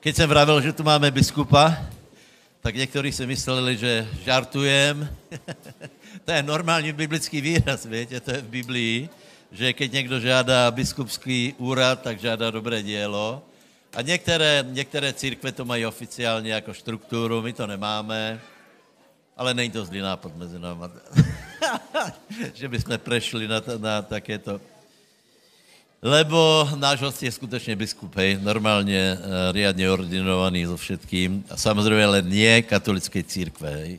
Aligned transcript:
Keď 0.00 0.16
jsem 0.16 0.28
vravil, 0.30 0.60
že 0.60 0.72
tu 0.72 0.82
máme 0.86 1.10
biskupa, 1.10 1.74
tak 2.60 2.74
někteří 2.74 3.12
si 3.12 3.26
mysleli, 3.26 3.76
že 3.76 4.08
žartujem. 4.24 5.10
to 6.24 6.32
je 6.32 6.42
normální 6.42 6.92
biblický 6.92 7.40
výraz, 7.40 7.86
víte, 7.86 8.20
to 8.20 8.30
je 8.30 8.40
v 8.40 8.48
Biblii, 8.48 9.08
že 9.52 9.72
keď 9.72 9.92
někdo 9.92 10.20
žádá 10.20 10.70
biskupský 10.70 11.54
úrad, 11.58 12.02
tak 12.02 12.20
žádá 12.20 12.50
dobré 12.50 12.82
dílo. 12.82 13.42
A 13.96 14.02
některé, 14.02 14.64
některé 14.70 15.12
církve 15.12 15.52
to 15.52 15.64
mají 15.64 15.86
oficiálně 15.86 16.52
jako 16.52 16.74
strukturu, 16.74 17.42
my 17.42 17.52
to 17.52 17.66
nemáme, 17.66 18.40
ale 19.36 19.54
není 19.54 19.70
to 19.70 19.84
zlý 19.84 19.98
nápad 19.98 20.36
mezi 20.36 20.58
náma. 20.58 20.90
že 22.54 22.68
bychom 22.68 22.98
prešli 22.98 23.48
na, 23.48 23.62
na 23.78 24.02
takéto 24.02 24.60
lebo 26.02 26.68
náš 26.76 27.00
host 27.02 27.22
je 27.22 27.32
skutečně 27.32 27.76
biskup, 27.76 28.16
hej, 28.16 28.38
normálně, 28.42 29.18
uh, 29.18 29.26
riadně 29.52 29.90
ordinovaný 29.90 30.66
so 30.66 30.76
všetkým. 30.76 31.44
A 31.50 31.56
samozřejmě 31.56 32.04
ale 32.04 32.22
nie 32.22 32.62
katolické 32.62 33.22
církve, 33.22 33.70
hej. 33.70 33.92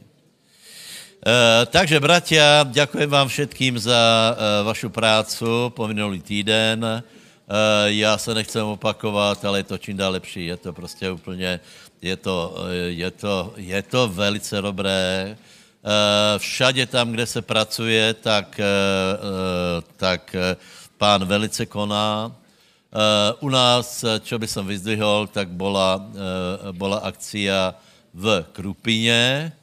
Uh, 1.19 1.67
takže, 1.67 1.99
bratia, 1.99 2.63
ďakujem 2.63 3.09
vám 3.11 3.27
všetkým 3.27 3.75
za 3.75 3.99
uh, 4.31 4.63
vašu 4.63 4.87
prácu 4.87 5.67
po 5.75 5.83
minulý 5.87 6.23
týden. 6.23 6.79
Uh, 6.79 7.03
já 7.91 8.17
se 8.17 8.31
nechcem 8.33 8.65
opakovat, 8.65 9.45
ale 9.45 9.59
je 9.59 9.63
to 9.63 9.77
čím 9.77 9.97
dál 9.97 10.11
lepší. 10.15 10.45
Je 10.45 10.57
to 10.57 10.73
prostě 10.73 11.11
úplně, 11.11 11.59
je 12.01 12.15
to, 12.15 12.55
je 12.87 13.11
to, 13.11 13.53
je 13.57 13.81
to 13.83 14.07
velice 14.07 14.61
dobré. 14.61 15.37
Všade 16.37 16.85
tam, 16.85 17.11
kde 17.11 17.25
se 17.25 17.41
pracuje, 17.41 18.13
tak, 18.13 18.59
tak 19.97 20.35
pán 20.99 21.23
velice 21.23 21.63
koná. 21.63 22.27
Uh, 22.91 23.47
u 23.47 23.49
nás, 23.49 24.03
čo 24.27 24.35
by 24.35 24.47
som 24.49 24.67
vyzdvihol, 24.67 25.31
tak 25.31 25.47
bola, 25.47 25.95
uh, 25.95 26.75
bola 26.75 27.07
akcia 27.07 27.71
v 28.11 28.43
Krupine 28.51 29.53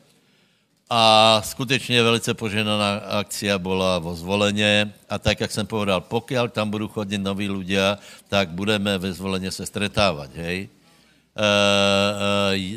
a 0.87 1.03
skutečně 1.43 2.03
velice 2.03 2.31
poženaná 2.35 3.19
akcia 3.19 3.59
bola 3.59 3.99
vo 3.99 4.15
zvolenie 4.15 4.87
a 5.11 5.19
tak, 5.19 5.41
jak 5.41 5.51
jsem 5.51 5.67
povedal, 5.67 6.01
pokiaľ 6.01 6.55
tam 6.55 6.71
budú 6.71 6.87
chodiť 6.87 7.19
noví 7.19 7.51
ľudia, 7.51 7.99
tak 8.31 8.55
budeme 8.55 8.95
ve 8.95 9.11
zvolenie 9.11 9.51
se 9.51 9.67
stretávať, 9.67 10.31
hej. 10.39 10.59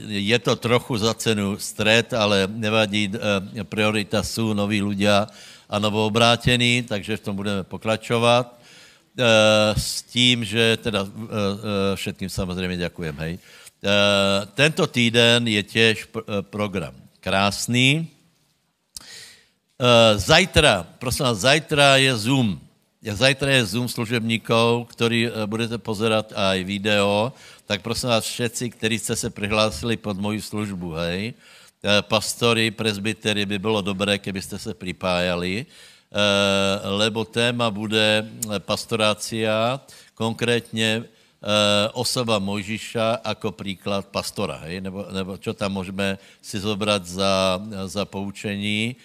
Je 0.10 0.40
to 0.42 0.58
trochu 0.58 0.98
za 0.98 1.14
cenu 1.14 1.54
stret, 1.62 2.10
ale 2.18 2.50
nevadí, 2.50 3.14
priorita 3.70 4.26
sú 4.26 4.58
noví 4.58 4.82
ľudia, 4.82 5.30
a 5.70 5.80
novoobrátení, 5.80 6.84
takže 6.84 7.18
v 7.18 7.20
tom 7.22 7.36
budeme 7.36 7.64
pokračovat. 7.64 8.60
E, 9.20 9.26
s 9.80 10.02
tím, 10.02 10.46
že 10.46 10.78
teda 10.78 11.06
e, 11.06 11.06
e, 11.06 11.96
všetkým 11.96 12.30
samozřejmě 12.30 12.78
děkujem, 12.78 13.16
hej. 13.18 13.34
E, 13.34 13.40
tento 14.56 14.88
týden 14.88 15.48
je 15.48 15.64
těž 15.64 16.08
pr- 16.14 16.42
program 16.42 16.94
krásný. 17.20 18.08
E, 19.80 20.18
zajtra, 20.20 20.88
prosím 21.00 21.26
vás, 21.26 21.38
zajtra 21.38 21.98
je 21.98 22.16
Zoom. 22.18 22.60
Zajtra 23.00 23.52
je 23.52 23.66
Zoom 23.66 23.88
služebníkov, 23.88 24.88
který 24.92 25.32
budete 25.46 25.78
pozerať 25.80 26.36
aj 26.36 26.64
video, 26.68 27.32
tak 27.64 27.80
prosím 27.82 28.10
vás 28.10 28.28
všetci, 28.28 28.70
kteří 28.70 29.00
jste 29.00 29.16
se 29.16 29.30
přihlásili 29.30 29.98
pod 29.98 30.20
moju 30.20 30.42
službu, 30.42 30.92
hej, 30.94 31.34
pastory, 32.02 32.72
presbytery, 32.72 33.46
by 33.46 33.60
bylo 33.60 33.82
dobré, 33.82 34.18
kdybyste 34.18 34.60
se 34.60 34.74
připájali, 34.74 35.66
eh, 35.66 36.90
lebo 36.90 37.26
téma 37.26 37.72
bude 37.72 38.28
eh, 38.28 38.60
pastorácia, 38.60 39.80
konkrétně 40.14 41.04
osoba 41.94 42.40
Mojžiša 42.40 43.20
jako 43.28 43.52
příklad 43.52 44.06
pastora, 44.12 44.56
hej? 44.68 44.82
Nebo, 44.82 45.06
nebo 45.12 45.38
čo 45.38 45.54
tam 45.56 45.72
můžeme 45.72 46.20
si 46.42 46.60
zobrat 46.60 47.06
za, 47.06 47.64
za 47.86 48.06
poučení 48.06 48.96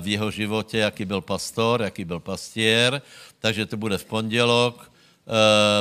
v 0.00 0.06
jeho 0.08 0.30
životě, 0.30 0.78
jaký 0.78 1.04
byl 1.04 1.20
pastor, 1.20 1.82
jaký 1.82 2.04
byl 2.04 2.20
pastier. 2.20 3.02
Takže 3.40 3.66
to 3.66 3.76
bude 3.76 3.98
v 3.98 4.04
pondělok. 4.04 4.92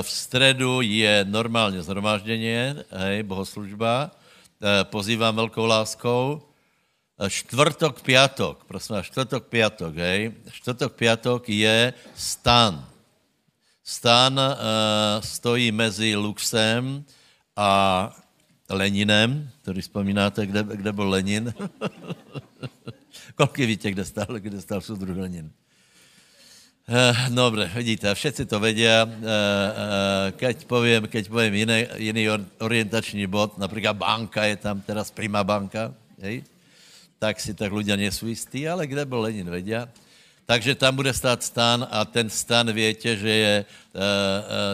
V 0.02 0.10
středu 0.10 0.82
je 0.82 1.26
normálně 1.28 1.84
zhromáždění, 1.84 2.80
hej, 2.92 3.24
bohoslužba. 3.24 4.12
Eh, 4.64 4.84
pozývám 4.84 5.36
velkou 5.36 5.66
láskou. 5.66 6.42
Eh, 7.20 7.30
čtvrtok, 7.30 8.02
piatok, 8.02 8.64
prosím 8.64 8.96
vás, 8.96 9.06
čtvrtok, 9.06 9.52
piatok, 9.52 9.96
hej. 9.96 10.32
Čtvrtok, 10.52 10.96
piatok 10.96 11.50
je 11.50 11.94
stan. 12.16 12.88
Stan 13.84 14.40
uh, 14.40 15.20
stojí 15.20 15.72
mezi 15.72 16.16
Luxem 16.16 17.04
a 17.56 17.72
Leninem, 18.70 19.52
který 19.62 19.82
vzpomínáte, 19.82 20.46
kde, 20.46 20.64
kde 20.64 20.92
byl 20.92 21.10
Lenin. 21.10 21.54
Kolik 23.36 23.58
víte, 23.58 23.92
kde 23.92 24.06
stál, 24.06 24.40
kde 24.40 24.62
stál 24.62 24.82
soudruh 24.82 25.18
Lenin? 25.18 25.52
Uh, 26.84 27.16
dobre, 27.32 27.72
vidíte, 27.80 28.12
všetci 28.12 28.44
to 28.44 28.60
vedia. 28.60 29.08
Uh, 29.08 29.08
uh, 29.08 30.28
keď 30.36 30.68
poviem, 30.68 31.08
keď 31.08 31.32
poviem 31.32 31.64
iný, 31.64 31.88
iný 31.96 32.28
orientačný 32.60 33.24
bod, 33.24 33.56
napríklad 33.56 33.96
banka 33.96 34.44
je 34.52 34.60
tam 34.60 34.84
teraz, 34.84 35.08
Prima 35.08 35.48
banka, 35.48 35.96
hej? 36.20 36.44
tak 37.24 37.40
si 37.40 37.56
tak 37.56 37.72
ľudia 37.72 37.96
nie 37.96 38.12
sú 38.12 38.28
istí, 38.28 38.68
ale 38.68 38.84
kde 38.84 39.08
bol 39.08 39.24
Lenin, 39.24 39.48
vedia. 39.48 39.88
Takže 40.44 40.76
tam 40.76 41.00
bude 41.00 41.16
stát 41.16 41.40
stan 41.40 41.88
a 41.88 42.04
ten 42.04 42.28
stan 42.28 42.68
viete, 42.76 43.16
že 43.16 43.32
je 43.32 43.54
uh, 43.64 43.66
uh, 43.96 44.04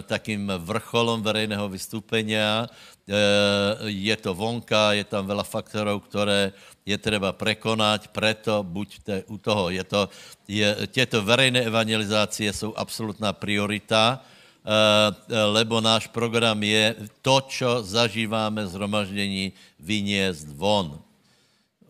takým 0.01 0.49
vrcholom 0.65 1.21
verejného 1.21 1.69
vystúpenia. 1.69 2.65
Uh, 3.05 3.85
je 3.85 4.17
to 4.17 4.33
vonka, 4.33 4.97
je 4.97 5.05
tam 5.05 5.29
veľa 5.29 5.45
faktorov, 5.45 6.09
ktoré 6.09 6.57
je 6.85 6.97
treba 6.97 7.33
prekonať, 7.33 8.09
preto 8.09 8.63
buďte 8.63 9.29
u 9.29 9.37
toho. 9.37 9.69
Je 9.69 9.83
to, 9.83 10.09
je, 10.47 10.67
tieto 10.89 11.21
verejné 11.21 11.65
evangelizácie 11.65 12.53
jsou 12.53 12.73
absolutná 12.73 13.33
priorita, 13.33 14.17
uh, 14.17 15.13
lebo 15.53 15.81
náš 15.81 16.07
program 16.09 16.57
je 16.63 16.95
to, 17.21 17.41
čo 17.47 17.69
zažíváme 17.83 18.65
zhromaždení, 18.67 19.53
vyniesť 19.79 20.49
von. 20.57 20.97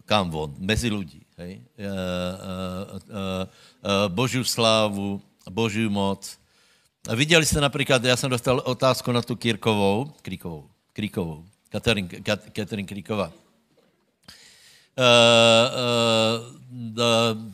Kam 0.06 0.30
von? 0.34 0.52
Mezi 0.60 0.90
ľudí. 0.90 1.22
Hej? 1.40 1.64
Uh, 1.80 1.86
uh, 3.08 4.08
Božiu 4.12 4.44
slávu, 4.44 5.22
Božiu 5.50 5.90
moc. 5.90 6.38
Viděli 7.16 7.46
jste 7.46 7.62
například, 7.62 8.04
já 8.04 8.18
jsem 8.18 8.30
dostal 8.30 8.62
otázku 8.66 9.12
na 9.12 9.22
tu 9.22 9.36
Kirkovou, 9.36 10.12
Kríkovou, 10.22 10.70
Kríkovou, 10.94 11.46
Katerin, 11.70 12.08
Katerin 12.52 12.86
Kríková. 12.86 13.32
Uh, 15.00 16.60
uh, 17.00 17.52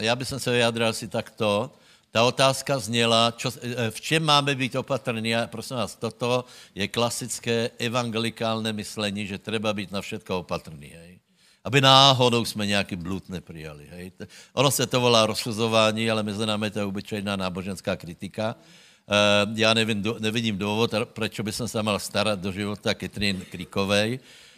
já 0.00 0.16
bych 0.16 0.28
se 0.28 0.50
vyjádřil 0.50 0.88
asi 0.88 1.08
takto. 1.08 1.70
Ta 2.10 2.24
otázka 2.24 2.78
zněla, 2.78 3.32
čo, 3.36 3.50
v 3.90 4.00
čem 4.00 4.24
máme 4.24 4.54
být 4.54 4.76
opatrní. 4.76 5.36
A 5.36 5.46
prosím 5.46 5.76
vás, 5.76 5.96
toto 5.96 6.44
je 6.74 6.88
klasické 6.88 7.70
evangelikálne 7.78 8.72
myšlení, 8.72 9.26
že 9.26 9.40
treba 9.40 9.72
být 9.72 9.92
na 9.92 10.00
všetko 10.00 10.44
opatrný. 10.44 10.92
Hej. 10.92 11.20
Aby 11.64 11.80
náhodou 11.80 12.44
jsme 12.44 12.66
nějaký 12.66 12.96
blud 12.96 13.28
neprijali. 13.28 13.88
Hej. 13.90 14.12
Ono 14.52 14.70
se 14.70 14.86
to 14.86 15.00
volá 15.00 15.26
rozsuzování, 15.26 16.10
ale 16.10 16.22
mezi 16.22 16.46
námi 16.46 16.70
to 16.70 16.78
je 16.78 16.84
obyčejná 16.84 17.36
náboženská 17.36 17.96
kritika. 17.96 18.56
Uh, 18.56 19.58
já 19.58 19.74
nevím, 19.74 20.02
do, 20.02 20.16
nevidím 20.20 20.58
důvod, 20.58 20.94
proč 21.04 21.40
by 21.40 21.52
jsem 21.52 21.68
se 21.68 21.82
mal 21.82 21.98
starat 21.98 22.40
do 22.40 22.52
života 22.52 22.94
Katrin 22.94 23.44
Krikovej, 23.50 24.20
Eh, 24.20 24.51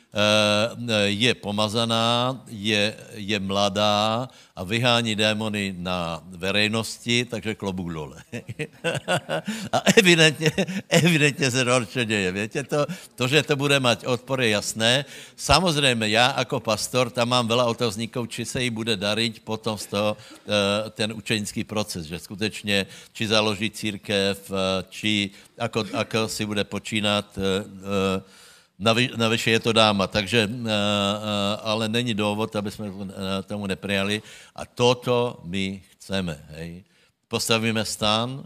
je 1.04 1.34
pomazaná, 1.34 2.38
je, 2.46 2.94
je 3.14 3.38
mladá 3.40 4.28
a 4.56 4.64
vyhání 4.64 5.16
démony 5.16 5.74
na 5.78 6.22
verejnosti, 6.38 7.24
takže 7.24 7.54
klobuk 7.54 7.92
dole. 7.92 8.22
a 9.72 9.78
evidentně, 9.98 10.50
evidentně 10.88 11.50
se 11.50 11.64
to 11.64 12.04
děje. 12.04 12.32
Víte, 12.32 12.62
to, 12.62 12.86
to, 13.14 13.28
že 13.28 13.42
to 13.42 13.56
bude 13.56 13.80
mať 13.80 14.06
odpor, 14.06 14.40
je 14.40 14.48
jasné. 14.48 15.04
Samozřejmě 15.36 16.08
já 16.08 16.34
jako 16.38 16.60
pastor 16.60 17.10
tam 17.10 17.28
mám 17.28 17.48
veľa 17.48 17.66
otazníkov, 17.66 18.28
či 18.28 18.44
se 18.44 18.62
jí 18.62 18.70
bude 18.70 18.96
darit 18.96 19.42
potom 19.42 19.78
z 19.78 19.86
toho 19.86 20.16
eh, 20.16 20.90
ten 20.90 21.12
učenický 21.12 21.64
proces, 21.64 22.06
že 22.06 22.18
skutečně, 22.18 22.86
či 23.12 23.26
založí 23.26 23.70
církev, 23.70 24.38
eh, 24.38 24.84
či 24.90 25.30
ako, 25.58 25.84
ako 25.94 26.28
si 26.28 26.46
bude 26.46 26.64
počínat 26.64 27.38
Navyše 29.16 29.50
je 29.50 29.60
to 29.60 29.72
dáma, 29.72 30.06
takže, 30.10 30.50
eh, 30.50 30.50
eh, 30.50 31.56
ale 31.62 31.88
není 31.88 32.14
důvod, 32.14 32.56
aby 32.56 32.70
jsme 32.70 32.86
eh, 32.90 33.42
tomu 33.46 33.66
neprijali. 33.66 34.22
A 34.54 34.66
toto 34.66 35.38
my 35.46 35.82
chceme, 35.94 36.34
hej. 36.58 36.82
Postavíme 37.30 37.84
stan, 37.86 38.42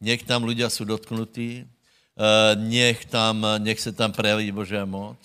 nech 0.00 0.22
tam 0.22 0.44
ľudia 0.44 0.70
jsou 0.70 0.84
dotknutí, 0.84 1.66
nech, 2.56 3.04
tam, 3.04 3.46
nech 3.58 3.80
se 3.80 3.92
tam 3.92 4.12
prejaví 4.12 4.52
Božia 4.52 4.84
moc, 4.84 5.20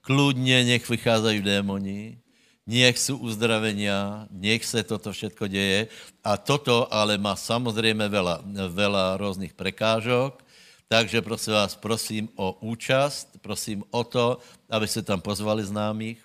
kludně 0.00 0.64
nech 0.64 0.88
vycházají 0.88 1.42
démoni, 1.42 2.18
nech 2.66 2.98
jsou 2.98 3.16
uzdravenia, 3.16 4.26
nech 4.30 4.64
se 4.64 4.82
toto 4.82 5.12
všetko 5.12 5.46
děje. 5.46 5.88
A 6.24 6.36
toto 6.36 6.86
ale 6.94 7.18
má 7.18 7.34
samozřejmě 7.36 8.06
veľa, 8.08 8.36
veľa 8.70 9.04
různých 9.16 9.54
prekážok, 9.54 10.42
takže 10.90 11.22
prosím 11.22 11.52
vás, 11.54 11.78
prosím 11.78 12.24
o 12.34 12.58
účast, 12.66 13.38
prosím 13.38 13.86
o 13.94 14.02
to, 14.02 14.42
aby 14.66 14.90
ste 14.90 15.06
tam 15.06 15.22
pozvali 15.22 15.62
známých, 15.62 16.18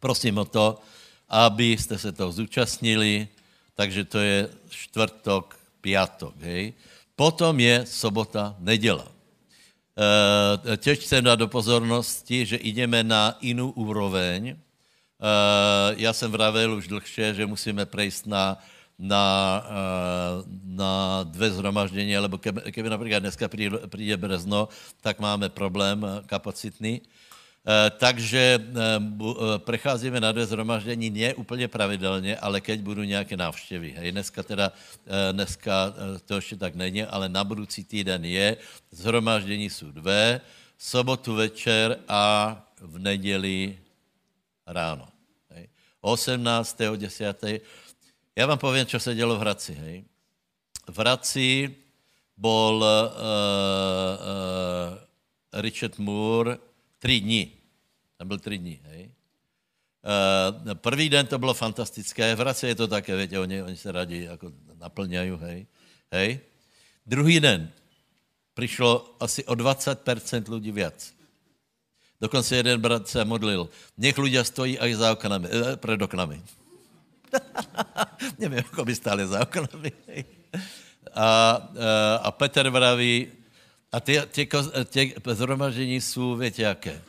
prosím 0.00 0.40
o 0.40 0.48
to, 0.48 0.80
aby 1.28 1.76
ste 1.76 2.00
se 2.00 2.08
toho 2.16 2.32
zúčastnili, 2.32 3.28
takže 3.76 4.08
to 4.08 4.18
je 4.24 4.48
štvrtok, 4.72 5.52
piatok, 5.84 6.32
hej. 6.40 6.72
Potom 7.12 7.52
je 7.60 7.84
sobota, 7.84 8.56
nedela. 8.56 9.04
E, 9.92 10.80
tiež 10.80 11.04
chcem 11.04 11.20
dát 11.20 11.36
do 11.36 11.50
pozornosti, 11.50 12.56
že 12.56 12.56
ideme 12.56 13.04
na 13.04 13.36
inú 13.44 13.76
úroveň. 13.76 14.54
E, 14.54 14.56
ja 16.00 16.16
jsem 16.16 16.32
vravel 16.32 16.72
už 16.72 16.88
dlhšie, 16.88 17.36
že 17.36 17.44
musíme 17.44 17.84
prejsť 17.84 18.32
na, 18.32 18.56
na, 18.98 19.24
e, 19.62 19.80
na 20.66 21.22
dve 21.22 21.54
zhromaždenia, 21.54 22.18
lebo 22.18 22.36
keby, 22.36 22.74
keby 22.74 22.88
napríklad 22.90 23.22
dneska 23.22 23.46
príde, 23.86 24.16
Brezno, 24.18 24.68
tak 25.00 25.22
máme 25.22 25.48
problém 25.48 26.02
kapacitný. 26.26 27.00
Eh, 27.68 27.90
takže 27.90 28.58
eh, 28.58 28.80
eh, 28.80 29.58
precházíme 29.58 30.20
na 30.20 30.32
dvě 30.32 30.46
zhromaždění 30.46 31.10
ne 31.10 31.34
úplně 31.34 31.68
pravidelně, 31.68 32.36
ale 32.36 32.60
keď 32.60 32.80
budou 32.80 33.02
nějaké 33.02 33.36
návštěvy. 33.36 33.94
Hej, 33.98 34.12
dneska 34.12 34.42
teda, 34.42 34.72
dneska 35.32 35.94
to 36.24 36.34
ještě 36.36 36.56
tak 36.56 36.74
není, 36.74 37.04
ale 37.04 37.28
na 37.28 37.44
budoucí 37.44 37.84
týden 37.84 38.24
je. 38.24 38.56
Zhromaždění 38.90 39.70
jsou 39.70 39.90
dvě, 39.92 40.40
sobotu 40.78 41.34
večer 41.34 41.98
a 42.08 42.56
v 42.80 42.98
neděli 42.98 43.78
ráno. 44.66 45.08
Hej. 45.50 45.68
18. 46.00 46.96
10. 46.96 47.44
Já 48.38 48.46
vám 48.46 48.58
povím, 48.58 48.86
co 48.86 49.00
se 49.00 49.14
dělo 49.14 49.36
v 49.36 49.40
Hradci. 49.40 49.74
Hej. 49.74 50.04
V 50.86 50.98
Hradci 50.98 51.74
bol 52.36 52.74
uh, 52.78 52.78
uh, 52.78 52.82
Richard 55.62 55.98
Moore 55.98 56.58
tři 56.98 57.20
dny 57.20 57.58
tam 58.18 58.28
byl 58.28 58.38
tři 58.38 58.58
dní, 58.58 58.80
hej. 58.82 59.10
Uh, 60.66 60.74
prvý 60.74 61.08
den 61.08 61.26
to 61.26 61.38
bylo 61.38 61.54
fantastické, 61.54 62.34
v 62.34 62.38
Hradci 62.38 62.66
je 62.66 62.74
to 62.74 62.86
také, 62.86 63.16
větě, 63.16 63.38
oni, 63.38 63.62
oni 63.62 63.76
se 63.76 63.92
rádi 63.92 64.24
jako 64.24 64.52
naplňají, 64.74 65.30
hej. 65.30 65.66
hej. 66.12 66.40
Druhý 67.06 67.40
den 67.40 67.70
přišlo 68.54 69.16
asi 69.20 69.44
o 69.44 69.54
20% 69.54 70.54
lidí 70.54 70.72
víc. 70.72 71.14
Dokonce 72.20 72.56
jeden 72.56 72.80
brat 72.80 73.08
se 73.08 73.24
modlil, 73.24 73.68
nech 73.98 74.18
ľudia 74.18 74.42
stojí 74.42 74.78
aj 74.78 74.94
za 74.94 75.12
oknami, 75.14 75.46
eh, 75.46 75.76
před 75.78 76.02
oknami. 76.02 76.42
Nevím, 78.38 78.56
jako 78.58 78.84
by 78.84 78.94
stáli 78.94 79.26
za 79.26 79.42
oknami. 79.42 79.92
a, 81.14 81.58
eh, 81.74 82.18
a 82.22 82.30
Petr 82.30 82.68
vraví, 82.70 83.28
a 83.92 84.00
ty, 84.00 84.20
ty, 84.30 84.48
ty 84.90 85.14
zhromaždění 85.24 86.00
jsou, 86.00 86.36
větě, 86.36 86.62
jaké? 86.62 87.02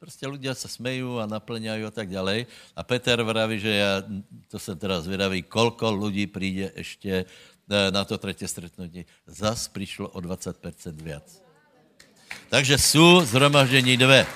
Prostě 0.00 0.26
ľudia 0.32 0.56
se 0.56 0.64
smejú 0.64 1.20
a 1.20 1.28
naplňají 1.28 1.84
a 1.84 1.92
tak 1.92 2.08
ďalej. 2.08 2.48
A 2.72 2.80
Peter 2.82 3.20
vraví, 3.22 3.60
že 3.60 3.68
já, 3.68 4.02
to 4.48 4.58
jsem 4.58 4.78
teda 4.78 5.00
zvědavý, 5.00 5.42
kolko 5.42 5.92
lidí 5.92 6.26
přijde 6.26 6.72
ještě 6.76 7.24
eh, 7.70 7.90
na 7.90 8.04
to 8.04 8.18
třetí 8.18 8.48
stretnutí. 8.48 9.04
Zas 9.26 9.68
přišlo 9.68 10.08
o 10.08 10.20
20% 10.20 10.56
víc. 11.04 11.42
Takže 12.48 12.78
jsou 12.78 13.20
zhromaždění 13.24 13.96
dvě. 13.96 14.26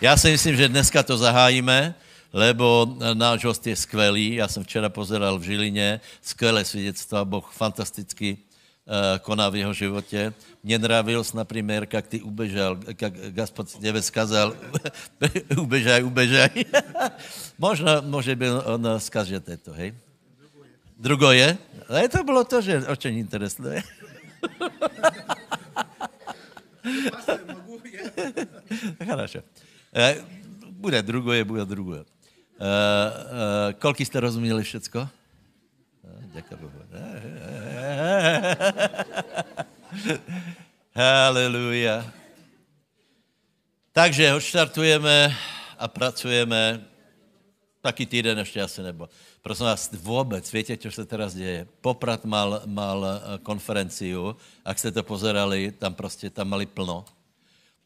Já 0.00 0.16
si 0.16 0.30
myslím, 0.30 0.56
že 0.56 0.68
dneska 0.68 1.02
to 1.02 1.18
zahájíme, 1.18 1.94
lebo 2.33 2.97
náš 3.13 3.45
host 3.45 3.67
je 3.67 3.75
skvelý. 3.75 4.35
Já 4.35 4.47
jsem 4.47 4.63
včera 4.63 4.89
pozeral 4.89 5.39
v 5.39 5.43
Žilině, 5.43 6.01
skvělé 6.21 6.65
svědectvo, 6.65 7.25
Boh 7.25 7.51
fantasticky 7.51 8.37
uh, 8.37 9.19
koná 9.19 9.49
v 9.49 9.55
jeho 9.55 9.73
životě. 9.73 10.33
Mně 10.63 10.79
nravil 10.79 11.23
například, 11.33 11.93
jak 11.93 12.07
ty 12.07 12.21
ubežal, 12.21 12.77
jak 13.01 13.13
Gaspod 13.29 13.75
tebe 13.79 14.01
skazal, 14.01 14.55
ubežaj, 15.57 16.03
ubežaj. 16.03 16.49
Možno, 17.57 18.01
může 18.01 18.35
byl 18.35 18.63
on 18.65 18.87
skazže 18.97 19.39
to, 19.39 19.73
hej? 19.73 19.93
Drugo 20.97 21.31
je? 21.31 21.57
Ale 21.89 22.09
to 22.09 22.23
bylo 22.23 22.43
to, 22.43 22.61
že 22.61 22.87
o 22.87 22.95
čem 22.95 23.17
interesuje. 23.17 23.83
Хорошо. 29.09 29.41
Eh, 29.93 30.15
bude 30.69 31.01
drugoje, 31.01 31.43
bude 31.43 31.65
drugoje. 31.65 32.05
Uh, 32.56 32.64
uh, 32.64 33.72
koľko 33.76 34.00
jste 34.00 34.20
rozuměli 34.20 34.62
všecko? 34.64 35.08
Ďakujem 36.32 36.58
Bohu. 36.60 36.80
Haleluja. 40.96 42.04
Takže 43.92 44.36
odštartujeme 44.36 45.36
a 45.76 45.84
pracujeme. 45.88 46.80
Taký 47.80 48.06
týden 48.06 48.38
ještě 48.38 48.62
asi 48.62 48.82
nebo. 48.82 49.08
Prosím 49.42 49.66
vás, 49.66 49.90
vůbec, 49.92 50.52
víte, 50.52 50.76
co 50.76 50.90
se 50.90 51.04
teraz 51.04 51.34
děje? 51.34 51.66
Poprat 51.80 52.24
mal, 52.24 52.62
mal 52.66 53.06
eh, 53.06 53.38
konferenciu, 53.38 54.36
ak 54.64 54.78
jste 54.78 54.90
to 54.90 55.02
pozerali, 55.02 55.72
tam 55.72 55.94
prostě, 55.94 56.30
tam 56.30 56.48
mali 56.48 56.66
plno. 56.66 57.04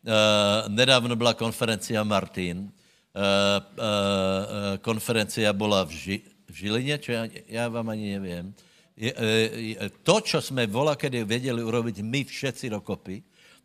Uh, 0.00 0.68
nedávno 0.72 1.16
byla 1.16 1.34
konferencia 1.34 2.04
Martin. 2.04 2.72
Uh, 3.10 3.18
uh, 3.18 3.58
uh, 3.74 4.76
konferencia 4.78 5.50
byla 5.52 5.82
v, 5.82 5.90
Ži, 5.90 6.16
v 6.46 6.54
Žiline, 6.54 6.94
čo 7.02 7.10
ja, 7.10 7.26
ja 7.50 7.64
vám 7.66 7.90
ani 7.90 8.14
neviem. 8.14 8.54
Je, 8.94 9.10
je, 9.10 9.74
to, 10.06 10.22
čo 10.22 10.38
sme 10.38 10.70
vola, 10.70 10.94
kedy 10.94 11.26
vedeli 11.26 11.58
urobiť 11.58 12.06
my 12.06 12.22
všetci 12.22 12.70
dokopy, 12.70 13.18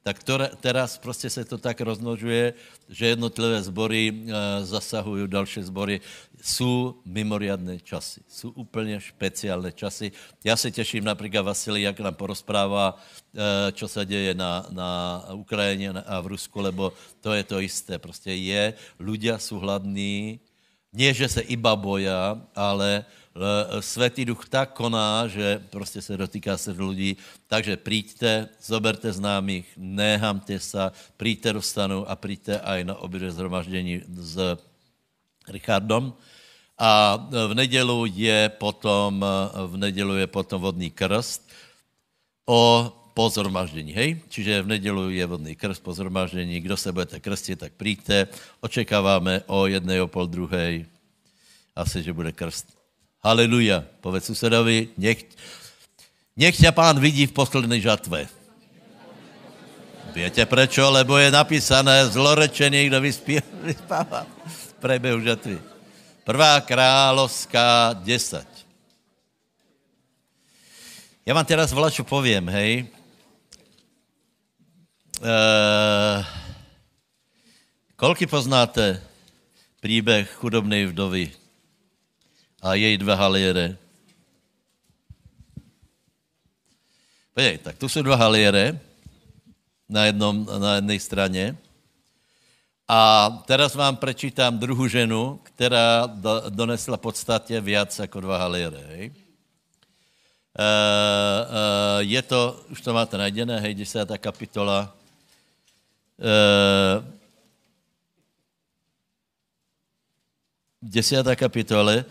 tak 0.05 0.21
to, 0.23 0.37
teraz 0.61 1.01
prostě 1.01 1.29
se 1.29 1.41
to 1.45 1.57
tak 1.57 1.81
rozmnožuje, 1.81 2.53
že 2.89 3.17
jednotlivé 3.17 3.57
zbory 3.57 4.13
e, 4.13 4.21
zasahují 4.61 5.25
další 5.27 5.65
zbory. 5.65 5.97
Jsou 6.41 7.01
mimoriadné 7.05 7.81
časy, 7.81 8.21
jsou 8.29 8.53
úplně 8.53 9.01
špeciálne 9.01 9.71
časy. 9.73 10.11
Já 10.45 10.53
se 10.53 10.69
těším 10.71 11.09
například 11.09 11.41
Vasily, 11.41 11.81
jak 11.81 11.99
nám 11.99 12.13
porozprává, 12.13 13.01
e, 13.33 13.71
čo 13.73 13.87
se 13.89 14.05
děje 14.05 14.37
na, 14.37 14.69
na 14.69 14.89
Ukrajině 15.33 15.89
a 15.89 16.21
v 16.21 16.37
Rusku, 16.37 16.61
lebo 16.61 16.93
to 17.21 17.33
je 17.33 17.43
to 17.43 17.57
isté. 17.65 17.97
Prostě 17.97 18.29
je, 18.29 18.73
ľudia 19.01 19.41
jsou 19.41 19.57
hladní, 19.57 20.39
nie, 20.93 21.13
že 21.13 21.27
se 21.27 21.41
iba 21.41 21.75
boja, 21.75 22.39
ale 22.55 23.03
Svetý 23.79 24.25
duch 24.25 24.47
tak 24.47 24.73
koná, 24.73 25.27
že 25.27 25.59
prostě 25.69 26.01
se 26.01 26.17
dotýká 26.17 26.57
se 26.57 26.71
lidí. 26.71 27.17
Takže 27.47 27.77
príďte, 27.77 28.49
zoberte 28.63 29.11
známých, 29.11 29.67
nehamte 29.75 30.55
sa, 30.59 30.95
príďte 31.19 31.53
do 31.53 31.61
stanu 31.61 32.07
a 32.07 32.15
príďte 32.15 32.63
aj 32.63 32.79
na 32.83 32.95
obědě 32.95 33.31
zhromaždění 33.31 34.07
s 34.07 34.55
Richardom. 35.51 36.15
A 36.79 37.19
v 37.47 37.53
nedělu 37.53 38.05
je 38.07 38.49
potom, 38.55 39.25
v 39.67 39.75
nedělu 39.77 40.15
je 40.15 40.27
potom 40.27 40.61
vodný 40.61 40.91
krst 40.91 41.43
o 42.47 42.91
po 43.15 43.29
zhromaždění, 43.29 43.91
hej? 43.95 44.19
Čiže 44.27 44.61
v 44.61 44.67
nedělu 44.67 45.09
je 45.09 45.25
vodný 45.25 45.55
krst 45.55 45.83
po 45.83 45.93
zhromaždění. 45.93 46.59
Kdo 46.59 46.77
se 46.77 46.91
budete 46.91 47.19
krstit, 47.19 47.59
tak 47.59 47.73
príďte. 47.79 48.27
Očekáváme 48.59 49.43
o 49.47 49.67
jednej, 49.67 50.03
o 50.03 50.07
pol 50.07 50.27
druhej. 50.27 50.83
Asi, 51.75 52.03
že 52.03 52.11
bude 52.15 52.31
krst. 52.31 52.84
Haleluja. 53.25 53.81
Povedz 54.05 54.29
susedovi, 54.29 54.93
nech, 55.01 55.25
nech 56.37 56.53
ťa 56.61 56.69
pán 56.69 57.01
vidí 57.01 57.25
v 57.25 57.33
poslednej 57.33 57.81
žatve. 57.81 58.29
Viete 60.13 60.45
prečo? 60.45 60.85
Lebo 60.93 61.17
je 61.17 61.33
napísané 61.33 62.05
zlorečený, 62.13 62.85
kdo 62.85 63.01
vyspáva 63.65 64.29
v 64.29 64.61
prebehu 64.77 65.25
žatvy. 65.25 65.57
Prvá 66.21 66.61
královská 66.61 67.97
10. 67.97 68.45
Ja 71.25 71.33
vám 71.33 71.49
teraz 71.49 71.73
čo 71.89 72.05
poviem, 72.05 72.45
hej. 72.53 72.85
E, 75.17 75.33
koľky 77.97 78.29
poznáte 78.29 79.01
príbeh 79.81 80.29
chudobnej 80.37 80.93
vdovy? 80.93 81.44
A 82.65 82.73
jej 82.73 82.97
dva 82.97 83.13
haliere. 83.13 83.77
Podívej, 87.33 87.57
tak 87.57 87.77
tu 87.77 87.89
jsou 87.89 88.01
dva 88.01 88.15
haliere 88.15 88.79
na, 89.89 90.05
jednom, 90.05 90.49
na 90.57 90.75
jednej 90.75 90.99
straně. 90.99 91.57
A 92.87 93.29
teraz 93.45 93.75
vám 93.75 93.97
prečítám 93.97 94.57
druhou 94.57 94.87
ženu, 94.87 95.39
která 95.43 96.05
do, 96.05 96.41
donesla 96.49 96.97
podstatě 96.97 97.61
viac 97.61 97.99
jako 97.99 98.19
dva 98.19 98.37
haliere. 98.37 98.81
Hej. 98.87 99.13
Uh, 100.55 100.65
uh, 100.65 101.99
je 101.99 102.21
to, 102.21 102.65
už 102.69 102.81
to 102.81 102.93
máte 102.93 103.17
najdené, 103.17 103.59
hej, 103.59 103.75
10. 103.75 104.09
kapitola. 104.17 104.95
Uh, 106.17 107.03
10. 110.81 111.35
kapitole. 111.35 112.05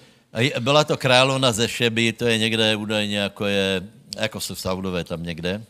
Byla 0.60 0.84
to 0.84 0.96
královna 0.96 1.52
ze 1.52 1.68
Šeby, 1.68 2.12
to 2.12 2.26
je 2.26 2.38
někde 2.38 2.76
údajně, 2.76 3.18
jako 3.18 3.46
je, 3.46 3.82
jako 4.16 4.40
jsou 4.40 4.54
Saudové 4.54 5.04
tam 5.04 5.22
někde. 5.22 5.62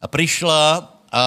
A 0.00 0.08
prišla 0.08 0.96
a 1.12 1.24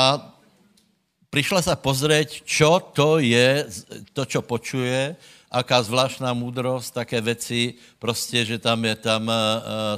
prišla 1.29 1.62
sa 1.62 1.75
pozrieť, 1.77 2.45
čo 2.45 2.77
to 2.93 3.17
je, 3.17 3.65
to, 4.13 4.25
čo 4.25 4.41
počuje, 4.41 5.17
aká 5.53 5.81
zvláštna 5.85 6.33
múdrosť, 6.33 6.93
také 6.93 7.21
veci, 7.21 7.73
prostě, 8.00 8.45
že 8.45 8.57
tam 8.57 8.85
je, 8.85 8.95
tam 8.95 9.29
uh, 9.29 9.33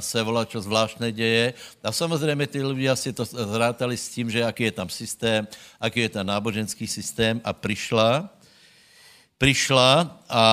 se 0.00 0.20
volá, 0.20 0.44
čo 0.44 0.60
zvláštne 0.60 1.12
deje. 1.12 1.56
A 1.84 1.92
samozřejmě 1.92 2.46
ty 2.46 2.60
ľudia 2.60 2.96
si 2.96 3.12
to 3.12 3.24
zrátali 3.24 3.96
s 3.96 4.08
tím, 4.08 4.28
že 4.28 4.44
aký 4.44 4.64
je 4.68 4.72
tam 4.72 4.88
systém, 4.88 5.48
aký 5.80 6.00
je 6.00 6.08
tam 6.08 6.26
náboženský 6.26 6.86
systém 6.86 7.40
a 7.44 7.52
prišla, 7.52 8.28
prišla 9.40 10.20
a 10.28 10.44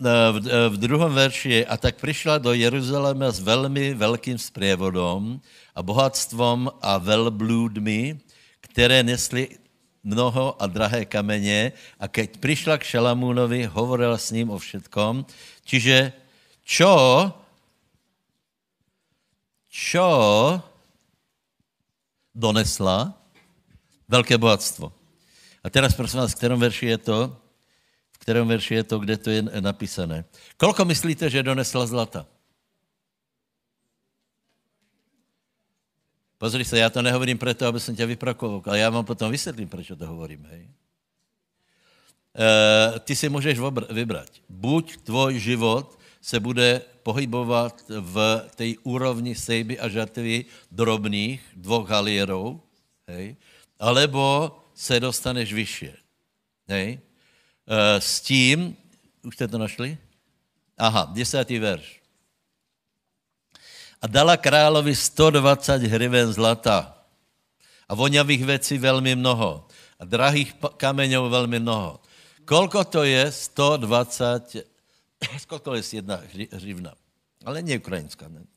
v, 0.00 0.38
v 0.72 0.76
druhom 0.80 1.12
verši 1.12 1.48
je, 1.50 1.62
a 1.68 1.76
tak 1.76 2.00
prišla 2.00 2.40
do 2.40 2.56
Jeruzaléma 2.56 3.28
s 3.28 3.40
velmi 3.40 3.92
velkým 3.92 4.40
sprievodom 4.40 5.36
a 5.76 5.80
bohatstvom 5.84 6.72
a 6.80 6.96
velblúdmi, 6.98 8.16
které 8.60 9.02
nesli 9.02 9.60
mnoho 10.00 10.56
a 10.56 10.64
drahé 10.66 11.04
kamene 11.04 11.76
a 12.00 12.08
keď 12.08 12.40
prišla 12.40 12.80
k 12.80 12.96
Šalamúnovi, 12.96 13.68
hovorila 13.68 14.16
s 14.16 14.32
ním 14.32 14.48
o 14.48 14.56
všetkom. 14.56 15.28
Čiže 15.68 16.16
čo, 16.64 16.94
čo 19.68 20.08
donesla? 22.32 23.12
Velké 24.08 24.40
bohatstvo. 24.40 24.88
A 25.60 25.66
teraz 25.68 25.92
prosím 25.92 26.24
vás, 26.24 26.32
v 26.32 26.40
ktorom 26.40 26.58
verši 26.58 26.86
je 26.96 26.98
to? 26.98 27.18
V 28.20 28.28
ktorom 28.28 28.44
verši 28.52 28.80
je 28.80 28.84
to, 28.84 28.96
kde 29.00 29.16
to 29.16 29.28
je 29.32 29.40
napísané? 29.64 30.28
Kolko 30.60 30.84
myslíte, 30.84 31.24
že 31.32 31.40
donesla 31.40 31.88
zlata? 31.88 32.28
Pozri 36.40 36.64
sa, 36.64 36.76
ja 36.80 36.88
to 36.88 37.04
nehovorím 37.04 37.36
preto, 37.36 37.68
aby 37.68 37.76
som 37.76 37.92
ťa 37.92 38.16
vyprokoval, 38.16 38.64
ale 38.64 38.80
ja 38.80 38.88
vám 38.88 39.04
potom 39.04 39.28
vysvetlím, 39.28 39.68
prečo 39.68 39.92
to 39.92 40.08
hovorím, 40.08 40.40
hej. 40.48 40.64
E, 42.32 42.48
ty 43.04 43.12
si 43.12 43.28
můžeš 43.28 43.60
vybrať. 43.92 44.40
Buď 44.48 45.04
tvoj 45.04 45.36
život 45.36 46.00
se 46.20 46.40
bude 46.40 46.80
pohybovat 47.02 47.84
v 47.88 48.16
té 48.56 48.72
úrovni 48.88 49.36
sejby 49.36 49.76
a 49.76 49.88
žatvy 49.88 50.48
drobných, 50.72 51.44
dvoch 51.56 51.88
halierov, 51.88 52.60
hej, 53.08 53.36
alebo 53.76 54.56
se 54.72 55.00
dostaneš 55.00 55.52
vyššie. 55.52 55.92
Hej. 56.68 57.04
E, 57.70 58.00
s 58.00 58.20
tím, 58.20 58.76
už 59.22 59.34
jste 59.34 59.48
to 59.48 59.58
našli? 59.58 59.98
Aha, 60.78 61.08
desátý 61.14 61.58
verš 61.58 62.00
a 64.00 64.08
dala 64.08 64.36
královi 64.40 64.96
120 64.96 65.84
hryven 65.84 66.32
zlata 66.32 66.96
a 67.88 67.92
voňavých 67.94 68.44
vecí 68.44 68.78
velmi 68.80 69.16
mnoho 69.16 69.68
a 70.00 70.04
drahých 70.04 70.54
kameňov 70.76 71.30
velmi 71.30 71.60
mnoho. 71.60 72.00
Kolko 72.44 72.84
to 72.84 73.04
je 73.04 73.32
120, 73.32 74.56
kolko 75.46 75.74
je 75.74 75.82
jedna 75.92 76.20
hřivna? 76.52 76.94
Ale 77.44 77.62
nie 77.62 77.78
ukrajinská, 77.78 78.28
ne? 78.28 78.40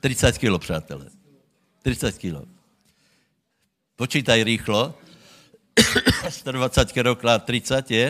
30 0.00 0.38
kilo, 0.38 0.58
přátelé. 0.58 1.06
30 1.82 2.18
kilo. 2.18 2.46
Počítaj 4.00 4.40
rýchlo. 4.48 4.96
120 6.40 6.88
kilo 6.88 7.12
30 7.20 7.84
je 7.84 8.06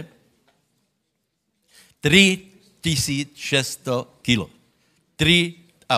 3 1.99 2.79
1600 2.79 4.23
kilo. 4.23 4.47
3,5 5.19 5.91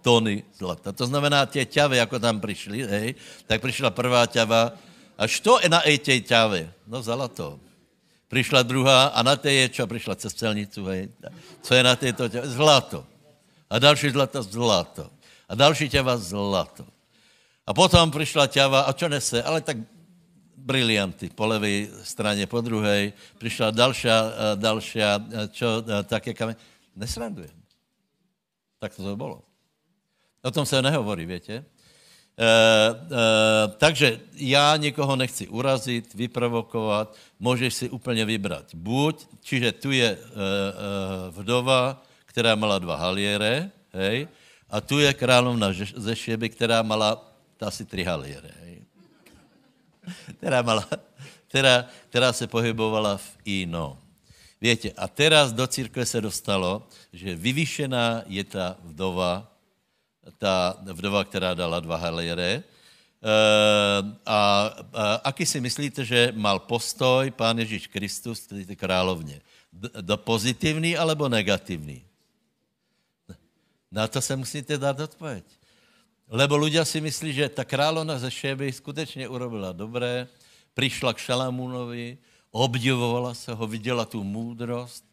tony 0.00 0.40
zlata. 0.56 0.96
To 0.96 1.04
znamená, 1.04 1.44
tie 1.44 1.68
ťave, 1.68 2.00
ako 2.00 2.16
tam 2.16 2.40
prišli, 2.40 2.88
hej, 2.88 3.08
tak 3.44 3.60
prišla 3.60 3.92
prvá 3.92 4.24
ťava. 4.24 4.72
A 5.20 5.28
što 5.28 5.60
je 5.60 5.68
na 5.68 5.84
tej 5.84 6.24
ťave? 6.24 6.88
No 6.88 7.04
zlato. 7.04 7.60
Prišla 8.32 8.64
druhá 8.64 9.12
a 9.12 9.20
na 9.20 9.36
tej 9.36 9.68
je 9.68 9.76
čo? 9.76 9.84
Prišla 9.84 10.16
cez 10.16 10.32
celnicu, 10.32 10.88
hej. 10.88 11.12
Co 11.60 11.76
je 11.76 11.82
na 11.84 12.00
tejto 12.00 12.32
ťave? 12.32 12.48
Zlato. 12.48 13.04
A 13.68 13.76
další 13.76 14.08
zlato, 14.08 14.40
zlato. 14.40 15.12
A 15.44 15.52
další 15.52 15.92
ťava, 15.92 16.16
zlato. 16.16 16.88
A 17.68 17.76
potom 17.76 18.08
prišla 18.08 18.48
ťava, 18.48 18.88
a 18.88 18.90
čo 18.96 19.12
nese? 19.12 19.44
Ale 19.44 19.60
tak 19.60 19.76
brilianty 20.56 21.28
po 21.36 21.44
levej 21.46 21.92
straně, 22.02 22.48
po 22.48 22.60
druhej. 22.60 23.12
Přišla 23.38 23.70
dalšia, 23.70 24.16
eh, 24.24 24.56
dalšia, 24.56 25.10
eh, 25.20 25.48
čo, 25.52 25.84
eh, 25.84 26.02
také 26.08 26.32
kameň. 26.32 26.56
Nesrandujem. 26.96 27.56
Tak 28.80 28.96
to 28.96 29.02
to 29.04 29.16
bylo. 29.16 29.42
O 30.42 30.50
tom 30.50 30.66
se 30.66 30.82
nehovorí, 30.82 31.26
větě. 31.26 31.64
E, 32.38 32.46
e, 32.46 33.68
takže 33.82 34.20
já 34.34 34.76
nikoho 34.76 35.16
nechci 35.16 35.48
urazit, 35.48 36.14
vyprovokovat, 36.14 37.16
můžeš 37.38 37.74
si 37.74 37.90
úplně 37.90 38.24
vybrat. 38.24 38.74
Buď, 38.74 39.26
čiže 39.42 39.72
tu 39.72 39.90
je 39.90 40.06
e, 40.06 40.16
e, 40.16 40.18
vdova, 41.30 42.02
která 42.24 42.54
mala 42.54 42.78
dva 42.78 42.96
haliere, 42.96 43.70
hej, 43.92 44.28
a 44.70 44.80
tu 44.80 44.98
je 44.98 45.14
královna 45.14 45.74
ze 45.74 46.16
Šeby, 46.16 46.48
která 46.48 46.82
mala 46.82 47.18
asi 47.66 47.84
tři 47.84 48.04
haliere, 48.04 48.50
hej 48.60 48.78
která, 50.38 50.62
mala, 50.62 50.88
která, 51.48 51.86
která 52.08 52.32
se 52.32 52.46
pohybovala 52.46 53.16
v 53.16 53.30
ino. 53.44 53.98
Viete, 54.60 54.90
a 54.90 55.08
teraz 55.08 55.52
do 55.52 55.66
církve 55.66 56.06
se 56.06 56.20
dostalo, 56.20 56.86
že 57.12 57.34
vyvýšená 57.34 58.22
je 58.26 58.44
ta 58.44 58.76
vdova, 58.82 59.46
ta 60.38 60.76
vdova, 60.82 61.24
která 61.24 61.54
dala 61.54 61.80
dva 61.80 61.96
halere. 61.96 62.50
E, 62.50 62.62
a, 64.26 64.38
a 64.94 65.14
aký 65.24 65.46
si 65.46 65.60
myslíte, 65.60 66.04
že 66.04 66.34
mal 66.34 66.58
postoj 66.58 67.30
pán 67.30 67.58
Ježíš 67.58 67.86
Kristus, 67.86 68.46
tedy 68.46 68.76
královně? 68.76 69.40
Do 70.00 70.16
pozitivní 70.16 70.96
alebo 70.96 71.28
negativní? 71.28 72.02
Na 73.92 74.08
to 74.08 74.20
se 74.20 74.36
musíte 74.36 74.78
dát 74.78 75.00
odpověď. 75.00 75.57
Lebo 76.28 76.60
ľudia 76.60 76.84
si 76.84 77.00
myslí, 77.00 77.32
že 77.32 77.48
ta 77.48 77.64
královna 77.64 78.18
ze 78.18 78.30
Šeby 78.30 78.72
skutečně 78.72 79.28
urobila 79.28 79.72
dobré, 79.72 80.28
přišla 80.74 81.12
k 81.12 81.18
Šalamúnovi, 81.18 82.18
obdivovala 82.50 83.34
se 83.34 83.54
ho, 83.54 83.66
viděla 83.66 84.04
tu 84.04 84.24
múdrost 84.24 85.04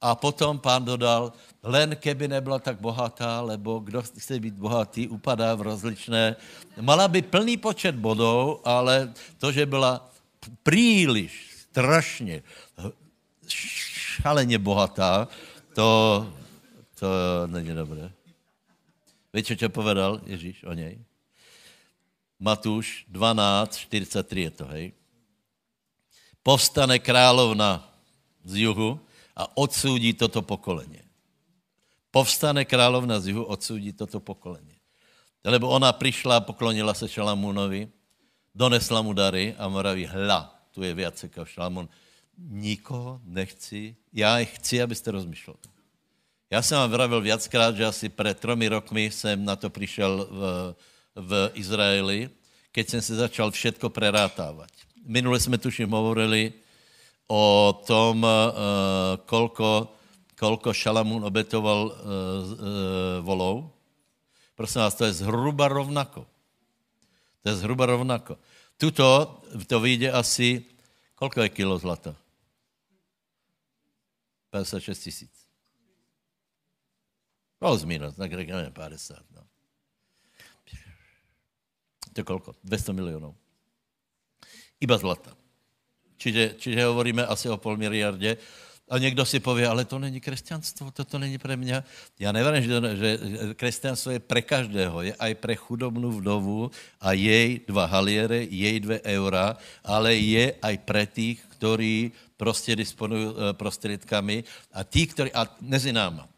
a 0.00 0.14
potom 0.14 0.58
pán 0.58 0.84
dodal, 0.84 1.32
len 1.62 1.96
keby 1.96 2.28
nebyla 2.28 2.58
tak 2.58 2.76
bohatá, 2.80 3.40
lebo 3.40 3.78
kdo 3.78 4.02
chce 4.02 4.40
být 4.40 4.54
bohatý, 4.54 5.08
upadá 5.08 5.54
v 5.54 5.62
rozličné. 5.62 6.36
Mala 6.80 7.08
by 7.08 7.22
plný 7.22 7.56
počet 7.56 7.94
bodů, 7.94 8.60
ale 8.64 9.12
to, 9.38 9.52
že 9.52 9.66
byla 9.66 10.10
příliš, 10.62 11.32
strašně, 11.70 12.42
šaleně 13.48 14.58
bohatá, 14.58 15.28
to, 15.74 16.26
to 16.98 17.08
není 17.46 17.74
dobré. 17.74 18.10
Víte, 19.34 19.58
čo 19.58 19.66
povedal 19.66 20.22
Ježíš 20.30 20.62
o 20.62 20.70
něj? 20.70 21.02
Matúš 22.38 23.02
12, 23.10 23.90
43 23.90 24.46
je 24.46 24.50
to, 24.54 24.64
hej. 24.70 24.94
Povstane 26.46 27.02
královna 27.02 27.82
z 28.46 28.70
juhu 28.70 29.02
a 29.34 29.50
odsúdí 29.58 30.14
toto 30.14 30.38
pokolenie. 30.38 31.02
Povstane 32.14 32.62
královna 32.62 33.18
z 33.18 33.34
juhu, 33.34 33.42
odsúdí 33.42 33.90
toto 33.90 34.22
pokolenie. 34.22 34.78
Lebo 35.42 35.66
ona 35.66 35.90
prišla, 35.90 36.46
poklonila 36.46 36.94
se 36.94 37.10
Šalamúnovi, 37.10 37.90
donesla 38.54 39.02
mu 39.02 39.10
dary 39.10 39.50
a 39.58 39.66
moraví, 39.66 40.06
hla, 40.06 40.46
tu 40.70 40.86
je 40.86 40.94
viac 40.94 41.18
ako 41.18 41.42
Šalamún. 41.42 41.90
Nikoho 42.38 43.18
nechci, 43.26 43.98
já 44.12 44.38
chci, 44.46 44.82
abyste 44.82 45.10
rozmýšleli. 45.10 45.73
Já 46.54 46.62
jsem 46.62 46.78
vám 46.78 46.90
vravil 46.90 47.20
viackrát, 47.20 47.76
že 47.76 47.84
asi 47.84 48.08
před 48.08 48.38
tromi 48.40 48.68
rokmi 48.68 49.10
jsem 49.10 49.44
na 49.44 49.56
to 49.56 49.70
přišel 49.70 50.28
v, 50.30 50.74
v 51.14 51.50
Izraeli, 51.54 52.30
keď 52.72 52.88
jsem 52.88 53.02
se 53.02 53.14
začal 53.14 53.50
všetko 53.50 53.90
prerátávat. 53.90 54.70
Minule 55.04 55.40
jsme 55.40 55.58
tuším 55.58 55.90
hovorili 55.90 56.52
o 57.26 57.74
tom, 57.86 58.22
uh, 58.22 58.30
kolko, 59.26 59.98
kolko 60.38 60.72
Šalamún 60.72 61.24
obetoval 61.24 61.86
uh, 61.86 61.90
uh, 61.90 62.58
volou. 63.20 63.70
Prosím 64.54 64.80
vás, 64.80 64.94
to 64.94 65.04
je 65.04 65.12
zhruba 65.12 65.68
rovnako. 65.68 66.22
To 67.42 67.48
je 67.50 67.54
zhruba 67.56 67.86
rovnako. 67.86 68.38
Tuto, 68.78 69.42
to 69.66 69.80
vyjde 69.80 70.12
asi, 70.12 70.62
kolko 71.14 71.42
je 71.42 71.48
kilo 71.48 71.78
zlata? 71.78 72.14
56 74.50 74.98
tisíc. 74.98 75.43
Plus 77.64 77.84
minus, 77.88 78.14
tak 78.14 78.28
řekněme 78.32 78.70
50. 78.70 79.16
No. 79.32 79.42
To 82.12 82.20
je 82.20 82.24
kolko? 82.24 82.52
200 82.64 82.92
milionů. 82.92 83.34
Iba 84.80 84.98
zlata. 85.00 85.32
Čiže, 86.20 86.60
čiže 86.60 86.84
hovoríme 86.84 87.24
asi 87.24 87.48
o 87.48 87.56
pol 87.56 87.80
miliardě. 87.80 88.36
A 88.84 88.98
někdo 89.00 89.24
si 89.24 89.40
povie, 89.40 89.64
ale 89.64 89.84
to 89.88 89.98
není 89.98 90.20
křesťanstvo, 90.20 90.92
to 90.92 91.18
není 91.18 91.40
pre 91.40 91.56
mňa. 91.56 91.84
Já 92.20 92.32
nevím, 92.32 92.62
že, 92.62 92.96
že 92.96 93.18
křesťanstvo 93.56 94.12
je 94.12 94.20
pre 94.20 94.44
každého, 94.44 95.02
je 95.02 95.12
aj 95.16 95.32
pre 95.40 95.56
chudobnú 95.56 96.20
vdovu 96.20 96.68
a 97.00 97.16
jej 97.16 97.64
dva 97.64 97.88
haliere, 97.88 98.44
jej 98.44 98.76
dve 98.80 99.00
eura, 99.08 99.56
ale 99.80 100.20
je 100.20 100.52
aj 100.60 100.76
pre 100.84 101.06
tých, 101.08 101.40
ktorí 101.56 102.12
prostě 102.36 102.76
disponují 102.76 103.26
uh, 103.26 103.34
prostriedkami 103.52 104.44
a 104.72 104.84
tí, 104.84 105.06
ktorí, 105.06 105.32
a 105.32 105.48
mezi 105.64 105.92
náma, 105.92 106.28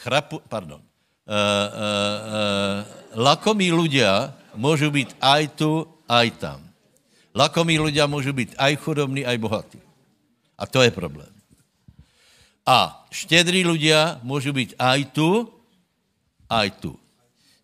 chrapu, 0.00 0.40
pardon, 0.48 0.80
uh, 0.80 0.82
uh, 0.82 1.36
uh, 1.36 2.78
lakomí 3.14 3.68
ľudia 3.68 4.32
môžu 4.56 4.88
byť 4.88 5.20
aj 5.20 5.42
tu, 5.54 5.84
aj 6.08 6.26
tam. 6.40 6.58
Lakomí 7.36 7.78
ľudia 7.78 8.10
môžu 8.10 8.34
byť 8.34 8.58
aj 8.58 8.72
chudobní, 8.82 9.22
aj 9.22 9.38
bohatí. 9.38 9.80
A 10.58 10.66
to 10.66 10.82
je 10.82 10.90
problém. 10.90 11.30
A 12.66 13.06
štědrí 13.10 13.64
ľudia 13.64 14.20
môžu 14.26 14.52
byť 14.52 14.76
aj 14.76 15.00
tu, 15.14 15.46
aj 16.50 16.68
tu. 16.82 16.92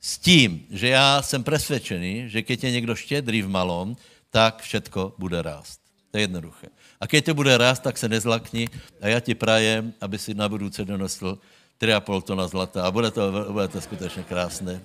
S 0.00 0.18
tím, 0.18 0.66
že 0.70 0.88
já 0.88 1.22
jsem 1.22 1.42
presvedčený, 1.42 2.30
že 2.30 2.42
keď 2.42 2.64
je 2.64 2.70
někdo 2.70 2.94
štědrý 2.94 3.42
v 3.42 3.48
malom, 3.50 3.96
tak 4.30 4.62
všetko 4.62 5.18
bude 5.18 5.42
rást. 5.42 5.80
To 6.10 6.18
je 6.18 6.22
jednoduché. 6.22 6.68
A 7.00 7.06
keď 7.06 7.24
to 7.24 7.32
bude 7.34 7.50
rást, 7.58 7.82
tak 7.82 7.98
se 7.98 8.08
nezlakni 8.08 8.68
a 9.00 9.08
já 9.08 9.20
ti 9.20 9.34
prajem, 9.34 9.94
aby 10.00 10.18
si 10.18 10.34
na 10.34 10.48
budúce 10.48 10.84
donosl 10.84 11.38
3,5 11.80 12.22
tona 12.22 12.48
zlata 12.48 12.86
a 12.86 12.90
bude 12.90 13.10
to, 13.10 13.52
bude 13.52 13.68
to 13.68 13.80
skutečně 13.80 14.22
krásné. 14.22 14.80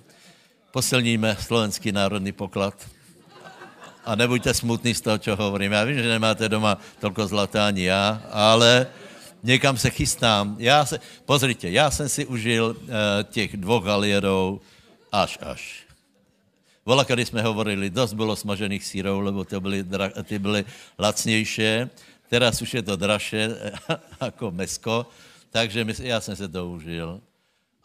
Posilníme 0.72 1.38
slovenský 1.40 1.92
národný 1.92 2.32
poklad 2.32 2.76
a 4.06 4.16
nebuďte 4.16 4.54
smutní 4.54 4.94
z 4.94 5.02
toho, 5.02 5.18
čo 5.18 5.36
hovorím. 5.36 5.72
Já 5.72 5.84
vím, 5.84 5.98
že 6.04 6.10
nemáte 6.10 6.50
doma 6.50 6.78
tolko 7.00 7.28
zlata 7.28 7.68
ani 7.68 7.84
já, 7.84 8.22
ale 8.32 8.88
někam 9.44 9.78
se 9.78 9.90
chystám. 9.90 10.56
Já 10.60 10.86
se, 10.86 11.00
pozrite, 11.26 11.70
já 11.70 11.92
jsem 11.92 12.10
si 12.10 12.26
užil 12.26 12.76
uh, 12.80 12.88
těch 13.30 13.58
dvou 13.58 13.80
galierů 13.80 14.62
až, 15.12 15.40
až. 15.42 15.84
Vola, 16.86 17.04
když 17.04 17.28
jsme 17.28 17.42
hovorili, 17.42 17.90
dost 17.90 18.14
bylo 18.14 18.36
smažených 18.36 18.86
sírov, 18.86 19.24
lebo 19.24 19.44
ty 19.44 19.60
byly, 19.60 19.86
byly 20.38 20.66
lacnější. 21.00 21.88
Teraz 22.30 22.62
už 22.62 22.74
je 22.74 22.82
to 22.82 22.96
dražšie 22.96 23.72
jako 24.22 24.52
mesko, 24.52 25.06
takže 25.52 25.86
já 26.04 26.22
jsem 26.22 26.36
se 26.36 26.48
to 26.48 26.70
užil. 26.70 27.22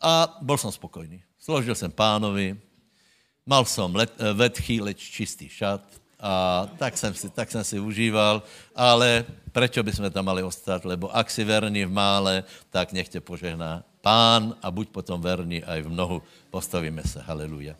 A 0.00 0.38
byl 0.40 0.56
jsem 0.56 0.72
spokojný. 0.72 1.22
Složil 1.38 1.74
jsem 1.74 1.90
pánovi, 1.90 2.56
mal 3.46 3.64
jsem 3.64 3.94
let, 3.94 4.12
eh, 4.18 4.32
vetchý, 4.32 4.80
leč 4.80 4.98
čistý 4.98 5.48
šat, 5.48 5.82
a 6.20 6.64
tak 6.78 6.96
jsem, 6.98 7.14
si, 7.14 7.30
tak 7.30 7.50
jsem 7.50 7.64
si 7.64 7.76
užíval, 7.80 8.42
ale 8.72 9.24
prečo 9.52 9.84
by 9.84 9.92
sme 9.92 10.08
tam 10.08 10.24
mali 10.24 10.40
ostať? 10.40 10.88
Lebo 10.88 11.12
ak 11.12 11.28
si 11.28 11.44
verný 11.44 11.84
v 11.84 11.92
mále, 11.92 12.34
tak 12.72 12.96
nech 12.96 13.08
tě 13.08 13.20
požehná 13.20 13.84
pán 14.00 14.56
a 14.64 14.70
buď 14.72 14.96
potom 14.96 15.20
verný 15.20 15.60
aj 15.60 15.84
v 15.84 15.92
mnohu. 15.92 16.18
Postavíme 16.48 17.04
se. 17.04 17.20
Haleluja. 17.20 17.76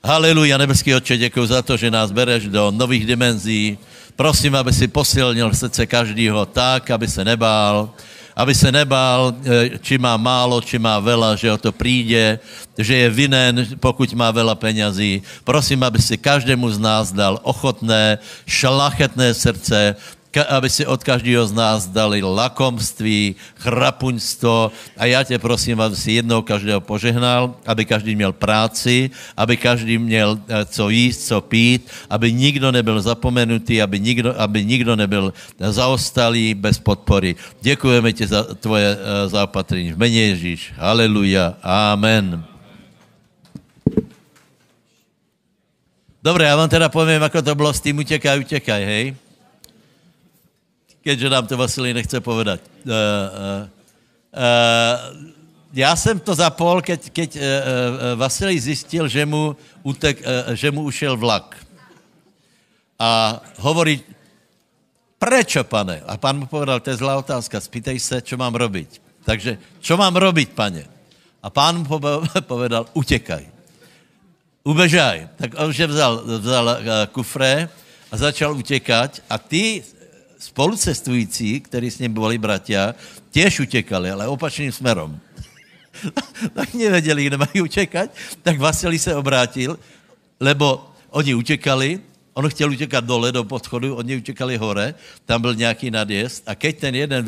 Haleluja, 0.00 0.58
nebeský 0.58 0.94
oče, 0.94 1.16
děkuji 1.16 1.46
za 1.46 1.62
to, 1.62 1.76
že 1.76 1.90
nás 1.90 2.08
bereš 2.12 2.48
do 2.48 2.70
nových 2.70 3.06
dimenzí. 3.06 3.78
Prosím, 4.16 4.56
aby 4.56 4.72
si 4.72 4.88
posilnil 4.88 5.54
srdce 5.54 5.86
každého 5.86 6.46
tak, 6.46 6.90
aby 6.90 7.08
se 7.08 7.24
nebál, 7.24 7.92
aby 8.36 8.54
se 8.54 8.72
nebál, 8.72 9.36
e, 9.44 9.76
či 9.78 9.98
má 10.00 10.16
málo, 10.16 10.60
či 10.64 10.78
má 10.80 10.96
vela, 11.04 11.36
že 11.36 11.52
o 11.52 11.58
to 11.60 11.72
přijde, 11.72 12.40
že 12.78 12.94
je 12.96 13.10
vinen, 13.10 13.66
pokud 13.76 14.08
má 14.16 14.30
vela 14.30 14.54
penězí. 14.54 15.22
Prosím, 15.44 15.84
aby 15.84 16.00
si 16.00 16.16
každému 16.16 16.70
z 16.70 16.78
nás 16.78 17.12
dal 17.12 17.36
ochotné, 17.42 18.18
šlachetné 18.48 19.34
srdce, 19.36 19.96
aby 20.38 20.70
si 20.70 20.86
od 20.86 21.02
každého 21.02 21.42
z 21.46 21.52
nás 21.52 21.90
dali 21.90 22.22
lakomství, 22.22 23.34
chrapuňstvo 23.58 24.70
a 24.96 25.02
já 25.10 25.22
tě 25.26 25.38
prosím, 25.38 25.80
aby 25.80 25.96
si 25.96 26.12
jednou 26.22 26.42
každého 26.42 26.80
požehnal, 26.80 27.54
aby 27.66 27.82
každý 27.84 28.14
měl 28.14 28.32
práci, 28.32 29.10
aby 29.36 29.56
každý 29.56 29.98
měl 29.98 30.38
eh, 30.38 30.64
co 30.64 30.88
jíst, 30.88 31.26
co 31.26 31.40
pít, 31.40 31.90
aby 32.10 32.32
nikdo 32.32 32.70
nebyl 32.70 33.02
zapomenutý, 33.02 33.82
aby 33.82 34.00
nikdo, 34.00 34.30
aby 34.40 34.64
nikdo 34.64 34.96
nebyl 34.96 35.32
zaostalý 35.58 36.54
bez 36.54 36.78
podpory. 36.78 37.34
Děkujeme 37.60 38.12
ti 38.12 38.26
za 38.26 38.54
tvoje 38.54 38.86
eh, 38.86 39.28
zaopatření. 39.28 39.92
V 39.92 39.98
mene 39.98 40.14
Ježíš. 40.14 40.72
Haleluja. 40.78 41.54
Amen. 41.62 42.44
Dobre, 46.22 46.44
já 46.44 46.56
vám 46.56 46.68
teda 46.68 46.88
povím, 46.88 47.22
ako 47.22 47.42
to 47.42 47.54
bylo 47.54 47.72
s 47.72 47.80
tým 47.80 47.98
utekaj, 47.98 48.44
utekaj, 48.44 48.84
hej? 48.84 49.16
Keďže 51.10 51.26
nám 51.26 51.46
to 51.50 51.58
Vasilij 51.58 51.90
nechce 51.90 52.22
povedať. 52.22 52.62
Uh, 52.86 52.86
uh, 52.86 52.94
uh, 54.30 54.96
já 55.74 55.96
jsem 55.96 56.18
to 56.22 56.34
zapol, 56.38 56.78
keď, 56.78 57.10
keď 57.10 57.30
uh, 57.36 57.42
uh, 57.42 57.50
Vasilij 58.14 58.70
zjistil, 58.70 59.10
že 59.10 59.26
mu, 59.26 59.58
utek, 59.82 60.22
uh, 60.22 60.54
že 60.54 60.70
mu 60.70 60.86
ušel 60.86 61.18
vlak. 61.18 61.58
A 62.94 63.42
hovorí, 63.58 64.06
prečo, 65.18 65.66
pane? 65.66 65.98
A 66.06 66.14
pán 66.14 66.38
mu 66.38 66.46
povedal, 66.46 66.78
to 66.78 66.94
je 66.94 67.02
zlá 67.02 67.18
otázka, 67.18 67.58
spýtej 67.58 67.98
se, 67.98 68.22
čo 68.22 68.38
mám 68.38 68.54
robiť. 68.54 69.02
Takže, 69.26 69.82
čo 69.82 69.98
mám 69.98 70.14
robiť, 70.14 70.54
pane? 70.54 70.86
A 71.42 71.50
pán 71.50 71.82
mu 71.82 71.98
povedal, 72.54 72.86
utekaj. 72.94 73.50
Ubežaj. 74.62 75.42
Tak 75.42 75.50
on 75.58 75.74
že 75.74 75.90
vzal, 75.90 76.22
vzal 76.38 76.66
kufre 77.10 77.66
a 78.10 78.14
začal 78.14 78.54
utekať 78.54 79.26
a 79.26 79.42
ty 79.42 79.82
spolucestující, 80.40 81.60
kteří 81.60 81.90
s 81.90 81.98
ním 81.98 82.12
byli 82.12 82.38
bratia, 82.38 82.94
těž 83.30 83.60
utekali, 83.60 84.10
ale 84.10 84.26
opačným 84.26 84.72
smerom. 84.72 85.20
tak 86.54 86.74
nevěděli, 86.74 87.24
kde 87.24 87.36
mají 87.36 87.60
utekať, 87.62 88.10
tak 88.42 88.58
Vasilij 88.58 88.98
se 88.98 89.14
obrátil, 89.14 89.78
lebo 90.40 90.90
oni 91.10 91.34
utekali, 91.34 92.00
on 92.34 92.48
chtěl 92.48 92.70
utěkat 92.70 93.04
dole 93.04 93.32
do 93.32 93.44
podchodu, 93.44 93.96
oni 93.96 94.16
utěkali 94.16 94.56
hore, 94.56 94.94
tam 95.26 95.42
byl 95.42 95.54
nějaký 95.54 95.90
nadjezd 95.90 96.42
a 96.46 96.54
keď 96.54 96.78
ten 96.78 96.94
jeden 96.94 97.24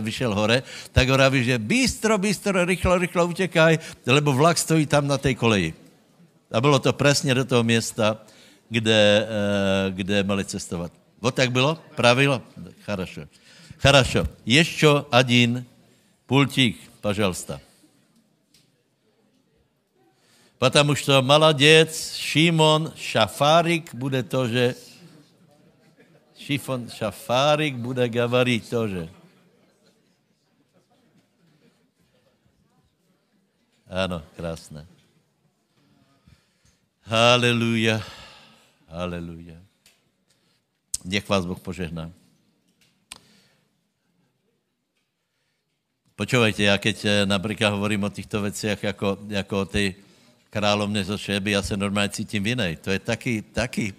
vyšel 0.00 0.34
hore, 0.34 0.62
tak 0.92 1.08
ho 1.08 1.16
ráví, 1.16 1.44
že 1.44 1.58
bystro, 1.58 2.18
bystro, 2.18 2.64
rychlo, 2.64 2.98
rychlo 2.98 3.26
utěkaj, 3.26 3.78
lebo 4.06 4.32
vlak 4.32 4.58
stojí 4.58 4.86
tam 4.86 5.06
na 5.08 5.18
té 5.18 5.34
koleji. 5.34 5.74
A 6.52 6.60
bylo 6.60 6.78
to 6.78 6.92
přesně 6.92 7.34
do 7.34 7.44
toho 7.44 7.62
města, 7.62 8.16
kde, 8.68 9.26
eh, 9.28 9.90
kde 9.90 10.22
mali 10.22 10.44
cestovat. 10.44 11.01
Вот 11.21 11.35
так 11.35 11.51
было? 11.51 11.75
Правило? 11.95 12.43
Хорошо. 12.85 13.27
Хорошо. 13.79 14.25
Еще 14.45 15.07
один 15.11 15.65
пультик, 16.27 16.77
пожалуйста. 17.01 17.61
Потому 20.59 20.95
что 20.95 21.21
молодец, 21.21 22.15
Шимон 22.15 22.91
Шафарик 22.97 23.93
будет 23.93 24.29
тоже, 24.29 24.75
Шифон 26.37 26.89
Шафарик 26.89 27.75
будет 27.75 28.09
говорить 28.09 28.69
тоже. 28.69 29.09
Ano, 33.85 34.21
krásné. 34.35 34.85
Haleluja. 37.05 38.03
Haleluja. 38.89 39.61
Nech 41.02 41.26
vás 41.26 41.42
Boh 41.42 41.58
požehná. 41.58 42.10
Počúvajte, 46.14 46.62
ja 46.62 46.78
keď 46.78 46.96
eh, 47.02 47.12
napríklad 47.26 47.74
hovorím 47.74 48.06
o 48.06 48.14
týchto 48.14 48.44
veciach, 48.46 48.78
ako, 48.94 49.26
ako 49.26 49.54
o 49.58 49.66
tej 49.66 49.98
královne 50.52 51.00
zo 51.02 51.16
Šéby, 51.16 51.56
ja 51.56 51.64
sa 51.64 51.74
normálne 51.74 52.12
cítim 52.12 52.44
vinej. 52.44 52.78
To 52.84 52.92
je 52.92 53.00
taký, 53.00 53.40
taký, 53.40 53.96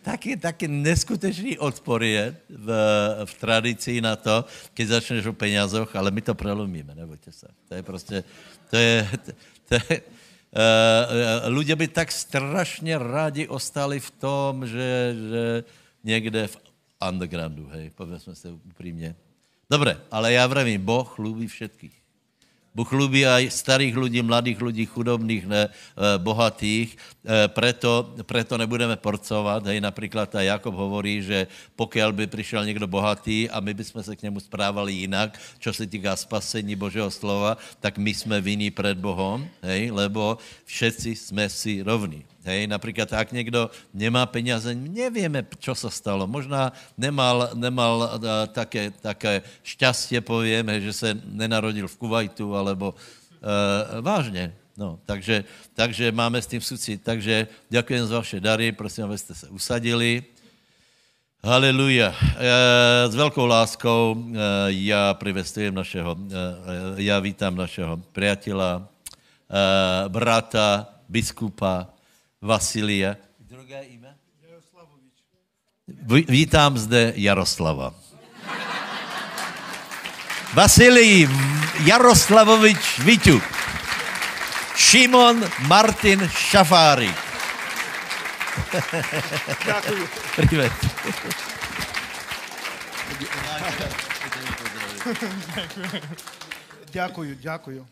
taký, 0.00 0.40
taký 0.40 0.66
neskutečný 0.66 1.60
odpor 1.60 2.02
je 2.02 2.32
v, 2.48 2.68
v 3.28 3.32
tradícii 3.36 4.00
na 4.00 4.16
to, 4.16 4.42
keď 4.72 4.98
začneš 4.98 5.30
o 5.30 5.36
peniazoch, 5.36 5.92
ale 5.92 6.08
my 6.08 6.24
to 6.24 6.32
prelomíme, 6.32 6.96
nebojte 6.96 7.30
sa. 7.30 7.52
To 7.68 7.76
je 7.76 7.82
prostě, 7.84 8.24
to 8.70 8.76
je, 8.76 8.96
to 9.68 9.74
Uh, 9.74 10.00
ľudia 11.50 11.76
by 11.76 11.88
tak 11.88 12.12
strašně 12.12 12.98
rádi 12.98 13.48
ostali 13.48 14.00
v 14.00 14.10
tom, 14.10 14.66
že, 14.66 15.16
že 15.28 15.64
někde 16.04 16.46
v 16.46 16.56
undergroundu, 17.08 17.66
hej, 17.72 17.90
povedzme 17.90 18.34
se 18.34 18.50
upřímně. 18.50 19.14
Dobre, 19.70 19.96
ale 20.10 20.32
já 20.32 20.46
vravím, 20.46 20.84
Boh 20.84 21.18
ľúbi 21.18 21.48
všetkých. 21.48 22.03
Bůh 22.74 22.90
ľubí 22.90 23.22
aj 23.22 23.54
starých 23.54 23.94
ľudí, 23.94 24.18
mladých 24.18 24.58
ľudí, 24.58 24.82
chudobných, 24.82 25.46
ne, 25.46 25.70
eh, 25.70 26.18
bohatých, 26.18 26.90
eh, 26.90 27.46
preto, 27.46 28.10
preto 28.26 28.58
nebudeme 28.58 28.98
porcovat. 28.98 29.62
Hej, 29.70 29.78
například 29.80 30.26
ta 30.26 30.42
Jakob 30.42 30.74
hovorí, 30.74 31.22
že 31.22 31.46
pokud 31.76 32.02
by 32.10 32.26
přišel 32.26 32.66
někdo 32.66 32.86
bohatý 32.90 33.46
a 33.50 33.60
my 33.60 33.74
bychom 33.74 34.02
se 34.02 34.16
k 34.16 34.22
němu 34.22 34.40
správali 34.40 34.92
jinak, 34.92 35.38
čo 35.62 35.70
se 35.72 35.86
týká 35.86 36.16
spasení 36.16 36.74
Božího 36.74 37.10
slova, 37.10 37.56
tak 37.80 37.98
my 37.98 38.10
jsme 38.10 38.40
vinní 38.40 38.70
před 38.70 38.98
Bohom, 38.98 39.46
hej, 39.62 39.90
lebo 39.94 40.38
všetci 40.66 41.14
jsme 41.14 41.48
si 41.48 41.82
rovní. 41.82 42.33
Hej, 42.44 42.68
napríklad, 42.68 43.08
ak 43.08 43.32
niekto 43.32 43.72
nemá 43.96 44.28
peniaze, 44.28 44.68
nevieme, 44.76 45.48
čo 45.56 45.72
sa 45.72 45.88
stalo. 45.88 46.28
Možná 46.28 46.76
nemal, 46.92 47.56
nemal 47.56 47.94
uh, 48.04 48.44
také, 48.52 48.92
také 49.00 49.40
šťastie, 49.64 50.20
poviem, 50.20 50.68
hej, 50.68 50.92
že 50.92 50.92
sa 50.92 51.08
nenarodil 51.16 51.88
v 51.88 51.96
Kuwaitu, 51.96 52.52
alebo 52.52 52.92
uh, 52.92 54.04
vážne. 54.04 54.52
No, 54.74 54.98
takže, 55.06 55.46
takže 55.72 56.10
máme 56.10 56.42
s 56.42 56.50
tým 56.50 56.58
súcit. 56.58 56.98
Takže 56.98 57.46
ďakujem 57.70 58.10
za 58.10 58.18
vaše 58.18 58.38
dary, 58.42 58.74
prosím, 58.74 59.06
aby 59.06 59.16
ste 59.16 59.30
sa 59.30 59.46
usadili. 59.54 60.34
Haleluja. 61.44 62.10
E, 62.10 62.16
s 63.06 63.14
veľkou 63.14 63.46
láskou 63.46 64.16
e, 64.16 64.80
ja 64.90 65.14
privestujem 65.14 65.70
našeho, 65.70 66.18
e, 66.18 67.04
ja 67.06 67.22
vítam 67.22 67.54
našeho 67.54 68.02
priateľa, 68.16 68.80
e, 68.80 68.82
brata, 70.10 70.90
biskupa, 71.06 71.93
Vasilia. 72.44 73.16
Druhé 73.40 73.88
ime? 73.88 74.12
Jaroslavovič. 74.44 75.16
Vítám 76.28 76.76
zde 76.76 77.16
Jaroslava. 77.16 77.96
Vasilij 80.52 81.24
Jaroslavovič 81.88 83.00
Viťuk. 83.00 83.42
Šimon 84.76 85.40
Martin 85.64 86.28
Šafári. 86.28 87.08
Privet. 90.36 90.72
Ďakujem. 96.92 97.36
Ďakujem, 97.36 97.36
ďakujem. 97.40 97.84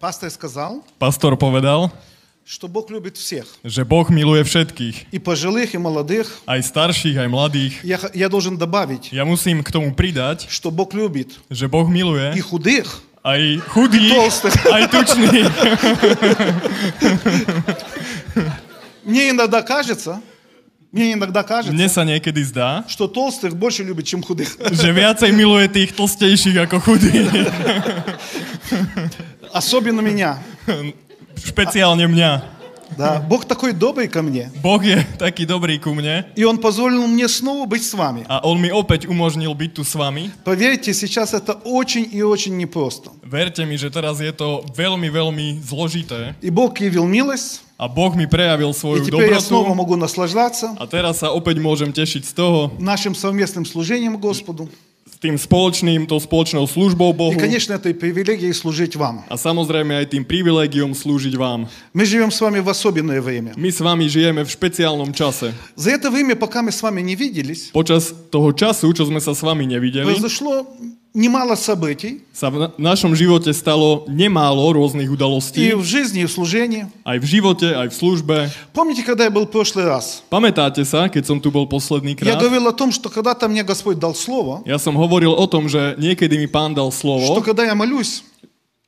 Пастор 0.00 0.30
сказал, 0.30 0.82
Pastor 0.98 1.36
povedal, 1.36 1.92
что 2.44 2.66
Бог 2.66 2.90
любит 2.90 3.16
всех. 3.16 3.44
že 3.62 3.84
Boh 3.84 4.08
miluje 4.10 4.42
všetkých, 4.42 5.12
И 5.12 5.18
пожилых, 5.20 5.74
и 5.74 5.78
молодых. 5.78 6.26
aj 6.48 6.60
starších, 6.64 7.14
aj 7.20 7.28
mladých. 7.28 7.74
Я, 7.84 7.98
х- 7.98 8.10
я 8.14 8.28
должен 8.28 8.56
добавить, 8.58 9.12
Ja 9.12 9.24
musím 9.24 9.62
k 9.62 9.70
tomu 9.70 9.94
pridať, 9.94 10.48
что 10.50 10.70
Бог 10.72 10.94
любит 10.94 11.38
že 11.50 11.68
Boh 11.68 11.86
и 11.86 11.92
miluje 11.92 12.40
худых, 12.42 13.02
aj 13.22 13.60
chudých, 13.68 14.12
толстых. 14.16 14.54
aj 14.66 14.82
tučných. 14.90 15.46
Мне 19.04 19.30
иногда 19.30 19.62
кажется, 19.62 20.20
мне 20.92 21.12
иногда 21.12 21.40
Mne 21.44 21.48
кажется, 21.48 21.88
sa 21.88 22.02
niekedy 22.04 22.42
zdá, 22.44 22.84
что 22.88 23.08
толстых 23.08 23.54
больше 23.54 23.84
любит, 23.84 24.06
чем 24.08 24.22
худых. 24.24 24.56
že 24.72 24.88
viacej 24.88 25.30
miluje 25.36 25.68
tých 25.68 25.92
tlstejších 25.92 26.56
ako 26.64 26.76
chudých. 26.80 27.28
Особенно 29.52 30.00
меня. 30.00 30.38
Špeciálne 31.38 32.06
mňa. 32.06 32.58
Да. 32.96 33.20
Бог 33.20 33.44
такой 33.44 33.72
добрый 33.72 34.08
ко 34.08 34.22
мне. 34.22 34.50
Boh 34.64 34.80
je 34.80 35.04
taký 35.20 35.44
dobrý 35.44 35.76
ku 35.76 35.92
mne 35.92 36.24
И 36.36 36.44
Он 36.44 36.56
позволил 36.56 37.04
мне 37.06 37.28
снова 37.28 37.68
быть 37.68 37.84
с 37.84 37.92
вами. 37.92 38.24
a 38.28 38.40
On 38.48 38.56
mi 38.56 38.72
opäť 38.72 39.04
umožnil 39.04 39.52
byť 39.52 39.70
tu 39.76 39.84
s 39.84 39.92
vami. 39.92 40.32
Поверьте, 40.44 40.94
сейчас 40.94 41.34
это 41.36 41.52
очень 41.68 42.08
и 42.08 42.24
очень 42.24 42.56
непросто. 42.56 43.12
Verte 43.22 43.68
mi, 43.68 43.76
že 43.76 43.92
teraz 43.92 44.24
je 44.24 44.32
to 44.32 44.64
veľmi, 44.72 45.12
veľmi 45.12 45.60
zložité 45.60 46.32
И 46.40 46.48
Бог 46.48 46.80
явил 46.80 47.04
милость, 47.04 47.60
a 47.78 47.86
Boh 47.86 48.10
mi 48.16 48.26
prejavil 48.26 48.72
и 48.72 48.74
svoju 48.74 49.06
теперь 49.06 49.30
я 49.30 49.40
снова 49.40 49.70
dobrotu 49.70 49.78
могу 49.78 49.94
наслаждаться 49.94 50.74
a 50.80 50.84
teraz 50.90 51.22
sa 51.22 51.30
opäť 51.30 51.62
môžem 51.62 51.94
tešiť 51.94 52.26
z 52.26 52.32
toho, 52.34 52.74
нашим 52.82 53.14
совместным 53.14 53.62
служением 53.62 54.18
Господу. 54.18 54.66
s 55.22 55.22
tým 55.22 55.34
spoločným, 55.34 56.06
tou 56.06 56.22
spoločnou 56.22 56.62
službou 56.70 57.10
Bohu 57.10 57.34
И, 57.34 57.40
конечно, 57.40 57.74
этой 57.74 57.90
привилегией 57.90 58.54
служить 58.54 58.94
вам. 58.94 59.26
a 59.26 59.34
samozrejme 59.34 59.98
aj 59.98 60.14
tým 60.14 60.22
privilégiom 60.22 60.94
slúžiť 60.94 61.34
vám. 61.34 61.66
Мы 61.90 62.06
живем 62.06 62.30
с 62.30 62.38
вами 62.40 62.62
в 62.62 62.68
особенное 62.70 63.18
время. 63.20 63.50
My 63.58 63.72
s 63.72 63.82
vami 63.82 64.06
žijeme 64.06 64.46
v 64.46 64.50
špeciálnom 64.50 65.10
čase. 65.10 65.50
За 65.74 65.90
это 65.90 66.10
время, 66.10 66.36
пока 66.38 66.62
мы 66.62 66.70
с 66.70 66.78
вами 66.82 67.02
не 67.02 67.16
виделись, 67.18 67.74
Počas 67.74 68.14
toho 68.30 68.54
času, 68.54 68.92
čo 68.94 69.10
sme 69.10 69.18
sa 69.18 69.34
s 69.34 69.42
vami 69.42 69.66
nevideli, 69.66 70.06
произошло 70.06 70.70
немало 71.14 71.56
событий 71.56 72.22
sa 72.30 72.46
v 72.46 72.62
na- 72.62 72.70
našom 72.78 73.10
živote 73.16 73.50
stalo 73.50 74.06
nemálo 74.06 74.70
rôznych 74.70 75.08
и 75.08 75.12
udalostí, 75.12 75.62
в 75.74 75.82
жизни, 75.82 76.22
и 76.22 76.28
в 76.28 76.32
служении. 76.32 76.86
aj 77.02 77.18
v 77.18 77.26
živote, 77.26 77.66
aj 77.74 77.88
v 77.90 77.94
službe. 77.96 78.36
Помните, 78.70 79.02
когда 79.02 79.24
я 79.26 79.32
был 79.32 79.46
в 79.46 79.50
прошлый 79.50 79.84
раз? 79.88 80.22
Pamätáte 80.30 80.84
sa, 80.86 81.08
keď 81.10 81.24
som 81.26 81.38
tu 81.42 81.50
bol 81.50 81.66
posledný 81.66 82.14
Я 82.14 82.36
krát? 82.36 82.38
говорил 82.38 82.68
о 82.68 82.74
том, 82.76 82.92
что 82.92 83.08
когда-то 83.10 83.48
мне 83.48 83.64
Господь 83.64 83.98
дал 83.98 84.14
слово, 84.14 84.62
Ja 84.68 84.78
som 84.78 84.94
hovoril 84.94 85.34
o 85.34 85.46
tom, 85.50 85.66
že 85.66 85.96
niekedy 85.98 86.38
mi 86.38 86.46
pán 86.46 86.76
dal 86.76 86.92
что 86.92 87.00
slovo, 87.18 87.42
когда 87.42 87.64
я 87.64 87.74
молюсь, 87.74 88.22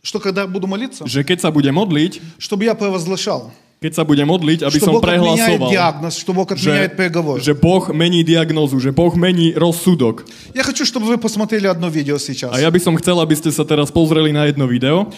что 0.02 0.20
когда 0.20 0.46
буду 0.46 0.66
молиться, 0.70 1.04
že 1.08 1.24
keď 1.24 1.40
sa 1.44 1.50
bude 1.50 1.68
modliť, 1.72 2.38
чтобы 2.38 2.64
я 2.64 2.74
провозглашал, 2.78 3.50
keď 3.80 3.92
sa 3.96 4.04
bude 4.04 4.20
modliť, 4.20 4.60
aby 4.60 4.76
что 4.76 4.86
som 4.86 4.94
Бог 5.00 5.08
отменяет 5.08 5.56
prehlasoval, 5.56 5.70
диагноз, 5.72 6.12
что 6.16 6.30
Бог 6.36 6.52
že, 6.52 6.68
отменяет 6.68 6.92
приговор. 7.00 7.40
že 7.40 7.56
Boh 7.56 7.88
mení 7.90 8.20
diagnózu, 8.20 8.76
že 8.76 8.92
Boh 8.92 9.08
mení 9.16 9.56
rozsudok. 9.56 10.28
Я 10.52 10.64
хочу, 10.64 10.84
чтобы 10.84 11.08
вы 11.08 11.16
посмотрели 11.16 11.64
одно 11.64 11.88
видео 11.88 12.20
сейчас. 12.20 12.52
A 12.52 12.60
ja 12.60 12.68
by 12.68 12.76
som 12.76 12.92
chcel, 13.00 13.16
aby 13.18 13.32
ste 13.32 13.48
sa 13.48 13.64
teraz 13.64 13.88
pozreli 13.88 14.36
na 14.36 14.44
jedno 14.44 14.68
video. 14.68 15.08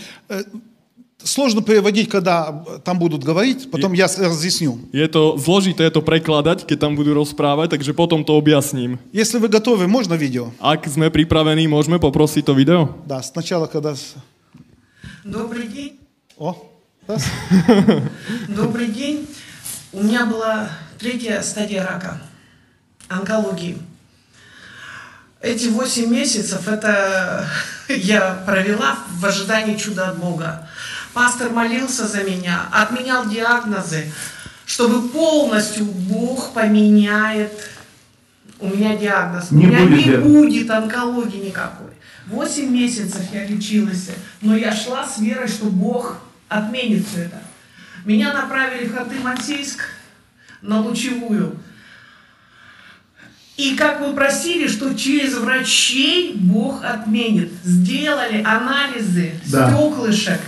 Сложно 1.25 1.63
переводить, 1.63 2.09
когда 2.11 2.51
там 2.83 2.99
будут 2.99 3.23
говорить, 3.23 3.71
потом 3.71 3.93
я 3.95 4.09
с- 4.11 4.19
разъясню. 4.19 4.79
Je 4.91 5.07
to 5.07 5.39
zložité 5.39 5.87
to 5.87 6.03
prekladať, 6.03 6.67
keď 6.67 6.79
tam 6.83 6.99
budú 6.99 7.15
rozprávať, 7.15 7.79
takže 7.79 7.95
potom 7.95 8.27
to 8.27 8.35
objasním. 8.35 8.99
Если 9.15 9.39
вы 9.39 9.47
готовы, 9.47 9.87
можно 9.87 10.15
видео? 10.19 10.51
Ak 10.59 10.83
sme 10.91 11.15
pripravení, 11.15 11.71
môžeme 11.71 12.03
poprosiť 12.03 12.43
to 12.43 12.59
video? 12.59 12.99
Да, 13.07 13.23
сначала, 13.23 13.71
когда... 13.71 13.95
с- 13.95 14.19
Добрый 15.23 15.71
день. 15.71 15.95
О, 16.43 16.59
раз. 16.59 16.59
Добрый 18.50 18.88
день. 18.88 19.28
У 19.94 20.04
меня 20.04 20.26
была 20.26 20.70
третья 21.00 21.42
стадия 21.42 21.86
рака, 21.86 22.20
онкологии. 23.08 23.78
Эти 25.40 25.68
восемь 25.68 26.12
месяцев 26.12 26.68
это 26.68 27.48
я 27.88 28.44
провела 28.46 28.98
в 29.20 29.26
ожидании 29.26 29.78
чуда 29.78 30.10
от 30.10 30.18
Бога. 30.18 30.68
Пастор 31.14 31.52
молился 31.52 32.06
за 32.06 32.24
меня, 32.24 32.64
отменял 32.74 33.26
диагнозы, 33.30 34.12
чтобы 34.66 35.08
полностью 35.08 35.86
Бог 35.86 36.52
поменяет 36.52 37.54
у 38.60 38.68
меня 38.68 38.98
диагноз. 38.98 39.52
Не 39.52 39.68
у 39.68 39.70
меня 39.70 39.80
будет 39.84 39.98
не 39.98 40.04
диагноза. 40.04 40.30
будет 40.30 40.72
онкологии 40.72 41.46
никакой. 41.46 41.88
Восемь 42.26 42.70
месяцев 42.70 43.22
я 43.32 43.46
лечилась, 43.46 44.10
но 44.42 44.58
я 44.58 44.76
шла 44.76 45.08
с 45.08 45.20
верой, 45.20 45.48
что 45.48 45.68
Бог 45.68 46.18
отменит 46.50 47.06
все 47.08 47.22
это. 47.24 47.42
Меня 48.06 48.34
направили 48.34 48.88
в 48.88 48.96
Ханты-Мансийск 48.96 49.80
на 50.62 50.82
лучевую. 50.82 51.58
И 53.58 53.76
как 53.76 54.00
вы 54.02 54.14
просили, 54.14 54.68
что 54.68 54.94
через 54.94 55.36
врачей 55.36 56.34
Бог 56.36 56.84
отменит. 56.86 57.52
Сделали 57.64 58.44
анализы 58.44 59.32
Да. 59.48 59.70
стеклышек, 59.72 60.40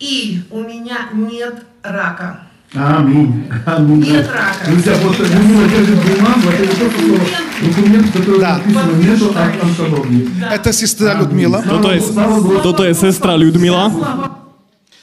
и 0.00 0.42
у 0.50 0.60
меня 0.60 0.98
нет 1.12 1.64
рака. 1.82 2.40
Аминь. 2.74 3.48
Аминь. 3.64 4.00
Нет 4.10 4.28
рака. 4.32 4.68
Друзья, 4.68 4.94
вот 4.96 5.16
Людмила 5.20 5.68
держит 5.68 5.96
бумагу, 6.02 6.48
это 6.50 6.62
не 6.62 6.68
то, 6.68 6.90
что 6.90 7.66
документ, 7.66 8.06
в 8.08 8.12
котором 8.12 8.40
Да. 8.40 8.56
написано 8.58 8.92
нету 8.96 9.30
от 9.30 9.62
онкологии. 9.62 10.28
Да. 10.40 10.50
Это 10.54 10.72
сестра 10.72 11.14
Людмила. 11.14 11.62
Je, 11.64 12.00
Слава 12.00 12.40
Богу. 12.40 12.60
toto 12.60 12.84
je 12.84 12.92
sestra 12.94 13.36
Ľudmila. 13.36 14.45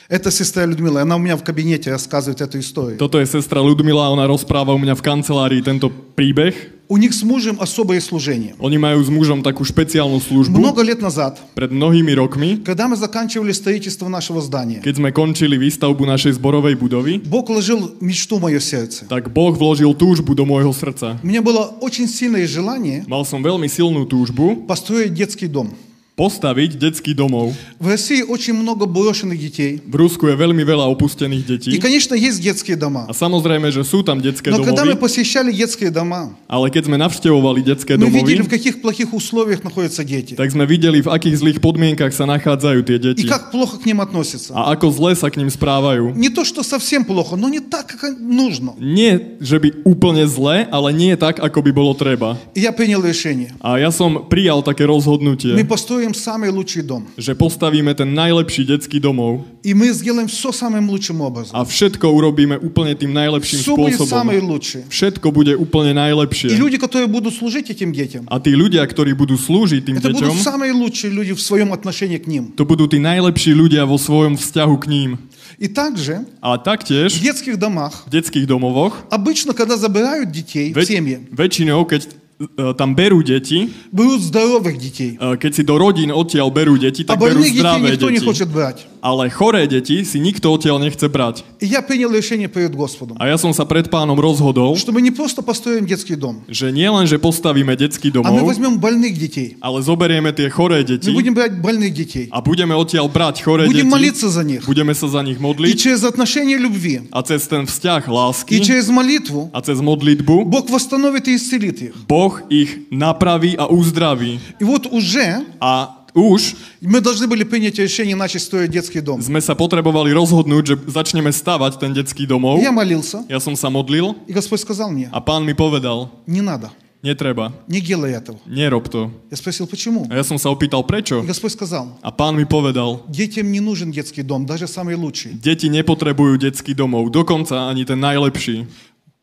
Это 0.10 0.32
сестра 0.32 0.66
Людмила. 0.66 1.02
Она 1.02 1.16
у 1.16 1.20
меня 1.20 1.38
в 1.38 1.44
кабинете 1.44 1.92
рассказывает 1.92 2.42
эту 2.42 2.60
историю. 2.60 2.98
Toto 3.00 3.20
je 3.20 3.26
sestra 3.26 3.64
Ľudmila, 3.64 4.12
ona 4.12 4.28
rozpráva 4.28 4.76
u 4.76 4.80
mňa 4.80 4.96
v 5.00 5.02
kancelárii 5.02 5.62
tento 5.64 5.88
príbeh. 5.90 6.54
У 6.92 6.98
них 7.00 7.16
с 7.16 7.24
мужем 7.24 7.58
особое 7.64 8.04
служение. 8.04 8.54
Oni 8.60 8.76
majú 8.76 9.00
s 9.00 9.08
mužom 9.08 9.40
takú 9.42 9.64
špeciálnu 9.64 10.20
službu. 10.20 10.60
Много 10.60 10.84
лет 10.84 11.00
назад, 11.00 11.40
Pred 11.56 11.72
mnohými 11.72 12.12
rokmi, 12.14 12.60
когда 12.62 12.92
мы 12.92 13.00
заканчивали 13.00 13.56
строительство 13.56 14.12
нашего 14.12 14.44
здания, 14.44 14.84
keď 14.84 15.00
sme 15.00 15.10
končili 15.16 15.56
výstavbu 15.56 16.04
našej 16.04 16.36
zborovej 16.38 16.76
budovy, 16.76 17.24
Бог 17.24 17.48
вложил 17.48 17.96
мечту 18.04 18.38
в 18.38 18.52
мое 18.52 18.60
сердце. 18.60 19.08
tak 19.08 19.32
Boh 19.32 19.56
vložil 19.56 19.96
túžbu 19.96 20.36
do 20.36 20.44
môjho 20.44 20.76
srdca. 20.76 21.18
У 21.24 21.28
меня 21.32 21.42
было 21.42 21.72
очень 21.80 22.06
сильное 22.12 22.46
желание 22.46 23.08
Mal 23.08 23.24
som 23.24 23.40
veľmi 23.40 23.72
silnú 23.72 24.04
túžbu 24.04 24.68
построить 24.68 25.16
детский 25.16 25.48
дом. 25.48 25.72
postaviť 26.19 26.83
detský 26.83 27.15
domov. 27.15 27.55
В 27.79 27.87
России 27.95 28.27
очень 28.27 28.51
много 28.51 28.91
брошенных 28.91 29.39
детей. 29.39 29.79
V 29.87 29.95
Rusku 29.95 30.27
je 30.27 30.35
veľmi 30.35 30.67
veľa 30.67 30.91
opustených 30.91 31.47
И, 31.47 31.47
detí. 31.47 31.71
конечно, 31.79 32.19
есть 32.19 32.43
детские 32.43 32.75
дома. 32.75 33.07
A 33.07 33.15
samozrejme, 33.15 33.71
že 33.71 33.87
sú 33.87 34.03
tam 34.03 34.19
detské 34.19 34.51
Но 34.51 34.59
когда 34.59 34.83
мы 34.83 34.99
domovy, 34.99 35.07
посещали 35.07 35.55
детские 35.55 35.95
дома, 35.95 36.35
ale 36.51 36.75
keď 36.75 36.91
sme 36.91 36.99
navštevovali 36.99 37.63
detské 37.63 37.95
мы 37.95 38.11
видели, 38.11 38.43
в 38.43 38.51
domovy, 38.51 38.51
каких 38.51 38.83
плохих 38.83 39.15
условиях 39.15 39.63
находятся 39.63 40.03
дети. 40.03 40.35
tak 40.35 40.51
sme 40.51 40.67
videli, 40.67 40.99
v 40.99 41.07
akých 41.07 41.39
zlých 41.39 41.59
podmienkach 41.63 42.11
sa 42.11 42.27
nachádzajú 42.27 42.83
tie 42.83 42.99
И 42.99 43.03
deti. 43.15 43.23
как 43.31 43.55
плохо 43.55 43.79
к 43.79 43.87
ним 43.87 44.03
относятся. 44.03 44.59
A 44.59 44.75
ako 44.75 44.91
zle 44.91 45.15
sa 45.15 45.31
k 45.31 45.39
ním 45.39 45.55
správajú. 45.55 46.19
Не 46.19 46.35
то, 46.35 46.43
что 46.43 46.67
совсем 46.67 47.07
плохо, 47.07 47.39
но 47.39 47.47
не 47.47 47.63
так, 47.63 47.95
как 47.95 48.19
нужно. 48.19 48.75
Nie, 48.83 49.39
že 49.39 49.63
by 49.63 49.87
úplne 49.87 50.27
zle, 50.27 50.67
ale 50.67 50.91
nie 50.91 51.15
tak, 51.15 51.39
ako 51.39 51.63
by 51.63 51.71
bolo 51.71 51.95
treba. 51.95 52.35
И 52.59 52.67
я 52.67 52.75
принял 52.75 53.07
решение. 53.07 53.55
A 53.63 53.79
ja 53.79 53.95
som 53.95 54.27
prijal 54.27 54.67
také 54.67 54.83
rozhodnutie. 54.83 55.55
Мы 55.55 55.63
построили 55.63 56.02
построим 56.03 56.11
самый 56.13 56.51
лучший 56.51 56.83
дом. 56.83 57.07
že 57.15 57.39
postavíme 57.39 57.95
ten 57.95 58.11
najlepší 58.11 58.67
detský 58.67 58.99
domov 58.99 59.47
И 59.63 59.71
мы 59.75 59.95
сделаем 59.95 60.27
все 60.27 60.51
самым 60.51 60.91
лучшим 60.91 61.23
образом. 61.23 61.55
a 61.55 61.63
všetko 61.63 62.03
urobíme 62.11 62.59
úplne 62.59 62.99
tým 62.99 63.15
najlepším 63.15 63.59
Все 63.63 63.73
будет 63.79 64.03
самое 64.03 64.43
spôsobom. 64.43 64.51
лучшее. 64.51 64.83
Všetko 64.91 65.27
bude 65.31 65.53
úplne 65.55 65.95
И 65.95 66.01
najlepšie. 66.03 66.49
люди, 66.59 66.77
которые 66.77 67.07
будут 67.07 67.31
служить 67.33 67.71
этим 67.71 67.95
детям, 67.95 68.27
A 68.27 68.43
tí 68.43 68.51
ľudia, 68.53 68.83
ktorí 68.83 69.15
budú 69.15 69.39
slúžiť 69.39 69.81
tým 69.87 69.97
это 70.03 70.11
будут 70.11 70.35
deťom, 70.35 70.43
самые 70.43 70.75
лучшие 70.75 71.15
люди 71.15 71.31
в 71.33 71.41
своем 71.41 71.71
отношении 71.71 72.19
к 72.19 72.27
ним. 72.27 72.51
to 72.59 72.67
budú 72.67 72.91
tí 72.91 72.99
najlepší 72.99 73.55
ľudia 73.55 73.87
vo 73.87 73.95
svojom 73.95 74.35
vzťahu 74.35 74.75
k 74.83 74.87
ním. 74.91 75.11
И 75.59 75.67
также 75.67 76.23
A 76.41 76.55
в 76.55 76.63
taktiež 76.63 77.19
детских 77.19 77.59
домах, 77.59 78.07
v 78.07 78.11
detských 78.15 78.47
domovoch, 78.47 78.95
обычно, 79.11 79.55
когда 79.55 79.77
забирают 79.77 80.31
детей 80.31 80.71
в 80.73 80.79
väč- 80.79 80.95
семьи, 80.95 81.19
väčšinou, 81.35 81.83
keď 81.85 82.07
e, 82.07 82.09
E, 82.40 82.74
tam 82.74 82.98
berú 82.98 83.22
deti. 83.22 83.70
Berú 83.94 84.18
zdravých 84.18 84.78
detí. 84.82 85.08
E, 85.16 85.38
keď 85.38 85.52
si 85.54 85.62
do 85.62 85.76
rodín 85.78 86.10
odtiaľ 86.10 86.50
berú 86.50 86.76
deti, 86.82 87.06
tak 87.06 87.18
a 87.18 87.30
berú 87.30 87.46
zdravé 87.46 87.94
deti. 87.94 88.10
nikto 88.10 88.34
nechce 88.34 88.46
brať. 88.50 88.93
Ale 89.03 89.31
choré 89.31 89.71
deti 89.71 90.03
si 90.03 90.19
nikto 90.19 90.51
odtiaľ 90.51 90.83
nechce 90.83 91.07
brať. 91.07 91.47
И 91.63 91.67
я 91.71 91.83
принял 91.83 92.11
решение 92.11 92.49
перед 92.51 92.75
Господом, 92.75 93.15
A 93.23 93.31
ja 93.31 93.39
som 93.39 93.55
sa 93.55 93.63
pred 93.63 93.87
pánom 93.87 94.19
rozhodol, 94.19 94.75
что 94.75 94.91
мы 94.91 94.99
не 95.03 95.11
просто 95.15 95.43
построим 95.43 95.87
детский 95.87 96.17
дом, 96.19 96.43
že 96.51 96.75
nie 96.75 96.91
len, 96.91 97.07
že 97.07 97.15
postavíme 97.19 97.79
detský 97.79 98.11
а 98.19 98.27
мы 98.31 98.43
domov, 98.43 98.51
возьмем 98.51 98.79
больных 98.83 99.15
детей. 99.15 99.55
ale 99.63 99.83
zoberieme 99.87 100.35
tie 100.35 100.51
choré 100.51 100.83
deti 100.83 101.15
Мы 101.15 101.23
будем 101.23 101.35
брать 101.35 101.55
больных 101.63 101.95
детей. 101.95 102.27
a 102.35 102.43
budeme 102.43 102.75
odtiaľ 102.75 103.07
brať 103.07 103.43
choré 103.47 103.71
Будем 103.71 103.87
deti, 103.87 103.95
молиться 103.95 104.29
за 104.35 104.43
них. 104.43 104.67
budeme 104.67 104.91
sa 104.95 105.07
za 105.07 105.23
nich 105.23 105.39
И 105.39 105.43
modliť 105.47 105.75
через 105.79 106.03
отношение 106.03 106.59
любви, 106.59 107.07
a 107.15 107.23
cez 107.23 107.47
ten 107.47 107.67
vzťah 107.71 108.03
и 108.03 108.11
lásky 108.11 108.55
через 108.67 108.91
молитву 108.91 109.47
a 109.55 109.63
cez 109.63 109.79
modlitbu 109.79 110.43
Бог 110.51 110.67
восстановит 110.71 111.29
и 111.31 111.37
исцелит 111.39 111.79
их. 111.83 111.95
Boh 112.11 112.43
ich 112.51 112.91
napraví 112.91 113.55
a 113.55 113.71
uzdraví. 113.71 114.41
И 114.59 114.65
вот 114.67 114.87
уже 114.91 115.47
A 115.63 115.95
už 116.15 116.57
мы 116.81 117.01
должны 117.01 117.29
были 117.29 117.45
принять 117.45 117.79
решение 117.79 118.17
начать 118.17 118.43
строить 118.43 118.71
детский 118.71 119.01
дом. 119.01 119.21
sme 119.23 119.39
sa 119.41 119.55
potrebovali 119.55 120.11
rozhodnúť, 120.17 120.63
že 120.67 120.75
začneme 120.89 121.31
stavať 121.31 121.79
ten 121.79 121.93
detský 121.95 122.27
domov. 122.27 122.59
Я 122.59 122.73
молился, 122.73 123.23
Ja 123.29 123.39
som 123.39 123.55
sa 123.55 123.69
modlil 123.71 124.17
и 124.27 124.33
Господь 124.33 124.61
сказал 124.61 124.91
мне, 124.91 125.09
a 125.13 125.21
pán 125.21 125.45
mi 125.45 125.53
povedal, 125.55 126.11
не 126.27 126.41
надо, 126.41 126.73
netreba, 127.05 127.53
не 127.69 127.79
делай 127.81 128.17
этого. 128.17 128.41
nerob 128.49 128.89
to. 128.89 129.13
Я 129.31 129.37
спросил, 129.37 129.69
почему? 129.69 130.09
A 130.11 130.17
ja 130.17 130.25
som 130.25 130.39
sa 130.41 130.51
opýtal, 130.51 130.83
prečo? 130.83 131.23
И 131.23 131.27
Господь 131.29 131.53
сказал, 131.53 131.95
A 132.03 132.11
pán 132.11 132.35
mi 132.35 132.43
povedal, 132.49 133.05
детям 133.07 133.53
не 133.53 133.61
нужен 133.61 133.93
детский 133.93 134.23
дом, 134.23 134.47
даже 134.47 134.67
самый 134.67 134.97
лучший. 134.97 135.37
deti 135.39 135.69
nepotrebujú 135.71 136.41
detský 136.41 136.75
domov, 136.75 137.13
dokonca 137.13 137.69
ani 137.71 137.85
ten 137.85 138.01
najlepší. 138.01 138.67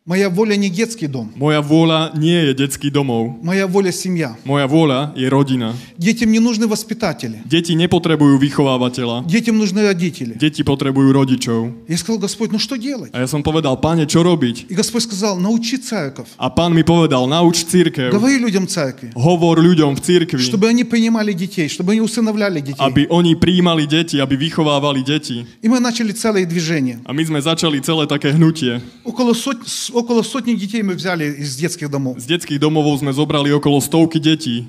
Моя 0.07 0.29
воля 0.29 0.53
не 0.55 0.69
детский 0.69 1.07
дом, 1.09 1.33
Moja 1.33 1.65
vôľa 1.65 2.13
nie 2.13 2.37
je 2.37 2.53
detský 2.53 2.93
domov. 2.93 3.41
моя 3.41 3.65
воля 3.65 3.89
семья. 3.89 4.37
Moja 4.45 4.69
vôľa 4.69 5.17
je 5.17 5.25
rodina. 5.25 5.73
Детям 5.97 6.29
не 6.29 6.37
нужны 6.37 6.67
воспитатели, 6.69 7.41
Deti 7.49 7.73
nepotrebujú 7.73 8.37
vychovávateľa. 8.37 9.25
детям 9.25 9.57
нужны 9.57 9.81
родители. 9.81 10.37
Deti 10.37 10.61
potrebujú 10.61 11.09
rodičov. 11.09 11.89
Я 11.89 11.97
сказал, 11.97 12.21
Господь, 12.21 12.51
ну 12.53 12.59
что 12.61 12.77
делать? 12.77 13.09
A 13.17 13.25
ja 13.25 13.25
som 13.25 13.41
povedal, 13.41 13.81
páne, 13.81 14.05
čo 14.05 14.21
robiť? 14.21 14.69
И 14.69 14.75
Господь 14.77 15.09
сказал, 15.09 15.41
научи 15.41 15.81
церковь, 15.81 16.29
A 16.37 16.53
pán 16.53 16.69
mi 16.77 16.85
povedal, 16.85 17.25
nauč 17.25 17.65
církev. 17.65 18.13
говори 18.13 18.37
людям 18.37 18.69
церкви, 18.69 19.09
Hovor 19.17 19.57
ľuďom 19.57 19.97
v 19.97 20.01
církvi, 20.05 20.37
чтобы 20.37 20.69
они 20.69 20.85
принимали 20.85 21.33
детей, 21.33 21.65
чтобы 21.65 21.97
они 21.97 22.05
усыновляли 22.05 22.61
детей. 22.61 22.77
aby 22.77 23.09
oni 23.09 23.33
príjmali 23.33 23.89
deti, 23.89 24.21
aby 24.21 24.37
vychovávali 24.37 25.01
deti. 25.01 25.49
И 25.61 25.67
мы 25.67 25.81
начали 25.81 26.13
целое 26.13 26.45
движение. 26.45 27.01
A 27.09 27.11
my 27.11 27.25
sme 27.25 27.41
začali 27.41 27.81
celé 27.81 28.05
také 28.05 28.29
hnutie. 28.29 28.77
Около, 29.01 29.33
сот- 29.33 29.65
okolo 29.92 30.22
sotni 30.22 30.56
detí 30.56 30.82
my 30.82 30.94
vzali 30.94 31.36
z 31.38 31.66
detských 31.66 31.90
domov. 31.90 32.18
Z 32.18 32.26
detských 32.26 32.58
domovov 32.58 33.02
sme 33.02 33.12
zobrali 33.12 33.52
okolo 33.52 33.78
stovky 33.82 34.18
detí. 34.18 34.66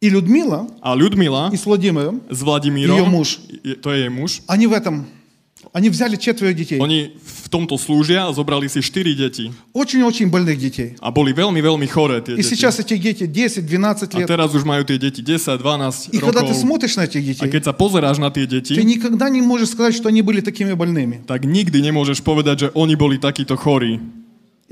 И 0.00 0.10
Людмила, 0.10 0.68
а 0.82 0.94
Людмила 0.94 1.48
и 1.52 1.56
с 1.56 1.64
Владимиром, 1.64 2.20
с 2.28 2.42
Владимиром, 2.42 2.96
ее 2.96 3.04
муж, 3.08 3.40
то 3.80 3.88
ее 3.94 4.10
муж, 4.10 4.42
они 4.46 4.66
в 4.66 4.72
этом 4.72 5.06
они 5.73 5.89
взяли 5.89 6.15
четверо 6.15 6.53
детей. 6.53 6.79
oni 6.79 7.19
v 7.19 7.47
tomto 7.51 7.75
slúžia 7.75 8.25
a 8.25 8.31
zobrali 8.31 8.69
si 8.71 8.79
4 8.79 9.11
deti. 9.11 9.51
Очень-очень 9.75 10.31
больных 10.31 10.55
детей. 10.57 10.95
A 11.03 11.11
boli 11.11 11.35
veľmi, 11.35 11.59
veľmi 11.59 11.83
choré 11.91 12.23
tie 12.23 12.39
И 12.39 12.39
deti. 12.39 12.55
сейчас 12.55 12.79
эти 12.79 12.95
дети 12.95 13.27
10-12 13.27 14.15
A 14.15 14.19
лет. 14.23 14.27
teraz 14.31 14.55
už 14.55 14.63
majú 14.63 14.87
tie 14.87 14.95
deti 14.95 15.19
10, 15.19 15.59
12 15.59 16.15
И 16.15 16.19
когда 16.23 16.47
ты 16.47 16.55
rokov. 16.55 16.63
смотришь 16.63 16.95
на 16.95 17.03
этих 17.03 17.19
A 17.21 17.27
детей, 17.27 17.49
keď 17.51 17.63
sa 17.67 17.73
pozeráš 17.75 18.23
na 18.23 18.31
tie 18.31 18.47
deti, 18.47 18.71
ты 18.71 18.83
никогда 18.87 19.27
не 19.29 19.41
можешь 19.43 19.75
сказать, 19.75 19.93
что 19.95 20.07
они 20.07 20.21
были 20.23 20.39
такими 20.39 20.71
больными. 20.73 21.27
tak 21.27 21.43
nikdy 21.43 21.83
nemôžeš 21.91 22.23
povedať, 22.23 22.55
že 22.55 22.67
oni 22.71 22.95
boli 22.95 23.19
takíto 23.19 23.59
chorí. 23.59 23.99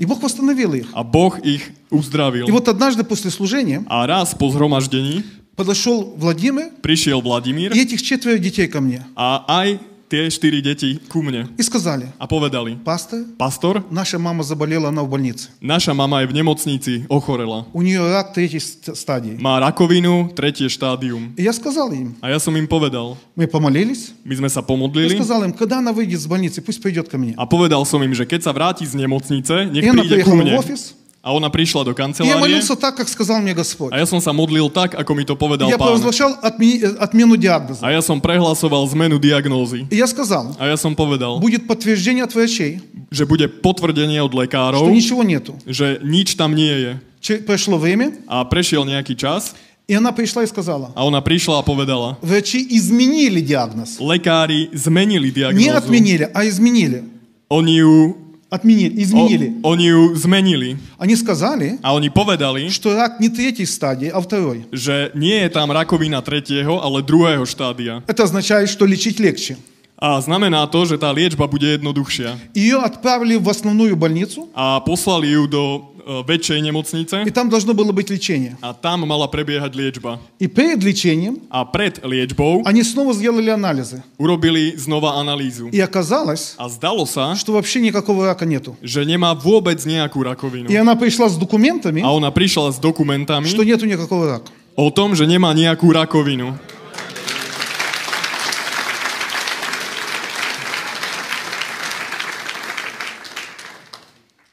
И 0.00 0.06
Бог 0.06 0.22
восстановил 0.22 0.72
их. 0.72 0.86
A 0.94 1.02
Boh 1.04 1.36
ich 1.44 1.68
uzdravil. 1.92 2.48
И 2.48 2.50
вот 2.50 2.64
однажды 2.66 3.04
после 3.04 3.28
служения 3.30 3.84
A 3.92 4.06
raz 4.08 4.32
po 4.32 4.48
zhromaždení 4.48 5.20
подошел 5.54 6.14
Владимир 6.16 6.70
prišiel 6.80 7.20
Vladimír 7.20 7.74
и 7.74 7.82
этих 7.82 8.00
четверо 8.00 8.38
детей 8.38 8.68
ко 8.72 8.80
мне. 8.80 9.04
a 9.18 9.44
aj 9.60 9.78
tie 10.12 10.24
štyri 10.32 10.64
deti 10.64 10.96
ku 11.12 11.20
mne 11.20 11.52
И 11.60 11.62
сказали, 11.62 12.08
a 12.16 12.24
povedali, 12.24 12.80
пастор, 12.80 13.28
pastor, 13.36 13.84
наша 13.92 14.16
мама 14.18 14.40
заболела, 14.42 14.88
она 14.88 15.02
в 15.04 15.08
больнице. 15.08 15.52
naša 15.60 15.92
mama 15.92 16.24
je 16.24 16.28
v 16.28 16.34
nemocnici, 16.40 16.94
ochorela. 17.12 17.68
У 17.76 17.82
нее 17.82 18.00
рак 18.00 18.32
третьей 18.32 18.60
ст- 18.60 18.96
стадии. 18.96 19.36
Má 19.36 19.60
rakovinu, 19.60 20.32
tretie 20.32 20.64
štádium. 20.72 21.36
И 21.36 21.42
я 21.44 21.52
сказал 21.52 21.92
им, 21.92 22.16
A 22.24 22.30
ja 22.32 22.38
som 22.40 22.56
im 22.56 22.64
povedal, 22.66 23.18
мы 23.36 23.46
помолились, 23.46 24.16
my 24.24 24.32
sme 24.34 24.48
sa 24.48 24.60
я 24.60 24.66
pomodlili 24.66 25.12
сказал 25.12 25.44
им, 25.44 25.52
когда 25.52 25.78
она 25.84 25.92
выйдет 25.92 26.20
с 26.20 26.26
больницы, 26.26 26.62
пусть 26.64 26.80
придет 26.80 27.08
ко 27.08 27.18
мне. 27.18 27.34
a 27.36 27.44
povedal 27.44 27.84
som 27.84 28.00
im, 28.00 28.14
že 28.16 28.24
keď 28.24 28.48
sa 28.48 28.52
vráti 28.56 28.88
z 28.88 28.96
nemocnice, 28.96 29.68
nech 29.68 29.84
И 29.84 29.88
она 29.92 30.00
príde 30.08 30.24
ku 30.24 30.32
приехала 30.32 30.40
в 30.40 30.40
mne. 30.40 30.56
офис, 30.56 30.94
A 31.22 31.34
ona 31.34 31.50
prišla 31.50 31.82
do 31.84 31.90
и 31.90 31.94
я 31.94 31.98
kancelárie 31.98 32.38
молился 32.40 32.76
так, 32.78 32.94
как 32.96 33.08
сказал 33.10 33.42
мне 33.42 33.52
Господь. 33.52 33.92
a 33.92 33.98
ja 33.98 34.06
som 34.06 34.22
sa 34.22 34.30
modlil 34.32 34.70
tak, 34.70 34.94
ako 34.94 35.12
mi 35.12 35.26
to 35.26 35.34
povedal 35.34 35.66
Я 35.68 35.76
pán. 35.76 35.90
провозглашал 35.90 36.38
отмени- 36.40 36.78
э, 36.80 36.94
отмену 36.96 37.34
диагноза. 37.36 37.82
A 37.84 37.90
ja 37.90 38.00
som 38.00 38.16
prehlasoval 38.22 38.86
zmenu 38.88 39.18
diagnózy. 39.18 39.84
И 39.90 39.96
я 39.98 40.06
сказал, 40.06 40.54
A 40.56 40.64
ja 40.70 40.76
som 40.78 40.94
povedal, 40.94 41.36
будет 41.42 41.66
подтверждение 41.66 42.22
от 42.24 42.32
врачей, 42.32 42.80
že 43.10 43.26
bude 43.26 43.50
potvrdenie 43.50 44.22
od 44.22 44.30
что 44.30 44.38
lekárov, 44.40 44.88
ничего 44.88 45.26
нету. 45.26 45.58
že 45.66 45.98
nič 46.06 46.38
tam 46.38 46.54
nie 46.54 46.70
je. 46.70 46.92
Че- 47.20 47.42
Прошло 47.44 47.76
время, 47.82 48.14
A 48.30 48.46
prešiel 48.46 48.86
nejaký 48.86 49.18
čas 49.18 49.52
и 49.90 49.94
она 49.96 50.12
пришла 50.12 50.44
и 50.44 50.46
сказала, 50.46 50.92
a 50.94 51.02
ona 51.02 51.18
prišla 51.20 51.58
a 51.58 51.62
povedala, 51.66 52.16
врачи 52.22 52.62
изменили 52.70 53.42
диагноз. 53.42 53.98
lekári 54.00 54.70
zmenili 54.72 55.28
Не 55.28 55.32
diagnózu. 55.34 55.76
отменили, 55.76 56.28
а 56.32 56.44
изменили. 56.46 57.02
Oni 57.50 57.80
ju, 57.82 58.14
Отменили, 58.52 58.96
o, 58.96 59.02
изменили. 59.02 59.52
oni 59.62 59.84
ju 59.86 60.14
zmenili. 60.16 60.76
Они 60.98 61.16
сказали, 61.16 61.76
A 61.82 61.92
oni 61.92 62.08
povedali, 62.08 62.70
что 62.72 62.96
рак 62.96 63.20
не 63.20 63.28
третьей 63.28 63.66
стадии, 63.66 64.08
а 64.08 64.20
второй. 64.20 64.64
že 64.72 65.12
nie 65.14 65.36
je 65.44 65.48
tam 65.52 65.68
rakovina 65.70 66.22
tretieho, 66.24 66.80
ale 66.80 67.02
druhého 67.04 67.44
štádia. 67.44 68.00
Это 68.08 68.24
означает, 68.24 68.70
что 68.70 68.86
лечить 68.86 69.20
легче. 69.20 69.56
A 70.02 70.22
znamená 70.22 70.62
to, 70.70 70.86
že 70.86 70.94
tá 70.94 71.10
liečba 71.10 71.50
bude 71.50 71.74
jednoduchšia. 71.74 72.38
Ее 72.54 72.78
отправили 72.78 73.34
в 73.34 73.50
основную 73.50 73.98
больницу, 73.98 74.46
A 74.54 74.78
poslali 74.78 75.34
ju 75.34 75.50
do 75.50 75.62
e, 76.06 76.22
väčšej 76.22 76.62
nemocnice 76.62 77.26
и 77.26 77.34
там 77.34 77.50
должно 77.50 77.74
было 77.74 77.90
быть 77.90 78.06
лечение. 78.06 78.54
a 78.62 78.70
tam 78.78 79.02
mala 79.02 79.26
prebiehať 79.26 79.74
liečba. 79.74 80.22
И 80.38 80.46
перед 80.46 80.86
лечением 80.86 81.42
A 81.50 81.66
pred 81.66 81.98
liečbou 82.06 82.62
они 82.62 82.86
снова 82.86 83.10
сделали 83.10 83.50
анализы. 83.50 84.06
urobili 84.22 84.78
znova 84.78 85.18
analýzu. 85.18 85.66
И 85.74 85.82
оказалось, 85.82 86.54
A 86.62 86.70
zdalo 86.70 87.02
sa, 87.02 87.34
что 87.34 87.50
вообще 87.58 87.82
никакого 87.82 88.22
рака 88.22 88.46
нету. 88.46 88.78
že 88.78 89.02
nemá 89.02 89.34
vôbec 89.34 89.82
nejakú 89.82 90.22
rakovinu. 90.22 90.70
И 90.70 90.76
она 90.78 90.94
пришла 90.94 91.26
с 91.26 91.34
документами, 91.34 92.06
A 92.06 92.14
ona 92.14 92.30
prišla 92.30 92.70
s 92.70 92.78
dokumentami 92.78 93.50
что 93.50 93.66
нету 93.66 93.82
никакого 93.82 94.30
рака. 94.38 94.46
o 94.78 94.94
tom, 94.94 95.18
že 95.18 95.26
nemá 95.26 95.50
nejakú 95.58 95.90
rakovinu. 95.90 96.54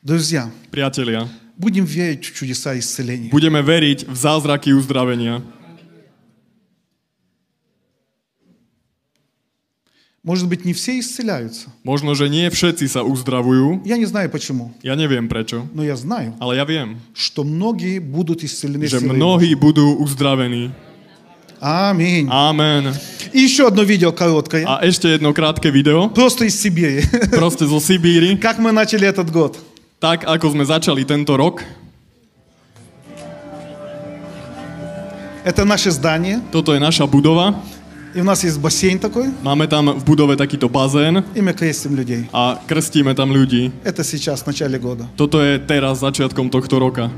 Друзья, 0.04 0.52
Priatelia, 0.72 1.28
будем 1.58 1.86
верить 1.86 2.26
в 2.26 2.34
чудеса 2.36 2.78
исцеления. 2.78 3.30
budeme 3.32 3.62
veriť 3.62 4.06
v 4.06 4.16
zázraky 4.16 4.74
uzdravenia. 4.78 5.42
Может 10.24 10.50
быть, 10.50 10.66
не 10.66 10.74
все 10.74 10.98
исцеляются. 11.00 11.70
Možno, 11.86 12.16
že 12.18 12.26
nie 12.30 12.50
všetci 12.50 12.90
sa 12.90 13.06
uzdravujú, 13.06 13.86
Я 13.86 13.98
не 13.98 14.06
знаю 14.10 14.30
почему, 14.34 14.74
ja 14.82 14.98
neviem 14.98 15.30
prečo, 15.30 15.70
но 15.74 15.86
я 15.86 15.94
знаю, 15.96 16.34
ale 16.42 16.58
ja 16.58 16.66
viem, 16.66 16.98
что 17.14 17.44
многие 17.46 18.00
будут 18.02 18.42
исцелены 18.42 18.90
že 18.90 18.98
силой 19.06 19.14
mnohí 19.22 19.54
budú 19.54 20.02
uzdravení. 20.02 20.74
Божьей. 20.74 20.86
Аминь. 21.62 22.28
Amen. 22.30 22.90
И 23.34 23.40
еще 23.40 23.68
одно 23.68 23.84
видео 23.84 24.12
короткое. 24.12 24.66
A 24.66 24.82
ešte 24.82 25.08
jedno 25.14 25.30
krátke 25.34 25.70
video, 25.70 26.10
Просто 26.10 26.46
из 26.50 26.58
Сибири. 26.60 27.06
proste 27.30 27.70
zo 27.70 27.78
Sibíry, 27.78 28.38
Как 28.42 28.58
мы 28.58 28.72
начали 28.74 29.06
этот 29.08 29.30
год. 29.30 29.62
tak 30.01 30.25
ako 30.25 30.57
sme 30.57 30.65
začali 30.65 31.05
tento 31.05 31.37
rok. 31.37 31.61
Это 35.45 35.69
наше 35.69 35.93
здание. 35.93 36.41
Toto 36.49 36.73
je 36.73 36.81
naša 36.81 37.05
budova. 37.05 37.53
И 38.17 38.21
у 38.21 38.25
нас 38.25 38.43
есть 38.43 38.59
бассейн 38.59 38.99
такой. 38.99 39.31
Máme 39.45 39.69
tam 39.69 39.95
v 39.95 40.03
budove 40.03 40.35
takýto 40.41 40.73
bazén. 40.73 41.23
И 41.37 41.45
мы 41.45 41.53
крестим 41.53 41.95
людей. 41.95 42.27
A 42.33 42.59
krstíme 42.67 43.15
tam 43.15 43.31
ľudí. 43.31 43.71
Это 43.85 44.03
сейчас, 44.03 44.43
в 44.43 44.49
начале 44.49 44.81
года. 44.81 45.07
Toto 45.21 45.39
je 45.39 45.61
teraz, 45.61 46.01
začiatkom 46.01 46.49
tohto 46.49 46.81
roka. 46.81 47.13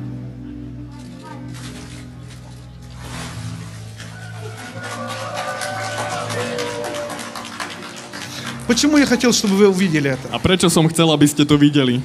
Почему 8.66 8.96
я 8.98 9.06
хотел, 9.06 9.32
чтобы 9.32 9.54
вы 9.54 9.68
увидели 9.68 10.10
это? 10.10 10.26
А 10.32 10.38
прečo 10.38 10.68
som 10.68 10.88
chcel, 10.90 11.10
aby 11.14 11.26
ste 11.30 11.46
to 11.46 11.56
videli? 11.56 12.02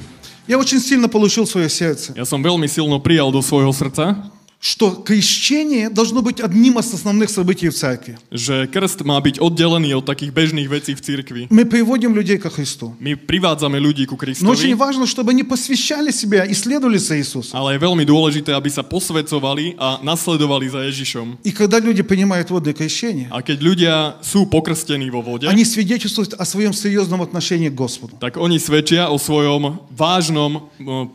Я 0.48 0.56
очень 0.56 0.80
сильно 0.80 1.08
получил 1.08 1.46
свое 1.46 1.68
сердце, 1.68 2.16
Ja 2.16 2.24
som 2.24 2.40
veľmi 2.40 2.64
silno 2.72 2.96
prijal 3.04 3.28
do 3.28 3.44
svojho 3.44 3.68
srdca, 3.68 4.16
что 4.63 4.91
крещение 4.91 5.89
должно 5.89 6.21
быть 6.21 6.39
одним 6.39 6.79
из 6.79 6.87
основных 6.93 7.27
событий 7.29 7.67
в 7.67 7.75
церкви. 7.75 8.15
že 8.31 8.63
krst 8.71 9.03
má 9.03 9.19
byť 9.19 9.43
oddelený 9.43 9.91
od 9.99 10.07
takých 10.07 10.31
bežných 10.31 10.71
vecí 10.71 10.95
v 10.95 11.03
cirkvi. 11.03 11.41
Мы 11.51 11.67
приводим 11.67 12.15
людей 12.15 12.39
ко 12.39 12.47
Христу. 12.47 12.95
My 12.95 13.19
privádzame 13.19 13.75
ľudí 13.83 14.07
ku 14.07 14.15
Но 14.15 14.55
очень 14.55 14.71
Kristovi, 14.71 14.79
важно, 14.79 15.03
чтобы 15.03 15.35
они 15.35 15.43
посвящали 15.43 16.15
себя 16.15 16.47
и 16.47 16.53
следовали 16.55 16.95
за 16.95 17.19
Иисусом. 17.19 17.59
ale 17.59 17.75
je 17.75 17.83
veľmi 17.83 18.07
dôležité, 18.07 18.55
aby 18.55 18.71
sa 18.71 18.87
posvedcovali 18.87 19.75
a 19.75 19.99
nasledovali 19.99 20.71
za 20.71 20.79
Ježišom. 20.87 21.43
И 21.43 21.51
когда 21.51 21.83
люди 21.83 21.99
принимают 21.99 22.47
водное 22.49 22.71
крещение, 22.71 23.27
A 23.35 23.43
keď 23.43 23.59
ľudia 23.59 23.93
sú 24.23 24.47
pokrstení 24.47 25.11
vo 25.11 25.19
vode, 25.19 25.43
они 25.51 25.67
свидетельствуют 25.67 26.39
о 26.39 26.45
своем 26.47 26.71
серьезном 26.71 27.19
отношении 27.21 27.67
к 27.67 27.75
Господу. 27.75 28.15
tak 28.15 28.39
oni 28.39 28.63
svedčia 28.63 29.11
o 29.11 29.19
svojom 29.19 29.83
vážnom 29.91 30.51
e, 30.55 30.59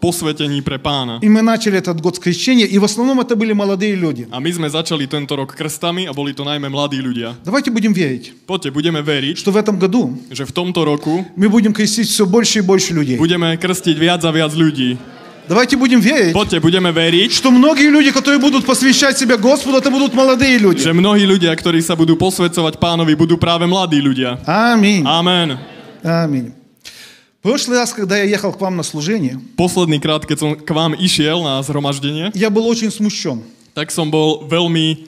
posvetení 0.04 0.60
pre 0.60 0.76
pána. 0.76 1.16
И 1.24 1.32
мы 1.32 1.40
начали 1.40 1.78
этот 1.80 1.96
год 2.04 2.16
с 2.16 2.18
крещения, 2.20 2.66
и 2.68 2.76
в 2.76 2.84
основном 2.84 3.24
это 3.24 3.31
были 3.32 3.52
молодые 3.52 3.94
люди. 3.94 4.26
A 4.32 4.40
my 4.40 4.50
sme 4.52 4.68
začali 4.68 5.06
tento 5.06 5.36
rok 5.36 5.54
krstami 5.54 6.08
a 6.08 6.12
boli 6.12 6.34
to 6.34 6.44
najmä 6.44 6.68
mladí 6.68 6.98
ľudia. 7.00 7.36
Давайте 7.44 7.70
будем 7.70 7.92
верить, 7.92 8.32
Poďte, 8.44 8.72
budeme 8.72 9.00
veriť, 9.00 9.36
что 9.38 9.52
в 9.52 9.56
этом 9.56 9.78
году 9.78 10.16
že 10.32 10.44
v 10.44 10.52
tomto 10.52 10.84
roku 10.84 11.24
мы 11.36 11.48
будем 11.48 11.72
крестить 11.72 12.08
все 12.08 12.26
больше 12.26 12.58
и 12.58 12.62
больше 12.64 12.92
людей. 12.92 13.16
budeme 13.16 13.56
krstiť 13.56 13.96
viac 13.96 14.20
a 14.24 14.32
viac 14.32 14.52
ľudí. 14.52 14.96
Давайте 15.48 15.80
будем 15.80 16.00
верить, 16.04 16.36
Poďte, 16.36 16.60
budeme 16.60 16.92
veriť, 16.92 17.32
что 17.32 17.48
многие 17.48 17.88
люди, 17.88 18.12
которые 18.12 18.36
будут 18.36 18.66
посвящать 18.68 19.16
себя 19.16 19.36
Господу, 19.40 19.78
это 19.80 19.88
будут 19.88 20.12
молодые 20.12 20.58
люди. 20.60 20.84
že 20.84 20.92
mnohí 20.92 21.24
ľudia, 21.24 21.56
ktorí 21.56 21.80
sa 21.80 21.96
budú 21.96 22.20
posvedcovať 22.20 22.76
pánovi, 22.76 23.16
budú 23.16 23.40
práve 23.40 23.64
mladí 23.64 23.96
ľudia. 24.04 24.36
Аминь. 24.44 25.08
Amen. 25.08 25.56
Аминь. 26.04 26.52
В 27.42 27.42
прошлый 27.42 27.78
раз, 27.78 27.92
когда 27.94 28.18
я 28.18 28.24
ехал 28.24 28.52
к 28.52 28.60
вам 28.60 28.76
на 28.76 28.82
служение, 28.82 29.38
Posledný 29.56 30.02
krát, 30.02 30.26
keď 30.26 30.36
som 30.38 30.50
k 30.58 30.70
vám 30.74 30.94
išiel 30.98 31.38
na 31.46 31.62
zhromaždenie, 31.62 32.34
я 32.34 32.50
был 32.50 32.66
очень 32.66 32.90
смущен. 32.90 33.42
tak 33.78 33.94
som 33.94 34.10
bol 34.10 34.42
veľmi 34.50 35.06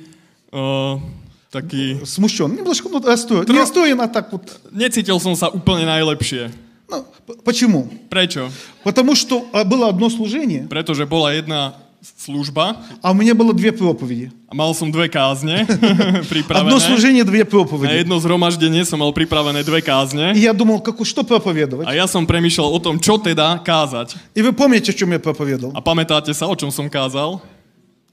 uh, 0.54 1.02
taký... 1.50 1.98
Смущен. 2.06 2.54
Немножко 2.54 2.86
ну, 2.88 3.02
расстроен. 3.02 3.42
Не 3.42 3.50
Тро- 3.50 3.60
расстроен, 3.66 3.98
а 4.00 4.06
так 4.06 4.30
вот. 4.30 4.46
Necítil 4.70 5.18
som 5.18 5.34
sa 5.34 5.50
úplne 5.50 5.82
najlepšie. 5.90 6.54
Ну, 6.86 7.02
п- 7.26 7.42
почему? 7.42 7.90
Prečo? 8.06 8.46
Потому 8.86 9.18
что 9.18 9.46
а, 9.50 9.66
было 9.66 9.90
одно 9.90 10.06
служение, 10.10 10.70
Pretože 10.70 11.06
bola 11.10 11.34
jedna 11.34 11.74
služba 12.04 12.80
а 13.04 13.10
у 13.10 13.14
меня 13.14 13.34
было 13.36 13.52
две 13.52 13.72
проповеди. 13.72 14.32
a 14.48 14.54
mal 14.56 14.72
som 14.72 14.88
dve 14.88 15.08
kázne 15.12 15.68
Одно 15.68 16.24
pripravené. 16.32 16.80
служение, 16.80 17.24
две 17.28 17.44
Na 17.44 17.44
проповеди. 17.44 17.92
jedno 17.92 18.16
zhromaždenie 18.18 18.84
som 18.88 18.98
mal 19.04 19.12
pripravené 19.12 19.60
dve 19.60 19.78
И 19.78 19.84
kázne 19.84 20.32
я 20.34 20.52
думал, 20.56 20.80
как, 20.80 20.96
что 21.04 21.22
проповедовать. 21.24 21.84
a 21.86 21.92
ja 21.92 22.08
som 22.08 22.24
premýšľal 22.24 22.68
o 22.72 22.78
tom, 22.80 22.96
čo 22.98 23.20
teda 23.20 23.60
kázať. 23.60 24.16
И 24.34 24.40
вы 24.40 24.52
помните, 24.56 24.92
о 24.92 24.96
чем 24.96 25.12
я 25.12 25.20
проповедовал? 25.20 25.76
A 25.76 25.80
pamätáte 25.84 26.32
sa, 26.32 26.48
o 26.48 26.56
čom 26.56 26.72
som 26.72 26.88
kázal? 26.88 27.40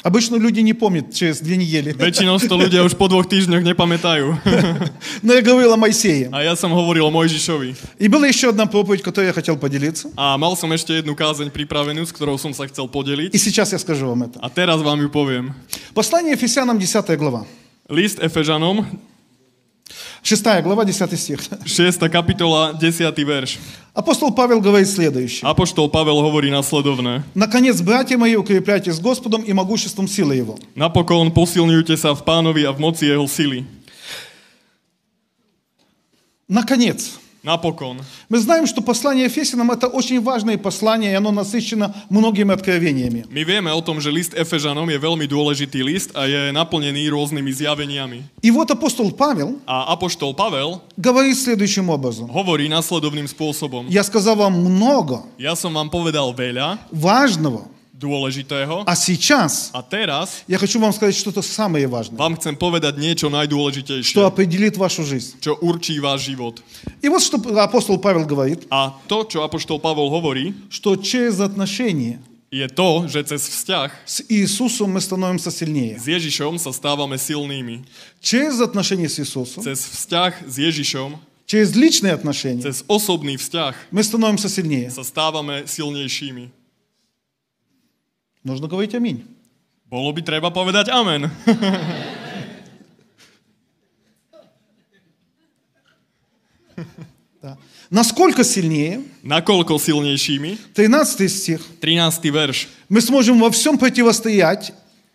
Обычно 0.02 0.34
люди 0.34 0.60
не 0.60 0.74
помнят 0.74 1.14
через 1.14 1.38
две 1.40 1.56
недели. 1.56 1.94
Väčšinou 1.94 2.34
to 2.42 2.58
ľudia 2.58 2.82
už 2.82 2.98
po 2.98 3.06
dvoch 3.06 3.22
týždňoch 3.22 3.62
nepamätajú. 3.62 4.34
Но 5.22 5.30
я 5.30 5.42
говорил 5.46 5.70
о 5.72 5.78
Моисее. 5.78 6.26
A 6.34 6.42
ja 6.42 6.58
som 6.58 6.74
hovoril 6.74 7.06
o 7.06 7.12
Mojžišovi. 7.14 8.02
И 8.02 8.10
была 8.10 8.26
еще 8.26 8.50
одна 8.50 8.66
проповедь, 8.66 9.02
которой 9.02 9.30
я 9.30 9.32
хотел 9.32 9.54
поделиться. 9.54 10.10
A 10.18 10.34
mal 10.34 10.58
som 10.58 10.66
ešte 10.74 10.90
jednu 10.90 11.14
kázeň 11.14 11.54
pripravenú, 11.54 12.02
s 12.02 12.10
ktorou 12.10 12.34
som 12.34 12.50
sa 12.50 12.66
chcel 12.66 12.90
И 12.90 12.90
podeliť. 12.90 13.30
сейчас 13.38 13.70
я 13.70 13.78
скажу 13.78 14.10
вам 14.10 14.26
это. 14.26 14.42
A 14.42 14.50
teraz 14.50 14.82
vám 14.82 14.98
ju 14.98 15.06
poviem. 15.06 15.54
Послание 15.94 16.34
Ефесянам, 16.34 16.82
10 16.82 17.06
глава. 17.14 17.46
List 17.86 18.18
Efežanom, 18.18 18.82
6 20.23 20.43
глава, 20.63 20.83
10 20.85 21.19
стих. 21.19 21.39
6. 21.65 22.09
kapitola, 22.09 22.73
10. 22.73 23.23
verš. 23.23 23.57
Апостол 23.93 24.29
Павел 24.31 24.61
говорит 24.61 24.87
следующее. 24.89 25.41
Apoštol 25.41 25.89
Pavel 25.89 26.21
hovorí 26.21 26.51
nasledovné. 26.51 27.23
Наконец, 27.33 27.81
братья 27.81 28.17
мои, 28.17 28.35
укрепляйтесь 28.35 28.99
Господом 28.99 29.41
и 29.41 29.53
могуществом 29.53 30.07
силы 30.07 30.35
Его. 30.35 30.59
Napokon 30.75 31.33
posilňujte 31.33 31.97
sa 31.97 32.13
v 32.13 32.21
pánovi 32.21 32.61
a 32.67 32.71
v 32.71 32.77
moci 32.77 33.09
jeho 33.09 33.25
sily. 33.25 33.65
Наконец. 36.47 37.17
Napokon. 37.43 38.03
Мы 38.27 38.39
знаем, 38.39 38.67
что 38.67 38.81
послание 38.81 39.25
Ефесянам 39.25 39.71
это 39.71 39.87
очень 39.87 40.19
важное 40.19 40.57
послание, 40.57 41.11
и 41.11 41.15
оно 41.15 41.31
насыщено 41.31 41.95
многими 42.09 42.51
откровениями. 42.51 43.23
My 43.31 43.45
vieme 43.47 43.71
o 43.71 43.79
tom, 43.79 44.01
že 44.01 44.11
list 44.11 44.33
Efežanom 44.35 44.83
je 44.89 44.99
veľmi 44.99 45.23
dôležitý 45.29 45.79
list 45.79 46.11
a 46.11 46.27
je 46.27 46.51
naplnený 46.51 47.07
rôznymi 47.07 47.51
zjaveniami. 47.53 48.19
И 48.43 48.51
вот 48.51 48.67
апостол 48.71 49.11
Павел 49.15 49.61
A 49.63 49.95
apoštol 49.95 50.35
Pavel 50.35 50.81
говорит 50.97 51.37
следующим 51.39 51.87
образом. 51.87 52.27
hovorí 52.27 52.67
nasledovným 52.67 53.29
spôsobom. 53.31 53.87
Я 53.87 54.03
сказал 54.03 54.35
вам 54.35 54.57
много 54.59 55.23
Ja 55.39 55.55
som 55.55 55.71
vám 55.71 55.87
povedal 55.87 56.33
veľa 56.35 56.81
важного, 56.91 57.71
dôležitého 58.01 58.85
а 58.85 58.93
сейчас 58.95 59.73
a 59.73 59.81
teraz 59.81 60.43
я 60.47 60.57
хочу 60.57 60.79
вам 60.79 60.93
сказать 60.93 61.15
что-то 61.17 61.41
самое 61.41 61.87
важное, 61.87 62.17
vám 62.21 62.37
chcem 62.37 62.53
povedať 62.53 62.93
niečo 63.01 63.25
что 63.27 63.33
najdôležitejšie, 63.33 64.21
определит 64.21 64.77
вашу 64.77 65.01
жизнь. 65.01 65.33
čo 65.41 65.57
určí 65.61 65.97
váš 65.97 66.29
život. 66.29 66.61
И 67.01 67.09
вот 67.09 67.25
что 67.25 67.41
апостол 67.57 67.97
Павел 67.97 68.25
говорит, 68.25 68.69
A 68.69 68.93
to, 69.09 69.25
čo 69.25 69.41
apoštol 69.41 69.81
Pavol 69.81 70.13
hovorí, 70.13 70.53
что 70.69 70.95
через 70.95 71.41
отношения 71.41 72.21
je 72.53 72.63
to, 72.69 73.09
že 73.11 73.27
cez 73.27 73.43
vzťah 73.49 73.89
с 74.05 74.23
Иисусом 74.29 74.93
мы 74.93 75.01
становимся 75.01 75.51
сильнее. 75.51 75.97
s 75.99 76.05
Ježišom 76.07 76.55
sa 76.61 76.71
stávame 76.71 77.17
silnými. 77.17 77.83
Через 78.21 78.61
отношения 78.61 79.09
с 79.09 79.19
Иисусом, 79.19 79.65
Cez 79.65 79.83
vzťah 79.83 80.47
s 80.47 80.55
Ježišom, 80.55 81.17
через 81.49 81.75
личные 81.75 82.13
отношения 82.13 82.61
cez 82.61 82.85
osobný 82.87 83.35
vzťah 83.41 83.73
мы 83.91 84.05
становимся 84.05 84.47
сильнее. 84.47 84.93
sa 84.93 85.03
stávame 85.03 85.65
silnejšími. 85.67 86.53
Нужно 88.43 88.67
говорить 88.67 88.95
аминь. 88.95 89.25
Bolo 89.87 90.11
by 90.11 90.21
treba 90.23 90.51
povedať 90.51 90.91
amen. 90.91 91.31
Да. 97.41 97.57
Насколько 97.89 98.43
сильнее, 98.43 98.99
Nakoľko 99.23 99.79
silnejšími? 99.79 100.73
13 100.75 101.31
стих, 101.31 101.61
13. 101.79 102.27
verš. 102.33 102.67
мы 102.89 102.99
сможем 102.99 103.39
во 103.39 103.49
всем 103.51 103.77
противостоять 103.77 104.73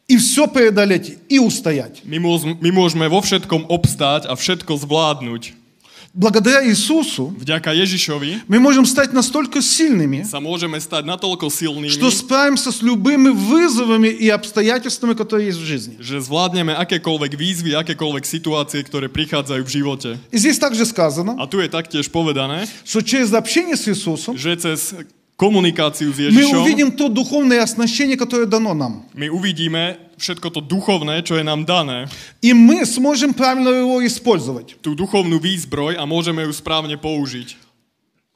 и 0.08 0.16
все 0.16 0.46
преодолеть 0.46 1.18
и 1.28 1.38
устоять. 1.38 2.00
My, 2.04 2.18
môž, 2.18 2.44
my 2.60 2.70
môžeme 2.72 3.08
vo 3.08 3.20
všetkom 3.20 3.68
obstáť 3.68 4.30
a 4.30 4.36
všetko 4.36 4.76
zvládnuť. 4.76 5.52
Благодаря 6.16 6.60
Иисусу 6.68 7.32
Vďaka 7.40 7.72
Ježišovi 7.72 8.44
мы 8.44 8.60
можем 8.60 8.84
стать 8.84 9.16
настолько 9.16 9.62
сильными, 9.64 10.28
sa 10.28 10.44
môžeme 10.44 10.76
stať 10.76 11.08
natoľko 11.08 11.48
silnými, 11.48 11.88
что 11.88 12.12
справимся 12.12 12.68
с 12.68 12.84
любыми 12.84 13.32
вызовами 13.32 14.08
и 14.08 14.28
обстоятельствами, 14.28 15.14
которые 15.16 15.48
есть 15.48 15.58
в 15.58 15.64
жизни. 15.64 15.96
že 16.04 16.20
zvládneme 16.20 16.76
akékoľvek 16.76 17.32
výzvy, 17.32 17.72
akékoľvek 17.80 18.28
situácie, 18.28 18.84
ktoré 18.84 19.08
prichádzajú 19.08 19.62
v 19.64 19.70
živote. 19.72 20.10
И 20.28 20.36
здесь 20.36 20.60
также 20.60 20.84
сказано, 20.84 21.40
A 21.40 21.48
tu 21.48 21.64
je 21.64 21.68
taktiež 21.72 22.12
povedané, 22.12 22.68
что 22.84 23.00
через 23.00 23.32
общение 23.32 23.76
с 23.80 23.88
Иисусом 23.88 24.36
že 24.36 24.52
cez 24.60 24.92
komunikáciu 25.36 26.12
s 26.14 26.18
мы 26.18 26.46
Ježišom 26.46 26.62
увидим 26.62 26.88
то 26.94 27.08
духовное 27.08 27.62
оснащение, 27.62 28.16
которое 28.16 28.46
дано 28.46 28.74
нам. 28.74 29.02
my 29.14 29.26
uvidíme 29.26 29.98
všetko 30.14 30.48
to 30.54 30.60
duchovné, 30.62 31.18
čo 31.26 31.34
je 31.34 31.42
nám 31.42 31.66
dané, 31.66 32.06
И 32.38 32.54
мы 32.54 32.86
сможем 32.86 33.34
правильно 33.34 33.70
его 33.70 33.98
использовать. 34.06 34.78
tú 34.78 34.94
duchovnú 34.94 35.42
výzbroj 35.42 35.98
a 35.98 36.06
môžeme 36.06 36.46
ju 36.46 36.52
správne 36.54 36.94
použiť. 36.94 37.58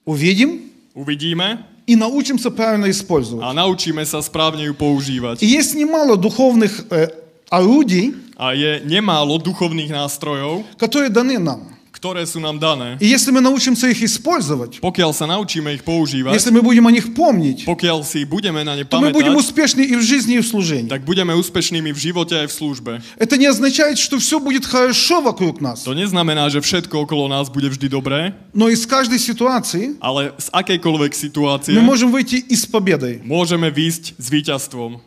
Увидим 0.04 0.70
Uvidíme 0.96 1.60
и 1.86 1.94
научимся 1.94 2.50
правильно 2.50 2.90
использовать. 2.90 3.44
a 3.44 3.52
naučíme 3.54 4.02
sa 4.02 4.18
správne 4.24 4.64
ju 4.66 4.74
používať. 4.74 5.42
И 5.42 5.46
есть 5.46 5.76
немало 5.76 6.16
духовных 6.16 6.88
э, 6.90 7.12
орудий, 7.50 8.14
A 8.36 8.52
je 8.52 8.84
nemálo 8.84 9.38
duchovných 9.40 9.88
nástrojov, 9.88 10.60
которые 10.76 11.08
даны 11.08 11.38
нам. 11.38 11.72
ktoré 12.00 12.28
sú 12.28 12.44
nám 12.44 12.60
dané. 12.60 13.00
И 13.00 13.08
если 13.08 13.32
мы 13.32 13.40
научимся 13.40 13.88
их 13.88 14.04
использовать, 14.04 14.84
Pokiaľ 14.84 15.16
sa 15.16 15.24
naučíme 15.24 15.72
ich 15.72 15.80
používať, 15.80 16.36
если 16.36 16.52
мы 16.52 16.60
будем 16.60 16.84
о 16.84 16.92
них 16.92 17.16
помнить, 17.16 17.64
pokiaľ 17.64 18.04
si 18.04 18.28
budeme 18.28 18.60
na 18.68 18.76
ne 18.76 18.84
то 18.84 19.00
мы 19.00 19.16
будем 19.16 19.32
pamätať, 19.32 19.40
успешны 19.40 19.80
и 19.80 19.96
в 19.96 20.04
жизни, 20.04 20.36
и 20.36 20.44
в 20.44 20.46
служении. 20.46 20.92
tak 20.92 21.08
budeme 21.08 21.32
úspešnými 21.32 21.96
v 21.96 21.98
živote 21.98 22.36
aj 22.36 22.46
v 22.48 22.52
službe. 22.52 22.92
Это 23.16 23.40
не 23.40 23.48
означает, 23.48 23.96
что 23.96 24.20
все 24.20 24.36
будет 24.38 24.68
хорошо 24.68 25.24
вокруг 25.24 25.64
нас, 25.64 25.88
To 25.88 25.96
neznamená, 25.96 26.52
že 26.52 26.60
všetko 26.60 27.08
okolo 27.08 27.32
nás 27.32 27.48
bude 27.48 27.72
vždy 27.72 27.88
dobré, 27.88 28.36
но 28.52 28.68
из 28.68 28.84
каждой 28.84 29.18
ситуации 29.18 29.96
ale 30.04 30.36
z 30.36 30.52
akejkoľvek 30.52 31.16
situácie 31.16 31.72
мы 31.72 31.80
можем 31.80 32.12
выйти 32.12 32.36
и 32.36 32.54
с 32.54 32.68
победой. 32.68 33.24
môžeme 33.24 33.72
výjsť 33.72 34.20
s 34.20 34.26
víťazstvom. 34.28 35.00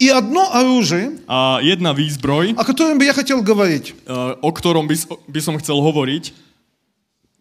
И 0.00 0.08
одно 0.08 0.48
оружие, 0.54 1.20
A 1.28 1.60
jedna 1.62 1.92
výzbroj, 1.92 2.54
о 2.56 2.64
котором 2.64 2.98
бы 2.98 3.04
я 3.04 3.12
хотел 3.12 3.42
говорить, 3.42 3.94
o 4.08 4.50
ktorom 4.52 4.88
by, 4.88 4.94
s- 4.96 5.06
by 5.28 5.40
som 5.44 5.58
chcel 5.60 5.76
hovoriť, 5.84 6.32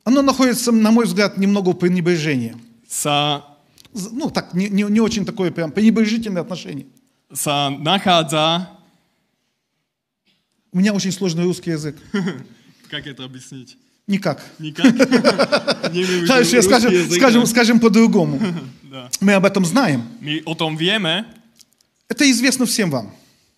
оно 0.03 0.21
находится, 0.21 0.71
на 0.71 0.91
мой 0.91 1.05
взгляд, 1.05 1.37
немного 1.37 1.69
в 1.71 1.79
пренебрежении. 1.79 2.55
sa, 2.87 3.43
З- 3.93 4.09
Ну, 4.11 4.29
так, 4.29 4.53
не, 4.53 4.67
не, 4.69 4.83
не 4.83 4.99
очень 4.99 5.23
такое 5.25 5.51
прям 5.51 5.71
пренебрежительное 5.71 6.41
отношение. 6.41 6.85
sa 7.31 7.69
nachádza... 7.69 8.67
У 10.73 10.77
меня 10.79 10.93
очень 10.93 11.11
сложный 11.11 11.43
русский 11.45 11.71
язык. 11.71 11.95
Как 12.91 13.07
это 13.07 13.23
объяснить? 13.23 13.77
Никак. 14.05 14.43
Хорошо, 16.27 16.57
ruský 16.57 16.61
скажем, 16.61 17.11
скажем, 17.11 17.45
скажем 17.45 17.79
по-другому. 17.79 18.39
Да. 18.89 19.07
Мы 19.21 19.33
об 19.33 19.45
этом 19.45 19.63
знаем. 19.65 20.01
My 20.19 20.41
o 20.45 20.55
tom 20.55 20.75
vieme, 20.75 21.23
Это 22.08 22.28
известно 22.30 22.66
всем 22.66 22.90
вам. 22.90 23.10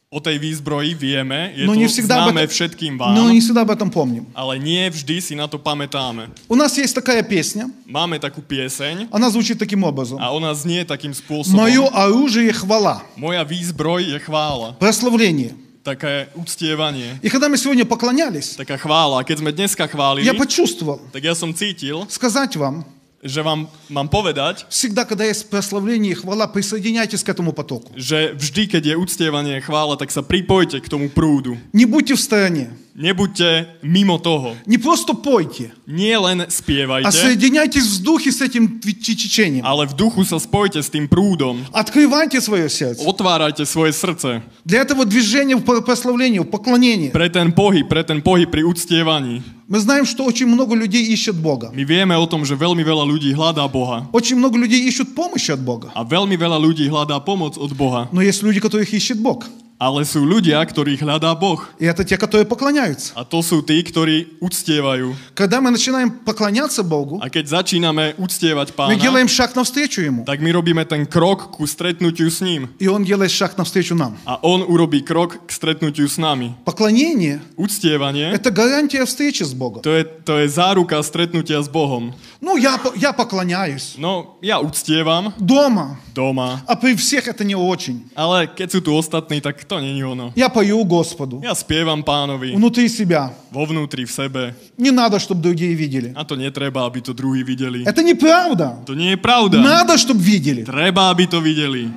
o 0.06 0.22
tej 0.22 0.38
výzbroji 0.38 0.94
vieme, 0.94 1.50
je 1.58 1.66
Но 1.66 1.74
to 1.74 1.82
не 1.82 1.90
всегда, 1.90 2.22
об 2.22 2.30
známe 2.30 2.46
этом, 2.46 2.54
všetkým 2.54 2.94
но 2.94 3.26
vám, 3.26 3.34
не 3.34 3.40
всегда 3.42 3.66
об 3.66 3.74
этом 3.74 3.90
помним. 3.90 4.24
ale 4.38 4.54
nie 4.62 4.86
vždy 4.86 5.18
si 5.20 5.34
na 5.34 5.50
to 5.50 5.58
pamätáme. 5.58 6.30
У 6.48 6.54
нас 6.54 6.78
есть 6.78 6.94
такая 6.94 7.26
песня, 7.26 7.66
Máme 7.90 8.16
takú 8.22 8.38
pieseň 8.40 9.10
она 9.10 9.28
звучит 9.34 9.58
таким 9.58 9.82
образом. 9.82 10.22
a 10.22 10.30
ona 10.30 10.54
znie 10.54 10.86
takým 10.86 11.10
spôsobom. 11.10 11.58
Мое 11.58 11.82
оружие 11.90 12.54
хвала, 12.54 13.02
Moja 13.18 13.42
výzbroj 13.42 14.14
je 14.14 14.18
chvála, 14.22 14.78
прославление. 14.78 15.58
také 15.82 16.30
uctievanie, 16.38 17.18
И 17.22 17.28
когда 17.28 17.50
мы 17.50 17.58
сегодня 17.58 17.84
поклонялись, 17.84 18.54
taká 18.54 18.78
chvála. 18.78 19.20
A 19.20 19.26
Keď 19.26 19.42
sme 19.42 19.50
dneska 19.52 19.90
chválili, 19.90 20.24
я 20.24 20.34
почувствовал 20.38 21.02
tak 21.10 21.26
ja 21.26 21.34
som 21.34 21.50
cítil, 21.52 22.06
сказать 22.06 22.54
вам, 22.54 22.86
že 23.26 23.42
vám 23.42 23.66
mám 23.88 24.08
povedať, 24.08 24.66
всегда, 24.70 25.04
когда 25.04 25.24
есть 25.24 25.50
прославление 25.50 26.12
и 26.12 26.14
хвала, 26.14 26.46
присоединяйтесь 26.46 27.24
к 27.24 27.28
этому 27.28 27.52
потоку. 27.52 27.90
že 27.96 28.32
vždy, 28.38 28.66
keď 28.68 28.82
je 28.86 28.94
uctievanie 28.96 29.58
a 29.58 29.64
chvála, 29.64 29.96
tak 29.96 30.14
sa 30.14 30.22
pripojte 30.22 30.78
k 30.80 30.86
tomu 30.88 31.08
prúdu. 31.10 31.58
Не 31.72 31.86
будьте 31.86 32.14
в 32.14 32.20
стороне. 32.20 32.70
Nebuďte 32.96 33.76
mimo 33.84 34.16
toho. 34.18 34.56
Не 34.66 34.78
просто 34.78 35.12
пойте, 35.14 35.70
Nie 35.86 36.16
len 36.16 36.40
а 36.40 36.48
spievajte, 36.48 37.12
соединяйтесь 37.12 37.84
в 37.84 38.02
духе 38.02 38.32
с 38.32 38.40
этим 38.40 38.80
течением. 38.80 39.60
течением. 39.60 39.64
ale 39.68 39.84
v 39.86 39.92
duchu 39.92 40.24
sa 40.24 40.40
spojte 40.40 40.80
s 40.80 40.88
tým 40.88 41.04
prúdom. 41.04 41.60
Открывайте 41.76 42.40
свое 42.40 42.70
сердце. 42.72 43.04
Otvárajte 43.04 43.68
svoje 43.68 43.92
srdce 43.92 44.40
Для 44.64 44.80
этого 44.80 45.04
движения 45.04 45.56
в 45.56 45.64
прославлении, 45.84 46.38
в 46.40 46.48
поклонении. 46.48 47.10
pre 47.12 47.28
ten 47.28 47.52
pohyb, 47.52 47.84
pre 47.86 48.00
ten 48.02 48.22
pohyb 48.24 48.48
pri 48.48 48.64
uctievaní. 48.64 49.42
Мы 49.68 49.80
знаем, 49.80 50.06
что 50.06 50.24
очень 50.24 50.46
много 50.46 50.74
людей 50.74 51.04
ищет 51.12 51.34
Бога. 51.36 51.72
My 51.74 51.84
vieme 51.84 52.16
o 52.16 52.24
tom, 52.24 52.46
že 52.46 52.54
veľmi 52.56 52.80
veľa 52.80 53.04
ľudí 53.04 53.34
hľadá 53.34 53.66
Boha. 53.68 54.08
Очень 54.12 54.38
много 54.40 54.56
людей 54.56 54.88
ищут 54.88 55.12
помощи 55.14 55.50
от 55.52 55.60
Бога. 55.60 55.92
A 55.92 56.00
veľmi 56.00 56.38
veľa 56.38 56.56
ľudí 56.56 56.88
hľadá 56.88 57.20
pomoc 57.20 57.58
od 57.58 57.76
Boha. 57.76 58.08
Но 58.10 58.22
есть 58.22 58.42
люди, 58.42 58.58
которых 58.58 58.94
ищет 58.94 59.20
Бог. 59.20 59.44
Ale 59.80 60.08
sú 60.08 60.24
ľudia, 60.24 60.56
ktorých 60.64 61.04
hľadá 61.04 61.36
Boh. 61.36 61.60
И 61.76 61.84
это 61.84 62.00
те, 62.00 62.16
которые 62.16 62.48
поклоняются. 62.48 63.12
A 63.12 63.28
to 63.28 63.44
sú 63.44 63.60
tí, 63.60 63.84
ktorí 63.84 64.40
uctievajú. 64.40 65.12
Когда 65.36 65.60
мы 65.60 65.68
начинаем 65.68 66.08
поклоняться 66.24 66.80
Богу, 66.80 67.20
A 67.20 67.28
keď 67.28 67.60
začíname 67.60 68.16
мы 68.16 68.24
uctievať 68.24 68.72
pána, 68.72 68.96
делаем 68.96 69.28
шаг 69.28 69.52
навстречу 69.52 70.00
Ему. 70.00 70.24
tak 70.24 70.40
my 70.40 70.48
robíme 70.48 70.80
ten 70.88 71.04
krok 71.04 71.52
ku 71.52 71.68
stretnutiu 71.68 72.32
s 72.32 72.40
ním. 72.40 72.72
И 72.80 72.88
Он 72.88 73.04
делает 73.04 73.28
шаг 73.28 73.60
навстречу 73.60 73.92
нам. 73.92 74.16
A 74.24 74.40
on 74.40 74.64
urobí 74.64 75.04
krok 75.04 75.44
k 75.44 75.52
stretnutiu 75.52 76.08
s 76.08 76.16
nami. 76.16 76.56
Поклонение 76.64 77.44
Uctievanie, – 77.60 78.32
это 78.32 78.48
гарантия 78.50 79.04
встречи 79.04 79.44
с 79.44 79.52
Богом. 79.52 79.82
to 79.84 79.92
je, 79.92 80.08
to 80.24 80.40
je 80.40 80.48
záruka 80.48 80.96
stretnutia 81.04 81.60
s 81.60 81.68
Bohom. 81.68 82.16
Ну, 82.40 82.56
я, 82.56 82.78
по- 82.80 82.96
я 82.96 83.12
поклоняюсь 83.12 83.96
No, 84.00 84.40
ja 84.40 84.56
uctievam 84.56 85.36
дома, 85.36 86.00
doma, 86.16 86.64
а 86.64 86.76
при 86.80 86.96
всех 86.96 87.28
это 87.28 87.44
не 87.44 87.54
очень. 87.54 88.08
ale 88.16 88.48
keď 88.48 88.68
sú 88.72 88.80
tu 88.80 88.96
ostatní, 88.96 89.40
tak 89.44 89.64
to 89.70 89.80
není 89.80 90.04
ono. 90.04 90.32
Я 90.36 90.48
пою 90.48 90.84
Господу 90.84 91.40
Ja 91.44 91.54
spievam 91.54 92.02
pánovi 92.02 92.54
внутри 92.56 92.88
себя. 92.88 93.30
vo 93.52 93.66
vnútri, 93.66 94.04
v 94.04 94.10
sebe. 94.10 94.42
Не 94.78 94.90
надо, 94.90 95.18
чтобы 95.18 95.42
другие 95.42 95.74
видели. 95.74 96.12
A 96.14 96.24
to 96.24 96.36
netreba, 96.36 96.84
aby 96.86 97.00
to 97.00 97.12
druhí 97.12 97.44
videli. 97.44 97.84
Это 97.84 98.02
неправда. 98.02 98.80
To 98.84 98.94
nie 98.94 99.10
je 99.10 99.16
pravda. 99.16 99.58
Надо, 99.60 99.96
чтобы 99.98 100.20
видели. 100.20 100.62
Treba, 100.64 101.10
aby 101.10 101.26
to 101.26 101.40
videli. 101.40 101.88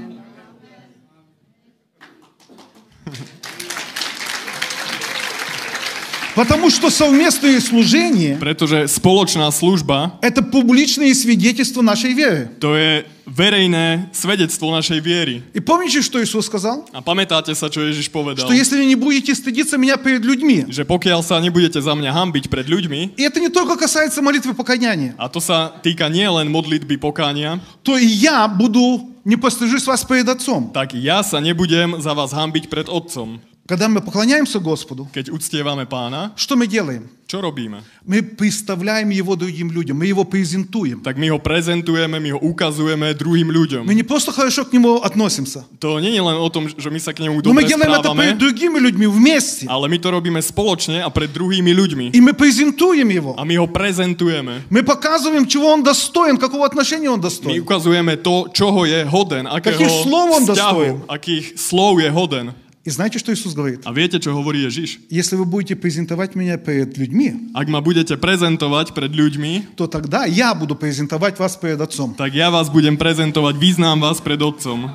Потому 6.35 6.69
что 6.69 6.89
совместное 6.89 7.59
служение 7.59 8.37
Pretože 8.37 8.87
spoločná 8.87 9.49
služba – 9.51 10.21
это 10.21 10.41
публичное 10.41 11.13
свидетельство 11.13 11.81
нашей 11.81 12.13
веры. 12.13 12.47
to 12.59 12.75
je 12.77 13.03
verejné 13.29 14.09
svedectvo 14.13 14.71
našej 14.73 14.99
viery. 15.01 15.41
И 15.53 15.59
помните, 15.59 16.01
что 16.01 16.21
Иисус 16.21 16.45
сказал? 16.45 16.85
A 16.93 17.01
pamätáte 17.01 17.53
sa, 17.53 17.69
čo 17.69 17.81
Ježiš 17.81 18.09
povedal? 18.09 18.45
Что 18.45 18.53
если 18.53 18.77
вы 18.77 18.85
не 18.85 18.95
будете 18.95 19.33
стыдиться 19.35 19.77
меня 19.77 19.97
перед 19.97 20.23
людьми, 20.25 20.65
Že 20.69 20.85
pokiaľ 20.85 21.21
sa 21.25 21.37
nebudete 21.41 21.81
za 21.81 21.93
mňa 21.93 22.09
hambiť 22.13 22.45
pred 22.49 22.65
ľuďmi, 22.69 23.17
и 23.17 23.21
это 23.25 23.39
не 23.41 23.49
только 23.49 23.75
касается 23.77 24.21
молитвы 24.21 24.53
покаяния, 24.53 25.13
a 25.17 25.29
to 25.29 25.41
sa 25.41 25.73
týka 25.81 26.09
nielen 26.09 26.49
modlitby 26.49 26.97
pokánia, 27.01 27.59
то 27.83 27.97
и 27.97 28.05
я 28.05 28.47
буду, 28.47 29.09
не 29.25 29.35
постыжусь 29.35 29.85
вас 29.85 30.05
перед 30.05 30.29
Отцом. 30.29 30.71
tak 30.73 30.93
ja 30.93 31.21
sa 31.21 31.37
nebudem 31.41 32.01
za 32.01 32.13
vás 32.13 32.31
hambiť 32.33 32.65
pred 32.69 32.87
Otcom. 32.89 33.41
Когда 33.69 33.85
мы 33.87 34.01
поклоняемся 34.01 34.57
Господу, 34.57 35.05
Keď 35.13 35.29
uctievame 35.29 35.85
pána, 35.85 36.33
что 36.35 36.55
мы 36.57 36.65
делаем? 36.65 37.05
čo 37.29 37.37
robíme? 37.37 37.85
Мы 38.01 38.23
представляем 38.25 39.13
Его 39.13 39.35
другим 39.37 39.69
людям, 39.69 40.01
мы 40.01 40.09
Его 40.09 40.25
презентуем. 40.25 41.05
Tak 41.05 41.13
my 41.21 41.29
ho 41.29 41.37
prezentujeme, 41.37 42.17
my 42.17 42.33
ho 42.33 42.39
ukazujeme 42.41 43.13
druhým 43.13 43.53
ľuďom. 43.53 43.85
Мы 43.85 43.93
не 43.93 44.01
просто 44.01 44.31
хорошо 44.33 44.65
к 44.65 44.73
Нему 44.73 45.05
относимся, 45.05 45.69
To 45.77 46.01
nie 46.01 46.17
je 46.17 46.21
len 46.25 46.33
o 46.41 46.49
tom, 46.49 46.65
že 46.65 46.89
my 46.89 46.97
sa 46.97 47.13
k 47.13 47.21
nemu 47.29 47.45
но 47.45 47.53
мы 47.53 47.61
dobre 47.61 47.69
делаем 47.69 47.93
это 47.93 48.09
перед 48.09 48.33
správame, 48.33 48.41
другими 48.41 48.79
людьми 48.81 49.05
вместе. 49.05 49.69
ale 49.69 49.85
my 49.85 49.99
to 50.01 50.09
robíme 50.09 50.41
spoločne 50.41 51.05
a 51.05 51.09
pred 51.13 51.29
druhými 51.29 51.69
ľuďmi. 51.69 52.05
И 52.17 52.19
мы 52.25 52.33
презентуем 52.33 53.13
Его. 53.13 53.37
A 53.37 53.45
my 53.45 53.53
ho 53.61 53.69
prezentujeme. 53.69 54.65
Мы 54.73 54.81
показываем, 54.81 55.45
чего 55.45 55.69
Он 55.69 55.83
достоин, 55.85 56.41
какого 56.41 56.65
отношения 56.65 57.13
Он 57.13 57.21
My 57.21 57.29
достоин. 57.29 57.61
ukazujeme 57.61 58.17
to, 58.17 58.49
čoho 58.49 58.89
je 58.89 59.05
hoden, 59.05 59.45
akého 59.45 59.77
Akých 59.77 59.93
slov 60.09 60.27
on 60.33 60.43
dostojen? 60.49 61.05
vzťahu, 61.05 61.05
akých 61.05 61.45
slov 61.53 62.01
je 62.01 62.09
hoden. 62.09 62.47
И 62.85 62.89
знаете, 62.89 63.19
что 63.19 63.33
Иисус 63.33 63.53
говорит? 63.53 63.81
A 63.85 63.91
viete, 63.91 64.17
čo 64.23 64.31
hovorí 64.31 64.63
Ježiš? 64.63 64.99
Если 65.11 65.35
вы 65.35 65.43
будете 65.45 65.75
презентовать 65.75 66.33
меня 66.33 66.57
перед 66.57 66.97
людьми, 66.97 67.51
Ak 67.53 67.67
ma 67.67 67.83
budete 67.83 68.15
prezentovať 68.15 68.95
pred 68.95 69.11
ľuďmi, 69.11 69.75
то 69.75 69.85
тогда 69.85 70.25
я 70.25 70.55
буду 70.55 70.75
презентовать 70.75 71.37
вас 71.37 71.57
перед 71.59 71.81
Отцом. 71.81 72.15
tak 72.15 72.33
ja 72.33 72.49
vás 72.49 72.71
budem 72.71 72.95
prezentovať, 72.97 73.55
vyznám 73.59 73.99
vás 73.99 74.23
pred 74.23 74.39
Otcom. 74.41 74.89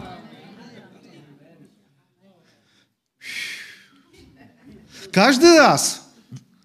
Каждый 5.13 5.55
раз, 5.61 6.03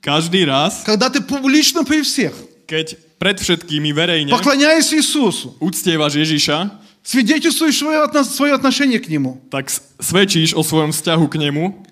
Každý 0.01 0.45
raz, 0.47 0.81
когда 0.87 1.11
ты 1.11 1.19
публично 1.21 1.83
при 1.83 2.01
всех 2.01 2.33
keď 2.65 2.95
pred 3.19 3.37
všetkými 3.37 3.91
verejne 3.91 4.31
поклоняясь 4.31 4.95
Иисусу, 4.95 5.53
uctievaš 5.59 6.15
Ježiša, 6.15 6.71
свидетельствуешь 7.03 7.77
свое, 7.77 8.03
отно- 8.05 8.23
свое 8.23 8.53
отношение 8.53 8.99
к 8.99 9.07
Нему, 9.09 9.41
tak 9.49 9.69
s- 9.69 9.81
svedčíš 9.99 10.53
o 10.53 10.63
svojom 10.63 10.91
vzťahu 10.91 11.25
k 11.27 11.35
nemu 11.39 11.85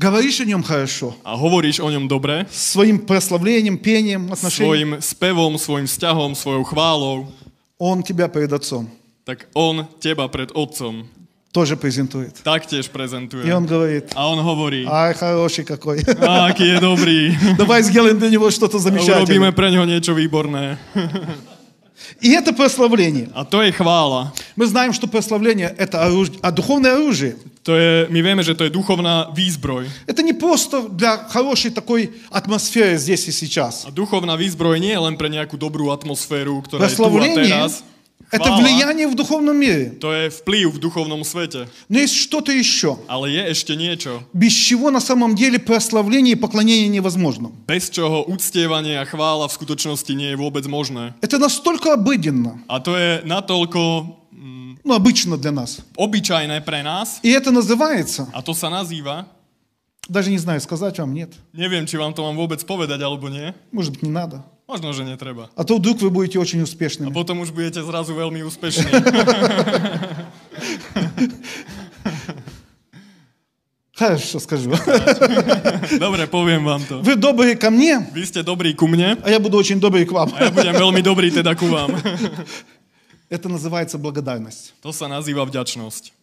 говоришь 0.00 0.40
о 0.40 0.44
Нем 0.48 0.62
хорошо, 0.64 1.12
a 1.24 1.36
hovoríš 1.36 1.80
o 1.84 1.90
ňom 1.92 2.08
dobre, 2.08 2.48
своим 2.48 2.98
прославлением, 3.04 3.76
пением, 3.76 4.32
отношением, 4.32 4.96
svojim 4.96 5.04
spevom, 5.04 5.52
svojim 5.60 5.86
vzťahom, 5.86 6.32
svojou 6.34 6.64
chválou, 6.64 7.28
Он 7.76 8.02
тебя 8.02 8.28
перед 8.28 8.52
Отцом 8.52 8.88
tak 9.28 9.46
on 9.54 9.84
teba 10.00 10.26
pred 10.32 10.50
Otcom 10.56 11.04
тоже 11.52 11.76
презентует. 11.76 12.40
taktiež 12.42 12.88
prezentuje. 12.88 13.44
И 13.44 13.50
Он 13.52 13.66
говорит, 13.66 14.10
A 14.16 14.24
on 14.26 14.40
hovorí, 14.40 14.86
ай, 14.88 15.12
хороший 15.14 15.64
какой. 15.68 16.00
a 16.22 16.48
aký 16.48 16.64
je 16.64 16.78
dobrý. 16.80 17.36
Давай 17.58 17.82
сделаем 17.82 18.18
для 18.18 18.30
Него 18.30 18.50
что-то 18.50 18.78
A 18.78 18.80
замечательное. 18.80 19.22
urobíme 19.26 19.50
pre 19.52 19.68
ňo 19.70 19.84
niečo 19.84 20.14
výborné. 20.16 20.78
И 22.21 22.31
это 22.31 22.53
прославление. 22.53 23.29
A 23.33 23.45
to 23.45 23.61
je 23.61 23.71
chvála. 23.71 24.33
Мы 24.55 24.67
знаем, 24.67 24.93
что 24.93 25.07
прославление– 25.07 25.73
это 25.77 26.03
оружие, 26.03 26.37
а 26.41 26.51
духовное 26.51 26.93
оружие 26.93 27.35
To 27.65 27.73
je, 27.73 28.05
my 28.13 28.21
vieme, 28.21 28.45
že 28.45 28.53
to 28.53 28.63
je 28.63 28.69
duchovná 28.69 29.33
výzbroj.– 29.33 29.89
это 30.05 30.21
не 30.21 30.33
просто 30.33 30.85
для 30.85 31.17
хорошей 31.17 31.71
такой 31.71 32.13
атмосферы 32.29 32.97
здесь 32.97 33.27
и 33.27 33.31
сейчас. 33.31 33.85
A 33.85 33.91
duchovná 33.91 34.37
výzbroj 34.37 34.77
nie 34.77 34.93
je 34.93 35.01
len 35.01 35.17
pre 35.17 35.33
nejakú 35.33 35.57
dobrú 35.57 35.89
atmosféru, 35.89 36.61
ktorá 36.61 36.85
je 36.85 36.93
tu 36.93 37.01
a 37.01 37.69
teraz. – 38.14 38.30
это 38.30 38.46
Chvála, 38.46 38.62
влияние 38.62 39.08
в 39.10 39.14
духовном 39.18 39.56
мире. 39.58 39.90
to 39.98 40.12
je 40.14 40.30
vplyv 40.30 40.70
v 40.70 40.78
duchovnom 40.78 41.24
svete. 41.26 41.66
Но 41.90 41.98
есть 41.98 42.14
что-то 42.14 42.52
еще, 42.54 42.94
Ale 43.10 43.26
je 43.30 43.42
ešte 43.50 43.74
niečo, 43.74 44.22
без 44.32 44.52
чего 44.54 44.90
на 44.94 45.00
самом 45.00 45.34
деле 45.34 45.58
прославление 45.58 46.32
и 46.32 46.38
поклонение 46.38 46.86
невозможно. 46.88 47.50
bez 47.66 47.90
čoho 47.90 48.22
uctievanie 48.30 49.02
a 49.02 49.04
chvála 49.04 49.50
v 49.50 49.56
skutočnosti 49.58 50.14
nie 50.14 50.30
je 50.30 50.36
vôbec 50.38 50.62
možné. 50.70 51.14
Это 51.20 51.38
настолько 51.42 51.90
обыденно, 51.98 52.62
A 52.70 52.78
to 52.78 52.94
je 52.94 53.26
natoľko 53.26 54.16
ну, 54.84 54.94
обычно 54.94 55.36
для 55.36 55.50
нас. 55.50 55.82
obyčajné 55.98 56.62
pre 56.62 56.82
nás 56.86 57.18
И 57.26 57.30
это 57.34 57.50
называется, 57.50 58.30
a 58.32 58.40
to 58.42 58.54
sa 58.54 58.70
nazýva, 58.70 59.26
даже 60.08 60.30
не 60.30 60.38
знаю, 60.38 60.60
сказать 60.60 60.98
вам 60.98 61.12
нет, 61.14 61.34
neviem, 61.52 61.82
či 61.86 61.98
vám 61.98 62.14
to 62.14 62.22
mám 62.22 62.38
vôbec 62.38 62.62
povedať 62.62 63.02
alebo 63.02 63.26
nie, 63.28 63.54
может 63.74 63.90
быть, 63.92 64.02
не 64.02 64.10
надо. 64.14 64.42
Можно 64.67 64.89
уже 64.89 65.03
не 65.03 65.17
треба. 65.17 65.49
А 65.55 65.63
то 65.63 65.77
вдруг 65.77 66.01
вы 66.01 66.09
будете 66.09 66.39
дуже 66.39 66.63
успішними. 66.63 67.11
Або 67.11 67.23
тому 67.23 67.45
ж 67.45 67.53
будете 67.53 67.83
зразу 67.83 68.15
вельми 68.15 68.43
успішні. 68.43 68.85
Хорошо, 73.97 74.39
скажу. 74.39 74.77
Добре, 75.99 76.27
повім 76.27 76.65
вам 76.65 76.83
то. 76.89 77.01
Вы 77.01 77.15
добрі 77.15 77.55
ко 77.55 77.71
мне. 77.71 78.07
Ви 78.15 78.25
сте 78.25 78.43
добрі 78.43 78.73
ку 78.73 78.87
мне. 78.87 79.17
А 79.23 79.31
я 79.31 79.39
буду 79.39 79.57
очень 79.57 79.79
добрый 79.79 80.05
к 80.05 80.11
вам. 80.11 80.31
А 80.37 80.43
я 80.43 80.51
буду 80.51 80.71
вельми 80.71 81.01
добрый 81.01 81.31
тогда 81.31 81.55
к 81.55 81.61
вам. 81.61 81.91
Это 83.29 83.49
называется 83.49 83.97
благодарность. 83.97 84.73
То 84.81 84.93
се 84.93 85.07
назива 85.07 85.43
вдячність. 85.43 86.13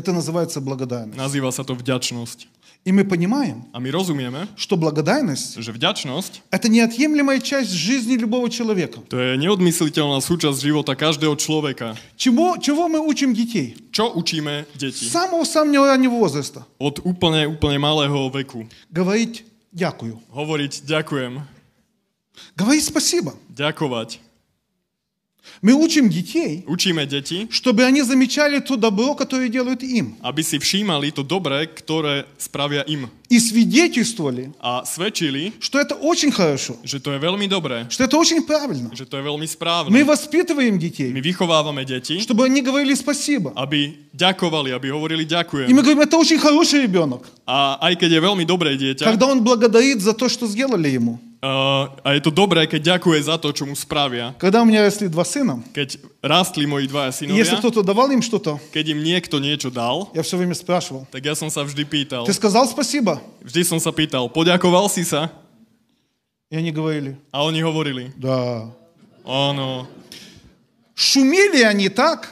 Это 0.00 0.12
называется 0.16 0.60
благодарность. 0.64 1.20
Sa 1.52 1.64
to 1.64 1.76
vďačnosť. 1.76 2.48
И 2.86 2.92
мы 2.92 3.04
понимаем, 3.04 3.68
A 3.74 3.78
my 3.78 3.90
rozumieme, 3.92 4.48
что 4.56 4.72
благодарность 4.80 5.60
že 5.60 5.68
vďačnosť– 5.68 6.48
это 6.50 6.72
неотъемлемая 6.72 7.36
часть 7.44 7.76
жизни 7.76 8.16
любого 8.16 8.48
человека. 8.48 9.04
to 9.12 9.20
je 9.20 9.36
neodmysliteľná 9.36 10.16
súčasť 10.24 10.56
života 10.56 10.96
každého 10.96 11.36
človeka. 11.36 11.92
Чего, 12.16 12.56
чего 12.56 12.88
мы 12.88 12.96
учим 13.04 13.36
детей? 13.36 13.76
Čo 13.92 14.08
učíme 14.16 14.64
С 14.72 14.80
deti? 14.80 15.04
самого-самого 15.12 15.92
раннего 15.92 16.16
возраста. 16.16 16.64
Od 16.80 17.04
úplne, 17.04 17.44
úplne 17.52 17.76
malého 17.76 18.32
veku. 18.32 18.64
Говорить 18.88 19.44
«дякую». 19.76 20.16
Hovoriť 20.32 20.80
ďakujem, 20.88 21.44
Говорить 22.56 22.88
«спасибо». 22.88 23.36
ďakovať. 23.52 24.16
Мы 25.62 25.74
учим 25.74 26.08
детей, 26.08 26.64
Učíme 26.66 27.04
deti, 27.04 27.44
чтобы 27.50 27.84
они 27.84 28.00
замечали 28.02 28.60
то 28.60 28.76
добро, 28.76 29.14
которое 29.14 29.48
делают 29.48 29.82
им. 29.82 30.16
aby 30.24 30.40
si 30.42 30.56
všímali 30.58 31.12
to 31.12 31.20
dobré, 31.22 31.66
ktoré 31.68 32.24
spravia 32.38 32.80
im. 32.88 33.08
И 33.30 33.38
свидетельствовали, 33.38 34.50
A 34.60 34.82
svedčili, 34.84 35.52
что 35.60 35.78
это 35.78 35.94
очень 35.94 36.32
хорошо, 36.32 36.76
že 36.82 36.98
to 37.00 37.12
je 37.12 37.18
veľmi 37.18 37.46
dobré, 37.46 37.86
что 37.90 38.04
это 38.04 38.16
очень 38.16 38.42
правильно. 38.42 38.90
že 38.94 39.04
to 39.06 39.16
je 39.16 39.22
veľmi 39.22 39.46
správne. 39.46 39.92
Мы 39.92 40.04
воспитываем 40.04 40.74
My 40.76 40.80
детей, 40.80 41.12
vychovávame 41.12 41.84
deti, 41.84 42.18
чтобы 42.20 42.44
они 42.46 42.62
говорили 42.62 42.94
«спасибо». 42.94 43.52
aby 43.54 43.96
ďakovali, 44.16 44.72
aby 44.72 44.88
hovorili 44.90 45.22
И 45.24 45.30
ďakujem. 45.30 45.68
мы 45.70 45.82
говорим, 45.82 46.00
это 46.00 46.16
очень 46.16 46.38
хороший 46.38 46.82
ребенок, 46.82 47.28
A 47.46 47.78
aj 47.84 48.00
keď 48.00 48.10
je 48.16 48.20
veľmi 48.20 48.44
dobré 48.48 48.74
dieťa, 48.76 49.04
когда 49.04 49.26
он 49.26 49.42
благодарит 49.44 50.00
за 50.00 50.12
то, 50.14 50.28
что 50.28 50.46
сделали 50.46 50.88
ему. 50.88 51.20
a, 51.41 51.93
a 52.01 52.07
je 52.17 52.21
to 52.25 52.31
dobré, 52.33 52.65
keď 52.65 52.97
ďakuje 52.97 53.19
za 53.29 53.37
to, 53.37 53.53
čo 53.53 53.69
mu 53.69 53.77
spravia. 53.77 54.33
Когда 54.41 54.61
у 54.61 54.65
меня 54.65 54.81
росли 54.81 55.07
два 55.07 55.21
сына, 55.21 55.61
Keď 55.73 56.01
rástli 56.25 56.65
moji 56.65 56.89
dvaja 56.89 57.13
и 57.13 57.29
если 57.29 57.55
synovia, 57.55 57.59
кто-то 57.61 57.81
давал 57.85 58.09
им 58.09 58.21
что-то, 58.25 58.57
keď 58.73 58.97
im 58.97 59.03
niekto 59.05 59.37
niečo 59.37 59.69
dal, 59.69 60.09
я 60.17 60.23
все 60.25 60.37
время 60.37 60.55
спрашивал, 60.57 61.05
tak 61.13 61.21
ja 61.25 61.35
som 61.37 61.49
sa 61.53 61.61
vždy 61.61 61.85
pýtal. 61.85 62.25
ты 62.25 62.33
сказал 62.33 62.65
спасибо? 62.65 63.21
Vždy 63.45 63.61
som 63.63 63.79
sa 63.79 63.93
pýtal, 63.93 64.25
poďakoval 64.29 64.89
si 64.89 65.05
sa? 65.05 65.29
И 66.49 66.55
они 66.57 66.71
говорили, 66.71 67.17
A 67.33 67.43
oni 67.45 67.61
hovorili, 67.61 68.13
да. 68.17 68.69
áno. 69.25 69.85
Шумели 70.95 71.61
они 71.61 71.89
так, 71.89 72.31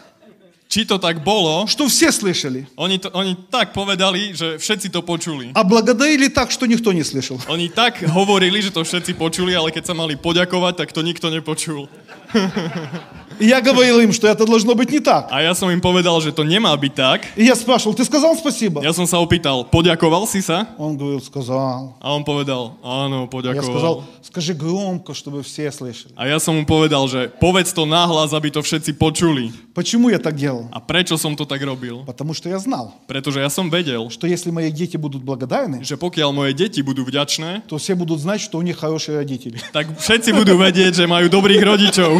Či 0.73 0.89
to 0.89 0.97
tak 0.97 1.21
bolo, 1.21 1.69
что 1.69 1.85
все 1.85 2.09
слышали, 2.09 2.65
oni, 2.73 2.97
to, 2.97 3.05
oni 3.13 3.37
tak 3.53 3.77
povedali, 3.77 4.33
že 4.33 4.57
všetci 4.57 4.89
to 4.89 5.05
počuli. 5.05 5.53
а 5.53 5.61
благодарили 5.61 6.33
так, 6.33 6.49
что 6.49 6.65
никто 6.65 6.89
не 6.89 7.05
слышал. 7.05 7.37
Oni 7.45 7.69
tak 7.69 8.01
hovorili, 8.09 8.57
že 8.57 8.73
to 8.73 8.81
všetci 8.81 9.13
počuli, 9.13 9.53
ale 9.53 9.69
keď 9.69 9.85
sa 9.85 9.93
mali 9.93 10.17
poďakovať, 10.17 10.73
tak 10.81 10.89
to 10.89 11.05
nikto 11.05 11.29
nepočul. 11.29 11.85
И 13.39 13.47
я 13.49 13.61
говорил 13.61 13.99
им, 13.99 14.13
что 14.13 14.27
это 14.27 14.45
должно 14.45 14.75
быть 14.75 14.91
не 14.91 14.99
так. 14.99 15.27
A 15.33 15.41
ja 15.41 15.53
som 15.57 15.65
im 15.73 15.81
povedal, 15.81 16.21
že 16.21 16.29
to 16.31 16.45
nemá 16.45 16.69
byť 16.77 16.93
tak. 16.93 17.19
И 17.35 17.43
я 17.43 17.55
спрашивал, 17.57 17.97
ты 17.97 18.05
сказал 18.05 18.37
спасибо? 18.37 18.81
Ja 18.85 18.93
som 18.93 19.09
sa 19.09 19.17
opýtal, 19.17 19.65
poďakoval 19.65 20.29
si 20.29 20.39
sa? 20.45 20.69
Он 20.77 20.93
говорил, 20.95 21.19
сказал. 21.19 21.97
A 21.99 22.13
on 22.13 22.21
povedal, 22.23 22.77
áno, 22.85 23.25
Я 23.25 23.57
сказал, 23.61 24.05
poďakoval. 24.05 24.21
скажи 24.21 24.53
громко, 24.53 25.13
чтобы 25.17 25.41
все 25.41 25.71
слышали. 25.73 26.13
A 26.15 26.27
ja 26.29 26.37
som 26.37 26.53
mu 26.55 26.63
povedal, 26.65 27.09
že 27.09 27.33
povedz 27.41 27.73
to 27.73 27.89
nahlas, 27.89 28.33
aby 28.37 28.53
to 28.53 28.61
všetci 28.61 28.93
počuli. 29.01 29.49
Почему 29.73 30.13
я 30.13 30.21
так 30.21 30.37
делал? 30.37 30.69
A 30.69 30.77
prečo 30.77 31.17
som 31.17 31.33
to 31.33 31.49
tak 31.49 31.65
robil? 31.65 32.05
Потому 32.05 32.37
что 32.37 32.49
я 32.49 32.61
знал, 32.61 32.93
Pretože 33.09 33.41
ja 33.41 33.49
som 33.49 33.67
vedel, 33.73 34.13
что 34.13 34.29
если 34.29 34.53
мои 34.53 34.69
дети 34.69 34.95
будут 34.95 35.25
благодарны, 35.25 35.81
že 35.81 35.97
pokiaľ 35.97 36.29
moje 36.31 36.53
deti 36.53 36.85
budú 36.85 37.01
vďačné, 37.01 37.65
то 37.65 37.81
все 37.81 37.97
будут 37.97 38.21
знать, 38.21 38.41
что 38.41 38.57
у 38.57 38.61
них 38.61 38.77
хорошие 38.77 39.17
родители. 39.17 39.57
tak 39.73 39.89
všetci 39.97 40.29
budú 40.37 40.53
vedieť, 40.61 41.01
že 41.01 41.09
majú 41.09 41.25
dobrých 41.33 41.61
rodičov. 41.65 42.11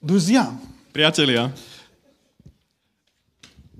Друзья, 0.00 0.50
Priatelia, 0.92 1.50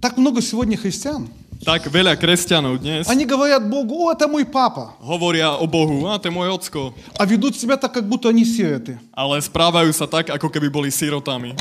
так 0.01 0.16
много 0.16 0.43
сегодня 0.43 0.76
христиан. 0.76 1.28
tak 1.64 1.91
veľa 1.91 2.14
kresťanov 2.14 2.78
dnes 2.78 3.07
Они 3.11 3.26
говорят 3.26 3.66
Богу, 3.66 4.07
о, 4.07 4.12
это 4.14 4.26
мой 4.28 4.45
папа. 4.47 4.95
hovoria 5.03 5.55
o 5.59 5.66
Bohu, 5.66 6.07
a 6.07 6.18
to 6.18 6.30
je 6.30 6.34
môj 6.34 6.49
ocko, 6.55 6.95
А 7.18 7.26
ведут 7.26 7.57
себя 7.59 7.76
так, 7.76 7.93
как 7.95 8.07
будто 8.09 8.28
они 8.28 8.45
сироты. 8.45 8.99
ale 9.14 9.39
správajú 9.43 9.91
sa 9.95 10.07
tak, 10.07 10.30
ako 10.30 10.51
keby 10.51 10.70
boli 10.70 10.91
sirotami. 10.91 11.55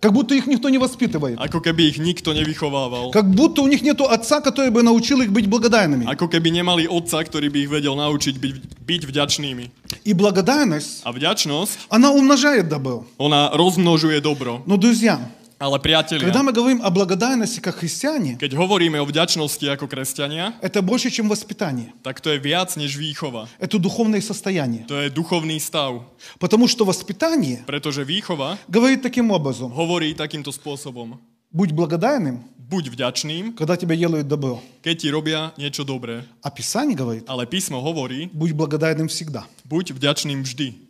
Как 0.00 0.12
будто 0.12 0.34
их 0.34 0.46
никто 0.46 0.70
не 0.70 0.78
воспитывает. 0.78 1.38
Ako 1.42 1.58
keby 1.58 1.90
ich 1.90 1.98
nikto 1.98 2.30
nevychovával. 2.30 3.10
Как 3.10 3.26
будто 3.26 3.62
у 3.62 3.68
них 3.68 3.82
нет 3.82 3.98
отца, 4.00 4.40
который 4.40 4.70
бы 4.70 4.82
научил 4.86 5.20
их 5.22 5.32
быть 5.34 5.50
благодарными. 5.50 6.06
Ako 6.06 6.30
keby 6.30 6.54
nemali 6.54 6.86
otca, 6.86 7.18
ktorý 7.18 7.50
by 7.50 7.58
ich 7.66 7.70
vedel 7.70 7.98
naučiť 7.98 8.38
byť, 8.38 8.54
byť 8.86 9.02
vďačnými. 9.10 9.64
И 10.06 10.12
благодарность, 10.14 11.02
A 11.02 11.10
vďačnosť, 11.10 11.90
она 11.90 12.14
умножает 12.14 12.68
добро. 12.70 13.02
ona 13.18 13.50
rozmnožuje 13.50 14.20
dobro. 14.22 14.62
Но, 14.66 14.76
друзья, 14.78 15.18
Ale 15.59 15.79
priatelia, 15.79 16.27
когда 16.27 16.43
мы 16.43 16.51
говорим 16.51 16.81
о 16.83 16.89
благодарности 16.91 17.61
как 17.63 17.79
христиане, 17.79 18.35
keď 18.35 18.51
hovoríme 18.59 18.99
o 18.99 19.05
vďačnosti 19.07 19.63
ako 19.71 19.87
kresťania, 19.87 20.59
это 20.59 20.81
больше, 20.83 21.07
чем 21.07 21.29
воспитание. 21.31 21.93
tak 22.03 22.19
to 22.19 22.35
je 22.35 22.39
viac 22.39 22.75
než 22.75 22.97
výchova. 22.99 23.47
Это 23.63 23.79
духовное 23.79 24.19
состояние. 24.19 24.83
To 24.91 24.99
je 24.99 25.07
duchovný 25.07 25.55
stav. 25.63 26.03
Потому 26.39 26.67
что 26.67 26.83
воспитание 26.83 27.63
Pretože 27.63 28.03
výchova 28.03 28.57
говорит 28.67 29.01
таким 29.01 29.31
образом. 29.31 29.71
hovorí 29.71 30.11
takýmto 30.13 30.51
spôsobom. 30.51 31.15
Будь 31.53 31.71
благодарным, 31.71 32.43
Buď 32.63 32.89
vďačným, 32.95 33.53
когда 33.53 33.77
тебе 33.77 33.95
делают 33.95 34.27
добро. 34.27 34.59
keď 34.81 34.95
ti 34.99 35.07
robia 35.13 35.53
niečo 35.55 35.85
dobré. 35.85 36.25
А 36.41 36.49
Писание 36.51 36.95
говорит, 36.97 37.23
Ale 37.29 37.45
písmo 37.45 37.79
hovorí, 37.79 38.27
будь 38.33 38.51
благодарным 38.51 39.07
всегда. 39.07 39.45
buď 39.63 39.93
vďačným 39.95 40.43
vždy. 40.43 40.86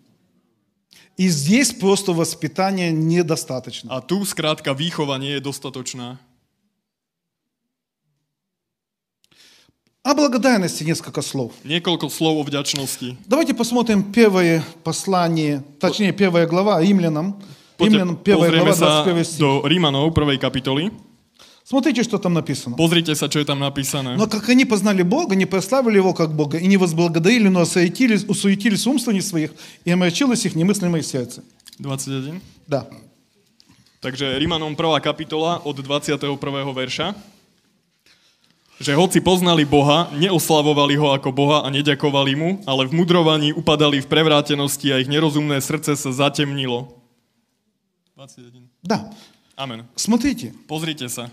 И 1.19 1.27
здесь 1.27 1.73
просто 1.73 2.13
воспитание 2.13 2.93
недостаточно. 2.93 3.91
A 3.91 4.01
tu 4.01 4.23
skrátka 4.25 4.71
výchova 4.73 5.19
nie 5.19 5.35
je 5.35 5.41
dostatočná. 5.43 6.23
О 10.07 10.15
благодарности 10.15 10.85
несколько 10.85 11.21
слов. 11.21 11.53
Niekoľko 11.67 12.07
slov 12.09 12.39
o 12.39 12.45
vďačnosti. 12.47 13.19
Давайте 13.27 13.53
посмотрим 13.53 14.15
первое 14.15 14.63
послание, 14.87 15.67
точнее 15.83 16.15
первая 16.15 16.47
глава 16.47 16.81
Римлянам. 16.81 17.43
Римлянам 17.83 18.17
первая 18.17 18.55
глава, 18.55 18.73
sa 18.73 19.03
21 19.03 19.25
стих. 19.27 19.43
do 19.43 19.67
Rímanov, 19.67 20.15
prvej 20.15 20.39
kapitoly. 20.39 20.95
Смотрите, 21.68 22.04
что 22.04 22.20
там 22.20 22.34
написано. 22.34 22.76
Pozrite 22.76 23.16
sa, 23.16 23.32
čo 23.32 23.40
je 23.40 23.46
tam 23.48 23.60
napísané. 23.60 24.20
Но 24.20 24.28
как 24.28 24.50
они 24.50 24.66
познали 24.66 25.02
Бога, 25.02 25.36
не 25.36 25.46
прославили 25.46 25.96
Его 25.96 26.14
как 26.14 26.36
Бога, 26.36 26.58
и 26.60 26.68
не 26.68 26.76
возблагодарили, 26.76 27.48
но 27.48 27.62
осуетились, 27.62 28.28
усуетились 28.28 28.86
умствований 28.86 29.22
своих, 29.22 29.52
и 29.86 29.92
омрачилось 29.92 30.46
их 30.46 30.56
немыслимое 30.56 31.02
сердце. 31.02 31.42
21. 31.80 32.42
Да. 32.68 32.88
Takže 34.04 34.36
Rímanom 34.38 34.76
1. 34.76 35.00
kapitola 35.00 35.64
od 35.64 35.80
21. 35.80 36.36
verša. 36.76 37.16
Že 38.84 39.00
hoci 39.00 39.24
poznali 39.24 39.64
Boha, 39.64 40.12
neoslavovali 40.12 41.00
ho 41.00 41.16
ako 41.16 41.32
Boha 41.32 41.64
a 41.64 41.72
neďakovali 41.72 42.34
mu, 42.36 42.50
ale 42.68 42.92
v 42.92 43.00
mudrovaní 43.00 43.56
upadali 43.56 44.04
v 44.04 44.10
prevrátenosti 44.12 44.92
a 44.92 45.00
ich 45.00 45.08
nerozumné 45.08 45.64
srdce 45.64 45.96
sa 45.96 46.12
zatemnilo. 46.12 46.92
21. 48.20 48.68
Да. 48.84 49.08
Amen. 49.56 49.88
Смотрите, 49.96 50.52
Pozrite 50.68 51.08
sa. 51.08 51.32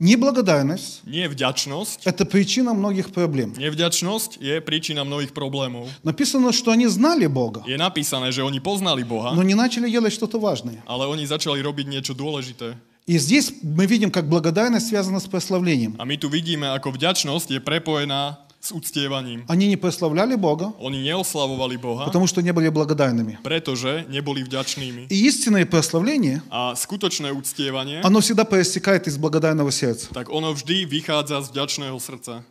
неблагодарность 0.00 1.04
Nie 1.04 1.28
vďačnosť. – 1.28 2.04
это 2.08 2.24
причина 2.24 2.72
многих 2.72 3.12
проблем. 3.12 3.52
Nevďačnosť 3.56 4.40
je 4.40 4.60
príčina 4.64 5.04
mnohých 5.04 5.32
problémov. 5.36 5.88
Написано, 6.02 6.52
что 6.52 6.72
они 6.72 6.88
знали 6.88 7.26
Бога, 7.26 7.62
Je 7.68 7.76
napísané, 7.76 8.32
že 8.32 8.42
oni 8.42 8.60
poznali 8.60 9.04
Boha, 9.04 9.34
но 9.36 9.42
не 9.42 9.54
начали 9.54 9.90
делать 9.90 10.12
что-то 10.12 10.40
важное. 10.40 10.80
ale 10.86 11.06
oni 11.06 11.26
začali 11.26 11.60
robiť 11.60 11.86
niečo 11.88 12.14
dôležité. 12.16 12.74
И 13.06 13.18
здесь 13.18 13.50
мы 13.62 13.86
видим, 13.86 14.10
как 14.10 14.28
благодарность 14.28 14.88
связана 14.88 15.18
с 15.20 15.26
прославлением. 15.26 15.96
A 15.98 16.04
my 16.04 16.16
tu 16.16 16.28
vidíme, 16.28 16.68
ako 16.72 16.94
vďačnosť 16.96 17.50
je 17.50 17.60
prepojená 17.60 18.38
s 18.65 18.71
uctievaním. 18.73 19.45
Они 19.47 19.67
не 19.69 19.77
прославляли 19.77 20.33
Бога, 20.35 20.73
Oni 20.81 20.97
neoslavovali 21.05 21.77
Boha, 21.77 22.05
потому 22.09 22.25
что 22.25 22.41
не 22.41 22.49
были 22.51 22.69
благодарными. 22.73 23.37
pretože 23.45 24.05
neboli 24.09 24.41
vďačnými. 24.41 25.05
И 25.13 25.17
истинное 25.29 25.65
прославление, 25.69 26.41
A 26.49 26.73
skutočné 26.73 27.29
uctievanie, 27.31 28.01
оно 28.01 28.21
всегда 28.25 28.43
проистекает 28.43 29.05
из 29.07 29.17
благодарного 29.21 29.69
сердца. 29.71 30.09
tak 30.13 30.29
ono 30.33 30.49
vždy 30.57 30.85
vychádza 30.89 31.45
z 31.45 31.51
vďačného 31.53 31.97
srdca. 32.01 32.41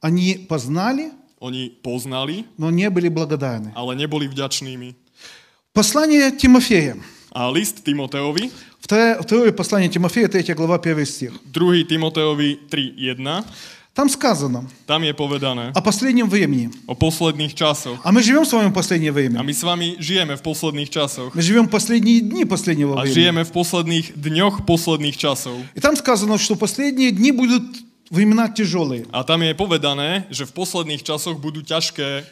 Они 0.00 0.34
познали, 0.48 1.12
Oni 1.40 1.70
poznali, 1.82 2.44
но 2.58 2.70
не 2.70 2.88
были 2.90 3.08
благодарны. 3.08 3.72
ale 3.74 3.96
neboli 3.96 4.28
vďačnými. 4.28 4.94
Послание 5.72 6.30
Тимофея. 6.30 6.96
A 7.31 7.49
list 7.51 7.83
Timoteovi, 7.85 8.49
Второе, 8.79 9.19
второе 9.21 9.51
послание 9.51 9.89
Тимофея, 9.89 10.27
3 10.27 10.53
глава, 10.55 10.79
1 10.79 11.05
стих. 11.05 11.31
2. 11.53 11.83
Timoteovi 11.83 12.57
3.1, 12.69 13.43
Там 13.93 14.09
сказано 14.09 14.69
tam 14.85 15.01
je 15.03 15.13
povedané 15.13 15.73
о 15.73 15.81
последнем 15.81 16.29
времени. 16.29 16.69
o 16.87 16.93
posledných 16.93 17.53
časoch. 17.57 17.97
А 18.05 18.11
мы 18.13 18.21
живем 18.21 18.45
с 18.45 18.53
вами 18.53 18.69
в 18.69 18.73
последнее 18.73 19.09
A 19.09 19.13
время. 19.13 19.41
my 19.41 19.53
s 19.53 19.63
vami 19.65 19.97
žijeme 19.99 20.37
v 20.37 20.41
posledných 20.45 20.89
časoch. 20.89 21.33
Мы 21.33 21.41
живем 21.41 21.65
в 21.67 21.73
последние 21.73 22.21
дни 22.21 22.45
последнего 22.45 22.93
A 22.93 23.01
времени. 23.01 23.13
žijeme 23.17 23.41
v 23.43 23.51
posledných 23.51 24.07
dňoch 24.15 24.65
posledných 24.69 25.17
časov. 25.17 25.57
И 25.75 25.79
там 25.81 25.97
сказано, 25.97 26.37
что 26.37 26.55
последние 26.55 27.09
дни 27.11 27.31
будут 27.33 27.65
времена 28.09 28.47
тяжелые. 28.53 29.05
A 29.11 29.23
tam 29.25 29.41
je 29.41 29.51
povedané, 29.57 30.29
že 30.29 30.45
v 30.45 30.53
posledných 30.53 31.01
časoch 31.03 31.35
budú 31.41 31.59
ťažké 31.65 32.23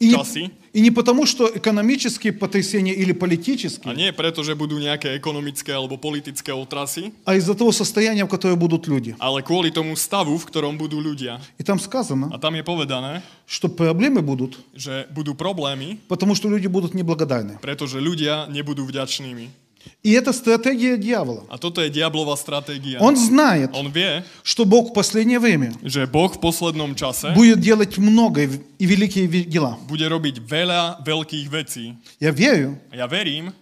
И 0.00 0.08
не, 0.08 0.14
časy. 0.16 0.48
и 0.72 0.80
не 0.80 0.90
потому, 0.90 1.26
что 1.26 1.44
экономические 1.44 2.32
потрясения 2.32 2.94
или 2.96 3.12
A 3.12 3.20
политические, 3.20 3.92
nie 3.92 4.08
preto, 4.16 4.40
že 4.40 4.56
budú 4.56 4.80
nejaké 4.80 5.12
ekonomické 5.12 5.76
alebo 5.76 6.00
politické 6.00 6.56
otrasy, 6.56 7.12
а 7.28 7.36
из-за 7.36 7.52
того 7.52 7.68
состояния, 7.68 8.24
в 8.24 8.32
которое 8.32 8.56
будут 8.56 8.88
люди. 8.88 9.12
ale 9.20 9.42
kvôli 9.44 9.68
tomu 9.68 9.92
stavu, 10.00 10.40
v 10.40 10.44
ktorom 10.48 10.80
budú 10.80 10.96
ľudia. 11.04 11.36
И 11.60 11.62
там 11.62 11.76
сказано, 11.76 12.32
A 12.32 12.40
tam 12.40 12.56
je 12.56 12.64
povedané, 12.64 13.20
что 13.44 13.68
проблемы 13.68 14.22
будут, 14.24 14.56
že 14.72 15.04
budú 15.12 15.36
problémy, 15.36 16.00
потому 16.08 16.32
что 16.34 16.48
люди 16.48 16.66
будут 16.66 16.94
неблагодарны. 16.96 17.60
pretože 17.60 18.00
ľudia 18.00 18.48
nebudú 18.48 18.88
vďačnými. 18.88 19.63
И 20.02 20.12
это 20.12 20.32
стратегия 20.32 20.96
дьявола. 20.98 21.44
A 21.48 21.56
toto 21.56 21.80
je 21.80 21.88
diablová 21.88 22.36
stratégia. 22.36 23.00
Он 23.00 23.16
знает, 23.16 23.70
On 23.72 23.88
vie, 23.90 24.22
что 24.42 24.64
Бог 24.64 24.90
в 24.90 24.92
последнее 24.92 25.38
время 25.40 25.72
že 25.82 26.04
Boh 26.06 26.28
v 26.28 26.36
poslednom 26.40 26.92
čase 26.94 27.32
будет 27.34 27.60
делать 27.60 27.96
много 27.96 28.42
и 28.44 28.60
и 28.78 28.84
великие 28.86 29.24
ве- 29.26 29.44
дела. 29.48 29.78
bude 29.88 30.04
robiť 30.04 30.40
veľa 30.44 31.00
veľkých 31.04 31.46
vecí. 31.48 31.96
Я 32.20 32.30
верю, 32.30 32.76
A 32.92 32.96
ja 32.96 33.06
verím, 33.08 33.52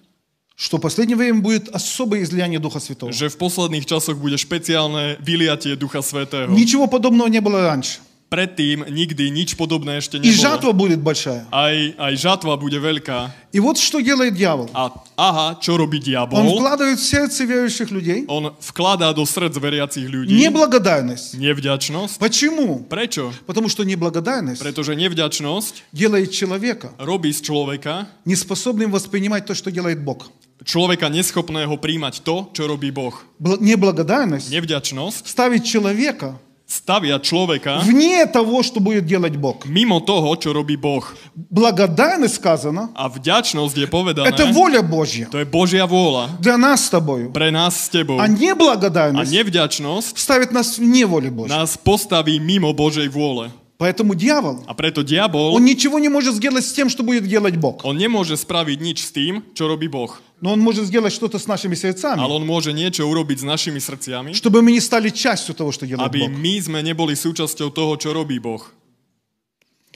что 0.58 0.78
в 0.78 0.80
последнее 0.82 1.14
время 1.16 1.38
будет 1.40 1.68
особое 1.70 2.22
излияние 2.26 2.58
Духа 2.58 2.80
Святого. 2.82 3.12
že 3.14 3.30
v 3.30 3.38
posledných 3.38 3.86
časoch 3.86 4.18
bude 4.18 4.34
špeciálne 4.34 5.18
vyliatie 5.22 5.78
Ducha 5.78 6.02
Svetého. 6.02 6.50
Ничего 6.50 6.88
подобного 6.90 7.28
не 7.30 7.38
было 7.40 7.62
раньше. 7.62 7.98
Predtým 8.32 8.84
nikdy 8.92 9.32
nič 9.32 9.56
podobné 9.56 10.04
ešte 10.04 10.20
И 10.20 10.28
nebolo. 10.28 10.36
жатва 10.36 10.72
будет 10.76 11.00
большая. 11.00 11.48
Aj, 11.48 11.72
aj 11.96 12.12
žatva 12.12 12.60
bude 12.60 12.76
veľká. 12.76 13.32
И 13.52 13.58
вот 13.58 13.80
что 13.80 14.04
делает 14.04 14.36
дьявол. 14.36 14.68
A 14.76 14.92
aha, 15.16 15.56
čo 15.64 15.80
robí 15.80 15.96
Он 15.96 16.04
diabol? 16.04 16.44
вкладывает 16.60 17.00
в 17.00 17.08
сердце 17.08 17.48
верующих 17.48 17.88
людей 17.88 18.28
On 18.28 18.52
vkladá 18.60 19.16
do 19.16 19.24
srdc 19.24 19.56
veriacich 19.56 20.04
ľudí 20.04 20.36
неблагодарность. 20.36 21.40
nevďačnosť. 21.40 22.20
Почему? 22.20 22.84
Prečo? 22.84 23.32
Потому 23.48 23.72
что 23.72 23.80
неблагодарность 23.88 24.60
Pretože 24.60 24.92
nevďačnosť 24.92 25.88
делает 25.96 26.28
человека 26.28 26.92
robí 27.00 27.32
z 27.32 27.40
človeka 27.40 28.12
неспособным 28.28 28.92
воспринимать 28.92 29.48
то, 29.48 29.56
что 29.56 29.72
делает 29.72 30.04
Бог. 30.04 30.28
človeka 30.68 31.08
neschopného 31.08 31.80
príjmať 31.80 32.20
to, 32.20 32.52
čo 32.52 32.68
robí 32.68 32.92
Boh. 32.92 33.16
Бл- 33.40 33.56
Неблагодарность 33.56 34.52
Nevďačnosť 34.52 35.24
ставит 35.24 35.64
человека 35.64 36.36
stavia 36.72 37.16
človeka 37.16 37.80
вне 37.80 38.26
того, 38.28 38.60
что 38.62 38.76
будет 38.78 39.06
делать 39.08 39.36
Бог. 39.40 39.64
mimo 39.64 40.00
toho, 40.04 40.36
čo 40.36 40.52
robí 40.52 40.76
Boh. 40.76 41.00
Благодарность 41.48 42.36
сказано, 42.36 42.92
A 42.92 43.08
vďačnosť 43.08 43.72
je 43.72 43.86
povedané, 43.88 44.28
это 44.28 44.44
воля 44.52 44.84
Божья 44.84 45.32
to 45.32 45.40
je 45.40 45.48
Božia 45.48 45.88
vôľa 45.88 46.28
для 46.40 46.60
нас 46.60 46.84
с 46.84 46.90
тобою. 46.92 47.32
pre 47.32 47.48
nás 47.48 47.72
s 47.72 47.88
tebou. 47.88 48.20
А 48.20 48.24
A 48.24 48.28
неблагодарность 48.28 49.32
nevďačnosť 49.32 50.12
ставит 50.18 50.52
нас 50.52 50.76
вне 50.76 51.08
воли 51.08 51.32
Божьей. 51.32 51.56
nás 51.56 51.80
postaví 51.80 52.36
mimo 52.36 52.68
Božej 52.76 53.08
vôle. 53.08 53.48
Поэтому 53.78 54.12
дьявол, 54.18 54.66
A 54.66 54.74
preto 54.74 55.00
diabol, 55.06 55.54
он 55.54 55.64
ничего 55.64 55.98
не 56.02 56.10
может 56.10 56.34
сделать 56.34 56.66
с 56.66 56.72
тем, 56.74 56.90
что 56.90 57.02
будет 57.02 57.24
делать 57.24 57.56
Бог. 57.56 57.80
on 57.86 57.96
nemôže 57.96 58.36
spraviť 58.36 58.78
nič 58.82 58.98
s 59.06 59.10
tým, 59.14 59.40
čo 59.54 59.68
robí 59.72 59.88
Boh. 59.88 60.20
Но 60.42 60.52
он 60.52 60.60
может 60.60 60.86
сделать 60.86 61.12
что-то 61.12 61.38
с 61.38 61.46
нашими 61.46 61.74
Ale 61.74 61.82
сердцами, 61.82 62.20
on 62.22 62.46
môže 62.46 62.70
niečo 62.72 63.02
urobiť 63.06 63.42
s 63.42 63.44
našimi 63.44 63.80
srdciami, 63.82 64.32
чтобы 64.34 64.62
мы 64.62 64.70
не 64.70 64.80
стали 64.80 65.10
частью 65.10 65.54
того, 65.54 65.72
что 65.72 65.86
делает 65.86 66.06
aby 66.10 66.20
Бог. 66.26 66.30
my 66.30 66.54
sme 66.62 66.78
neboli 66.82 67.14
súčasťou 67.18 67.74
toho, 67.74 67.92
čo 67.98 68.14
robí 68.14 68.38
Boh. 68.38 68.62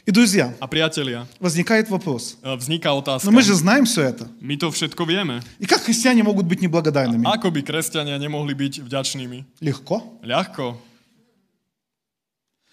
И, 0.05 0.11
друзья, 0.11 0.51
A 0.59 0.67
priatelia, 0.67 1.31
возникает 1.39 1.87
вопрос. 1.89 2.35
e, 2.43 2.57
vzniká 2.59 2.91
otázka. 2.91 3.23
Но 3.23 3.31
мы 3.31 3.43
же 3.43 3.55
знаем 3.55 3.85
все 3.87 4.03
это. 4.03 4.27
My 4.43 4.59
to 4.59 4.75
všetko 4.75 4.99
vieme. 5.07 5.39
И 5.63 5.67
как 5.67 5.83
христиане 5.87 6.25
могут 6.27 6.47
быть 6.47 6.59
неблагодарными? 6.61 7.23
Ako 7.23 7.55
by 7.55 7.63
kresťania 7.63 8.19
nemohli 8.19 8.51
byť 8.51 8.83
vďačnými? 8.83 9.63
Легко. 9.63 10.03
Ľahko. 10.27 10.75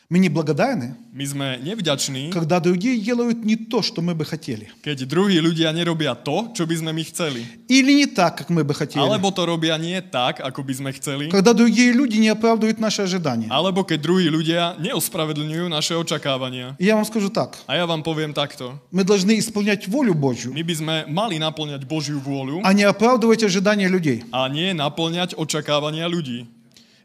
Мы 0.10 0.18
неблагодарны, 0.18 0.98
My 1.14 1.22
sme 1.22 1.48
nevďační, 1.62 2.34
когда 2.34 2.58
другие 2.60 2.98
делают 2.98 3.46
не 3.46 3.54
то, 3.56 3.84
что 3.86 4.02
мы 4.02 4.18
бы 4.18 4.26
хотели. 4.26 4.66
keď 4.82 5.06
druhí 5.06 5.38
ľudia 5.38 5.70
nerobia 5.70 6.18
to, 6.18 6.50
čo 6.58 6.66
by 6.66 6.82
sme 6.82 6.90
my 6.98 7.06
chceli. 7.06 7.46
Или 7.70 7.94
не 7.94 8.08
так, 8.10 8.34
как 8.42 8.50
мы 8.50 8.66
бы 8.66 8.74
хотели. 8.74 9.06
Alebo 9.06 9.30
to 9.30 9.46
robia 9.46 9.78
nie 9.78 10.02
tak, 10.02 10.42
ako 10.42 10.66
by 10.66 10.74
sme 10.74 10.90
chceli. 10.98 11.30
Когда 11.30 11.54
другие 11.54 11.94
люди 11.94 12.18
не 12.18 12.34
оправдывают 12.34 12.82
наши 12.82 13.06
ожидания. 13.06 13.54
Alebo 13.54 13.86
keď 13.86 14.02
druhí 14.02 14.34
ľudia 14.34 14.74
neospravedlňujú 14.82 15.70
naše 15.70 15.94
očakávania. 15.94 16.74
И 16.82 16.90
я 16.90 16.98
вам 16.98 17.06
скажу 17.06 17.30
так. 17.30 17.62
A 17.70 17.78
ja 17.78 17.86
vám 17.86 18.02
poviem 18.02 18.34
takto. 18.34 18.82
Мы 18.90 19.06
должны 19.06 19.38
исполнять 19.38 19.86
волю 19.86 20.18
Божью, 20.18 20.58
My 20.58 20.66
by 20.66 20.74
sme 20.74 20.96
mali 21.06 21.38
naplňať 21.38 21.86
Božiu 21.86 22.18
vôľu 22.18 22.66
а 22.66 22.74
не 22.74 22.82
оправдывать 22.82 23.46
ожидания 23.46 23.86
людей. 23.86 24.26
a 24.34 24.50
nie 24.50 24.74
naplňať 24.74 25.38
očakávania 25.38 26.10
ľudí. 26.10 26.50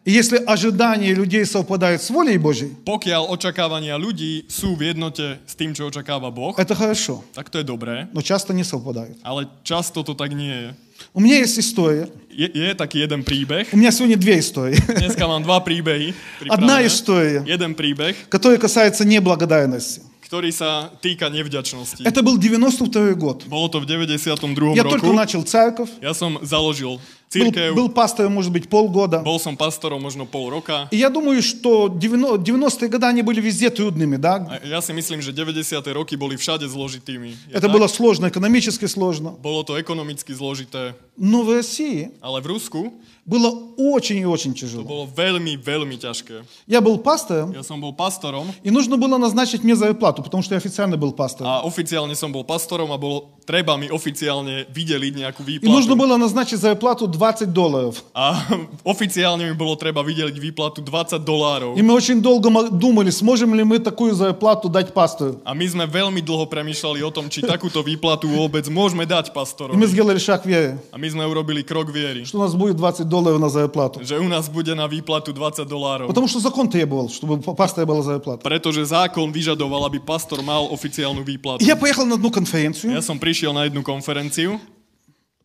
И 0.05 0.11
если 0.11 0.37
ожидания 0.47 1.13
людей 1.13 1.45
совпадают 1.45 2.01
с 2.01 2.09
волей 2.09 2.37
Божьей, 2.37 2.71
Pokiaľ 2.87 3.29
očakávania 3.35 3.99
ľudí 3.99 4.45
sú 4.47 4.73
v 4.75 4.95
jednote 4.95 5.37
s 5.45 5.53
tým, 5.59 5.75
čo 5.75 5.85
očakáva 5.91 6.31
Boh, 6.31 6.55
это 6.57 6.73
хорошо, 6.73 7.21
tak 7.35 7.49
to 7.51 7.59
je 7.59 7.65
dobré, 7.67 8.07
но 8.15 8.21
часто 8.21 8.53
не 8.53 8.63
совпадают. 8.63 9.17
ale 9.21 9.45
často 9.63 10.01
to 10.03 10.15
tak 10.15 10.31
nie 10.33 10.49
je. 10.49 10.69
У 11.13 11.19
меня 11.19 11.39
есть 11.39 11.59
история. 11.59 12.07
Je, 12.31 12.47
je 12.47 12.75
taký 12.75 12.99
jeden 12.99 13.23
príbeh. 13.23 13.67
У 13.71 13.77
меня 13.77 13.91
сегодня 13.91 14.15
две 14.17 14.39
истории. 14.39 14.75
Dneska 14.87 15.27
mám 15.27 15.43
dva 15.43 15.59
príbehy. 15.59 16.13
Одна 16.49 16.79
история, 16.85 17.43
Jeden 17.45 17.75
príbeh, 17.75 18.15
которая 18.31 18.57
касается 18.57 19.03
неблагодарности. 19.05 20.01
ktorý 20.29 20.53
sa 20.53 20.93
týka 21.01 21.25
nevďačnosti. 21.33 22.05
Это 22.05 22.21
был 22.21 22.37
92 22.37 23.17
год. 23.17 23.49
Bolo 23.49 23.65
to 23.67 23.81
v 23.81 23.85
92. 23.89 24.77
Я 24.77 24.83
только 24.85 25.09
roku. 25.09 25.13
начал 25.17 25.41
церковь, 25.43 25.89
Ja 26.01 26.13
som 26.13 26.37
založil 26.45 27.01
церковь. 27.29 27.69
Был, 27.69 27.75
был 27.75 27.89
пастором, 27.89 28.33
может 28.33 28.51
быть, 28.51 28.69
полгода. 28.69 29.19
Был 29.19 29.39
сам 29.39 29.55
пастором, 29.57 30.01
можно 30.01 30.25
полрока. 30.25 30.87
И 30.91 30.97
я 30.97 31.09
думаю, 31.09 31.41
что 31.41 31.87
90-е 31.87 32.89
годы 32.89 33.05
они 33.05 33.21
были 33.21 33.41
везде 33.41 33.69
трудными, 33.69 34.17
да? 34.17 34.59
А 34.63 34.67
я 34.67 34.81
си 34.81 34.93
мислим, 34.93 35.21
что 35.21 35.31
90-е 35.31 35.93
годы 35.93 36.17
были 36.17 36.35
всюду 36.35 36.67
зложитыми. 36.67 37.35
Это 37.51 37.61
так? 37.61 37.71
было 37.71 37.87
сложно, 37.87 38.27
экономически 38.27 38.87
сложно. 38.87 39.31
Было 39.31 39.63
то 39.63 39.79
экономически 39.79 40.33
зложите. 40.33 40.95
Но 41.17 41.43
в 41.43 41.53
России... 41.53 42.11
Але 42.21 42.41
в 42.41 42.47
Руску 42.47 42.93
было 43.28 43.48
очень 43.76 44.18
и 44.20 44.26
очень 44.26 44.52
to 44.52 44.66
тяжело. 44.68 44.84
bolo 44.84 45.08
veľmi, 45.08 45.56
veľmi 45.56 45.96
ťažké. 45.96 46.44
Я 46.68 46.80
был 46.80 46.98
пастором, 46.98 47.52
Ja 47.56 47.62
som 47.64 47.80
bol 47.80 47.96
pastorom 47.96 48.52
и 48.62 48.70
нужно 48.70 48.96
было 48.96 49.16
назначить 49.16 49.64
мне 49.64 49.74
зарплату, 49.74 50.22
потому 50.22 50.42
что 50.42 50.54
я 50.54 50.58
официально 50.58 50.96
был 50.96 51.12
пастором. 51.12 51.48
a 51.48 51.62
oficiálne 51.64 52.12
som 52.14 52.28
bol 52.30 52.44
pastorom 52.44 52.92
a 52.92 52.98
bolo 53.00 53.32
treba 53.44 53.76
mi 53.76 53.88
oficiálne 53.88 54.68
vydeliť 54.68 55.12
nejakú 55.24 55.40
И 55.48 55.64
нужно 55.68 55.96
výplatu. 55.96 56.00
было 56.04 56.16
назначить 56.16 56.60
зарплату 56.60 57.06
20 57.08 57.52
долларов. 57.52 58.04
A 58.14 58.44
oficiálne 58.84 59.48
mi 59.48 59.54
bolo 59.56 59.76
treba 59.76 60.02
vydeliť 60.04 60.36
výplatu 60.36 60.84
20 60.84 61.24
dolárov. 61.24 61.76
И 61.76 61.82
мы 61.82 61.94
очень 61.94 62.20
долго 62.20 62.50
мо- 62.50 62.68
думали, 62.68 63.10
сможем 63.10 63.54
ли 63.54 63.64
мы 63.64 63.78
такую 63.78 64.14
зарплату 64.14 64.68
дать 64.68 64.92
пастору. 64.92 65.40
A 65.44 65.54
my 65.54 65.64
sme 65.64 65.84
veľmi 65.86 66.20
dlho 66.20 66.44
premýšľali 66.44 67.00
o 67.02 67.10
tom, 67.10 67.28
či 67.32 67.40
takúto 67.40 67.80
výplatu 67.80 68.28
vôbec 68.28 68.68
môžeme 68.68 69.08
dať 69.08 69.30
И 69.30 69.32
pastorovi. 69.32 69.76
мы 69.76 69.86
сделали 69.88 70.18
шаг 70.20 70.44
веры, 70.44 70.76
A 70.92 70.98
my 71.00 71.08
sme 71.08 71.24
urobili 71.24 71.64
krok 71.64 71.88
viery, 71.88 72.24
что 72.24 72.38
у 72.38 72.42
нас 72.44 72.52
будет 72.54 72.76
20 72.76 73.08
долларов 73.08 73.14
на 73.18 73.48
зарплату. 73.50 73.98
že 74.04 74.14
u 74.18 74.28
nás 74.28 74.46
bude 74.48 74.74
na 74.74 74.86
výplatu 74.86 75.32
20 75.32 75.66
dolárov. 75.66 76.06
Потому 76.06 76.28
что 76.28 76.38
закон 76.38 76.68
требовал, 76.70 77.08
чтобы 77.10 77.34
у 77.42 77.54
пастора 77.54 77.86
была 77.86 78.02
зарплата. 78.02 78.42
Pretože 78.46 78.84
zákon 78.86 79.32
vyžadoval, 79.34 79.86
aby 79.90 79.98
pastor 79.98 80.38
mal 80.46 80.70
oficiálnu 80.70 81.24
výplatu. 81.26 81.58
И 81.58 81.66
я 81.66 81.74
поехал 81.74 82.06
на 82.06 82.14
одну 82.14 82.30
конференцию, 82.30 82.94
Ja 82.94 83.02
som 83.02 83.18
prišiel 83.18 83.50
na 83.52 83.64
jednu 83.66 83.82
konferenciu, 83.82 84.60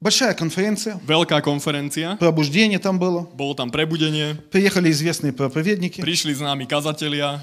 большая 0.02 0.34
конференция, 0.34 1.00
veľká 1.04 1.42
konferencia, 1.42 2.16
пробуждение 2.20 2.80
там 2.80 3.00
было. 3.00 3.28
bolo 3.36 3.56
tam 3.56 3.72
prebudenie, 3.72 4.38
Приехали 4.52 4.92
известные 4.92 5.34
проповедники. 5.34 6.00
prišli 6.02 6.36
s 6.36 6.42
nami 6.44 6.68
kazatelia 6.68 7.40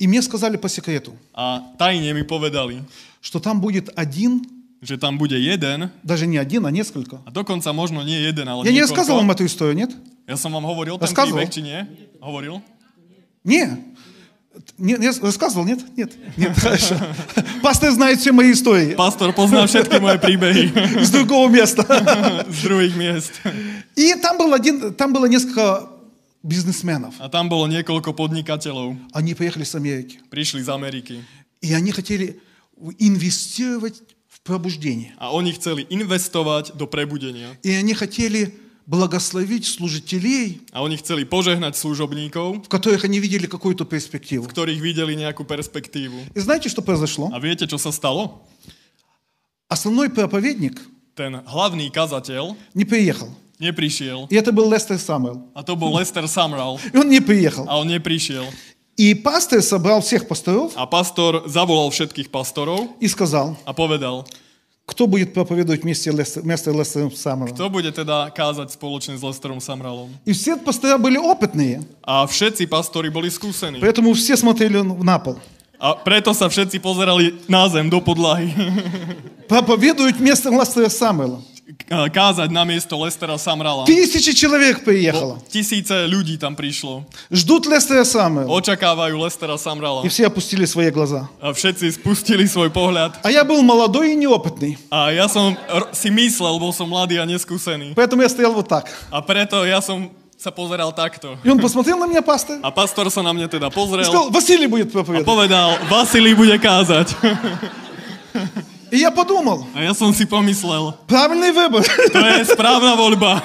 И 0.00 0.06
мне 0.08 0.20
сказали 0.22 0.56
по 0.56 0.66
секрету, 0.68 1.12
a 1.32 1.62
tajne 1.78 2.10
mi 2.12 2.24
povedali, 2.26 2.82
что 3.20 3.38
там 3.38 3.60
будет 3.60 3.86
один, 3.94 4.42
že 4.81 4.97
tam 4.97 5.17
bude 5.17 5.37
jeden, 5.39 5.89
даже 6.03 6.27
не 6.27 6.37
один, 6.37 6.65
а 6.65 6.71
несколько. 6.71 7.21
a 7.25 7.31
dokonca 7.31 7.73
možno 7.73 8.03
nie 8.03 8.19
jeden, 8.21 8.47
ale 8.47 8.65
Я 8.65 8.71
не 8.71 8.81
рассказывал 8.81 9.19
вам 9.19 9.31
эту 9.31 9.45
историю, 9.45 9.75
нет? 9.75 9.91
Ja 10.27 10.35
som 10.37 10.51
vám 10.53 10.65
hovoril 10.67 10.99
ten 10.99 11.07
príbeh, 11.13 11.49
či 11.49 11.61
nie? 11.61 11.87
Hovoril? 12.21 12.61
Не. 13.43 13.95
Не, 14.77 14.97
не 14.97 15.07
рассказывал, 15.07 15.65
нет? 15.65 15.79
Нет. 15.95 16.13
Нет, 16.35 16.57
хорошо. 16.59 16.95
Пастор 17.61 17.91
знает 17.91 18.19
все 18.19 18.31
мои 18.31 18.51
истории 18.51 18.95
Pastor 18.97 19.31
pozná 19.33 19.65
všetky 19.69 20.01
moje 20.01 20.17
príbehy 20.17 20.73
с 21.05 21.09
другого 21.13 21.47
места. 21.47 21.85
z 22.49 22.57
druhých 22.65 22.95
miest. 22.97 23.33
И 23.95 24.13
там 24.15 24.37
был 24.37 24.53
один, 24.53 24.93
там 24.93 25.13
было 25.13 25.25
несколько 25.29 25.89
бизнесменов. 26.43 27.13
A 27.19 27.29
tam 27.29 27.49
bolo 27.49 27.67
niekoľko 27.69 28.13
podnikateľov. 28.13 28.97
Они 29.13 29.33
приехали 29.33 29.63
с 29.63 29.75
Америки. 29.75 30.19
Prišli 30.29 30.61
z 30.61 30.69
Ameriky. 30.73 31.21
И 31.61 31.73
они 31.73 31.91
хотели 31.91 32.39
инвестировать 32.99 34.01
пробуждение. 34.47 35.13
А 35.17 35.37
они 35.37 35.51
хотели 35.51 35.85
инвестовать 35.89 36.71
до 36.73 36.87
пробудения. 36.87 37.49
И 37.63 37.71
они 37.71 37.93
хотели 37.93 38.55
благословить 38.85 39.65
служителей. 39.65 40.61
А 40.71 40.85
они 40.85 40.97
хотели 40.97 41.25
пожегнать 41.25 41.75
служебников. 41.77 42.65
В 42.65 42.69
которых 42.69 43.03
они 43.03 43.19
видели 43.19 43.45
какую-то 43.45 43.85
перспективу. 43.85 44.45
В 44.45 44.47
которых 44.47 44.77
видели 44.79 45.13
некую 45.13 45.45
перспективу. 45.45 46.17
И 46.33 46.39
знаете, 46.39 46.69
что 46.69 46.81
произошло? 46.81 47.29
А 47.33 47.39
видите, 47.39 47.77
что 47.77 47.91
стало? 47.91 48.41
Основной 49.67 50.09
проповедник. 50.09 50.81
Ten 51.15 51.43
главный 51.43 51.89
казатель. 51.89 52.55
Не 52.73 52.85
приехал. 52.85 53.29
Не 53.59 53.73
пришел. 53.73 54.27
И 54.29 54.35
это 54.35 54.51
был 54.51 54.71
Лестер 54.71 54.99
Самуэл. 54.99 55.49
А 55.55 55.63
то 55.63 55.75
был 55.75 55.99
Лестер 55.99 56.27
Самрал. 56.27 56.79
И 56.93 56.97
он 56.97 57.09
не 57.09 57.19
приехал. 57.19 57.65
А 57.67 57.79
он 57.79 57.87
не 57.87 57.99
пришел. 57.99 58.45
И 58.96 59.14
пастор 59.14 59.62
собрал 59.62 60.00
всех 60.04 60.28
пасторов 60.28 60.72
A 60.76 60.84
pastor 60.86 61.48
zavolal 61.48 61.88
všetkých 61.90 62.28
pastorov 62.28 62.92
и 63.00 63.08
сказал, 63.08 63.56
a 63.64 63.72
povedal, 63.72 64.28
кто 64.84 65.06
будет 65.06 65.32
проповедовать 65.32 65.82
вместе, 65.82 66.10
Лестер- 66.10 66.42
вместо 66.42 66.70
Лестера 66.74 67.08
Саммера. 67.10 67.54
kto 67.54 67.70
bude 67.70 67.88
teda 67.94 68.28
kázať 68.34 68.74
spoločne 68.76 69.16
s 69.16 69.22
Lesterom 69.22 69.62
Samralom. 69.64 70.10
И 70.26 70.32
все 70.36 70.56
пастора 70.60 70.98
были 70.98 71.16
опытные, 71.16 71.80
A 72.04 72.26
všetci 72.26 72.66
pastori 72.68 73.08
boli 73.08 73.30
skúsení. 73.30 73.80
поэтому 73.80 74.12
все 74.12 74.36
смотрели 74.36 74.82
на 74.82 75.18
пол. 75.18 75.38
A 75.82 75.94
preto 75.98 76.30
sa 76.36 76.46
všetci 76.46 76.78
pozerali 76.78 77.40
na 77.48 77.66
zem, 77.72 77.88
do 77.90 77.98
podlahy. 78.02 78.52
Проповедуют 79.48 80.16
вместо 80.16 80.50
Лестера 80.50 80.88
Саммера. 80.88 81.38
K- 81.66 82.10
Kázať 82.10 82.50
na 82.50 82.66
miesto 82.66 82.98
Lestera 82.98 83.38
Samrala. 83.38 83.86
Тысячи 83.86 84.34
человек 84.34 84.82
приехало. 84.84 85.38
Tisíce 85.48 86.04
ľudí 86.10 86.36
tam 86.36 86.52
prišlo. 86.52 87.06
Ждут 87.30 87.64
Лестера 87.64 88.04
Саммера. 88.04 88.50
Očakávajú 88.50 89.14
Lestera 89.16 89.54
Samrala. 89.56 90.02
И 90.04 90.08
все 90.10 90.26
опустили 90.26 90.66
свои 90.66 90.90
глаза. 90.90 91.30
A 91.40 91.54
všetci 91.54 92.02
spustili 92.02 92.44
svoj 92.50 92.68
pohľad. 92.68 93.22
А 93.22 93.30
я 93.30 93.46
был 93.46 93.62
молодой 93.62 94.12
и 94.12 94.16
неопытный. 94.18 94.76
A 94.90 95.14
ja 95.14 95.30
som 95.30 95.54
r- 95.70 95.88
si 95.94 96.10
myslel, 96.10 96.58
bol 96.58 96.74
som 96.74 96.90
mladý 96.90 97.16
a 97.16 97.24
neskúsený. 97.24 97.94
Поэтому 97.94 98.20
я 98.22 98.28
стоял 98.28 98.52
вот 98.52 98.68
так. 98.68 98.90
A 99.08 99.22
preto 99.22 99.62
ja 99.64 99.78
som 99.80 100.10
sa 100.36 100.50
pozeral 100.50 100.90
takto. 100.90 101.38
И 101.46 101.48
он 101.48 101.62
посмотрел 101.62 101.96
на 102.02 102.10
меня, 102.10 102.20
пастор, 102.20 102.58
A 102.66 102.74
pastor 102.74 103.06
sa 103.14 103.22
na 103.22 103.30
mňa 103.30 103.46
teda 103.46 103.70
и 103.70 103.72
pozrel 103.72 104.02
сказал, 104.02 104.28
Василий 104.34 104.66
будет 104.66 104.90
a 104.90 104.98
проповедовать. 104.98 105.24
povedal, 105.30 105.78
Vasilij 105.88 106.34
bude 106.34 106.58
kázať. 106.58 107.14
И 108.91 108.97
я 108.97 109.11
подумал, 109.11 109.67
A 109.75 109.83
ja 109.83 109.93
som 109.93 110.13
si 110.13 110.25
pomyslel, 110.25 110.93
правильный 111.07 111.51
выбор. 111.51 111.83
to 111.83 112.19
je 112.19 112.45
správna 112.47 112.95
voľba. 112.95 113.43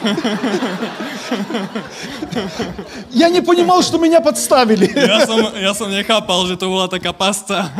Я 3.10 3.28
не 3.28 3.40
понимал, 3.40 3.82
что 3.82 3.98
меня 3.98 4.20
подставили. 4.20 4.86
Ja 4.94 5.26
som, 5.26 5.38
ja 5.54 5.74
som 5.74 5.90
nechápal, 5.90 6.46
že 6.46 6.56
to 6.56 6.68
bola 6.70 6.88
taká 6.88 7.12
pasca. 7.12 7.70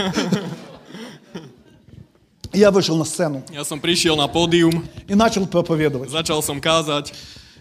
Я 2.53 2.71
вышел 2.71 2.99
на 2.99 3.05
сцену 3.09 3.41
Ja 3.49 3.65
som 3.65 3.81
prišiel 3.81 4.13
na 4.13 4.29
pódium, 4.29 4.85
и 5.09 5.15
начал 5.15 5.47
проповедовать. 5.47 6.11
začal 6.13 6.43
som 6.43 6.61
kázať, 6.61 7.13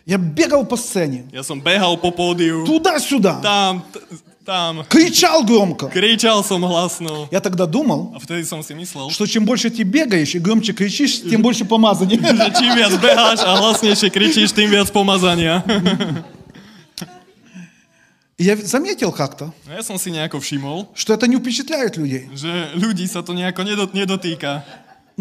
Я 0.03 0.17
бегал 0.17 0.65
по 0.65 0.75
сцене, 0.75 1.29
ja 1.31 1.43
som 1.45 1.61
behal 1.61 1.95
po 1.95 2.11
pódiu, 2.11 2.65
туда-сюда, 2.65 3.39
tam, 3.39 3.85
там 4.45 4.85
кричал 4.89 5.43
громко. 5.43 5.87
Кричал 5.87 6.43
самогласно. 6.43 7.27
Я 7.31 7.39
тогда 7.41 7.65
думал, 7.65 8.13
а 8.15 8.19
втedy 8.19 8.43
сам 8.43 8.63
си 8.63 8.73
мислил, 8.73 9.09
что 9.09 9.25
чем 9.25 9.45
больше 9.45 9.69
ты 9.69 9.83
бегаешь 9.83 10.35
и 10.35 10.39
громче 10.39 10.73
кричишь, 10.73 11.21
тем 11.21 11.41
больше 11.41 11.65
помазания. 11.65 12.17
Чем 12.17 12.75
вец 12.75 12.93
бегаешь, 12.93 13.39
а 13.43 13.57
гласнейше 13.57 14.09
кричишь, 14.09 14.51
тем 14.53 14.69
вец 14.69 14.89
помазания. 14.89 15.63
Я 18.37 18.55
заметил 18.55 19.11
как-то, 19.11 19.53
я 19.67 19.83
сам 19.83 19.99
си 19.99 20.09
няко 20.09 20.39
вшимал, 20.39 20.89
что 20.95 21.13
это 21.13 21.27
не 21.27 21.35
впечатляет 21.35 21.97
людей. 21.97 22.27
Что 22.35 22.69
люди 22.73 23.05
са 23.05 23.21
то 23.21 23.33
няко 23.33 23.61
не, 23.61 23.75
до, 23.75 23.87
не 23.93 24.05
дотыка. 24.05 24.65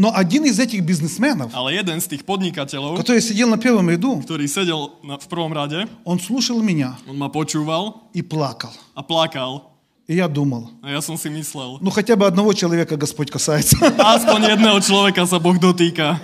Но 0.01 0.17
один 0.17 0.49
из 0.49 0.57
этих 0.59 0.81
бизнесменов, 0.81 1.53
Ale 1.53 1.77
jeden 1.77 2.01
z 2.01 2.09
tých 2.09 2.25
podnikateľov, 2.25 2.97
который 2.97 3.21
сидел 3.21 3.53
на 3.53 3.61
первом 3.61 3.93
ряду, 3.93 4.17
ktorý 4.25 4.49
sedel 4.49 4.97
na, 5.05 5.21
v 5.21 5.29
prvom 5.29 5.53
rade, 5.53 5.85
он 6.09 6.17
слушал 6.17 6.65
меня 6.65 6.97
on 7.05 7.21
ma 7.21 7.29
počúval 7.29 8.09
и 8.17 8.25
плакал. 8.25 8.73
a 8.97 9.05
plakal. 9.05 9.77
И 10.09 10.17
я 10.17 10.25
думал, 10.27 10.73
A 10.81 10.89
ja 10.89 11.05
som 11.05 11.21
si 11.21 11.29
myslel, 11.29 11.85
ну 11.85 11.91
хотя 11.93 12.17
бы 12.17 12.25
одного 12.25 12.57
человека 12.57 12.97
Господь 12.97 13.29
касается. 13.31 13.77
aspoň 14.01 14.57
jedného 14.57 14.81
človeka 14.81 15.29
sa 15.29 15.37
Boh 15.37 15.61
dotýka. 15.61 16.17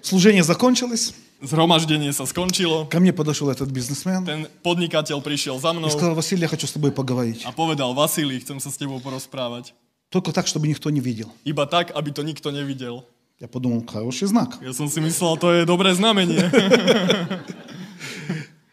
Служение 0.00 0.42
закончилось. 0.42 1.12
Zhromaždenie 1.40 2.12
sa 2.12 2.24
skončilo, 2.24 2.84
Ко 2.88 3.00
мне 3.00 3.12
подошел 3.12 3.48
этот 3.48 3.68
бизнесмен 3.72 4.24
ten 4.24 4.44
podnikateľ 4.64 5.20
prišiel 5.24 5.56
za 5.60 5.72
и 5.72 5.76
mnou 5.76 5.88
сказал, 5.88 6.12
Василий, 6.16 6.42
я 6.44 6.48
хочу 6.48 6.66
с 6.66 6.72
тобой 6.72 6.92
поговорить. 6.92 7.44
a 7.44 7.52
povedal, 7.52 7.92
Vasilij, 7.92 8.44
chcem 8.44 8.60
sa 8.60 8.68
s 8.68 8.76
tebou 8.76 9.00
porozprávať. 9.00 9.72
Только 10.09 10.31
так, 10.31 10.47
чтобы 10.47 10.67
никто 10.67 10.89
не 10.89 11.01
видел. 11.01 11.31
Iba 11.43 11.65
tak, 11.65 11.91
aby 11.91 12.11
to 12.11 12.23
nikto 12.23 12.51
nevidel. 12.51 13.03
Я 13.39 13.47
подумал, 13.47 13.83
хороший 13.83 14.27
знак. 14.27 14.55
Ja 14.63 14.71
som 14.71 14.87
si 14.87 15.03
myslel, 15.03 15.35
to 15.35 15.51
je 15.51 15.67
dobré 15.67 15.91
znamenie. 15.91 16.39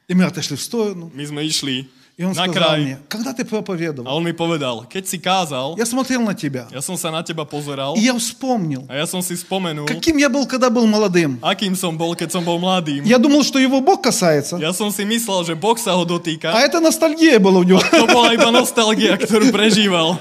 И 0.08 0.14
мы 0.14 0.24
отошли 0.24 0.56
в 0.56 0.62
сторону. 0.62 1.10
My 1.14 1.24
sme 1.26 1.42
išli 1.42 1.88
И 2.18 2.24
он 2.24 2.36
na 2.36 2.44
сказал 2.44 2.52
kraj 2.52 2.80
мне, 2.84 2.98
когда 3.08 3.32
ты 3.32 3.40
a 3.40 3.44
проповедовал, 3.46 4.06
on 4.12 4.22
mi 4.22 4.36
povedal, 4.36 4.84
keď 4.84 5.08
si 5.08 5.16
kázal, 5.18 5.74
я 5.78 5.86
смотрел 5.86 6.20
на 6.20 6.34
тебя, 6.34 6.68
ja 6.70 6.84
som 6.84 6.94
sa 7.00 7.10
na 7.10 7.24
teba 7.24 7.48
pozeral 7.48 7.96
и 7.96 8.04
я 8.04 8.12
вспомнил, 8.12 8.84
a 8.86 8.94
ja 9.00 9.06
som 9.08 9.24
si 9.24 9.32
spomenul, 9.32 9.88
каким 9.88 10.18
я 10.20 10.28
был, 10.28 10.46
когда 10.46 10.68
был 10.68 10.86
молодым. 10.86 11.40
akým 11.40 11.74
som 11.74 11.96
bol, 11.96 12.14
keď 12.14 12.36
som 12.36 12.44
bol 12.44 12.60
mladým. 12.60 13.02
Я 13.08 13.16
думал, 13.16 13.42
что 13.42 13.58
его 13.58 13.80
Бог 13.80 14.02
касается, 14.04 14.60
Ja 14.60 14.76
som 14.76 14.92
si 14.92 15.08
myslel, 15.08 15.42
že 15.44 15.54
Boh 15.56 15.72
sa 15.80 15.96
ho 15.96 16.02
а 16.02 16.06
dotýka. 16.06 16.52
это 16.52 16.80
ностальгия 16.80 17.40
была 17.40 17.60
у 17.60 17.64
него. 17.64 17.80
To 17.80 18.06
bola 18.06 18.36
iba 18.36 18.52
nostalgia, 18.52 19.16
ktorú 19.16 19.48
prežíval. 19.48 20.20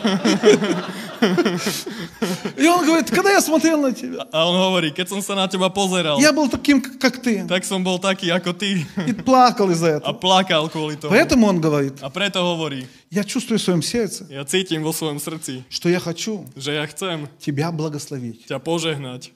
И 2.58 2.68
он 2.68 2.86
говорит, 2.86 3.10
когда 3.10 3.32
я 3.32 3.42
смотрел 3.42 3.82
на 3.82 3.94
тебя, 3.94 4.28
A 4.32 4.46
on 4.50 4.56
hovorí, 4.58 4.92
keď 4.92 5.10
som 5.10 5.22
sa 5.22 5.36
na 5.36 5.48
teba 5.48 5.70
pozeral, 5.70 6.20
я 6.20 6.32
был 6.34 6.50
таким, 6.50 6.82
к- 6.82 6.98
как 7.00 7.22
ты, 7.22 7.46
tak 7.48 7.64
som 7.66 7.84
bol 7.84 8.00
taký 8.00 8.30
ako 8.32 8.54
ty 8.54 8.86
и 9.08 9.14
плакал 9.14 9.70
из-за 9.72 9.88
a 9.88 9.98
этого. 10.00 10.14
plakal 10.20 10.70
kvôli 10.70 10.96
tomu. 10.98 11.12
Поэтому 11.14 11.48
он 11.48 11.62
говорит, 11.62 12.02
A 12.02 12.10
preto 12.10 12.42
hovorí, 12.44 12.88
я 13.10 13.24
чувствую 13.24 13.60
в 13.60 13.62
своем 13.64 13.82
сердце, 13.82 14.26
ja 14.30 14.44
cítim 14.46 14.84
vo 14.84 14.92
svojom 14.94 15.20
srdci, 15.20 15.64
что 15.70 15.90
я 15.90 16.00
хочу 16.00 16.46
že 16.56 16.74
ja 16.76 16.86
chcem 16.88 17.28
тебя 17.40 17.72
благословить. 17.72 18.48
ťa 18.48 18.60
požehnať. 18.60 19.32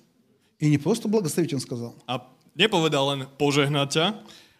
И 0.59 0.69
не 0.69 0.77
просто 0.77 1.07
благословить, 1.07 1.53
он 1.53 1.59
сказал. 1.59 1.95
A 2.07 2.21
nepovedal 2.55 3.03
len 3.11 3.19
požehnať 3.37 3.89
ťa, 3.91 4.05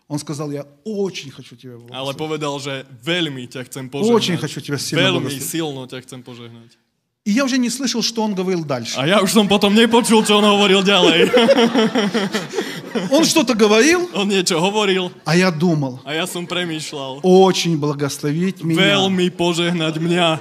Он 0.07 0.19
сказал, 0.21 0.51
я 0.53 0.67
очень 0.86 1.31
хочу 1.31 1.55
тебя 1.57 1.81
ale 1.89 2.13
благословить. 2.13 2.17
povedal, 2.21 2.53
že 2.61 2.86
veľmi 3.01 3.49
ťa 3.49 3.65
chcem 3.65 3.89
Очень 3.89 4.38
požehnať. 4.38 4.38
хочу 4.38 4.61
тебя 4.61 4.77
сильно 4.77 5.01
Veľmi 5.01 5.33
благословить. 5.33 5.49
silno 5.49 5.81
ťa 5.89 5.97
chcem 6.05 6.19
požehnať. 6.21 6.77
И 7.26 7.32
я 7.32 7.44
уже 7.44 7.58
не 7.58 7.68
слышал, 7.68 8.02
что 8.02 8.22
он 8.22 8.34
говорил 8.34 8.64
дальше. 8.64 8.94
А 8.96 9.06
я 9.06 9.20
уже 9.20 9.34
там 9.34 9.46
потом 9.46 9.74
не 9.74 9.86
почул, 9.86 10.24
что 10.24 10.38
он 10.38 10.44
говорил 10.44 10.82
дальше. 10.82 11.30
Он 13.10 13.24
что-то 13.24 13.54
говорил? 13.54 14.10
Он 14.14 14.28
нечего 14.28 14.68
говорил. 14.68 15.12
А 15.24 15.36
я 15.36 15.52
думал. 15.52 16.00
А 16.04 16.12
я 16.12 16.26
сам 16.26 16.46
промышлял. 16.48 17.20
Очень 17.22 17.78
благословить 17.78 18.64
меня. 18.64 18.82
Велми 18.84 19.28
пожегнать 19.28 19.96
меня. 19.96 20.40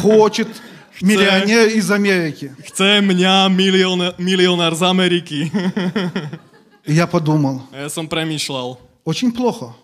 Хочет 0.00 0.48
миллионер 1.02 1.68
из 1.68 1.90
Америки. 1.90 2.54
Хце 2.66 3.02
меня 3.02 3.48
миллионер, 3.48 4.14
миллионер 4.16 4.72
из 4.72 4.82
Америки. 4.82 5.52
Я 6.86 7.06
подумал. 7.06 7.62
А 7.72 7.82
я 7.82 7.88
сам 7.90 8.08
промышлял. 8.08 8.80
Очень 9.04 9.32
плохо. 9.32 9.74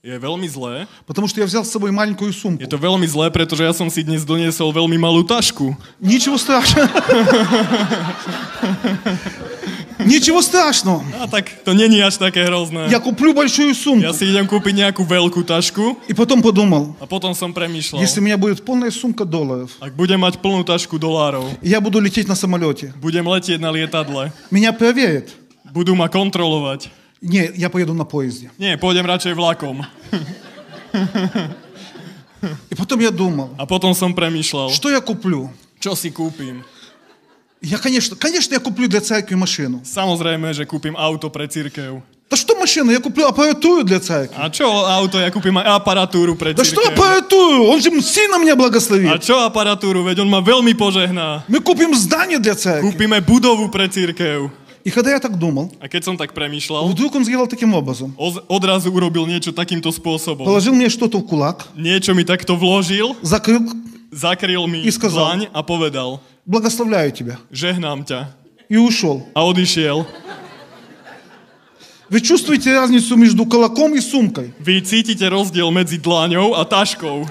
Je 0.00 0.16
veľmi 0.16 0.48
zlé. 0.48 0.88
Потому 1.04 1.28
что 1.28 1.40
я 1.40 1.46
взял 1.46 1.60
с 1.64 1.68
собой 1.68 1.92
маленькую 1.92 2.32
сумку. 2.32 2.60
Je 2.60 2.68
to 2.68 2.80
veľmi 2.80 3.04
zlé, 3.04 3.28
pretože 3.28 3.60
ja 3.64 3.72
som 3.76 3.92
si 3.92 4.00
dnes 4.00 4.24
doniesol 4.24 4.72
veľmi 4.72 4.96
malú 4.96 5.20
tašku. 5.24 5.76
Ничего 6.00 6.40
страшного. 6.40 6.88
Ничего 10.04 10.42
страшного. 10.42 11.04
A 11.20 11.26
tak 11.28 11.48
to 11.64 11.72
není 11.72 12.02
až 12.02 12.16
také 12.18 12.44
hrozné. 12.44 12.88
Я 12.92 13.00
куплю 13.00 13.32
большую 13.32 13.72
Ja 13.72 13.76
сумку. 13.76 14.12
si 14.12 14.24
idem 14.28 14.44
kúpiť 14.44 14.74
nejakú 14.84 15.04
veľkú 15.04 15.40
tašku 15.44 15.96
И 16.08 16.12
потом 16.12 16.42
подумал, 16.42 16.96
a 17.00 17.06
potom 17.08 17.32
som 17.32 17.52
premýšľal. 17.54 18.00
если 18.02 18.20
у 18.20 18.24
меня 18.24 18.36
будет 18.36 18.64
полная 18.64 18.90
сумка 18.90 19.24
долларов, 19.24 19.72
Ak 19.80 19.94
budem 19.96 20.20
mať 20.20 20.36
plnú 20.42 20.64
tašku 20.64 20.98
dolárov, 21.00 21.48
и 21.62 21.70
я 21.72 21.80
буду 21.80 22.00
лететь 22.00 22.28
на 22.28 22.34
самолете, 22.36 22.92
budem 23.00 23.24
letieť 23.24 23.60
na 23.60 23.70
lietadle, 23.72 24.32
меня 24.50 24.72
проверят. 24.72 25.32
budú 25.72 25.94
ma 25.96 26.08
kontrolovať. 26.08 26.90
Не, 27.24 27.50
я 27.56 27.70
поеду 27.70 27.94
на 27.94 28.04
поезде. 28.04 28.50
Nie, 28.58 28.76
pôjdem 28.76 29.06
radšej 29.06 29.32
vlakom. 29.32 29.80
И 32.70 32.74
потом 32.76 33.00
я 33.00 33.10
думал, 33.10 33.50
A 33.56 33.64
potom 33.64 33.94
som 33.96 34.12
premýšľal, 34.12 34.68
что 34.70 34.90
я 34.92 35.00
куплю? 35.00 35.48
čo 35.80 35.96
si 35.96 36.08
kúpim. 36.12 36.64
Я, 37.64 37.78
конечно, 37.80 38.16
конечно, 38.16 38.52
я 38.52 38.60
куплю 38.60 38.88
для 38.88 39.00
церкви 39.00 39.34
машину. 39.36 39.80
Samozrejme, 39.84 40.52
že 40.52 40.68
kúpim 40.68 40.92
auto 40.96 41.32
pre 41.32 41.48
církev. 41.48 42.04
Да 42.28 42.36
что 42.36 42.56
машина? 42.56 42.92
Я 42.92 43.00
куплю 43.00 43.24
аппаратуру 43.24 43.84
для 43.84 44.00
церкви. 44.00 44.36
A 44.36 44.48
čo 44.52 44.68
auto? 44.68 45.16
Ja 45.16 45.32
kúpim 45.32 45.56
aj 45.60 45.80
aparatúru 45.80 46.36
pre 46.36 46.52
Да 46.52 46.60
что 46.64 46.84
církev. 46.84 46.92
аппаратуру? 46.92 47.72
Он 47.72 47.80
же 47.80 47.88
сильно 48.04 48.36
меня 48.36 48.52
A 48.52 48.60
благословит. 48.60 49.08
čo 49.24 49.40
aparatúru? 49.40 50.04
Veď 50.04 50.20
on 50.24 50.28
ma 50.28 50.44
veľmi 50.44 50.76
požehná. 50.76 51.44
Мы 51.48 51.60
купим 51.64 51.96
здание 51.96 52.36
для 52.36 52.52
церкви. 52.52 52.84
Kúpime 52.92 53.24
budovu 53.24 53.72
pre 53.72 53.88
církev. 53.88 54.52
И 54.88 54.90
когда 54.90 55.10
я 55.12 55.20
так 55.20 55.38
думал, 55.38 55.72
A 55.80 55.88
keď 55.88 56.04
som 56.12 56.14
tak 56.20 56.32
premýšľal, 56.36 56.88
вдруг 56.92 57.14
он 57.16 57.24
сделал 57.24 57.46
таким 57.48 57.72
образом. 57.72 58.12
oz- 58.20 58.44
odrazu 58.48 58.92
urobil 58.92 59.24
niečo 59.24 59.52
takýmto 59.52 59.88
spôsobom. 59.88 60.44
Положил 60.44 60.74
мне 60.76 60.88
что-то 60.92 61.18
в 61.20 61.26
кулак, 61.26 61.68
Niečo 61.74 62.12
mi 62.12 62.24
takto 62.24 62.52
vložil, 62.56 63.16
закрыл, 63.24 63.64
zakryl 64.12 64.68
mi 64.68 64.84
I 64.84 64.90
skazal. 64.92 65.24
dlaň 65.24 65.40
a 65.56 65.60
povedal, 65.64 66.20
благословляю 66.44 67.12
тебя. 67.16 67.36
žehnám 67.50 68.04
ťa. 68.04 68.28
И 68.68 68.76
ушел. 68.76 69.24
A 69.34 69.44
odišiel. 69.44 70.04
Вы 72.12 72.20
чувствуете 72.20 72.68
разницу 72.72 73.16
между 73.16 73.44
кулаком 73.48 73.96
и 73.96 74.00
сумкой? 74.00 74.52
Vy 74.60 74.84
cítite 74.84 75.24
rozdiel 75.24 75.72
medzi 75.72 75.96
dlaňou 75.96 76.52
a 76.54 76.62
taškou. 76.68 77.24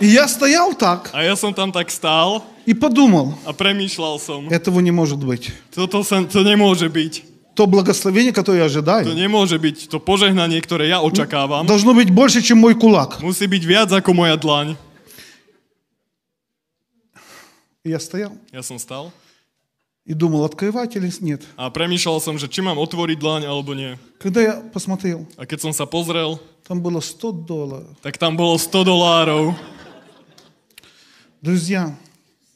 И 0.00 0.06
я 0.06 0.26
стоял 0.28 0.74
так 0.74 1.10
A 1.14 1.22
ja 1.22 1.34
som 1.36 1.54
tam 1.54 1.70
tak 1.70 1.90
stál 1.90 2.42
И 2.69 2.75
подумал, 2.75 3.33
а 3.45 3.53
промышлял 3.53 4.19
сам. 4.19 4.47
Этого 4.49 4.79
не 4.79 4.91
может 4.91 5.17
быть. 5.17 5.51
То, 5.73 5.87
то, 5.87 6.03
то 6.03 6.43
не 6.43 6.55
может 6.55 6.93
быть. 6.93 7.23
То 7.55 7.65
благословение, 7.65 8.31
которое 8.31 8.59
я 8.59 8.65
ожидаю. 8.65 9.07
То 9.07 9.13
не 9.13 9.27
может 9.27 9.59
быть. 9.59 9.89
То 9.89 9.99
пожегнание, 9.99 10.61
которое 10.61 10.87
я 10.87 11.01
очакавам. 11.01 11.65
Должно 11.65 11.95
быть 11.95 12.11
больше, 12.11 12.43
чем 12.43 12.59
мой 12.59 12.75
кулак. 12.75 13.23
Муси 13.23 13.47
быть 13.47 13.63
вяз, 13.63 13.89
как 13.89 14.07
моя 14.09 14.37
длань. 14.37 14.77
Я 17.83 17.99
стоял. 17.99 18.37
Я 18.51 18.61
сам 18.61 18.77
стал. 18.77 19.11
И 20.05 20.13
думал, 20.13 20.45
открывать 20.45 20.95
или 20.95 21.11
нет. 21.21 21.41
А 21.55 21.71
промышлял 21.71 22.21
сам 22.21 22.37
же, 22.37 22.47
чем 22.47 22.65
мам 22.65 22.77
отворить 22.77 23.17
длань, 23.17 23.45
або 23.45 23.73
не. 23.73 23.97
Когда 24.19 24.41
я 24.41 24.61
посмотрел. 24.71 25.25
А 25.37 25.47
когда 25.47 25.69
он 25.69 25.73
сапозрел. 25.73 26.39
Там 26.67 26.83
было 26.83 26.99
100 26.99 27.31
долларов. 27.31 27.87
Так 28.03 28.19
там 28.19 28.37
было 28.37 28.57
100 28.57 28.83
долларов. 28.83 29.55
Друзья, 31.41 31.95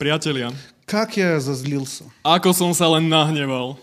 Priatelia, 0.03 0.51
как 0.85 1.15
я 1.15 1.39
зазлился! 1.39 2.03
Ако 2.23 2.51
som 2.51 2.73
sa 2.73 2.89
len 2.89 3.07
нагневал! 3.07 3.79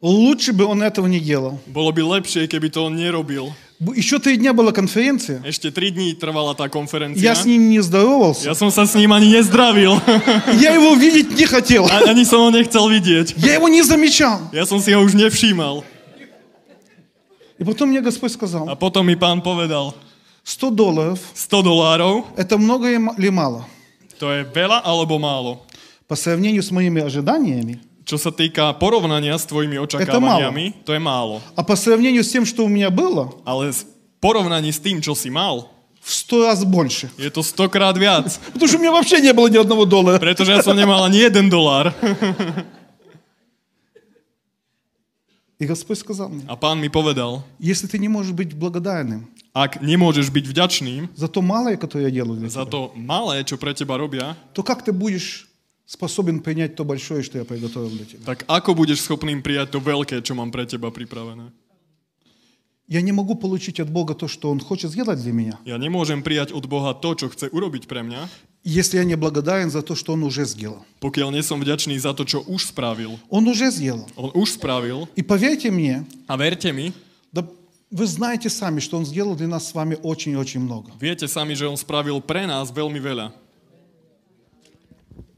Лучше 0.00 0.52
бы 0.52 0.66
он 0.66 0.84
этого 0.84 1.08
не 1.08 1.18
делал. 1.18 1.60
Было 1.66 1.90
бы 1.90 2.04
лучше, 2.04 2.38
если 2.38 2.60
бы 2.60 2.68
то 2.68 2.84
он 2.84 2.94
не 2.94 3.10
робил. 3.10 3.52
Еще 3.80 4.20
три 4.20 4.36
дня 4.36 4.52
была 4.52 4.70
конференция. 4.70 5.42
Еще 5.44 5.72
три 5.72 5.90
дня 5.90 6.14
тривала 6.14 6.54
та 6.54 6.68
конференция. 6.68 7.20
Я 7.20 7.34
с 7.34 7.44
ним 7.44 7.70
не 7.70 7.80
здоровался. 7.80 8.46
Я 8.46 8.54
сам 8.54 8.70
с 8.70 8.94
ним 8.94 9.10
не 9.18 9.42
здравил. 9.42 10.00
Я 10.60 10.74
его 10.74 10.94
видеть 10.94 11.36
не 11.36 11.46
хотел. 11.46 11.86
А, 11.86 11.98
а 11.98 12.10
они 12.10 12.24
со 12.24 12.36
мной 12.36 12.52
не 12.52 12.64
хотел 12.64 12.88
видеть. 12.88 13.34
Я 13.36 13.54
его 13.54 13.68
не 13.68 13.82
замечал. 13.82 14.38
Я 14.52 14.64
сам 14.64 14.78
его 14.78 15.02
уже 15.02 15.16
не 15.16 15.28
вшимал. 15.28 15.84
И 17.58 17.64
потом 17.64 17.88
мне 17.88 18.00
Господь 18.00 18.30
сказал. 18.30 18.68
А 18.68 18.76
потом 18.76 19.10
и 19.10 19.16
пан 19.16 19.42
поведал. 19.42 19.96
100 20.44 20.70
долларов. 20.70 21.18
100 21.34 21.62
долларов. 21.62 22.24
Это 22.36 22.58
много 22.58 22.88
или 22.88 23.28
мало? 23.30 23.66
to 24.19 24.31
je 24.31 24.43
veľa 24.47 24.81
alebo 24.83 25.19
málo? 25.19 25.61
По 26.07 26.15
сравнению 26.15 26.61
с 26.63 26.69
моими 26.71 27.01
ожиданиями, 27.01 27.81
Čo 28.05 28.21
sa 28.21 28.29
týka 28.29 28.69
porovnania 28.77 29.33
s 29.33 29.49
tvojimi 29.49 29.81
očakávaniami, 29.81 30.85
to 30.85 30.93
je 30.93 31.01
málo. 31.01 31.41
а 31.57 31.65
по 31.65 31.73
сравнению 31.75 32.21
с 32.23 32.29
тем, 32.29 32.45
что 32.45 32.63
у 32.63 32.69
меня 32.69 32.89
было, 32.93 33.33
Ale 33.45 33.73
v 33.73 33.81
porovnaní 34.21 34.69
s 34.69 34.77
tým, 34.77 35.01
čo 35.01 35.17
si 35.17 35.33
mal, 35.33 35.65
в 36.05 36.13
100 36.13 36.45
раз 36.45 36.59
больше. 36.69 37.09
je 37.17 37.29
to 37.33 37.41
stokrát 37.41 37.97
viac. 37.97 38.29
Потому 38.53 38.67
что 38.69 38.77
у 38.77 38.81
меня 38.81 38.93
вообще 38.93 39.17
не 39.21 39.33
было 39.33 39.49
ни 39.49 39.57
одного 39.57 39.85
доллара. 39.89 40.21
Pretože 40.21 40.53
ja 40.53 40.61
som 40.61 40.77
nemal 40.77 41.01
ani 41.01 41.17
jeden 41.25 41.49
dolár. 41.49 41.89
И 45.57 45.65
Господь 45.65 45.97
сказал 45.99 46.29
мне, 46.29 46.43
A 46.47 46.55
pán 46.57 46.79
mi 46.79 46.89
povedal, 46.89 47.43
если 47.59 47.87
ты 47.87 47.97
не 47.97 48.09
можешь 48.09 48.33
быть 48.33 48.53
благодарным 48.53 49.29
ak 49.55 49.79
nemôžeš 49.81 50.29
byť 50.31 50.45
vďačným 50.51 51.01
за 51.15 51.27
то 51.31 51.39
малое, 51.41 51.77
которое 51.79 52.07
я 52.07 52.11
делаю 52.11 52.39
для 52.39 52.49
za 52.51 52.67
тебя, 52.67 52.71
to 52.71 52.81
malé, 52.99 53.43
čo 53.47 53.55
pre 53.55 53.71
teba 53.71 53.95
robia, 53.95 54.35
то 54.53 54.63
как 54.63 54.83
ты 54.83 54.91
будешь 54.91 55.47
способен 55.85 56.41
принять 56.41 56.75
то 56.75 56.83
большое, 56.83 57.21
что 57.23 57.37
я 57.37 57.45
приготовил 57.45 57.89
для 57.93 58.05
тебя? 58.05 58.23
tak 58.25 58.43
ako 58.49 58.73
budeš 58.75 59.05
schopným 59.05 59.39
prijať 59.45 59.71
to 59.75 59.79
veľké, 59.79 60.19
čo 60.25 60.33
mám 60.35 60.49
pre 60.51 60.65
teba 60.67 60.91
pripravené? 60.91 61.53
Я 62.87 63.01
не 63.01 63.11
могу 63.11 63.33
получить 63.33 63.79
от 63.79 63.89
Бога 63.89 64.13
то, 64.13 64.27
что 64.27 64.51
Он 64.51 64.59
хочет 64.59 64.91
сделать 64.91 65.17
для 65.17 65.33
меня, 65.33 65.57
Ja 65.65 65.77
nemôžem 65.81 66.21
prijať 66.21 66.53
od 66.53 66.69
Boha 66.69 66.93
to, 66.93 67.17
čo 67.17 67.33
chce 67.33 67.49
urobiť 67.49 67.89
pre 67.89 68.05
mňa, 68.05 68.29
если 68.65 68.97
я 68.97 69.05
не 69.05 69.15
благодарен 69.17 69.69
за 69.73 69.81
то, 69.81 69.95
что 69.95 70.13
Он 70.13 70.21
уже 70.21 70.45
сделал. 70.45 70.85
pokiaľ 71.01 71.33
nie 71.33 71.41
som 71.41 71.57
vďačný 71.57 71.97
za 71.97 72.13
to, 72.13 72.25
čo 72.29 72.45
už 72.45 72.69
spravil. 72.75 73.17
Он 73.33 73.47
уже 73.49 73.71
сделал. 73.73 74.05
On 74.13 74.29
už 74.37 74.61
spravil 74.61 75.09
И 75.17 75.23
поверьте 75.25 75.71
мне, 75.71 76.05
a 76.27 76.35
verte 76.37 76.69
mi, 76.69 76.89
да 76.89 76.93
вы 77.91 78.05
знаете 78.07 78.49
сами, 78.49 78.79
что 78.79 78.97
Он 78.97 79.05
сделал 79.05 79.35
для 79.35 79.47
нас 79.47 79.69
с 79.69 79.73
вами 79.73 79.97
очень-очень 80.01 80.59
много. 80.59 80.91
viete 80.99 81.27
sami, 81.27 81.53
že 81.55 81.67
on 81.67 81.77
spravil 81.77 82.19
pre 82.21 82.45
nás 82.47 82.71
veľmi 82.71 82.99
veľa. 82.99 83.31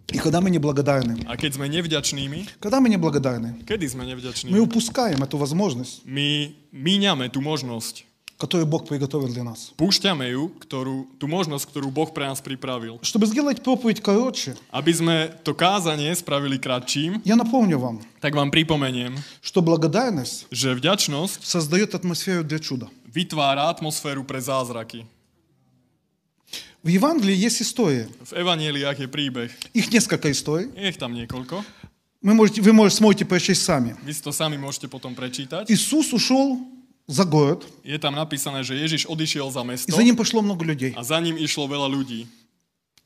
И 0.08 0.18
когда 0.20 0.40
мы 0.40 0.50
неблагодарны, 0.50 1.28
A 1.28 1.36
keď 1.36 1.60
sme 1.60 1.68
nevďačnými, 1.68 2.64
когда 2.64 2.80
мы 2.80 2.88
неблагодарны, 2.88 3.60
kedy 3.68 3.92
sme 3.92 4.08
мы 4.08 4.16
nevďační? 4.16 4.56
упускаем 4.56 5.20
эту 5.22 5.36
возможность, 5.38 6.00
My 6.08 6.56
míňame 6.72 7.28
tú 7.28 7.44
možnosť. 7.44 8.08
которую 8.42 8.68
Бог 8.70 8.88
приготовил 8.88 9.34
для 9.34 9.44
нас. 9.44 9.74
Púšťame 9.82 10.30
ju, 10.30 10.54
ktorú, 10.62 11.10
tú 11.18 11.26
možnosť, 11.26 11.74
ktorú 11.74 11.90
Boh 11.90 12.06
pre 12.14 12.30
nás 12.30 12.38
pripravil. 12.38 13.02
Чтобы 13.02 13.26
сделать 13.26 13.66
проповедь 13.66 14.00
короче, 14.06 14.54
Aby 14.70 14.94
sme 14.94 15.16
to 15.42 15.58
kázanie 15.58 16.14
spravili 16.14 16.62
kratším, 16.62 17.26
я 17.26 17.34
напомню 17.34 17.82
вам, 17.82 17.98
tak 18.22 18.38
vám 18.38 18.54
pripomeniem, 18.54 19.18
что 19.42 19.66
благодарность 19.66 20.46
že 20.54 20.78
vďačnosť 20.78 21.42
создает 21.44 21.98
атмосферу 21.98 22.46
для 22.46 22.62
чуда. 22.62 22.88
vytvára 23.10 23.74
atmosféru 23.74 24.22
pre 24.22 24.38
zázraky. 24.38 25.10
В 26.86 26.90
Евангелии 26.94 27.36
есть 27.36 27.62
история. 27.66 28.08
V 28.22 28.32
evanieliách 28.38 29.02
je 29.02 29.08
príbeh. 29.10 29.50
Их 29.74 29.90
несколько 29.92 30.30
историй. 30.32 30.70
Je 30.78 30.94
ich 30.94 31.02
tam 31.02 31.18
niekoľko. 31.18 31.66
Вы, 32.22 32.34
можете, 32.34 32.62
вы 32.62 32.74
можете, 32.74 32.98
сможете 32.98 33.26
прочесть 33.26 33.66
сами. 33.66 33.98
Vy 34.06 34.14
si 34.14 34.22
to 34.22 34.30
sami 34.30 34.58
môžete 34.62 34.86
potom 34.88 35.18
prečítať. 35.18 35.70
Иисус 35.70 36.14
ушел 36.14 36.62
за 37.08 37.24
город, 37.24 37.64
Je 37.84 37.98
tam 38.00 38.16
napísané, 38.16 38.64
že 38.64 38.76
Ježiš 38.76 39.08
odišiel 39.08 39.48
za 39.52 39.64
и 39.64 39.68
mesto 39.68 39.92
за 39.96 40.04
ним 40.04 40.16
пошло 40.16 40.42
много 40.42 40.64
людей. 40.64 40.92
a 40.96 41.04
za 41.04 41.20
ním 41.20 41.38
išlo 41.40 41.68
veľa 41.68 41.88
ľudí. 41.88 42.28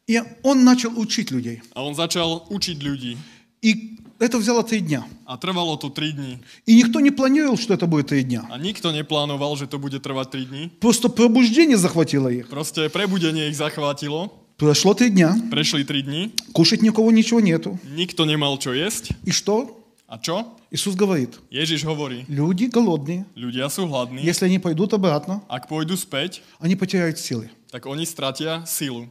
И 0.10 0.18
он 0.44 0.64
начал 0.66 0.92
учить 0.98 1.32
людей. 1.32 1.62
A 1.76 1.84
on 1.86 1.94
začal 1.94 2.44
učiť 2.50 2.78
ľudí. 2.82 3.16
И 3.62 3.98
это 4.20 4.38
взяло 4.42 4.64
три 4.64 4.82
дня. 4.82 5.06
A 5.26 5.38
trvalo 5.38 5.78
to 5.78 5.90
3 5.90 6.12
dní. 6.14 6.40
И 6.66 6.76
никто 6.76 7.00
не 7.00 7.12
планировал, 7.12 7.58
что 7.58 7.74
это 7.74 7.86
будет 7.88 8.08
три 8.08 8.24
дня. 8.24 8.44
A 8.50 8.58
nikto 8.58 8.92
neplánoval, 8.92 9.56
že 9.56 9.66
to 9.70 9.78
bude 9.78 10.02
trvať 10.02 10.28
3 10.30 10.46
dní. 10.50 10.64
Просто 10.82 11.10
пробуждение 11.10 11.78
захватило 11.78 12.28
их. 12.28 12.50
Proste 12.50 12.90
prebudenie 12.90 13.48
ich 13.50 13.56
zachvátilo. 13.56 14.34
Прошло 14.58 14.94
три 14.94 15.10
дня, 15.10 15.34
Prešli 15.50 15.86
3 15.86 16.02
dní. 16.04 16.22
кушать 16.54 16.82
никого 16.82 17.10
ничего 17.12 17.40
нету. 17.40 17.80
Nikto 17.86 18.26
nemal 18.26 18.58
čo 18.58 18.74
jesť. 18.74 19.14
И 19.26 19.32
что? 19.32 19.75
A 20.12 20.20
čo? 20.20 20.44
Иисус 20.72 20.96
говорит, 20.96 21.40
Ježiš 21.50 21.88
hovorí, 21.88 22.26
люди 22.28 22.68
голодные, 22.68 23.24
ľudia 23.36 23.70
sú 23.72 23.88
hladní. 23.88 24.20
если 24.24 24.46
они 24.46 24.60
пойдут 24.60 24.94
обратно, 24.94 25.40
Ak 25.48 25.68
pôjdu 25.72 25.96
späť, 25.96 26.44
они 26.60 26.76
потеряют 26.76 27.18
силы. 27.18 27.48
tak 27.72 27.86
oni 27.88 28.04
stratia 28.06 28.64
silu. 28.68 29.08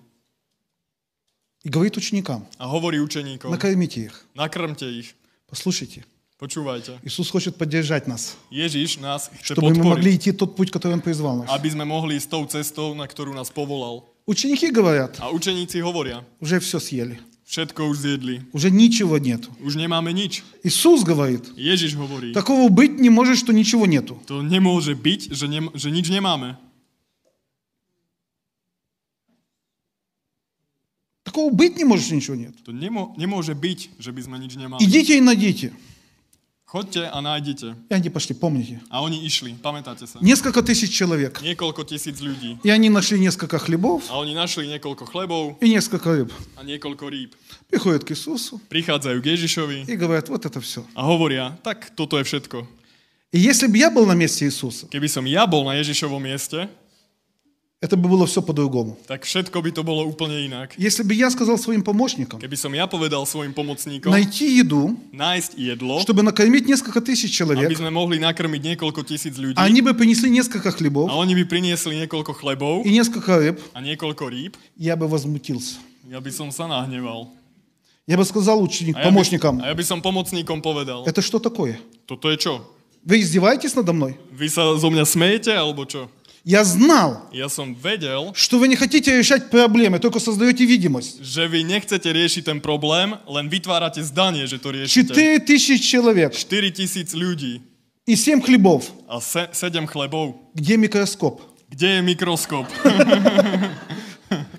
И 1.64 1.68
говорит 1.68 1.96
ученикам, 1.96 2.46
A 2.58 2.66
hovorí 2.68 3.00
učeníkom, 3.00 3.50
накормите 3.50 4.00
их. 4.08 4.24
nakrmte 4.34 4.88
ich. 4.88 5.14
Послушайте, 5.48 6.04
Počúvajte. 6.40 7.00
Иисус 7.04 7.28
хочет 7.28 7.56
поддержать 7.56 8.06
нас, 8.08 8.36
Ježiš 8.50 8.96
nás 9.00 9.28
chce 9.40 9.52
чтобы 9.56 9.72
мы 9.76 9.84
могли 9.84 10.16
podporiť, 10.16 10.16
идти 10.16 10.32
тот 10.32 10.56
путь, 10.56 10.70
который 10.70 10.94
Он 10.96 11.00
призвал 11.04 11.36
нас. 11.44 11.48
aby 11.52 11.68
sme 11.68 11.84
mohli 11.84 12.16
ísť 12.16 12.28
tou 12.32 12.44
cestou, 12.48 12.94
na 12.96 13.04
ktorú 13.04 13.32
nás 13.36 13.48
povolal. 13.52 14.04
Ученики 14.24 14.68
говорят, 14.72 15.16
A 15.20 15.28
učeníci 15.32 15.80
hovoria, 15.84 16.24
уже 16.40 16.60
все 16.60 16.80
съели, 16.80 17.20
Všetko 17.45 17.87
už 17.93 17.97
zjedli, 17.97 18.35
уже 18.53 18.69
ничего 18.73 19.17
нету. 19.17 19.53
už 19.61 19.77
nemáme 19.77 20.13
nič. 20.13 20.43
Иисус 20.65 21.05
говорит, 21.05 21.45
Ježiš 21.55 21.95
hovorí, 21.95 22.33
такого 22.33 22.69
быть 22.69 22.99
не 22.99 23.09
может, 23.09 23.37
что 23.37 23.53
ничего 23.53 23.85
нету. 23.85 24.19
to 24.25 24.41
nemôže 24.41 24.97
byť, 24.97 25.31
že, 25.31 25.45
nem, 25.47 25.69
že 25.73 25.93
nič 25.93 26.09
nemáme. 26.09 26.57
Такого 31.23 31.51
быть 31.51 31.75
не 31.75 31.83
может, 31.83 32.05
что 32.05 32.15
ничего 32.15 32.35
нет. 32.35 32.53
To 32.63 32.71
nemo, 32.71 33.13
nemôže 33.17 33.57
byť, 33.57 33.99
že 33.99 34.11
by 34.13 34.21
sme 34.21 34.37
nič 34.39 34.55
nemali. 34.55 34.79
Идите 34.79 35.17
и 35.17 35.21
найдите. 35.21 35.73
Ходьте, 36.75 37.09
а 37.13 37.21
найдите. 37.21 37.73
И 37.89 37.93
они 37.93 38.09
пошли, 38.09 38.35
помните. 38.35 38.81
А 38.89 39.05
они 39.05 39.25
и 39.25 39.29
шли, 39.29 39.55
памятайте 39.63 40.07
се. 40.07 40.17
Несколько 40.19 40.61
тысяч 40.61 40.91
человек. 40.91 41.41
Несколько 41.41 41.85
тысяч 41.85 42.19
людей. 42.19 42.57
И 42.63 42.69
они 42.69 42.89
нашли 42.89 43.17
несколько 43.17 43.59
хлебов. 43.59 44.03
А 44.09 44.21
они 44.21 44.35
нашли 44.35 44.67
несколько 44.67 45.05
хлебов. 45.05 45.55
И 45.61 45.69
несколько 45.69 46.11
рыб. 46.11 46.33
А 46.57 46.63
несколько 46.65 47.09
рыб. 47.09 47.33
Приходят 47.69 48.03
к 48.03 48.11
Иисусу. 48.11 48.59
Приходят 48.67 49.03
к 49.03 49.25
Иисусу. 49.25 49.71
И 49.87 49.95
говорят, 49.95 50.27
вот 50.27 50.45
это 50.45 50.59
все. 50.59 50.85
А 50.95 51.07
говорят, 51.07 51.63
так, 51.63 51.91
то-то 51.95 52.19
и 52.19 52.23
все. 52.23 52.41
И 53.31 53.39
если 53.39 53.67
бы 53.67 53.77
я 53.77 53.89
был 53.89 54.05
на 54.05 54.13
месте 54.13 54.43
Иисуса. 54.43 54.87
Кeby 54.87 55.07
бы, 55.21 55.29
я 55.29 55.47
был 55.47 55.63
на 55.63 55.79
Ježišovom 55.79 56.19
месте 56.19 56.67
это 57.81 57.97
бы 57.97 58.07
было 58.09 58.25
все 58.25 58.41
по-другому. 58.41 58.97
tak 59.07 59.23
všetko 59.27 59.61
by 59.61 59.71
to 59.75 59.83
bolo 59.83 60.07
úplne 60.07 60.47
inak. 60.47 60.73
Если 60.77 61.03
бы 61.03 61.13
я 61.13 61.29
сказал 61.29 61.57
своим 61.59 61.83
помощникам 61.83 62.39
Keby 62.39 62.55
som 62.55 62.71
ja 62.73 62.87
povedal 62.87 63.25
svojim 63.27 63.53
pomocníkom 63.53 64.09
найти 64.11 64.57
еду, 64.57 64.95
nájsť 65.11 65.51
jedlo, 65.59 65.99
чтобы 65.99 66.23
накормить 66.23 66.65
несколько 66.67 67.01
тысяч 67.01 67.35
aby 67.35 67.35
человек, 67.35 67.77
sme 67.77 67.91
mohli 67.91 68.17
nakrmiť 68.19 68.61
niekoľko 68.73 69.03
tisíc 69.03 69.35
ľudí 69.37 69.59
они 69.59 69.81
бы 69.81 69.93
принесли 69.93 70.29
несколько 70.31 70.69
a 70.69 70.71
хлебов 70.71 71.11
oni 71.11 71.35
by 71.35 71.43
priniesli 71.45 71.99
niekoľko 72.05 72.31
chlebov 72.33 72.85
и 72.87 72.89
несколько 72.95 73.37
рыб, 73.37 73.59
a 73.75 73.81
niekoľko 73.83 74.23
rýb, 74.31 74.53
я 74.79 74.95
бы 74.95 75.07
возмутился. 75.07 75.77
ja 76.07 76.17
by 76.21 76.31
som 76.31 76.49
sa 76.51 76.65
nahneval. 76.71 77.27
Я 78.07 78.17
бы 78.17 78.23
сказал 78.25 78.61
ученик, 78.61 78.95
A 78.95 79.01
by, 79.01 79.03
помощникам, 79.09 79.59
a 79.61 79.67
ja 79.67 79.75
by 79.75 79.83
som 79.83 79.99
pomocníkom 80.01 80.61
povedal, 80.61 81.03
это 81.05 81.21
что 81.21 81.39
такое? 81.39 81.77
toto 82.05 82.29
je 82.31 82.37
čo? 82.37 82.53
Вы 83.03 83.21
издеваетесь 83.21 83.75
надо 83.75 83.93
мной? 83.93 84.17
Vy 84.33 84.49
sa 84.49 84.77
zo 84.77 84.89
mňa 84.89 85.05
smejete, 85.05 85.53
alebo 85.53 85.85
čo? 85.85 86.09
Я 86.44 86.64
знал, 86.64 87.28
Ja 87.32 87.48
som 87.52 87.74
vedel, 87.76 88.32
что 88.34 88.58
вы 88.58 88.68
не 88.68 88.76
хотите 88.76 89.12
решать 89.16 89.50
проблемы, 89.50 89.98
только 90.00 90.20
создаете 90.20 90.64
видимость. 90.64 91.20
že 91.20 91.44
vy 91.46 91.60
nechcete 91.68 92.08
riešiť 92.08 92.44
ten 92.48 92.58
problém, 92.64 93.12
len 93.28 93.48
vytvárate 93.52 94.00
zdanie, 94.00 94.46
že 94.48 94.56
to 94.58 94.72
riešite. 94.72 95.12
Четыре 95.12 95.36
тысячи 95.38 95.76
человек 95.76 96.32
4 96.32 96.70
tisíc 96.72 97.12
ľudí 97.12 97.60
и 98.08 98.16
семь 98.16 98.40
хлебов. 98.40 98.88
a 99.06 99.20
se, 99.20 99.48
7 99.52 99.86
chlebov. 99.86 100.34
Где 100.56 100.76
микроскоп? 100.80 101.42
Kde 101.68 101.86
je 101.86 102.02
mikroskop? 102.02 102.66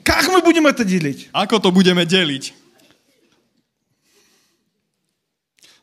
Как 0.03 0.27
мы 0.29 0.41
будем 0.41 0.67
это 0.67 0.83
делить? 0.83 1.29
Ako 1.33 1.59
to 1.59 1.71
budeme 1.71 2.05
deliť? 2.05 2.53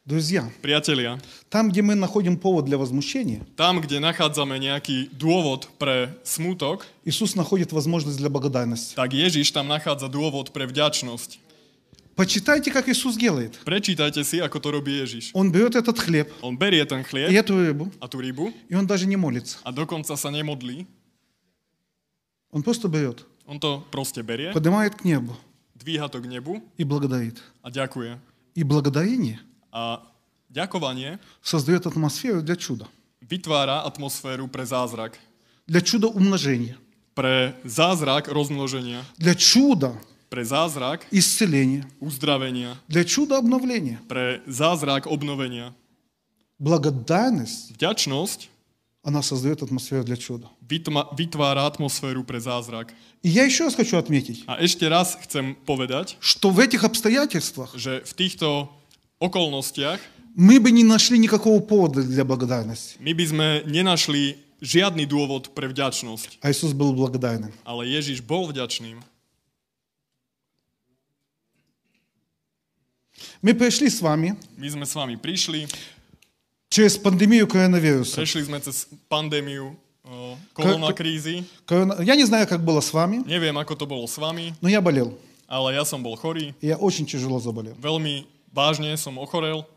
Друзья, 0.06 0.52
Priatelia, 0.62 1.18
там, 1.50 1.70
где 1.72 1.82
мы 1.82 1.96
находим 1.96 2.38
повод 2.38 2.66
для 2.66 2.78
возмущения, 2.78 3.42
там, 3.56 3.80
где 3.80 4.02
находим 4.02 4.54
некий 4.56 5.08
довод 5.14 5.70
про 5.80 6.14
смуток, 6.26 6.86
Иисус 7.06 7.36
находит 7.36 7.72
возможность 7.72 8.18
для 8.18 8.30
благодарности. 8.30 8.96
Так 8.96 9.14
Ежиш 9.14 9.52
там 9.52 9.70
находит 9.70 10.12
довод 10.12 10.52
про 10.52 10.68
вдячность. 10.68 11.40
Почитайте, 12.18 12.70
как 12.70 12.90
Иисус 12.90 13.16
делает. 13.16 13.58
Прочитайте 13.64 14.26
си, 14.26 14.40
как 14.40 14.58
это 14.58 14.72
роби 14.72 14.92
Ежиш. 14.92 15.30
Он 15.32 15.54
берет 15.54 15.76
этот 15.76 15.98
хлеб. 15.98 16.34
Он 16.42 16.58
берет 16.58 16.92
этот 16.92 17.08
хлеб. 17.08 17.32
И 17.32 17.34
эту 17.34 17.56
рыбу. 17.56 17.90
А 18.02 18.10
ту 18.10 18.20
рыбу. 18.20 18.52
И 18.68 18.76
он 18.76 18.86
даже 18.86 19.08
не 19.08 19.16
молится. 19.16 19.60
А 19.64 19.72
до 19.72 19.86
конца 19.86 20.18
са 20.18 20.30
не 20.32 20.44
модли. 20.44 20.86
Он 22.52 22.62
просто 22.62 22.90
берет. 22.90 23.26
Он 23.46 23.58
то 23.58 23.88
просто 23.90 24.22
берет. 24.22 24.54
Поднимает 24.54 24.96
к 24.96 25.06
небу. 25.06 25.38
Двигает 25.76 26.12
к 26.12 26.26
небу. 26.26 26.62
И 26.76 26.84
благодарит. 26.84 27.42
А 27.62 27.72
дякує. 27.72 28.20
И 28.54 28.64
благодарение– 28.64 29.40
A 29.73 30.01
ďakovanie 30.51 31.19
создает 31.43 31.87
атмосферу 31.87 32.41
для 32.43 32.57
чуда, 32.57 32.89
vytvára 33.21 33.85
atmosféru 33.85 34.49
pre 34.49 34.65
zázrak. 34.65 35.19
для 35.69 35.81
чуда 35.81 36.09
умножения, 36.09 36.77
Pre 37.15 37.53
zázrak 37.65 38.29
rozmnoženia. 38.29 39.03
для 39.19 39.35
чуда 39.35 39.93
Pre 40.31 40.45
zázrak 40.45 41.05
исцеления, 41.11 41.85
uzdravenia. 42.01 42.77
для 42.89 43.05
чуда 43.05 43.39
обновления. 43.39 43.99
Pre 44.09 44.41
zázrak 44.47 45.07
obnovenia. 45.07 45.73
Благодарность, 46.59 47.71
Vďačnosť 47.79 48.49
она 49.07 49.23
создает 49.23 49.63
атмосферу 49.63 50.05
для 50.05 50.17
чуда. 50.17 50.51
vytma- 50.61 51.07
vytvára 51.17 51.65
atmosféru 51.67 52.25
pre 52.25 52.41
zázrak. 52.41 52.93
И 53.23 53.29
я 53.31 53.45
еще 53.45 53.65
раз 53.65 53.75
хочу 53.75 53.97
отметить, 53.97 54.43
A 54.47 54.59
ešte 54.61 54.85
raz 54.89 55.17
chcem 55.23 55.55
povedať, 55.65 56.17
что 56.21 56.51
в 56.51 56.59
этих 56.59 56.83
обстоятельствах 56.85 57.75
že 57.79 58.03
v 58.05 58.13
týchto 58.15 58.69
okolnostiach 59.24 60.00
Мы 60.36 60.60
бы 60.60 60.72
не 60.72 60.84
нашли 60.84 61.20
никакого 61.20 61.62
повода 61.62 62.02
для 62.02 62.26
благодарности. 62.26 62.98
Мы 63.00 63.14
бы 63.14 63.22
sme 63.26 63.62
nenašli 63.70 64.42
žiadny 64.62 65.06
dôvod 65.06 65.54
pre 65.54 65.70
vďačnosť. 65.70 66.42
А 66.42 66.50
Иисус 66.50 66.74
был 66.74 66.94
благодарным. 66.94 67.54
Ale 67.64 67.86
Ježiš 67.86 68.26
был 68.26 68.50
вдячным? 68.50 69.04
Мы 73.44 73.54
пришли 73.54 73.90
с 73.90 74.02
вами. 74.02 74.36
Мы 74.58 74.70
sme 74.70 74.86
с 74.86 74.96
вами 74.96 75.16
пришли. 75.16 75.68
Через 76.70 76.98
пандемию 76.98 77.48
коронавируса. 77.48 78.18
Пришли 78.18 78.44
мы 78.50 78.58
с 78.58 78.88
пандемию 79.08 79.78
корона 80.54 80.94
кризи. 80.94 81.46
Я 81.70 82.16
не 82.16 82.26
знаю, 82.26 82.48
как 82.48 82.66
было 82.66 82.82
с 82.82 82.92
вами. 82.92 83.18
Не 83.28 83.38
знаю, 83.38 83.68
как 83.68 83.78
это 83.78 83.86
было 83.86 84.08
с 84.08 84.18
вами. 84.18 84.56
Но 84.62 84.70
я 84.70 84.82
болел. 84.82 85.16
Але 85.48 85.76
я 85.76 85.86
сам 85.86 86.02
был 86.02 86.16
хорий. 86.16 86.56
Я 86.62 86.78
очень 86.78 87.06
тяжело 87.06 87.40
заболел. 87.40 87.76
Veľmi 87.76 88.26
Важнее, 88.54 88.98
сам 88.98 89.20
охорел. 89.20 89.68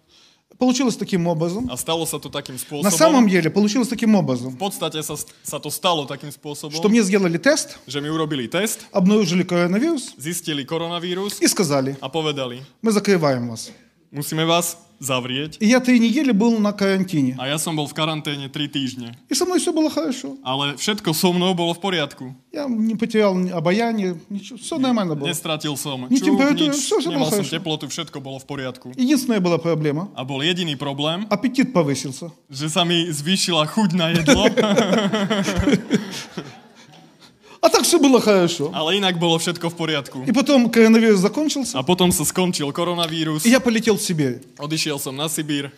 Получилось 0.59 0.97
таким 0.97 1.27
образом. 1.27 1.69
А 1.71 1.77
стало 1.77 2.05
это 2.05 2.31
таким 2.31 2.59
способом. 2.59 2.85
На 2.85 2.91
самом 2.91 3.29
деле 3.29 3.51
получилось 3.51 3.89
таким 3.89 4.15
образом. 4.15 4.51
В 4.53 4.59
подстате 4.59 5.01
это 5.01 5.59
то 5.59 5.71
стало 5.71 6.07
таким 6.07 6.31
способом. 6.31 6.77
Что 6.77 6.89
мне 6.89 7.03
сделали 7.03 7.39
тест. 7.39 7.79
Что 7.87 8.01
мы 8.01 8.11
уробили 8.11 8.47
тест. 8.47 8.87
Обнаружили 8.93 9.43
коронавирус. 9.43 10.15
Зистили 10.19 10.63
коронавирус. 10.63 11.41
И 11.41 11.49
сказали. 11.49 11.97
А 12.01 12.09
поведали. 12.09 12.65
Мы 12.83 12.93
закрываем 12.93 13.49
вас. 13.49 13.71
Мусиме 14.11 14.45
вас 14.45 14.79
zavrieť. 15.02 15.58
И 15.58 15.66
я 15.66 15.80
три 15.82 15.98
недели 15.98 16.30
был 16.32 16.60
на 16.62 16.74
карантине. 16.78 17.34
A 17.42 17.50
ja 17.50 17.58
som 17.58 17.74
bol 17.74 17.90
v 17.90 17.94
karanténe 17.98 18.54
3 18.54 18.70
týždne. 18.70 19.18
И 19.30 19.34
со 19.34 19.46
мной 19.50 19.58
все 19.58 19.74
было 19.74 19.90
хорошо. 19.90 20.38
Ale 20.46 20.78
všetko 20.78 21.10
so 21.18 21.34
mnou 21.34 21.58
bolo 21.58 21.74
v 21.74 21.82
poriadku. 21.82 22.36
Я 22.54 22.70
не 22.70 22.94
потерял 22.94 23.34
ни 23.34 23.50
обаяние, 23.50 24.22
ничего. 24.30 24.60
Все 24.62 24.78
нормально 24.78 25.16
было. 25.18 25.26
Nestratil 25.26 25.74
som 25.74 26.06
Ni 26.06 26.22
čuch, 26.22 26.38
temperatúru, 26.38 26.70
nič, 26.70 26.86
všetko 26.86 27.10
bolo 27.10 27.18
nemal 27.18 27.30
som 27.34 27.42
хорошо. 27.42 27.56
teplotu, 27.58 27.84
všetko 27.90 28.18
bolo 28.22 28.38
v 28.38 28.46
poriadku. 28.46 28.88
Единственная 28.94 29.42
была 29.42 29.58
проблема. 29.58 30.14
A 30.14 30.22
bol 30.22 30.38
jediný 30.46 30.78
problém, 30.78 31.26
Аппетит 31.34 31.74
повысился. 31.74 32.30
že 32.46 32.70
sa 32.70 32.86
mi 32.86 33.10
zvýšila 33.10 33.66
chuť 33.74 33.90
na 33.98 34.14
jedlo, 34.14 34.46
А 37.61 37.69
так 37.69 37.83
все 37.83 37.99
было 37.99 38.21
хорошо. 38.21 38.71
Але 38.75 38.97
інак 38.97 39.19
было 39.19 39.39
все 39.39 39.53
в 39.53 39.77
порядке. 39.77 40.19
И 40.27 40.33
потом 40.33 40.71
коронавирус 40.71 41.21
закончился. 41.21 41.79
А 41.79 41.83
потом 41.83 42.13
со 42.13 42.25
скончив 42.25 42.73
коронавирус. 42.73 43.47
И 43.47 43.51
я 43.51 43.61
полетел 43.61 43.97
в 43.97 44.03
Сибір. 44.03 44.41
Одійшов 44.59 45.03
сам 45.03 45.17
на 45.17 45.29
Сибирь. 45.29 45.71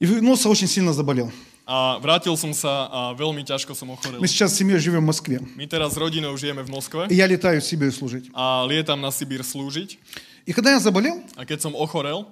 И 0.00 0.06
вернулся 0.06 0.48
очень 0.48 0.68
сильно 0.68 0.92
заболел. 0.92 1.30
А 1.66 1.98
вrátil 1.98 2.36
som 2.36 2.52
sa 2.52 2.88
a 2.92 3.14
veľmi 3.14 3.42
ťažko 3.42 3.72
som 3.72 3.88
ochorel. 3.90 4.20
Мы 4.20 4.28
сейчас 4.28 4.52
с 4.52 4.56
семьей 4.56 4.78
живем 4.78 5.00
в 5.00 5.06
Москве. 5.06 5.40
Мы 5.56 5.66
teraz 5.66 5.94
с 5.94 5.96
родиной 5.96 6.36
живем 6.36 6.62
в 6.62 6.68
Москве. 6.68 7.06
И 7.08 7.14
я 7.14 7.26
летаю 7.26 7.60
в 7.60 7.64
Сибирь 7.64 7.90
служить. 7.90 8.30
А 8.34 8.66
летам 8.68 9.00
на 9.00 9.10
Сибирь 9.10 9.42
служить. 9.42 9.98
И 10.44 10.52
когда 10.52 10.72
я 10.72 10.80
заболел, 10.80 11.22
а 11.36 11.46
keď 11.46 11.60
som 11.60 11.74
ochorel, 11.74 12.26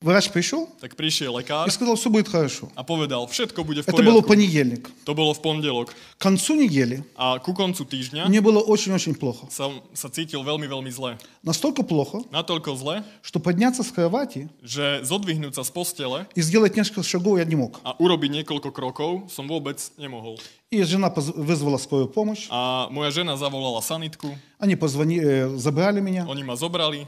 врач 0.00 0.32
пришел 0.32 0.64
tak 0.80 0.96
prišiel 0.96 1.36
lekár 1.36 1.68
и 1.68 1.70
сказал, 1.70 1.92
все 1.94 2.08
будет 2.08 2.24
хорошо. 2.26 2.72
a 2.74 2.80
povedal, 2.80 3.28
všetko 3.28 3.60
bude 3.64 3.84
v 3.84 3.88
Это 3.92 4.00
было 4.00 4.24
в 4.24 4.24
poriadku. 4.24 4.32
понедельник. 4.32 4.88
To 5.04 5.12
bolo 5.12 5.36
v 5.36 5.40
pondelok. 5.44 5.92
К 6.16 6.22
концу 6.24 6.56
недели 6.56 7.04
A 7.20 7.36
ku 7.36 7.52
koncu 7.52 7.84
týždňa 7.84 8.24
мне 8.24 8.40
было 8.40 8.64
очень-очень 8.64 9.12
плохо. 9.12 9.44
som 9.52 9.84
sa 9.92 10.08
cítil 10.08 10.40
veľmi, 10.40 10.64
veľmi 10.64 10.88
zle. 10.88 11.20
Настолько 11.44 11.84
плохо, 11.84 12.24
Natoľko 12.32 12.72
zle, 12.80 13.04
что 13.20 13.40
подняться 13.44 13.84
с 13.84 13.92
кровати 13.92 14.48
že 14.64 15.04
zodvihnúť 15.04 15.60
sa 15.60 15.64
z 15.64 15.70
postele 15.70 16.24
и 16.32 16.40
сделать 16.40 16.76
несколько 16.76 17.04
шагов 17.04 17.36
я 17.36 17.44
не 17.44 17.56
мог. 17.60 17.76
a 17.84 17.92
urobiť 18.00 18.40
niekoľko 18.40 18.72
krokov 18.72 19.28
som 19.28 19.44
vôbec 19.44 19.76
nemohol. 20.00 20.40
И 20.72 20.80
жена 20.80 21.10
поз- 21.12 21.34
вызвала 21.36 21.76
скорую 21.76 22.08
помощь. 22.08 22.48
A 22.48 22.88
moja 22.88 23.12
žena 23.12 23.36
zavolala 23.36 23.84
sanitku, 23.84 24.32
Они 24.56 24.76
позвонили, 24.76 25.24
э, 25.24 25.56
забрали 25.60 26.00
меня, 26.00 26.24
oni 26.24 26.40
ma 26.40 26.56
zobrali, 26.56 27.04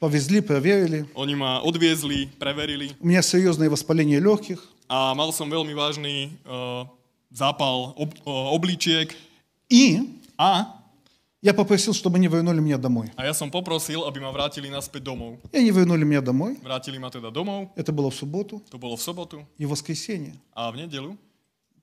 Повезли, 0.00 0.40
проверили. 0.40 1.06
oni 1.14 1.34
ma 1.34 1.60
odviezli, 1.62 2.28
preverili 2.38 2.94
У 3.00 3.06
меня 3.06 3.22
серьезное 3.22 3.68
воспаление 3.70 4.20
легких. 4.20 4.58
a 4.88 5.12
mal 5.14 5.28
som 5.32 5.50
veľmi 5.50 5.74
vážny 5.76 6.32
uh, 6.48 6.86
zápal 7.30 7.92
ob, 7.96 8.10
uh, 8.24 8.54
obličiek 8.56 9.12
И 9.68 10.00
a, 10.38 10.64
я 11.42 11.52
попросил, 11.54 11.92
чтобы 11.92 12.16
они 12.16 12.26
вернули 12.26 12.58
меня 12.60 12.78
домой. 12.78 13.12
a 13.16 13.24
ja 13.28 13.34
som 13.36 13.50
poprosil, 13.50 14.02
aby 14.08 14.18
ma 14.18 14.32
vrátili 14.32 14.70
naspäť 14.72 15.02
domov. 15.04 15.36
И 15.52 15.58
они 15.58 15.70
вернули 15.70 16.04
меня 16.04 16.20
домой. 16.24 16.56
Vrátili 16.64 16.98
ma 16.98 17.10
teda 17.10 17.30
domov, 17.30 17.68
Это 17.76 17.92
было 17.92 18.10
в 18.10 18.14
субботу. 18.14 18.62
to 18.70 18.78
bolo 18.78 18.96
v 18.96 19.02
sobotu 19.02 19.44
И 19.58 19.66
в 19.66 19.70
воскресенье 19.70 20.34
a 20.56 20.70
v 20.72 20.82
nedelu 20.88 21.18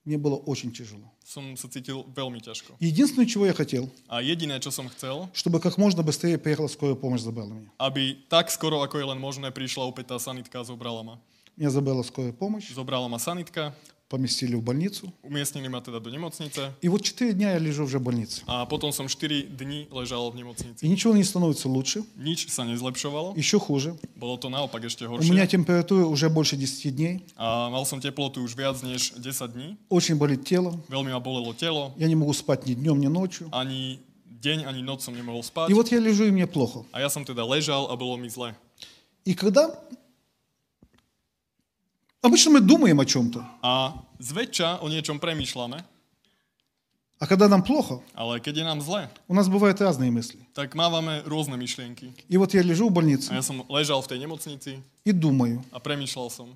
мне 0.05 0.17
было 0.17 0.35
очень 0.37 0.71
тяжело. 0.71 1.09
som 1.25 1.57
sa 1.57 1.65
cítil 1.67 2.05
veľmi 2.13 2.37
ťažko. 2.37 2.77
Единственное, 2.79 3.25
чего 3.25 3.45
я 3.49 3.53
хотел, 3.53 3.89
A 4.07 4.21
jediné, 4.21 4.61
čo 4.61 4.69
som 4.69 4.85
chcel, 4.93 5.27
чтобы 5.33 5.59
как 5.59 5.77
можно 5.81 6.03
быстрее 6.05 6.37
приехала 6.37 6.67
скорая 6.69 6.95
помощь, 6.95 7.21
забрала 7.25 7.49
меня. 7.53 7.69
aby 7.81 8.13
tak 8.29 8.53
skoro, 8.53 8.85
ako 8.85 9.01
je 9.01 9.05
len 9.09 9.17
možné, 9.17 9.49
prišla 9.49 9.83
opäť 9.89 10.13
tá 10.13 10.17
sanitka 10.21 10.61
a 10.61 10.63
zobrala 10.63 11.01
ma. 11.01 11.15
Меня 11.57 11.69
забрала 11.71 12.03
скорая 12.03 12.33
помощь, 12.33 12.69
Zobrala 12.69 13.07
ma 13.09 13.17
sanitka, 13.17 13.73
поместили 14.09 14.55
в 14.55 14.61
больницу. 14.61 15.13
Уместнили 15.23 15.67
меня 15.67 15.81
тогда 15.81 15.99
до 15.99 16.09
немоцницы. 16.09 16.73
И 16.81 16.89
вот 16.89 17.01
четыре 17.01 17.33
дня 17.33 17.53
я 17.53 17.59
лежу 17.59 17.85
уже 17.85 17.99
в 17.99 18.03
больнице. 18.03 18.43
А 18.45 18.65
потом 18.65 18.91
сам 18.91 19.07
четыре 19.07 19.43
дни 19.43 19.87
лежал 19.91 20.29
в 20.31 20.35
немоцнице. 20.35 20.85
И 20.85 20.87
ничего 20.87 21.15
не 21.15 21.23
становится 21.23 21.69
лучше. 21.69 22.03
Ничего 22.15 22.63
не 22.65 22.75
излепшивало. 22.75 23.35
Еще 23.35 23.59
хуже. 23.59 23.97
Было 24.15 24.37
то 24.37 24.49
наопак 24.49 24.83
еще 24.83 25.07
горше. 25.07 25.27
У 25.27 25.31
меня 25.33 25.47
температура 25.47 26.05
уже 26.05 26.29
больше 26.29 26.55
10 26.55 26.95
дней. 26.95 27.25
А 27.35 27.69
мал 27.69 27.85
сам 27.85 28.01
теплоту 28.01 28.41
уже 28.41 28.55
вяз, 28.57 28.83
неж 28.83 29.11
10 29.17 29.53
дней. 29.53 29.77
Очень 29.89 30.15
болит 30.15 30.45
тело. 30.45 30.79
Велми 30.89 31.07
меня 31.07 31.19
болело 31.19 31.53
тело. 31.53 31.93
Я 31.97 32.07
не 32.07 32.15
могу 32.15 32.33
спать 32.33 32.65
ни 32.65 32.73
днем, 32.73 32.99
ни 32.99 33.07
ночью. 33.07 33.49
Они 33.51 33.99
день, 34.25 34.63
они 34.65 34.81
ночью 34.83 35.13
не 35.15 35.21
могу 35.21 35.41
спать. 35.43 35.69
И 35.69 35.73
вот 35.73 35.91
я 35.91 35.99
лежу, 35.99 36.25
и 36.25 36.31
мне 36.31 36.47
плохо. 36.47 36.85
А 36.91 36.99
я 36.99 37.09
сам 37.09 37.25
тогда 37.25 37.43
лежал, 37.43 37.89
а 37.91 37.95
было 37.95 38.15
мне 38.17 38.29
зле. 38.29 38.55
И 39.23 39.33
когда 39.33 39.79
Обычно 42.25 42.57
мы 42.57 42.59
думаем 42.59 42.97
о 42.99 43.05
чем-то, 43.05 43.45
A 43.61 43.93
zväčša 44.17 44.81
o 44.81 44.89
niečom 44.89 45.21
premýšľame, 45.21 45.77
а 47.21 47.27
когда 47.27 47.47
нам 47.47 47.61
плохо, 47.61 48.01
ale 48.17 48.41
keď 48.41 48.59
je 48.59 48.65
nám 48.65 48.81
zle, 48.81 49.07
у 49.29 49.33
нас 49.37 49.47
бывают 49.47 49.79
разные 49.79 50.09
мысли. 50.09 50.41
tak 50.57 50.73
mávame 50.73 51.21
rôzne 51.29 51.53
myšlienky. 51.53 52.11
И 52.27 52.35
вот 52.37 52.53
я 52.57 52.65
лежу 52.65 52.89
в 52.89 52.91
больнице 52.91 53.29
A 53.29 53.37
ja 53.37 53.45
som 53.45 53.61
ležal 53.69 54.01
v 54.01 54.09
tej 54.09 54.19
nemocnici 54.25 54.81
и 55.05 55.11
думаю, 55.13 55.61
a 55.69 55.77
premýšľal 55.77 56.33
som, 56.33 56.49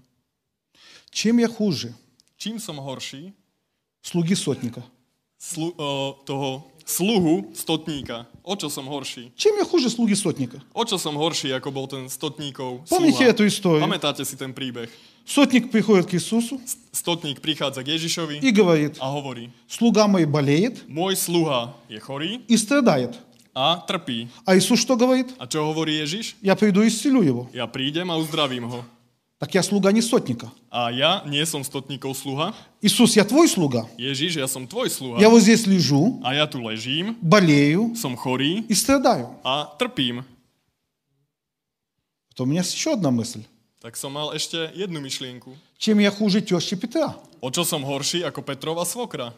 чем 1.14 1.38
я 1.38 1.48
хуже 1.48 1.94
čím 2.42 2.58
som 2.58 2.82
horší 2.82 3.32
слуги 4.02 4.34
сотника? 4.34 4.82
slu, 5.39 5.73
o, 5.77 6.17
toho 6.25 6.65
sluhu 6.85 7.51
stotníka. 7.57 8.27
O 8.45 8.57
čo 8.57 8.69
som 8.69 8.85
horší? 8.85 9.33
Чем 9.37 9.57
я 9.57 9.65
хуже 9.65 9.89
слуги 9.89 10.13
сотника? 10.15 10.61
O 10.77 10.85
čo 10.85 11.01
som 11.01 11.17
horší, 11.17 11.53
ako 11.57 11.69
bol 11.73 11.87
ten 11.89 12.09
stotníkov 12.13 12.85
Помните 12.89 13.25
sluha? 13.25 13.33
эту 13.33 13.43
историю? 13.49 13.81
Pamätáte 13.85 14.25
si 14.25 14.37
ten 14.37 14.53
príbeh? 14.53 14.89
Сотник 15.25 15.73
приходит 15.73 16.05
к 16.05 16.13
Иисусу 16.15 16.61
Stotník 16.93 17.41
prichádza 17.41 17.81
k 17.81 17.97
Ježišovi 17.97 18.45
и 18.45 18.51
говорит, 18.53 19.01
a 19.01 19.09
hovorí, 19.09 19.49
слуга 19.65 20.05
мой 20.07 20.29
болеет 20.29 20.85
môj 20.85 21.17
sluha 21.17 21.73
je 21.89 21.97
chorý 21.97 22.45
и 22.45 22.57
страдает. 22.61 23.17
a 23.57 23.81
trpí. 23.89 24.29
А 24.45 24.53
Иисус 24.59 24.81
что 24.83 24.97
говорит? 25.01 25.33
A 25.41 25.47
čo 25.49 25.65
hovorí 25.65 25.97
Ježiš? 26.05 26.37
Я 26.43 26.53
приду 26.57 26.83
и 26.85 26.89
исцелю 26.93 27.23
его. 27.25 27.49
Ja 27.57 27.65
prídem 27.65 28.11
a 28.13 28.21
uzdravím 28.21 28.69
ho. 28.69 28.85
Так 29.40 29.56
я 29.56 29.64
слуга 29.64 29.92
не 29.94 30.02
сотника. 30.02 30.52
A 30.70 30.92
ja 30.92 31.24
nie 31.26 31.40
som 31.48 31.64
stotníkov 31.64 32.12
sluha. 32.20 32.52
Иисус, 32.82 33.16
я 33.16 33.24
твой 33.24 33.48
слуга. 33.48 33.88
Ježiš, 33.98 34.36
ja 34.36 34.48
som 34.52 34.68
tvoj 34.68 34.92
sluha. 34.92 35.16
Я 35.20 35.30
вот 35.30 35.40
здесь 35.42 35.66
лежу, 35.66 36.20
A 36.24 36.36
ja 36.36 36.44
tu 36.46 36.60
ležím, 36.60 37.16
болею 37.24 37.96
som 37.96 38.18
chorý 38.20 38.66
и 38.68 38.76
страдаю. 38.76 39.40
a 39.44 39.66
trpím. 39.80 40.26
То 42.36 42.44
у 42.44 42.46
меня 42.48 42.62
есть 42.62 42.74
еще 42.76 42.94
одна 42.94 43.12
мысль. 43.12 43.44
tak 43.80 43.96
som 43.96 44.12
mal 44.12 44.36
ešte 44.36 44.76
jednu 44.76 45.00
myšlienku. 45.00 45.56
Чем 45.80 46.00
я 46.00 46.12
хуже 46.12 46.42
тещи 46.42 46.76
Петра? 46.76 47.16
O 47.40 47.48
čo 47.50 47.64
som 47.64 47.80
horší 47.88 48.28
ako 48.28 48.44
Petrova 48.44 48.84
svokra? 48.84 49.32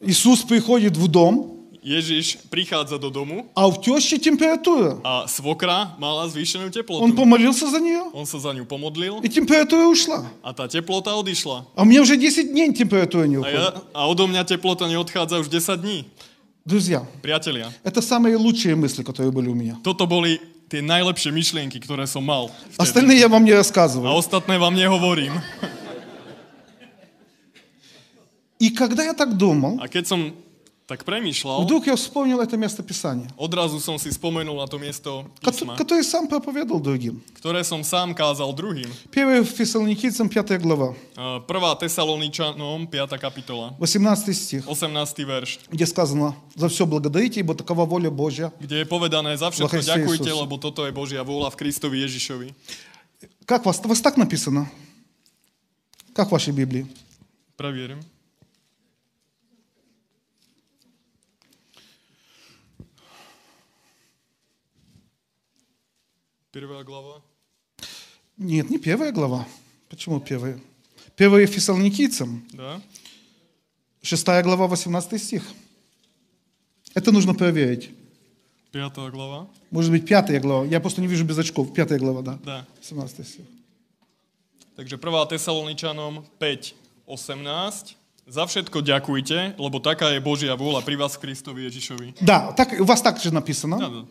Иисус 0.00 0.42
приходит 0.42 0.96
в 0.96 1.08
дом, 1.08 1.53
Ježiš 1.83 2.43
prichádza 2.51 2.99
do 2.99 3.07
domu 3.09 3.47
а 3.55 3.63
у 3.67 3.71
тещи 3.71 4.19
температура. 4.19 4.99
a 5.03 5.27
svokra 5.31 5.95
mala 5.95 6.27
zvýšenú 6.27 6.67
teplotu. 6.75 6.99
Он 7.07 7.15
помолился 7.15 7.71
за 7.71 7.79
нее, 7.79 8.03
On 8.11 8.27
sa 8.27 8.35
za 8.37 8.51
ňu 8.51 8.67
pomodlil 8.67 9.23
и 9.23 9.29
температура 9.31 9.87
ушла. 9.87 10.27
a 10.43 10.51
tá 10.51 10.67
teplota 10.67 11.15
odišla. 11.15 11.63
А 11.75 11.81
у 11.81 11.85
меня 11.87 12.01
уже 12.03 12.17
10 12.19 12.51
дней 12.51 12.73
температура 12.75 13.23
не 13.31 13.39
A, 13.39 13.47
ja, 13.47 13.47
уходит. 13.47 13.83
a 13.95 14.01
odo 14.11 14.27
mňa 14.27 14.43
teplota 14.43 14.87
neodchádza 14.91 15.39
už 15.39 15.47
10 15.47 15.79
dní. 15.79 16.05
Друзья, 16.67 17.07
Priatelia, 17.23 17.71
это 17.83 18.01
самые 18.03 18.35
лучшие 18.35 18.75
мысли, 18.75 19.01
которые 19.01 19.31
были 19.31 19.47
у 19.47 19.55
меня. 19.55 19.79
toto 19.81 20.03
boli 20.05 20.37
tie 20.67 20.83
najlepšie 20.83 21.31
myšlienky, 21.31 21.79
ktoré 21.79 22.05
som 22.05 22.21
mal. 22.27 22.51
Vtedy. 22.75 22.83
Остальные 22.83 23.17
я 23.23 23.29
вам 23.31 23.41
не 23.47 23.55
A 23.55 23.63
рассказываю. 23.63 24.11
ostatné 24.13 24.59
vám 24.59 24.75
nehovorím. 24.75 25.39
И 28.59 28.69
когда 28.75 29.03
я 29.03 29.13
так 29.13 29.37
думал, 29.37 29.79
A 29.79 29.87
keď 29.87 30.03
som 30.07 30.19
tak 30.89 31.05
premýšľal, 31.05 31.69
вдруг 31.69 31.85
я 31.85 31.93
вспомнил 31.93 32.41
это 32.41 32.57
место 32.57 32.81
Писания, 32.81 33.29
odrazu 33.37 33.77
som 33.77 34.01
si 34.01 34.09
spomenul 34.09 34.57
na 34.57 34.65
to 34.65 34.81
miesto 34.81 35.21
ко- 35.37 35.53
písma, 35.53 35.77
которое 35.77 36.01
сам 36.01 36.25
проповедовал 36.25 36.81
другим. 36.81 37.21
ktoré 37.37 37.61
som 37.61 37.85
sám 37.85 38.17
kázal 38.17 38.49
druhým. 38.57 38.89
1 39.13 39.45
Фессалоникийцам 39.45 40.25
5 40.25 40.57
глава, 40.57 40.97
A 41.13 41.45
Prvá 41.45 41.77
Tesaloničanom, 41.77 42.89
5. 42.89 43.21
kapitola, 43.21 43.77
18 43.77 44.33
стих, 44.33 44.65
18. 44.65 45.29
verš, 45.29 45.61
где 45.69 45.85
сказано 45.85 46.33
«За 46.57 46.65
все 46.73 46.89
благодарите, 46.89 47.39
ибо 47.45 47.53
такова 47.53 47.85
воля 47.85 48.09
Божья». 48.09 48.49
kde 48.57 48.81
je 48.81 48.85
povedané 48.89 49.37
za 49.37 49.53
všetko 49.53 49.69
Christe 49.69 49.93
ďakujte, 49.93 50.25
Isusu. 50.25 50.41
lebo 50.41 50.57
toto 50.57 50.89
je 50.89 50.91
Božia 50.91 51.21
vôľa 51.21 51.53
v 51.53 51.69
Kristovi 51.69 52.01
Ježišovi. 52.01 52.49
Как 53.45 53.61
вас? 53.61 53.77
У 53.77 53.87
вас 53.87 54.01
так 54.01 54.17
написано? 54.17 54.65
Как 56.17 56.29
в 56.29 56.31
вашей 56.33 56.49
Библии? 56.53 56.89
Previerim. 57.57 58.01
Prvá 66.54 66.84
glava. 66.84 67.20
Нет, 68.38 68.70
не 68.70 68.78
первая 68.78 69.10
глава. 69.10 69.44
Почему 69.90 70.20
первая? 70.20 70.60
Первая 71.16 71.48
Фессалоникийцам, 71.48 72.44
Да? 72.52 72.80
шестая 74.02 74.40
глава, 74.44 74.68
18 74.68 75.18
стих. 75.20 75.42
Это 76.94 77.10
нужно 77.10 77.34
проверить. 77.34 77.90
Piatá 78.72 79.10
glava. 79.10 79.48
Может 79.72 79.90
быть, 79.90 80.06
пятая 80.06 80.38
глава. 80.38 80.64
Я 80.66 80.78
просто 80.78 81.00
не 81.00 81.08
вижу 81.08 81.24
без 81.24 81.36
очков. 81.38 81.74
Пятая 81.74 81.98
глава, 81.98 82.22
да. 82.22 82.38
Да. 82.44 82.66
17 82.82 83.26
стих. 83.26 83.46
Takže 84.76 84.96
1. 84.96 85.26
Tesaloničanom 85.26 86.24
5, 86.38 86.74
18. 87.06 87.96
Za 88.26 88.46
všetko 88.46 88.80
ďakujte, 88.80 89.58
lebo 89.58 89.82
taká 89.82 90.14
je 90.14 90.20
Božia 90.22 90.54
vôľa 90.54 90.86
pri 90.86 90.94
vás 90.94 91.18
v 91.18 91.26
Kristovi 91.26 91.66
Ježišovi. 91.66 92.14
Да, 92.22 92.52
так, 92.54 92.78
у 92.78 92.84
вас 92.84 93.02
так 93.02 93.18
же 93.18 93.34
написано. 93.34 93.78
Да, 93.78 93.88
да. 93.88 94.02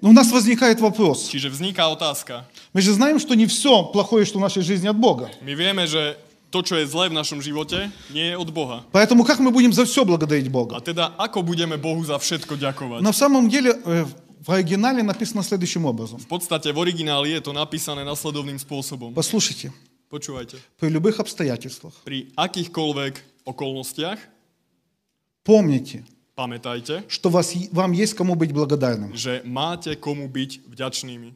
Но 0.00 0.10
у 0.10 0.12
нас 0.12 0.28
возникает 0.32 0.80
вопрос. 0.80 1.28
Čiže 1.32 1.48
vzniká 1.48 1.88
otázka. 1.88 2.44
Мы 2.76 2.82
же 2.82 2.92
знаем, 2.92 3.18
что 3.18 3.32
не 3.34 3.46
все 3.46 3.84
плохое, 3.88 4.26
что 4.26 4.38
в 4.38 4.42
нашей 4.42 4.62
жизни 4.62 4.86
от 4.88 4.96
Бога. 5.00 5.30
My 5.40 5.54
vieme, 5.56 5.86
že 5.88 6.20
to, 6.52 6.60
čo 6.62 6.76
je 6.76 6.84
zlé 6.86 7.08
v 7.08 7.16
našom 7.16 7.40
živote, 7.40 7.88
nie 8.12 8.30
je 8.30 8.36
od 8.36 8.46
Boha. 8.52 8.84
Поэтому 8.92 9.24
как 9.24 9.40
мы 9.40 9.50
будем 9.50 9.72
за 9.72 9.84
все 9.88 10.04
благодарить 10.04 10.46
A 10.46 10.50
Бога? 10.52 10.78
teda, 10.84 11.16
ako 11.16 11.40
budeme 11.42 11.80
Bohu 11.80 12.04
za 12.04 12.20
všetko 12.20 12.54
ďakovať? 12.60 13.00
На 13.02 13.12
самом 13.16 13.48
деле 13.48 13.74
э, 13.80 14.04
в 14.44 14.48
оригинале 14.52 15.02
написано 15.02 15.42
следующим 15.42 15.86
образом. 15.88 16.20
V 16.20 16.28
podstate 16.28 16.68
v 16.68 16.78
origináli 16.78 17.32
je 17.32 17.40
to 17.40 17.56
napísané 17.56 18.04
nasledovným 18.04 18.60
spôsobom. 18.60 19.10
Послушайте, 19.16 19.72
Počúvajte. 20.12 20.60
при 20.78 20.92
любых 20.92 21.18
обстоятельствах 21.18 21.96
Pri 22.04 22.28
akýchkoľvek 22.36 23.42
okolnostiach 23.48 24.20
помните, 25.42 26.04
Pamätajte, 26.39 27.03
что 27.11 27.27
вас, 27.29 27.51
вам 27.75 27.91
есть 27.91 28.13
кому 28.15 28.35
быть 28.39 28.53
благодарным. 28.55 29.11
že 29.11 29.43
máte 29.43 29.99
komu 29.99 30.31
byť 30.31 30.71
vďačnými. 30.71 31.35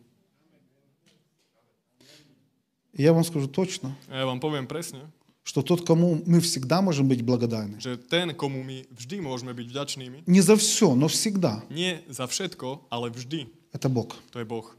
И 2.95 3.01
Я 3.03 3.11
вам 3.11 3.23
скажу 3.25 3.47
точно, 3.47 3.97
ja 4.07 4.23
vám 4.25 4.39
poviem 4.39 4.67
presne, 4.67 5.01
что 5.43 5.61
тот, 5.61 5.83
кому 5.85 6.21
мы 6.25 6.39
всегда 6.39 6.79
можем 6.81 7.07
быть 7.09 7.21
благодарны, 7.21 7.81
že 7.81 7.97
ten, 7.97 8.31
komu 8.31 8.63
my 8.63 8.85
vždy 8.95 9.19
môžeme 9.19 9.51
byť 9.51 9.67
vďačnými, 9.67 10.17
не 10.25 10.41
за 10.41 10.55
все, 10.55 10.95
но 10.95 11.07
всегда, 11.11 11.63
nie 11.69 11.99
za 12.07 12.23
všetko, 12.29 12.87
ale 12.89 13.09
vždy, 13.11 13.49
это 13.73 13.89
Бог. 13.89 14.15
to 14.31 14.39
je 14.39 14.45
Boh. 14.45 14.71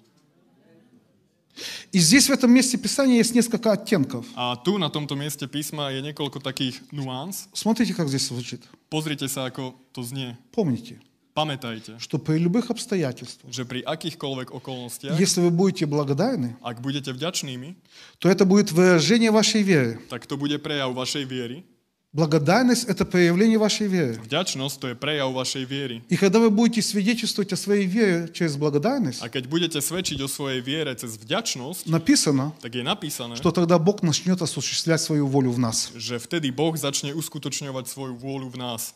И 1.93 1.99
здесь 2.01 2.27
в 2.29 2.33
этом 2.33 2.51
месте 2.51 2.77
Писания 2.77 3.19
есть 3.19 3.33
несколько 3.33 3.71
оттенков. 3.71 4.27
A 4.35 4.57
tu 4.57 4.77
na 4.77 4.91
tomto 4.91 5.15
mieste 5.15 5.47
písma 5.47 5.91
je 5.95 6.03
niekoľko 6.03 6.43
takých 6.43 6.83
nuans. 6.91 7.47
Смотрите, 7.55 7.95
как 7.95 8.09
здесь 8.09 8.27
звучит. 8.27 8.63
Pozrite 8.95 9.27
sa, 9.27 9.51
ako 9.51 9.75
to 9.91 10.07
znie. 10.07 10.39
Помните, 10.55 11.03
Pamätajte, 11.35 11.99
что 11.99 12.23
при 12.23 12.39
любых 12.39 12.71
обстоятельствах, 12.71 13.51
že 13.51 13.67
pri 13.67 13.83
akýchkoľvek 13.83 14.55
okolnostiach, 14.55 15.19
если 15.19 15.43
вы 15.43 15.51
будете 15.51 15.83
благодарны, 15.83 16.55
ak 16.63 16.79
budete 16.79 17.11
vďačnými, 17.11 17.75
то 18.23 18.31
это 18.31 18.47
будет 18.47 18.71
выражение 18.71 19.35
вашей 19.35 19.67
веры. 19.67 19.99
tak 20.07 20.31
to 20.31 20.39
bude 20.39 20.63
prejav 20.63 20.95
vašej 20.95 21.27
viery. 21.27 21.67
Благодарность– 22.15 22.85
это 22.89 23.05
проявление 23.05 23.59
вашей 23.59 23.89
веры. 23.89 24.13
Вдячность– 24.23 24.79
это 24.85 24.95
прояв 24.95 25.33
вашей 25.33 25.65
веры. 25.65 26.05
И 26.09 26.17
когда 26.17 26.39
вы 26.39 26.49
будете 26.49 26.81
свидетельствовать 26.81 27.53
о 27.53 27.57
своей 27.57 27.87
вере 27.87 28.31
через 28.33 28.57
благодарность, 28.57 29.21
а 29.21 29.29
когда 29.29 29.49
будете 29.49 29.81
свидетельствовать 29.81 30.31
о 30.31 30.33
своей 30.33 30.61
вере 30.61 30.95
через 30.95 31.17
вдячность, 31.17 31.87
написано, 31.87 32.53
так 32.61 32.73
и 32.77 32.83
написано, 32.83 33.35
что 33.35 33.51
тогда 33.51 33.81
Бог 33.81 34.03
начнет 34.03 34.41
осуществлять 34.41 35.01
свою 35.01 35.27
волю 35.27 35.51
в 35.51 35.59
нас. 35.59 35.91
Что 35.99 36.19
тогда 36.21 36.53
Бог 36.53 36.81
начнет 36.81 37.17
ускуточневать 37.17 37.89
свою 37.89 38.15
волю 38.15 38.49
в 38.49 38.57
нас. 38.57 38.95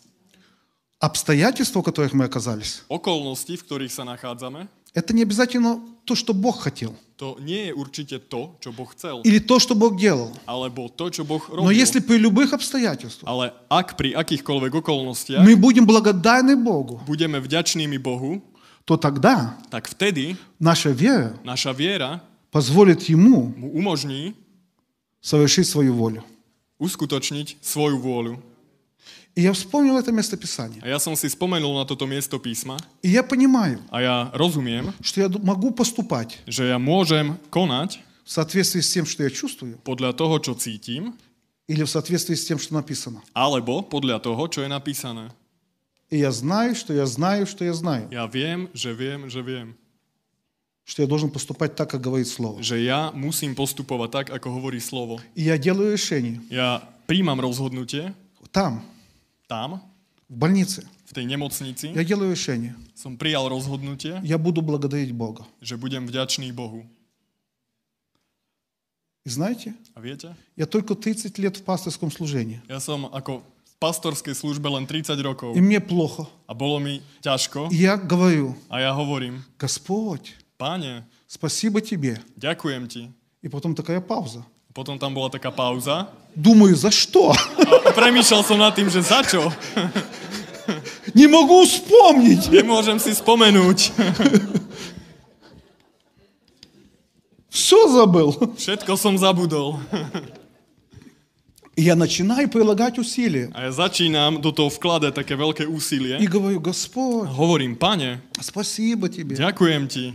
Обстоятельства, 1.00 1.80
в 1.80 1.82
которых 1.82 2.12
мы 2.12 2.24
оказались, 2.24 2.84
околности, 2.88 3.56
в 3.56 3.64
которых 3.64 3.98
мы 3.98 4.04
находимся, 4.04 4.68
это 4.93 5.13
не 5.13 5.21
обязательно 5.23 5.79
то, 6.05 6.15
что 6.15 6.33
Бог 6.33 6.59
хотел, 6.61 6.95
to 7.17 7.37
nie 7.39 7.67
je 7.69 7.73
určite 7.73 8.19
to, 8.27 8.57
čo 8.59 8.71
Boh 8.75 8.89
chcel, 8.91 9.21
или 9.23 9.39
то, 9.39 9.59
что 9.59 9.75
Бог 9.75 9.95
делал. 9.97 10.31
alebo 10.45 10.89
to, 10.89 11.09
čo 11.09 11.23
Boh 11.23 11.39
Но 11.49 11.69
robil. 11.69 11.77
если 11.77 11.99
при 12.01 12.17
любых 12.17 12.51
обстоятельствах 12.53 13.23
Ale 13.29 13.53
ak 13.69 13.95
pri 13.95 14.11
akýchkoľvek 14.17 14.83
okolnostiach 14.83 15.39
мы 15.45 15.55
будем 15.55 15.85
благодарны 15.87 16.55
Богу, 16.59 16.99
budeme 17.07 17.39
vďačnými 17.39 17.95
Bohu, 17.97 18.41
то 18.85 18.97
тогда 18.97 19.55
tak 19.71 19.87
vtedy 19.87 20.35
наша 20.59 20.89
вера 20.91 21.39
naša 21.45 21.71
viera 21.71 22.19
позволит 22.51 23.07
Ему 23.07 23.53
mu 23.55 23.71
umožní 23.71 24.35
совершить 25.21 25.67
свою 25.69 25.93
волю. 25.95 26.23
uskutočniť 26.83 27.63
svoju 27.63 27.95
vôľu. 27.95 28.33
И 29.37 29.41
я 29.41 29.51
вспомнил 29.53 29.97
это 29.97 30.11
место 30.11 30.37
Писания. 30.37 30.77
A 30.83 30.87
ja 30.87 30.99
som 31.01 31.17
si 31.17 31.25
spomenul 31.29 31.73
na 31.73 31.85
toto 31.89 32.05
miesto 32.05 32.37
písma 32.37 32.77
И 33.01 33.09
я 33.09 33.23
понимаю, 33.23 33.81
a 33.89 33.97
ja 34.01 34.15
rozumiem, 34.33 34.93
что 35.01 35.21
я 35.21 35.29
могу 35.41 35.71
поступать 35.71 36.37
že 36.45 36.69
ja 36.69 36.77
môžem 36.77 37.35
konať 37.49 37.97
в 38.23 38.31
соответствии 38.31 38.81
с 38.81 38.93
тем, 38.93 39.05
что 39.05 39.23
я 39.23 39.29
чувствую, 39.29 39.77
podľa 39.83 40.13
toho, 40.13 40.37
čo 40.39 40.53
cítim, 40.53 41.17
или 41.67 41.81
в 41.83 41.89
соответствии 41.89 42.35
с 42.35 42.45
тем, 42.45 42.59
что 42.59 42.73
написано. 42.77 43.23
alebo 43.33 43.81
podľa 43.81 44.19
toho, 44.21 44.47
čo 44.47 44.61
je 44.61 44.69
napísané. 44.69 45.33
И 46.13 46.21
я 46.21 46.29
знаю, 46.29 46.75
что 46.75 46.93
я 46.93 47.07
знаю, 47.09 47.47
что 47.47 47.65
я 47.65 47.73
знаю, 47.73 48.05
Ja 48.13 48.29
viem, 48.29 48.69
že 48.77 48.93
viem, 48.93 49.29
že 49.33 49.41
viem. 49.41 49.73
что 50.85 51.01
я 51.01 51.07
должен 51.07 51.31
поступать 51.31 51.75
так, 51.75 51.89
как 51.89 52.01
говорит 52.01 52.27
Слово. 52.27 52.61
Že 52.61 52.83
ja 52.83 53.09
musím 53.15 53.55
postupovať 53.55 54.09
tak, 54.11 54.25
ako 54.35 54.61
hovorí 54.61 54.77
slovo. 54.83 55.17
И 55.33 55.47
я 55.49 55.57
делаю 55.57 55.95
решение 55.95 56.43
Ja 56.51 56.83
príjmam 57.07 57.39
rozhodnutie 57.39 58.13
там, 58.51 58.83
Tam, 59.48 59.80
в 60.28 60.36
больнице. 60.36 60.84
v 61.08 61.12
tej 61.16 61.24
nemocnici. 61.24 61.88
Я 61.96 62.04
делаю 62.04 62.36
решение. 62.36 62.76
Som 62.94 63.16
prijal 63.16 63.48
rozhodnutie, 63.48 64.20
Я 64.22 64.36
буду 64.36 64.60
благодарить 64.60 65.12
Бога. 65.16 65.48
že 65.64 65.80
budem 65.80 66.04
vďačný 66.04 66.52
Bohu. 66.52 66.84
И 69.24 69.30
знаете, 69.30 69.74
A 69.94 70.00
viete? 70.00 70.34
я 70.56 70.66
только 70.66 70.94
30 70.94 71.38
лет 71.38 71.56
в 71.56 71.62
пасторском 71.62 72.10
служении. 72.10 72.60
Ja 72.68 72.80
som 72.80 73.08
ako 73.12 73.40
v 73.40 73.74
pastorskej 73.80 74.34
službe 74.34 74.68
len 74.68 74.86
30 74.86 75.16
rokov 75.20 75.56
И 75.56 75.60
мне 75.60 75.80
плохо. 75.80 76.28
a 76.48 76.54
bolo 76.54 76.78
mi 76.80 77.00
ťažko 77.22 77.68
И 77.72 77.76
я 77.76 77.96
говорю, 77.96 78.56
a 78.68 78.80
ja 78.80 78.92
hovorím, 78.92 79.44
Господь, 79.58 80.32
páne, 80.56 81.04
спасибо 81.26 81.80
тебе. 81.80 82.20
ďakujem 82.36 82.88
ti. 82.88 83.02
И 83.42 83.48
потом 83.48 83.74
такая 83.74 84.00
пауза. 84.00 84.44
Potom 84.74 84.98
tam 84.98 85.12
bola 85.14 85.28
taká 85.30 85.50
pauza 85.50 86.08
Думаю, 86.36 86.76
за 86.76 86.90
что? 86.90 87.32
a 87.32 87.77
premýšľal 87.97 88.41
som 88.43 88.57
nad 88.59 88.75
tým, 88.75 88.89
že 88.91 89.01
za 89.01 89.23
čo? 89.23 89.49
Не 91.13 91.27
могу 91.27 91.63
вспомнить. 91.67 92.47
Nemôžem 92.49 92.97
si 92.99 93.11
spomenúť. 93.13 93.91
Все 97.49 97.79
забыл. 97.89 98.33
Všetko 98.57 98.97
som 98.97 99.13
zabudol. 99.17 99.77
И 101.75 101.81
я 101.81 101.95
начинаю 101.95 102.49
прилагать 102.49 102.99
усилия. 103.01 103.49
A 103.53 103.65
ja 103.65 103.71
začínam 103.73 104.37
do 104.37 104.53
toho 104.53 104.69
vkladať 104.69 105.09
také 105.13 105.33
veľké 105.33 105.65
úsilie. 105.65 106.21
И 106.21 106.29
говорю, 106.29 106.61
Господь, 106.61 107.25
Hovorím, 107.33 107.73
pane, 107.77 108.21
спасибо 108.37 109.09
тебе, 109.09 109.33
ďakujem 109.33 109.89
ti, 109.89 110.13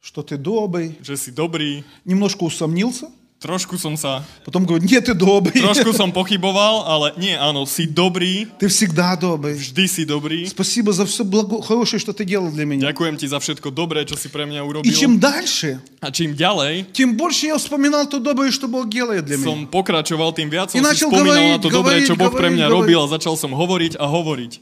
что 0.00 0.24
ты 0.24 0.40
добрый. 0.40 0.96
že 1.04 1.16
si 1.16 1.30
dobrý. 1.30 1.84
Немножко 2.08 2.44
усомнился, 2.48 3.12
Trošku 3.44 3.76
som 3.76 3.92
sa, 3.92 4.24
потом 4.48 4.64
говорю, 4.64 4.88
нет, 4.88 5.04
ты 5.04 5.12
добрый. 5.12 5.60
trošku 5.60 5.92
som 5.92 6.08
pochyboval, 6.16 6.88
ale 6.88 7.12
nie, 7.20 7.36
áno, 7.36 7.68
si 7.68 7.84
dobrý, 7.84 8.48
Ты 8.56 8.72
всегда 8.72 9.20
добрый. 9.20 9.52
vždy 9.52 9.84
si 9.84 10.02
dobrý. 10.08 10.48
Спасибо 10.48 10.96
за 10.96 11.04
все 11.04 11.28
благо... 11.28 11.60
хорошее, 11.60 12.00
что 12.00 12.16
ты 12.16 12.24
делал 12.24 12.48
для 12.48 12.64
меня. 12.64 12.88
Ďakujem 12.88 13.20
ti 13.20 13.28
za 13.28 13.36
všetko 13.36 13.68
dobré, 13.68 14.08
čo 14.08 14.16
si 14.16 14.32
pre 14.32 14.48
mňa 14.48 14.64
И 14.64 14.64
urobil. 14.64 14.88
чем 14.96 15.20
дальше, 15.20 15.76
A 16.00 16.08
čím 16.08 16.32
ďalej 16.32 16.88
тем 16.96 17.20
больше 17.20 17.52
я 17.52 17.60
вспоминал 17.60 18.08
то 18.08 18.16
доброе, 18.16 18.48
что 18.48 18.64
Бог 18.64 18.88
делает 18.88 19.28
для 19.28 19.36
меня. 19.36 19.44
som 19.52 19.68
pokračoval, 19.68 20.32
tým 20.32 20.48
viac 20.48 20.72
I 20.72 20.80
som 20.80 20.80
si 20.80 20.88
načal 20.88 21.12
spomínal 21.12 21.36
na 21.36 21.60
hovoriť, 21.60 21.60
to 21.60 21.68
dobré, 21.68 21.94
čo 22.00 22.16
hovoriť, 22.16 22.22
Boh 22.24 22.32
pre 22.32 22.48
mňa 22.48 22.64
hovoriť, 22.64 22.80
robil 22.80 22.98
a 23.04 23.08
začal 23.12 23.34
som 23.36 23.52
hovoriť 23.52 23.92
a 24.00 24.08
hovoriť. 24.08 24.52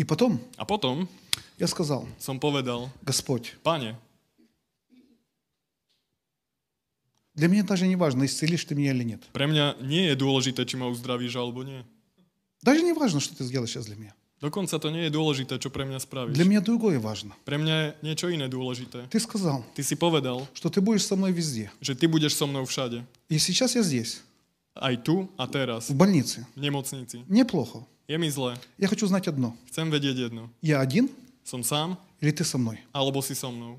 И 0.00 0.04
потом 0.08 0.40
A 0.56 0.64
potom 0.64 1.04
я 1.60 1.68
сказал, 1.68 2.08
som 2.16 2.40
povedal, 2.40 2.88
Господь, 3.04 3.60
pane, 3.60 3.96
для 7.34 7.48
меня 7.48 7.62
даже 7.64 7.86
не 7.86 7.96
важно, 7.96 8.24
исцелишь 8.24 8.64
ты 8.64 8.74
меня 8.74 8.92
или 8.92 9.04
нет. 9.04 9.22
pre 9.32 9.46
mňa 9.46 9.76
nie 9.84 10.08
je 10.08 10.14
dôležité, 10.16 10.64
či 10.64 10.76
ma 10.76 10.88
uzdravíš 10.88 11.36
alebo 11.36 11.62
nie. 11.62 11.84
Даже 12.62 12.82
не 12.82 12.92
важно, 12.92 13.20
что 13.20 13.36
ты 13.36 13.44
сделаешь 13.44 13.70
сейчас 13.70 13.86
для 13.86 13.96
меня. 13.96 14.14
Dokonca 14.40 14.76
to 14.78 14.90
nie 14.92 15.08
je 15.08 15.10
dôležité, 15.16 15.56
čo 15.60 15.70
pre 15.72 15.84
mňa 15.88 15.96
spravíš. 16.00 16.36
Для 16.36 16.44
меня 16.44 16.60
другое 16.60 16.98
важно. 17.00 17.32
Pre 17.48 17.56
mňa 17.56 17.74
je 17.76 17.88
niečo 18.04 18.28
iné 18.28 18.48
dôležité. 18.48 19.08
Ты 19.08 19.20
сказал, 19.20 19.64
Ty 19.74 19.82
si 19.84 19.96
povedal, 19.96 20.44
что 20.52 20.68
ты 20.68 20.80
будешь 20.80 21.04
со 21.08 21.16
мной 21.16 21.32
везде. 21.32 21.70
že 21.80 21.94
ty 21.96 22.04
budeš 22.06 22.36
so 22.36 22.44
mnou 22.46 22.64
všade. 22.68 23.04
И 23.28 23.38
сейчас 23.38 23.74
я 23.76 23.82
здесь, 23.82 24.20
Aj 24.76 24.92
tu 25.00 25.28
a 25.40 25.46
teraz. 25.48 25.88
в 25.88 25.94
больнице. 25.96 26.44
V 26.56 26.60
nemocnici. 26.60 27.24
Неплохо. 27.28 27.86
Je 28.08 28.18
mi 28.18 28.28
zle. 28.30 28.56
Я 28.78 28.88
хочу 28.88 29.06
знать 29.08 29.26
одно. 29.28 29.56
Chcem 29.72 29.88
vedieť 29.90 30.28
jedno. 30.28 30.48
Я 30.60 30.80
один 30.84 31.08
Som 31.44 31.62
sám, 31.64 31.96
или 32.20 32.30
ты 32.32 32.44
со 32.44 32.58
мной? 32.58 32.80
alebo 32.92 33.22
si 33.24 33.32
so 33.32 33.48
mnou. 33.50 33.78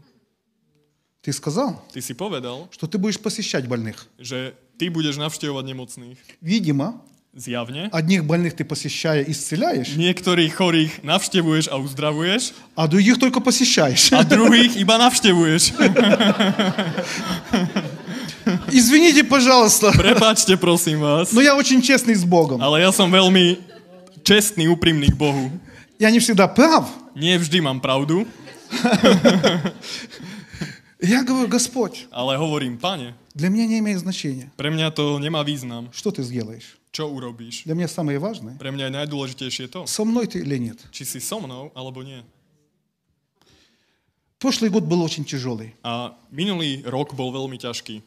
Ты 1.21 1.33
сказал, 1.33 1.81
Ty 1.93 1.99
si 2.01 2.13
povedal, 2.13 2.69
что 2.71 2.87
ты 2.87 2.97
будешь 2.97 3.19
посещать 3.19 3.67
больных. 3.67 4.07
že 4.19 4.53
ty 4.79 4.87
budeš 4.89 5.17
navštevovať 5.17 5.65
nemocných. 5.65 6.17
Видимо, 6.41 7.01
Zjavne. 7.37 7.89
одних 7.91 8.25
больных 8.25 8.55
ты 8.55 8.63
посещая 8.65 9.21
исцеляешь, 9.27 9.93
Niektorých 9.93 10.49
chorých 10.55 10.93
navštevuješ 11.03 11.69
a 11.69 11.77
uzdravuješ 11.77 12.53
а 12.73 12.87
других 12.87 13.19
только 13.19 13.41
посещаешь. 13.41 14.09
a 14.13 14.23
druhých 14.23 14.73
iba 14.79 14.97
navštevuješ. 14.97 15.73
Извините, 18.71 19.23
пожалуйста, 19.27 19.91
Prepáčte, 19.91 20.55
prosím 20.57 20.99
vás. 21.03 21.31
но 21.33 21.41
я 21.41 21.55
очень 21.55 21.81
честный 21.81 22.15
с 22.15 22.23
Богом. 22.23 22.61
Ale 22.63 22.79
ja 22.81 22.91
som 22.95 23.11
veľmi 23.11 23.59
čestný, 24.23 24.67
úprimný 24.71 25.11
k 25.11 25.17
Bohu. 25.19 25.51
Я 25.99 26.09
не 26.11 26.19
всегда 26.19 26.47
прав. 26.47 26.87
Nie 27.15 27.37
vždy 27.37 27.59
mám 27.61 27.81
pravdu, 27.81 28.25
Я 31.01 31.23
говорю, 31.23 31.47
Господь, 31.47 32.07
ale 32.11 32.37
hovorím, 32.37 32.77
pane, 32.79 33.13
для 33.35 33.49
меня 33.49 33.67
не 33.67 33.77
имеет 33.79 33.99
значения, 33.99 34.51
pre 34.57 34.69
mňa 34.73 34.89
to 34.95 35.19
nemá 35.21 35.43
význam. 35.45 35.89
что 35.93 36.09
ты 36.11 36.23
сделаешь. 36.23 36.77
Čo 36.91 37.13
urobíš? 37.13 37.65
Для 37.65 37.75
меня 37.75 37.87
самое 37.87 38.17
важное, 38.17 38.57
Pre 38.57 38.71
mňa 38.71 38.89
je 38.89 38.93
najdôležitejšie 38.97 39.65
to, 39.69 39.85
со 39.85 40.01
мной 40.05 40.25
ты 40.25 40.39
или 40.41 40.57
нет. 40.57 40.81
či 40.91 41.05
si 41.05 41.19
so 41.21 41.37
mnou, 41.39 41.69
alebo 41.75 42.01
nie. 42.01 42.23
Прошлый 44.39 44.69
год 44.69 44.83
был 44.85 45.01
очень 45.01 45.25
тяжелый. 45.25 45.73
A 45.83 46.13
minulý 46.29 46.81
rok 46.85 47.13
bol 47.13 47.33
veľmi 47.33 47.57
ťažký. 47.57 48.01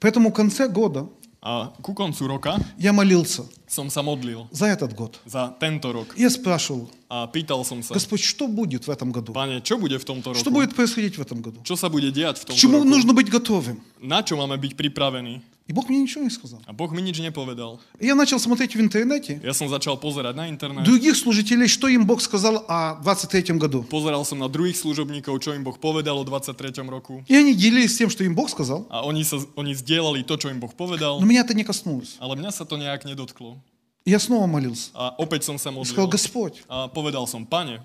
Поэтому 0.00 0.30
в 0.30 0.34
конце 0.36 0.68
года 0.68 1.08
А 1.41 1.73
кукон 1.81 2.13
сурока? 2.13 2.57
Я 2.77 2.91
молился. 2.91 3.45
Сам 3.67 3.89
самодлил. 3.89 4.47
За 4.51 4.65
этот 4.65 4.93
год. 4.93 5.21
За 5.25 5.55
тенто 5.59 5.93
рок. 5.93 6.13
Я 6.17 6.29
спрашивал. 6.29 6.89
А 7.07 7.27
питал 7.27 7.63
сам 7.63 7.81
Господь, 7.89 8.21
что 8.21 8.47
будет 8.47 8.87
в 8.87 8.89
этом 8.89 9.11
году? 9.11 9.33
Пане, 9.33 9.61
что 9.63 9.77
будет 9.77 10.01
в 10.01 10.05
том 10.05 10.17
року? 10.17 10.37
Что 10.37 10.51
будет 10.51 10.75
происходить 10.75 11.17
в 11.17 11.21
этом 11.21 11.41
году? 11.41 11.61
Что 11.63 11.89
будет 11.89 12.13
делать 12.13 12.37
в 12.37 12.45
том 12.45 12.55
К 12.55 12.59
чему 12.59 12.83
нужно 12.83 13.13
быть 13.13 13.29
готовым? 13.29 13.81
На 13.99 14.25
что 14.25 14.35
мама 14.35 14.57
быть 14.57 14.75
приправлены? 14.75 15.41
И 15.68 15.72
Бог 15.72 15.88
мне 15.88 15.96
ничего 16.02 16.22
не 16.22 16.28
сказал. 16.28 16.60
A 16.66 16.74
Boh 16.74 16.92
mi 16.92 17.00
nič 17.00 17.16
nepovedal. 17.24 17.80
Я 17.98 18.14
начал 18.14 18.38
смотреть 18.38 18.76
в 18.76 18.80
интернете 18.80 19.40
Ja 19.42 19.56
som 19.56 19.64
začal 19.72 19.96
pozerať 19.96 20.36
na 20.36 20.44
internet, 20.46 20.84
других 20.84 21.16
служителей, 21.16 21.68
что 21.68 21.88
им 21.88 22.04
Бог 22.04 22.20
сказал 22.20 22.66
о 22.68 23.00
23 23.00 23.56
году. 23.56 23.82
pozeral 23.88 24.24
som 24.28 24.36
na 24.38 24.48
druhých 24.52 24.76
služobníkov, 24.76 25.40
čo 25.40 25.56
im 25.56 25.64
Boh 25.64 25.80
povedal 25.80 26.20
o 26.20 26.24
23. 26.24 26.84
roku. 26.84 27.24
И 27.28 27.34
они 27.34 27.54
делились 27.54 27.96
тем, 27.96 28.10
что 28.10 28.24
им 28.24 28.34
Бог 28.34 28.50
сказал, 28.50 28.86
A 28.90 29.06
oni, 29.08 29.24
sa, 29.24 29.40
oni 29.56 29.72
zdieľali 29.72 30.20
to, 30.28 30.36
čo 30.36 30.50
im 30.52 30.60
Boh 30.60 30.68
povedal, 30.68 31.16
но 31.18 31.24
меня 31.24 31.40
это 31.40 31.54
не 31.56 31.64
коснулось. 31.64 32.20
ale 32.20 32.36
mňa 32.36 32.52
sa 32.52 32.68
to 32.68 32.76
nejak 32.76 33.08
nedotklo. 33.08 33.56
И 34.04 34.10
Я 34.12 34.20
снова 34.20 34.44
молился. 34.44 34.90
A 34.92 35.16
opäť 35.16 35.48
som 35.48 35.56
sa 35.56 35.72
И 35.72 35.80
сказал, 35.88 36.04
modlil. 36.04 36.12
Господь, 36.12 36.60
A 36.68 36.88
povedal 36.92 37.24
som, 37.24 37.46
pane, 37.48 37.80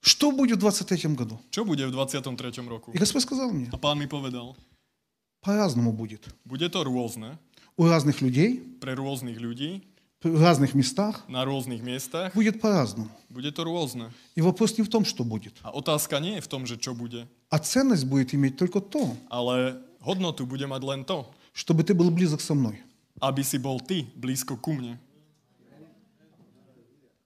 что 0.00 0.30
будет 0.30 0.58
в 0.58 0.60
23 0.62 1.10
году? 1.18 1.40
čo 1.50 1.64
bude 1.66 1.82
v 1.86 1.90
23. 1.90 2.38
roku? 2.70 2.92
И 2.94 2.98
Господь 2.98 3.22
сказал 3.26 3.50
мне, 3.50 3.66
A 3.74 3.76
pán 3.82 3.98
mi 3.98 4.06
povedal, 4.06 4.54
По-разному 5.45 5.93
будет. 5.93 6.27
Будет 6.43 6.71
то 6.71 6.83
різне. 6.83 7.37
У 7.77 7.85
разных 7.85 8.21
людей. 8.21 8.59
При 8.81 8.95
разных 8.95 9.39
людей. 9.39 9.83
В 10.23 10.41
разных 10.41 10.73
местах. 10.73 11.23
На 11.27 11.45
разных 11.45 11.83
местах. 11.83 12.33
Будет 12.33 12.59
по-разному. 12.59 13.09
Будет 13.29 13.59
рознь. 13.59 14.05
И 14.33 14.41
вопрос 14.41 14.77
не 14.77 14.83
в 14.83 14.89
том, 14.89 15.05
что 15.05 15.23
будет. 15.23 15.53
А 15.61 15.69
отázка 15.69 16.19
не 16.19 16.41
в 16.41 16.47
том 16.47 16.65
же, 16.65 16.79
что 16.81 16.95
будет. 16.95 17.27
А 17.49 17.59
ценность 17.59 18.05
будет 18.05 18.33
иметь 18.33 18.57
только 18.57 18.79
то. 18.81 19.15
Але 19.29 19.81
годноту 20.03 20.47
буде 20.47 20.65
мать 20.65 20.83
лен 20.83 21.05
то. 21.05 21.31
Чтобы 21.53 21.83
ты 21.83 21.93
был 21.93 22.09
близок 22.09 22.41
со 22.41 22.55
мной. 22.55 22.81
Аби 23.19 23.43
си 23.43 23.59
был 23.59 23.79
ты 23.79 24.07
близко 24.15 24.57
ко 24.57 24.71
мне. 24.71 24.99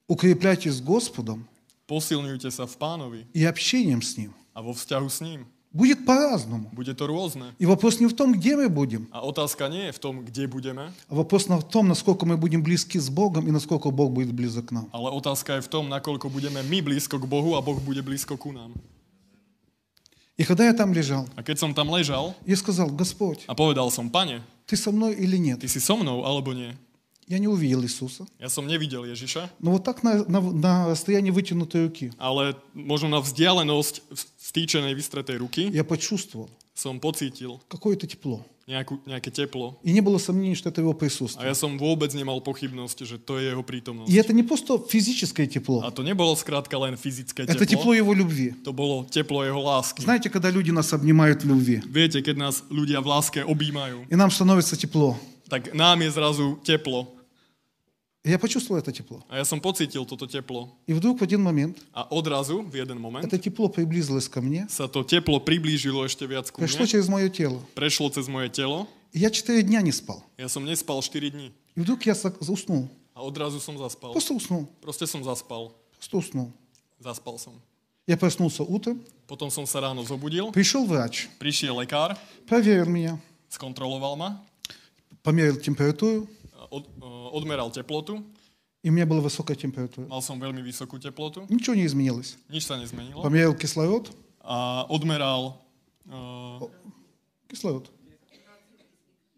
Укрепляйтесь 0.07 0.73
с 0.73 0.81
Господом. 0.81 1.47
Посильнуйтесь 1.87 2.59
в 2.59 2.77
Панове. 2.77 3.27
И 3.33 3.45
общением 3.45 4.01
с 4.01 4.17
Ним. 4.17 4.33
А 4.53 4.61
во 4.61 4.73
встягу 4.73 5.09
с 5.09 5.21
Ним. 5.21 5.47
Будет 5.74 6.06
по-разному. 6.06 6.70
Bude 6.72 6.94
to 6.94 7.06
rôzne. 7.06 7.51
И 7.59 7.66
вопрос 7.66 7.98
не 7.98 8.06
в 8.06 8.14
том, 8.14 8.32
где 8.32 8.55
мы 8.56 8.68
будем, 8.68 9.09
A 9.10 9.26
otázka 9.26 9.66
nie 9.68 9.90
je 9.90 9.93
v 9.93 9.98
tom, 9.98 10.24
kde 10.24 10.47
budeme, 10.47 10.93
а 11.10 11.14
вопрос 11.14 11.48
в 11.48 11.62
том, 11.68 11.89
насколько 11.89 12.24
мы 12.26 12.36
будем 12.36 12.62
близки 12.62 12.97
с 13.01 13.10
Богом 13.10 13.48
и 13.48 13.51
насколько 13.51 13.90
Бог 13.90 14.12
будет 14.12 14.32
близок 14.32 14.66
к 14.66 14.72
нам. 14.72 14.89
ale 14.93 15.10
otázka 15.10 15.56
je 15.56 15.62
v 15.62 15.68
tom, 15.68 15.89
nakoľko 15.90 16.31
budeme 16.31 16.62
my 16.62 16.78
blízko 16.81 17.18
k 17.18 17.26
Bohu 17.26 17.56
a 17.56 17.60
Boh 17.60 17.81
bude 17.82 18.02
blízko 18.02 18.39
ku 18.39 18.52
nám. 18.52 18.70
И 20.36 20.44
когда 20.44 20.64
я 20.64 20.72
там 20.74 20.93
лежал, 20.93 21.26
A 21.36 21.43
keď 21.43 21.59
som 21.59 21.74
tam 21.74 21.90
ležal 21.90 22.35
я 22.47 22.56
сказал, 22.56 22.90
Господь, 22.90 23.43
a 23.47 23.55
povedal 23.55 23.90
som, 23.90 24.10
pane, 24.10 24.43
ты 24.66 24.76
со 24.76 24.93
мной 24.93 25.14
или 25.14 25.36
нет? 25.36 25.60
ty 25.60 25.66
si 25.66 25.78
so 25.82 25.97
mnou 25.98 26.24
alebo 26.24 26.52
nie? 26.55 26.74
Я 27.28 27.39
не 27.39 27.48
увидел 27.48 27.81
Иисуса, 27.82 28.26
Ja 28.39 28.52
som 28.52 28.68
nevidel 28.68 29.09
Ježiša, 29.09 29.48
но 29.60 29.72
вот 29.72 29.85
так 29.85 30.02
на, 30.05 30.24
на, 30.28 30.40
на 30.40 30.72
расстоянии 30.93 31.32
вытянутой 31.32 31.89
руки 31.89 32.12
ale 32.20 32.52
možno 32.76 33.09
na 33.09 33.24
vzdialenosť 33.24 34.12
stýčenej 34.36 34.93
vystretej 34.93 35.40
ruky 35.40 35.72
я 35.72 35.85
почувствовал 35.85 36.51
som 36.74 37.01
pocítil 37.01 37.62
какое-то 37.70 38.05
тепло. 38.06 38.44
nejakú, 38.66 38.97
nejaké 39.05 39.28
teplo. 39.28 39.76
И 39.85 39.93
не 39.93 40.01
было 40.01 40.18
сомнений, 40.18 40.56
что 40.56 40.70
это 40.70 40.81
Его 40.81 40.93
A 40.93 40.94
присутствие. 40.97 41.47
ja 41.48 41.55
som 41.55 41.76
vôbec 41.76 42.12
nemal 42.16 42.40
pochybnosť, 42.40 43.05
že 43.05 43.16
to 43.20 43.36
je 43.39 43.52
jeho 43.52 43.60
prítomnosť. 43.60 44.09
И 44.09 44.16
это 44.16 44.32
не 44.32 44.43
просто 44.43 44.81
физическое 44.81 45.44
A 45.44 45.48
тепло, 45.48 45.85
to 45.93 46.02
nebolo 46.02 46.32
skrátka 46.36 46.76
len 46.81 46.97
fyzické 46.97 47.44
это 47.44 47.66
тепло 47.66 47.93
teplo, 47.93 47.97
Его 47.97 48.12
любви. 48.16 48.56
to 48.64 48.72
bolo 48.72 49.05
teplo 49.05 49.44
jeho 49.44 49.60
lásky. 49.60 50.02
Знаете, 50.02 50.31
когда 50.31 50.51
люди 50.51 50.72
нас 50.72 50.93
обнимают 50.93 51.44
в 51.44 51.48
любви, 51.48 51.82
Viete, 51.85 52.24
keď 52.24 52.36
nás 52.36 52.64
ľudia 52.72 53.01
v 53.01 53.06
láske 53.09 53.44
objímajú, 53.44 54.09
и 54.09 54.16
нам 54.16 54.31
становится 54.31 54.76
тепло. 54.76 55.20
tak 55.48 55.74
nám 55.76 56.01
je 56.01 56.10
zrazu 56.10 56.59
teplo. 56.64 57.06
Я 58.23 58.37
почувствовал 58.37 58.81
это 58.81 58.91
тепло. 58.91 59.23
А 59.29 59.37
я 59.37 59.45
сам 59.45 59.61
поцитил 59.61 60.03
это 60.03 60.27
тепло. 60.27 60.77
И 60.87 60.93
вдруг 60.93 61.19
в 61.19 61.23
один 61.23 61.41
момент. 61.41 61.77
А 61.93 62.07
одразу 62.11 62.61
в 62.61 62.75
один 62.75 62.99
момент. 62.99 63.25
Это 63.25 63.37
тепло 63.37 63.69
приблизилось 63.69 64.27
ко 64.27 64.41
мне. 64.41 64.67
Са 64.69 64.87
то 64.87 65.03
тепло 65.03 65.39
приблизило, 65.39 66.03
еще 66.03 66.25
вяц 66.25 66.51
ко 66.51 66.61
Пришло 66.61 66.85
через 66.85 67.07
мое 67.07 67.29
тело. 67.29 67.61
Пришло 67.75 68.09
через 68.09 68.27
мое 68.27 68.49
тело. 68.49 68.87
И 69.13 69.19
я 69.19 69.29
четыре 69.29 69.63
дня 69.63 69.81
не 69.81 69.93
спал. 69.93 70.23
Я 70.37 70.49
сам 70.49 70.65
не 70.65 70.75
спал 70.75 71.01
четыре 71.01 71.29
дни. 71.29 71.53
И 71.75 71.79
вдруг 71.79 72.05
я 72.05 72.15
уснул. 72.49 72.89
А 73.13 73.25
одразу 73.25 73.59
сам 73.59 73.77
заспал. 73.77 74.11
Просто 74.11 74.33
уснул. 74.33 74.67
Просто 74.81 75.07
сам 75.07 75.23
заспал. 75.23 75.73
Просто 75.95 76.17
уснул. 76.17 76.51
Заспал 76.99 77.39
сам. 77.39 77.53
Я 78.05 78.17
проснулся 78.17 78.63
утром. 78.63 79.01
Потом 79.27 79.49
сам 79.49 79.65
рано 79.73 80.03
забудил. 80.03 80.51
Пришел 80.51 80.85
врач. 80.85 81.29
Пришел 81.39 81.79
лекарь. 81.79 82.17
Проверил 82.47 82.85
меня. 82.85 83.19
Сконтролировал 83.47 84.15
меня. 84.15 84.41
Померил 85.23 85.55
температуру. 85.55 86.27
od, 86.70 86.85
e, 86.86 87.05
odmeral 87.32 87.70
teplotu, 87.70 88.24
и 88.82 88.90
у 88.90 88.93
меня 88.93 89.06
была 89.06 89.20
высокая 89.20 89.56
температура. 89.56 90.06
mal 90.09 90.20
som 90.20 90.36
veľmi 90.39 90.60
vysokú 90.60 90.98
teplotu, 90.98 91.47
Ничего 91.48 91.74
не 91.74 91.86
изменилось. 91.86 92.36
nič 92.48 92.64
sa 92.66 92.76
nezmenilo. 92.76 93.22
Померил 93.22 93.55
кислород, 93.55 94.10
A 94.44 94.85
odmeral 94.93 95.56
uh, 96.06 96.68
кислород, 97.48 97.89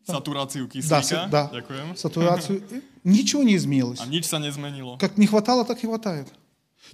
saturáciu 0.07 0.67
да, 0.67 0.73
kyslíka. 0.73 1.03
с- 1.03 1.31
да, 1.31 1.51
Ďakujem. 1.53 1.97
сатурацию. 1.97 2.63
И 2.71 2.83
Ничего 3.05 3.43
не 3.43 3.55
изменилось. 3.57 4.01
A 4.01 4.07
nič 4.07 4.25
sa 4.27 4.39
nezmenilo. 4.39 4.99
Как 4.99 5.17
не 5.17 5.27
хватало, 5.27 5.65
так 5.65 5.83
и 5.83 5.87
хватает. 5.87 6.27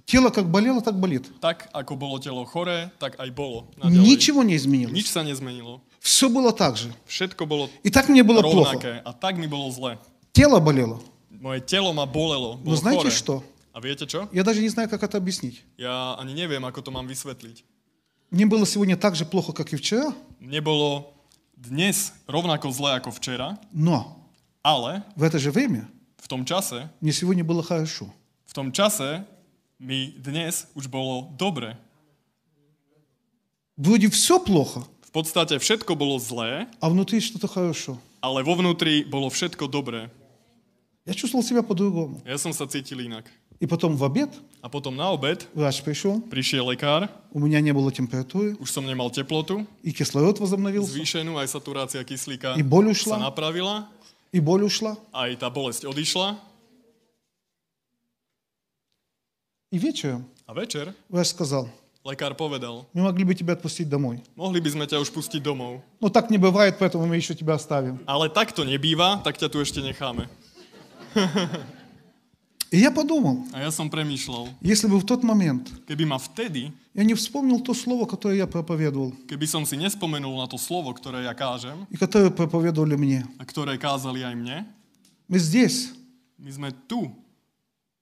Тело 0.05 0.29
как 0.29 0.49
болело, 0.49 0.81
так 0.81 0.99
болит. 0.99 1.25
Tak, 1.39 1.69
ako 1.73 1.95
bolo 1.95 2.17
telo 2.19 2.45
choré, 2.45 2.89
tak 2.99 3.17
aj 3.19 3.29
bolo. 3.33 3.69
Naďalej. 3.77 3.97
Ничего 4.01 4.41
не 4.43 4.53
Nič 4.53 4.61
изменилось. 4.61 5.05
sa 5.09 5.21
nezmenilo. 5.23 5.81
В 5.99 6.05
Все 6.05 6.29
было 6.29 6.51
так 6.53 6.77
же. 6.77 6.93
Všetko 7.07 7.45
bolo 7.45 7.69
И 7.83 7.89
так 7.89 8.09
мне 8.09 8.21
было 8.23 8.41
плохо. 8.41 8.77
rovnaké 8.77 9.01
a 9.05 9.13
tak 9.13 9.37
mi 9.37 9.45
bolo 9.47 9.69
zle. 9.71 9.97
тело 10.38 10.60
болело. 10.60 11.00
Мое 11.30 11.60
тело 11.60 11.92
ма 11.92 12.06
болело. 12.06 12.60
Ну, 12.62 12.70
Но 12.70 12.76
знаете 12.76 13.02
хоре. 13.02 13.14
что? 13.14 13.44
А 13.72 13.80
видите 13.80 14.06
что? 14.08 14.28
Я 14.32 14.44
даже 14.44 14.60
не 14.60 14.68
знаю, 14.68 14.88
как 14.88 15.02
это 15.02 15.18
объяснить. 15.18 15.64
Я 15.76 16.14
они 16.14 16.32
не 16.32 16.46
знаю, 16.46 16.62
как 16.62 16.78
это 16.78 16.90
мам 16.92 17.08
высветлить. 17.08 17.64
Мне 18.30 18.46
было 18.46 18.64
сегодня 18.66 18.96
так 18.96 19.16
же 19.16 19.24
плохо, 19.24 19.52
как 19.52 19.72
и 19.72 19.76
вчера. 19.76 20.14
Мне 20.38 20.60
было 20.60 21.06
днес 21.56 22.12
ровнако 22.28 22.70
зле, 22.70 23.00
как 23.00 23.14
вчера. 23.14 23.58
Но. 23.72 24.16
Але. 24.62 25.02
В 25.16 25.24
это 25.24 25.38
же 25.38 25.50
время. 25.50 25.88
В 26.18 26.28
том 26.28 26.44
часе. 26.44 26.88
Мне 27.00 27.12
сегодня 27.12 27.42
было 27.42 27.62
хорошо. 27.62 28.06
В 28.46 28.54
том 28.54 28.70
часе 28.70 29.24
мне 29.78 30.06
днес 30.06 30.68
уж 30.74 30.86
было 30.86 31.28
добре. 31.38 31.76
Вроде 33.76 34.08
все 34.08 34.38
плохо. 34.38 34.84
В 35.02 35.10
подстате 35.10 35.56
všetko 35.56 35.96
было 35.96 36.20
зле. 36.20 36.68
А 36.80 36.90
внутри 36.90 37.20
что-то 37.20 37.48
хорошо. 37.48 37.98
Але 38.20 38.42
во 38.42 38.54
вовнутри 38.54 39.04
было 39.04 39.30
všetko 39.30 39.68
добре. 39.68 40.10
Я 41.07 41.13
чувствовал 41.13 41.43
себя 41.43 41.63
по-другому. 41.63 42.21
Ja 42.23 42.37
som 42.39 42.53
sa 42.55 42.63
cítil 42.67 43.03
inak. 43.03 43.27
И 43.59 43.67
потом 43.67 43.95
в 43.95 44.03
обед 44.03 44.29
A 44.63 44.67
potom 44.71 44.95
na 44.95 45.11
obed 45.11 45.43
врач 45.53 45.83
пришел, 45.83 46.19
prišiel 46.31 46.67
lekár, 46.71 47.07
у 47.31 47.39
меня 47.39 47.59
не 47.59 47.71
было 47.71 47.91
температуры, 47.91 48.55
už 48.59 48.71
som 48.71 48.83
nemal 48.87 49.11
teplotu, 49.11 49.67
и 49.83 49.91
кислород 49.91 50.39
возобновился, 50.39 50.91
zvýšenú 50.95 51.35
aj 51.39 51.47
saturácia 51.51 51.99
kyslíka 52.03 52.55
I 52.55 52.63
boľ 52.63 52.91
sa 52.91 53.15
ušla? 53.15 53.15
napravila, 53.27 53.75
и 54.31 54.39
боль 54.39 54.63
ушла. 54.63 54.95
aj 55.11 55.35
tá 55.39 55.47
bolesť 55.51 55.83
odišla. 55.87 56.39
И 59.71 59.77
вечером 59.79 60.25
A 60.47 60.53
večer 60.53 60.93
врач 61.09 61.27
сказал, 61.27 61.67
lekár 62.03 62.35
povedal, 62.35 62.85
мы 62.93 63.03
могли 63.03 63.23
бы 63.23 63.33
тебя 63.35 63.53
отпустить 63.53 63.87
домой. 63.89 64.19
mohli 64.35 64.59
by 64.59 64.69
sme 64.71 64.85
ťa 64.87 64.99
už 64.99 65.11
pustiť 65.11 65.39
domov. 65.43 65.79
Но 66.01 66.09
так 66.09 66.29
не 66.29 66.37
бывает, 66.37 66.75
поэтому 66.79 67.05
мы 67.05 67.15
еще 67.15 67.33
тебя 67.35 67.55
оставим. 67.55 67.99
Ale 68.05 68.27
tak 68.29 68.51
to 68.51 68.63
nebýva, 68.67 69.23
tak 69.23 69.37
ťa 69.37 69.47
tu 69.49 69.59
ešte 69.63 69.79
necháme. 69.79 70.27
И 72.70 72.76
я 72.84 72.90
подумал, 72.92 73.48
A 73.56 73.64
ja 73.64 73.72
som 73.72 73.88
premýšľal, 73.88 74.52
если 74.60 74.92
бы 74.92 75.00
в 75.00 75.06
тот 75.08 75.24
момент 75.24 75.72
keby 75.88 76.04
ma 76.04 76.20
vtedy, 76.20 76.68
я 76.92 77.00
не 77.00 77.14
вспомнил 77.16 77.60
то 77.64 77.72
слово, 77.72 78.04
которое 78.04 78.36
я 78.36 78.46
проповедовал, 78.46 79.16
keby 79.24 79.46
som 79.48 79.64
si 79.64 79.80
nespomenul 79.80 80.36
na 80.36 80.44
to 80.44 80.60
slovo, 80.60 80.92
ktoré 80.92 81.24
ja 81.24 81.32
kážem 81.32 81.88
и 81.88 81.96
которое 81.96 82.28
проповедовали 82.28 82.96
мне. 83.00 83.24
a 83.40 83.44
ktoré 83.48 83.80
kázali 83.80 84.20
aj 84.20 84.34
mne, 84.36 84.68
Мы 85.28 85.38
здесь, 85.40 85.92
my 86.36 86.48
sme 86.52 86.68
tu, 86.88 87.08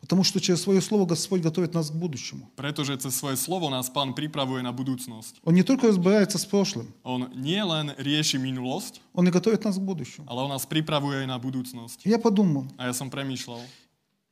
потому 0.07 0.23
что 0.23 0.39
через 0.39 0.62
свое 0.62 0.78
слово 0.81 1.05
Господь 1.05 1.43
готовит 1.43 1.74
нас 1.74 1.91
к 1.91 1.95
будущему. 1.95 2.47
pretože 2.55 2.95
cez 2.97 3.11
svoje 3.11 3.35
slovo 3.37 3.66
nás 3.69 3.91
Pán 3.91 4.15
pripravuje 4.15 4.62
na 4.62 4.70
budúcnosť. 4.70 5.43
Он 5.43 5.55
не 5.55 5.66
только 5.66 5.89
разбирается 5.91 6.39
с 6.39 6.47
прошлым, 6.47 6.95
On 7.03 7.27
nie 7.35 7.59
len 7.59 7.91
rieši 7.99 8.39
minulosť, 8.39 9.03
Он 9.12 9.27
и 9.27 9.31
готовит 9.35 9.65
нас 9.66 9.77
к 9.77 9.83
будущему. 9.83 10.27
ale 10.31 10.47
on 10.47 10.51
nás 10.55 10.62
pripravuje 10.65 11.27
aj 11.27 11.27
na 11.27 11.39
budúcnosť. 11.43 12.07
И 12.07 12.11
я 12.15 12.19
подумал, 12.23 12.70
A 12.78 12.87
ja 12.87 12.95
som 12.95 13.11
premýšľal, 13.11 13.59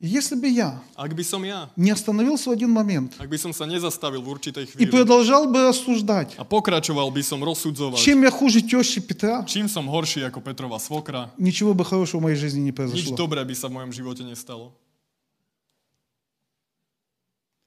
если 0.05 0.35
бы 0.37 0.47
я 0.51 0.83
ak 0.99 1.15
by 1.17 1.25
som 1.25 1.41
ja, 1.49 1.71
не 1.77 1.89
остановился 1.91 2.51
в 2.51 2.53
один 2.53 2.69
момент 2.71 3.15
ak 3.19 3.25
by 3.31 3.39
som 3.41 3.53
sa 3.57 3.65
nezastavil 3.65 4.21
v 4.21 4.29
určitej 4.37 4.63
и 4.63 4.69
chvíli 4.69 4.91
продолжал 4.91 5.49
бы 5.49 5.65
рассуждать, 5.71 6.35
a 6.37 6.45
pokračoval 6.45 7.09
by 7.11 7.23
som 7.25 7.41
rozsudzovať, 7.41 7.97
чем 7.99 8.21
я 8.23 8.31
хуже 8.31 8.61
тещи 8.61 9.01
Петра, 9.01 9.43
čím 9.49 9.65
som 9.67 9.87
horší 9.89 10.23
ako 10.29 10.39
Petrova 10.45 10.77
svokra, 10.79 11.33
ничего 11.39 11.73
бы 11.75 11.85
хорошего 11.89 12.21
в 12.21 12.25
моей 12.29 12.37
жизни 12.37 12.61
не 12.61 12.71
nič 12.71 12.77
произошло. 12.77 13.17
dobré 13.17 13.41
by 13.47 13.55
sa 13.55 13.67
v 13.71 13.81
mojom 13.81 13.93
živote 13.97 14.23
nestalo. 14.27 14.75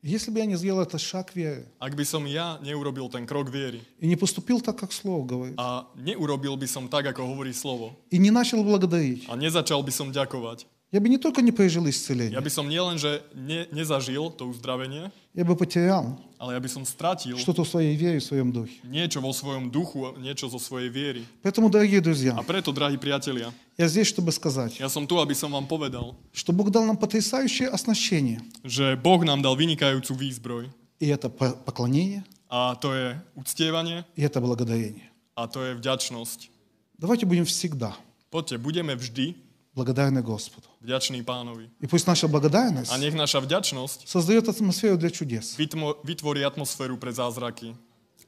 Если 0.07 0.32
бы 0.32 0.40
я 0.40 0.47
не 0.47 0.57
сделал 0.57 0.82
этот 0.82 1.01
шаг 1.01 1.31
веры 1.36 1.70
Ak 1.78 1.94
by 1.94 2.03
som 2.03 2.27
ja 2.27 2.59
neurobil 2.59 3.09
ten 3.09 3.23
krok 3.23 3.51
viery 3.51 3.86
и 4.01 4.09
не 4.09 4.16
поступил 4.16 4.61
так, 4.61 4.77
как 4.77 4.93
Слово 4.93 5.24
говорит, 5.24 5.55
a 5.59 5.86
neurobil 5.94 6.57
by 6.59 6.66
som 6.66 6.89
tak, 6.89 7.07
ako 7.07 7.23
hovorí 7.23 7.55
slovo 7.55 7.94
и 8.11 8.19
не 8.19 8.32
начал 8.32 8.65
благодарить, 8.65 9.28
a 9.31 9.36
nezačal 9.39 9.78
by 9.86 9.93
som 9.94 10.11
ďakovať, 10.11 10.66
Я 10.91 11.01
бы 11.01 11.09
не 11.09 11.18
только 11.18 11.41
не 11.41 11.51
пережил 11.51 11.88
исцеление. 11.89 12.31
Я 12.34 12.41
бы 12.41 12.49
сам 12.49 12.69
не 12.69 12.77
ленже 12.77 13.22
не, 13.34 13.68
не 13.73 13.84
зажил 13.84 14.31
то 14.31 14.45
уздравление. 14.47 15.11
Я 15.34 15.43
бы 15.43 15.57
потерял. 15.57 16.18
Але 16.39 16.53
я 16.53 16.59
бы 16.61 16.69
сам 16.69 16.85
стратил. 16.85 17.38
Что-то 17.38 17.64
в 17.64 17.68
своей 17.68 17.97
вере, 17.97 18.19
в 18.19 18.23
своем 18.23 18.53
духе. 18.53 18.80
Нечто 18.84 19.19
во 19.19 19.34
своем 19.34 19.69
духу, 19.69 20.15
нечто 20.18 20.47
за 20.47 20.59
своей 20.59 20.89
вере. 20.89 21.23
Поэтому, 21.41 21.69
дорогие 21.69 21.99
друзья. 21.99 22.35
А 22.38 22.43
прето, 22.43 22.72
дорогие 22.72 22.99
приятели. 22.99 23.47
Я 23.77 23.88
здесь, 23.89 24.07
чтобы 24.07 24.31
сказать. 24.31 24.80
Я 24.80 24.88
сам 24.88 25.07
ту, 25.07 25.19
аби 25.19 25.34
сам 25.34 25.51
вам 25.51 25.68
поведал. 25.68 26.15
Что 26.31 26.53
Бог 26.53 26.72
дал 26.72 26.85
нам 26.85 26.95
потрясающее 26.95 27.68
оснащение. 27.68 28.41
Же 28.64 28.95
Бог 28.95 29.26
нам 29.26 29.41
дал 29.41 29.57
выникающую 29.57 30.18
визброй. 30.18 30.69
И 30.99 31.07
это 31.07 31.30
поклонение. 31.30 32.23
А 32.49 32.76
то 32.76 32.95
е 32.95 33.22
уцтевание. 33.35 34.05
И 34.15 34.22
это 34.22 34.39
благодарение. 34.39 35.11
А 35.35 35.47
то 35.47 35.65
е 35.65 35.76
вдячность. 35.76 36.49
Давайте 36.97 37.26
будем 37.26 37.43
всегда. 37.43 37.93
Поте, 38.30 38.57
будем 38.57 38.88
вжди. 38.97 39.35
Благодарны 39.76 40.23
Господу. 40.23 40.68
vďační 40.86 41.23
pánovi. 41.23 41.70
И 41.81 41.86
пусть 41.86 42.07
наша 42.07 42.28
благодарность 42.28 42.90
A 42.93 42.97
nech 42.99 43.15
naša 43.15 43.40
vďačnosť 43.40 44.07
создает 44.07 44.49
атмосферу 44.49 44.97
для 44.97 45.11
чудес 45.11 45.55
vytmo- 45.59 45.94
vytvorí 46.05 46.43
atmosféru 46.44 46.97
pre 46.99 47.12
zázraky 47.12 47.74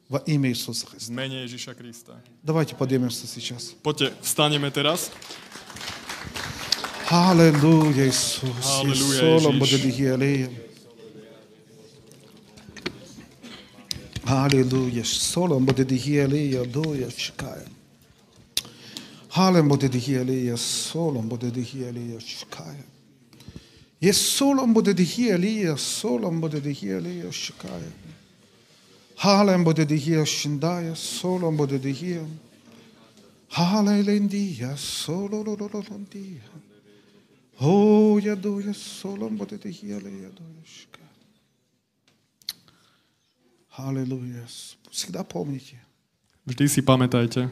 во 0.09 0.21
имя 0.29 0.49
Иисуса 0.53 0.85
v 0.85 0.95
Христа. 0.95 1.11
mene 1.13 1.43
Ježiša 1.49 1.73
Krista. 1.73 2.13
Давайте 2.43 2.75
поднимемся 2.75 3.27
сейчас. 3.27 3.73
Poďte, 3.83 4.13
vstaneme 4.21 4.71
teraz. 4.71 5.09
Аллилуйя, 7.09 8.07
Иисус. 8.07 8.65
Аллилуйя, 8.81 9.35
Иисусом 9.35 9.55
Иисус. 9.57 9.71
Бодегиалеем. 9.71 10.53
Аллилуйя. 14.25 15.03
Солом 15.03 15.65
Бодегиалея, 15.65 16.65
дуя, 16.65 17.09
чекаем. 19.29 19.29
Халем 19.29 19.69
Бодегиалея, 19.69 20.57
солом 20.57 21.29
Бодегиалея, 21.29 22.19
чекаем. 22.19 22.85
Есть 23.99 24.27
солом 24.27 24.73
Бодегиалея, 24.73 25.75
солом 25.75 26.41
Бодегиалея, 26.41 27.31
чекаем. 27.31 27.93
Халем 29.17 29.63
Бодегиалея, 29.63 30.25
шиндая, 30.25 30.95
солом 30.95 31.57
Бодегиалея. 31.57 32.27
Halleluja, 33.55 34.75
solo 34.75 35.41
lo 35.41 35.55
lo 35.55 35.69
lo 35.69 35.81
lo 35.81 35.97
dia. 36.11 36.41
Oh, 37.57 38.19
я 38.19 38.35
дуя 38.35 38.73
солом 38.73 39.37
вот 39.37 39.53
это 39.53 39.71
хеле, 39.71 40.23
я 40.23 40.29
дуешка. 40.29 40.99
Аллилуйя. 43.77 44.45
Всегда 44.91 45.23
помните, 45.23 45.81
Vždy 46.45 46.67
si 46.67 46.81
pamätajte, 46.81 47.49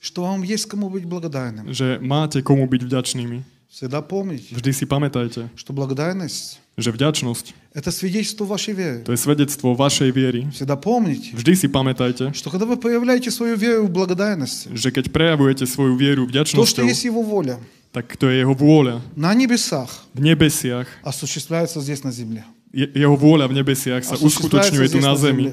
Что 0.00 0.22
вам 0.22 0.42
есть 0.42 0.66
кому 0.66 0.88
быть 0.90 1.04
благодарным. 1.06 1.72
že 1.72 1.98
máte 2.00 2.42
komu 2.42 2.66
byť 2.68 2.82
vďačnými. 2.84 3.38
Всегда 3.66 4.00
помните, 4.00 4.54
Vždy 4.54 4.72
si 4.72 4.84
pamätajte, 4.86 5.50
что 5.56 5.72
благодарность 5.72 6.60
že 6.76 6.92
vďačnosť– 6.92 7.56
это 7.74 7.90
свидетельство 7.90 8.44
вашей 8.44 8.72
веры. 8.76 9.00
to 9.04 9.12
je 9.12 9.20
svedectvo 9.20 9.72
vašej 9.74 10.10
viery. 10.12 10.46
Всегда 10.52 10.76
помните, 10.76 11.32
Vždy 11.36 11.52
si 11.56 11.68
pamätajte, 11.68 12.32
что 12.32 12.48
когда 12.48 12.64
вы 12.64 12.76
проявляете 12.76 13.30
свою 13.30 13.56
веру 13.56 13.86
в 13.86 13.90
благодарности, 13.90 14.68
že 14.72 14.92
keď 14.92 15.08
prejavujete 15.12 15.64
svoju 15.66 15.96
vieru 15.96 16.24
то, 16.24 16.44
что 16.46 16.62
vďačnosťou, 16.62 16.84
есть 16.88 17.04
Его 17.04 17.20
воля 17.24 17.58
tak 17.92 18.12
to 18.20 18.28
je 18.28 18.44
jeho 18.44 18.52
vôľa 18.52 19.00
на 19.16 19.32
небесах, 19.32 19.88
v 20.14 20.20
nebesiach. 20.20 20.84
осуществляется 21.02 21.80
здесь 21.80 22.04
на 22.04 22.12
земле. 22.12 22.44
Jeho 22.72 23.16
vôľa 23.16 23.48
v 23.48 23.56
nebesiach 23.56 24.04
sa 24.04 24.14
Осуществляется 24.20 24.76
uskutočňuje 24.76 24.86
tu 24.88 25.00
здесь 25.00 25.04
na 25.04 25.12
на 25.12 25.16
zemi. 25.16 25.44
земле. 25.48 25.52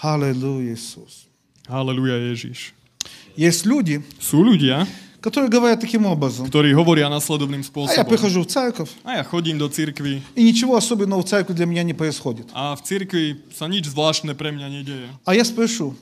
Аллилуйя, 0.00 0.72
Иисус. 0.74 1.28
Halleluja 1.71 2.17
Ježiš. 2.31 2.73
Есть 3.35 3.65
люди, 3.65 4.01
Sú 4.19 4.41
ľudia, 4.41 4.87
которые 5.21 5.49
говорят 5.49 5.79
таким 5.81 6.05
образом. 6.05 6.47
ktorí 6.47 6.73
hovoria 6.73 7.09
nasledovným 7.09 7.61
А 7.61 7.63
я 7.63 7.69
spôsobom. 7.69 8.07
прихожу 8.07 8.41
в 8.43 8.47
церковь, 8.47 8.89
A 9.03 9.19
ja 9.19 9.23
chodím 9.23 9.57
do 9.57 9.67
cirkvi 9.69 10.21
и 10.35 10.41
ничего 10.43 10.75
особенного 10.75 11.21
в 11.21 11.29
церкви 11.29 11.53
для 11.53 11.65
меня 11.65 11.83
не 11.83 11.93
происходит. 11.93 12.47
a 12.53 12.73
v 12.75 12.81
cirkvi 12.81 13.23
sa 13.53 13.67
nič 13.67 13.87
zvláštne 13.87 14.33
pre 14.33 14.51
mňa 14.51 14.67
nedeje. 14.69 15.07
А 15.25 15.35
я 15.35 15.43
спрошу, 15.45 15.93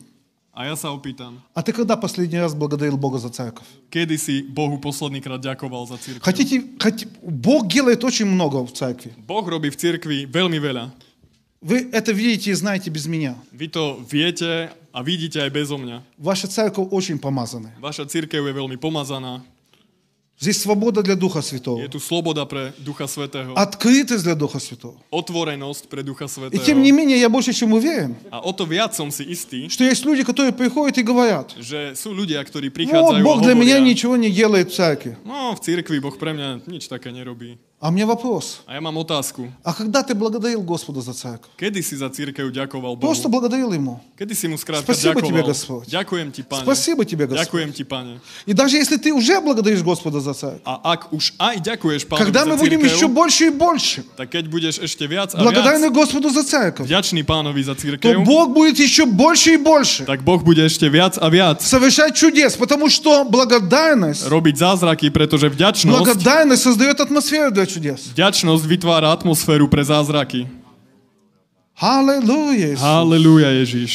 A 0.56 0.64
ja 0.72 0.76
sa 0.80 0.88
opýtam, 0.96 1.44
а 1.54 1.60
ты 1.62 1.74
когда 1.76 1.98
последний 2.00 2.40
раз 2.40 2.56
благодарил 2.56 2.96
Бога 2.96 3.20
за 3.20 3.28
церковь? 3.28 3.68
kedy 3.92 4.16
si 4.16 4.36
Bohu 4.48 4.80
posledný 4.80 5.20
krát 5.20 5.44
ďakoval 5.44 5.84
za 5.92 5.98
cirkev? 6.00 6.24
Хотите, 6.24 6.64
хоть- 6.80 7.08
Бог 7.22 7.68
делает 7.68 8.00
очень 8.06 8.26
много 8.32 8.64
в 8.64 8.72
церкви. 8.72 9.12
Boh 9.28 9.44
robí 9.44 9.68
v 9.68 9.76
cirkvi 9.76 10.24
veľmi 10.24 10.56
veľa. 10.62 10.92
Вы 11.66 11.90
это 11.92 12.14
видите 12.14 12.52
и 12.52 12.54
знаете 12.54 12.88
без 12.90 13.04
меня. 13.08 13.36
Vy 13.52 13.68
to 13.74 14.00
viete 14.08 14.70
a 14.93 14.99
vidíte 15.03 15.43
aj 15.43 15.51
bezo 15.51 15.79
mňa. 15.79 16.03
Ваша 16.19 16.47
церковь 16.51 16.91
очень 16.91 17.19
помазанная. 17.19 17.75
Vaša 17.79 18.07
cirkev 18.07 18.43
je 18.47 18.53
veľmi 18.55 18.77
pomazaná. 18.77 19.43
Здесь 20.41 20.63
свобода 20.63 21.03
для 21.03 21.17
Духа 21.17 21.41
Je 21.41 21.53
Святого. 21.53 21.87
tu 21.93 22.01
sloboda 22.01 22.47
pre 22.49 22.73
Ducha 22.79 23.07
Svetého. 23.07 23.53
Открытость 23.55 24.25
для 24.25 24.35
Духа 24.35 24.59
Святого. 24.59 24.97
Otvorenosť 25.13 25.85
pre 25.93 26.01
Ducha 26.03 26.25
И 26.51 26.59
тем 26.59 26.81
не 26.81 26.93
менее, 26.93 27.21
я 27.21 27.29
больше 27.29 27.53
чем 27.53 27.75
уверен, 27.75 28.17
A 28.31 28.41
o 28.41 28.53
to 28.53 28.65
viac 28.65 28.97
som 28.97 29.11
si 29.13 29.23
istý, 29.29 29.69
что 29.69 29.85
есть 29.85 30.03
люди, 30.07 30.25
которые 30.25 30.53
приходят 30.53 30.97
и 30.97 31.03
говорят, 31.03 31.53
že 31.61 31.93
sú 31.95 32.17
ľudia, 32.17 32.41
ktorí 32.41 32.73
ну, 32.73 32.75
prichádzajú 32.75 33.23
Бог 33.23 33.41
a 33.41 33.45
для 33.45 33.55
меня 33.55 33.77
hovoria, 33.77 33.93
ничего 33.93 34.17
не 34.17 34.31
делает 34.31 34.73
в 34.73 34.75
церкви. 34.75 35.19
no 35.27 35.53
v 35.53 35.61
cirkvi 35.61 36.01
Boh 36.01 36.17
pre 36.17 36.33
mňa 36.33 36.65
nič 36.65 36.89
také 36.89 37.13
nerobí. 37.13 37.61
А 37.83 37.91
мне 37.91 38.05
вопрос. 38.05 38.61
А 38.67 38.75
я 38.75 38.81
мам 38.83 38.99
otázku. 38.99 39.51
А 39.65 39.73
когда 39.73 40.03
ты 40.03 40.15
благодарил 40.15 40.61
Господа 40.61 41.01
за 41.01 41.15
церковь? 41.15 41.49
Кеди 41.57 41.81
си 41.81 41.97
за 41.97 42.11
церковь 42.11 42.53
дяковал 42.53 42.95
Богу? 42.95 43.07
Просто 43.07 43.31
благодарил 43.31 43.73
Ему. 43.73 44.01
Кеди 44.19 44.35
си 44.35 44.49
ему 44.49 44.59
скратко 44.59 44.93
Спасибо 44.93 45.15
дяковал. 45.15 45.31
тебе, 45.31 45.43
Господь. 45.43 45.89
Дякуем 45.89 46.31
ти, 46.31 46.43
Пане. 46.43 46.63
Спасибо 46.63 47.07
тебе, 47.07 47.27
Господь. 47.27 47.47
Дякуем 47.47 47.73
ти, 47.73 47.85
Пане. 47.85 48.21
И 48.45 48.53
даже 48.53 48.77
если 48.77 48.99
ты 48.99 49.15
уже 49.15 49.41
благодаришь 49.41 49.83
Господа 49.83 50.21
за 50.21 50.35
церковь. 50.35 50.61
А 50.67 50.93
ак 50.93 51.11
уж 51.11 51.33
ай 51.39 51.59
дякуешь 51.59 52.07
Пане 52.07 52.23
Когда 52.23 52.45
мы 52.45 52.59
будем 52.59 52.85
еще 52.85 53.09
больше 53.09 53.47
и 53.47 53.51
больше. 53.51 54.05
Так 54.15 54.29
кед 54.29 54.49
будешь 54.49 54.77
еще 54.79 55.07
вяц, 55.07 55.35
а 55.35 55.43
Благодарны 55.43 55.89
Господу 55.89 56.29
за 56.29 56.43
церковь. 56.45 56.85
Вдячный 56.85 57.25
Панови 57.25 57.63
за 57.63 57.75
церковь. 57.75 58.13
То 58.13 58.21
Бог 58.21 58.53
будет 58.53 58.79
еще 58.79 59.07
больше 59.07 59.55
и 59.55 59.57
больше. 59.57 60.05
Так 60.05 60.23
Бог 60.23 60.45
будет 60.45 60.71
еще 60.71 60.89
вяц, 60.91 61.17
а 61.19 61.31
вяц. 61.31 61.65
Совершать 61.65 62.15
чудес, 62.15 62.57
потому 62.57 62.91
что 62.91 63.25
благодарность. 63.25 64.29
Робить 64.29 64.59
зазраки, 64.59 65.09
потому 65.09 65.39
что 65.39 65.49
вдячность. 65.49 65.99
Благодарность 65.99 66.63
создает 66.63 67.01
атмосферу 67.01 67.51
для 67.51 67.70
чудес. 67.70 68.14
vďačnosť 68.16 68.64
vytvára 68.66 69.12
atmosféru 69.12 69.68
pre 69.68 69.84
zázraky. 69.84 70.48
Аллилуйя! 71.76 72.72
Иисус. 72.74 72.82
Halelúja 72.82 73.52
Ježiš. 73.52 73.92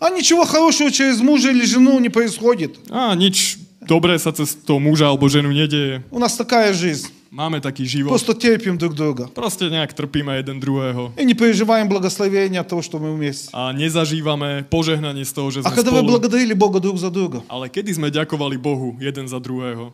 А 0.00 0.10
ничего 0.10 0.44
хорошего 0.44 0.90
через 0.90 1.20
мужа 1.20 1.50
или 1.50 1.64
жену 1.64 1.98
не 2.00 2.08
происходит. 2.10 2.76
A 2.90 3.14
nič 3.14 3.56
dobré 3.80 4.18
sa 4.18 4.28
cez 4.34 4.52
toho 4.52 4.76
muža 4.82 5.08
alebo 5.08 5.24
ženu 5.30 5.48
nedieje. 5.54 6.02
У 6.10 6.18
нас 6.18 6.36
такая 6.36 6.74
жизнь. 6.74 7.08
Máme 7.30 7.60
taký 7.60 7.84
život. 7.84 8.10
Просто 8.10 8.34
терпим 8.34 8.78
друг 8.78 8.94
друга. 8.94 9.28
Proste 9.32 9.68
nejak 9.68 9.92
trpíme 9.92 10.36
jeden 10.40 10.56
druhého. 10.60 11.12
И 11.16 11.24
не 11.24 11.34
переживаем 11.34 11.88
благословения 11.88 12.60
от 12.60 12.68
того, 12.68 12.82
что 12.82 12.98
мы 12.98 13.12
вместе. 13.14 13.50
A 13.52 13.72
nezažívame 13.72 14.64
požehnanie 14.68 15.24
z 15.24 15.32
toho, 15.32 15.48
že 15.50 15.60
А 15.64 15.68
sme 15.70 15.76
когда 15.76 15.90
вы 15.92 16.00
spolu. 16.04 16.10
благодарили 16.16 16.52
Бога 16.52 16.80
друг 16.80 16.98
за 16.98 17.08
друга, 17.10 17.40
Ale 17.48 17.68
kedy 17.68 17.92
sme 17.92 18.08
ďakovali 18.10 18.56
Bohu 18.58 18.96
jeden 19.00 19.28
za 19.28 19.38
druhého? 19.38 19.92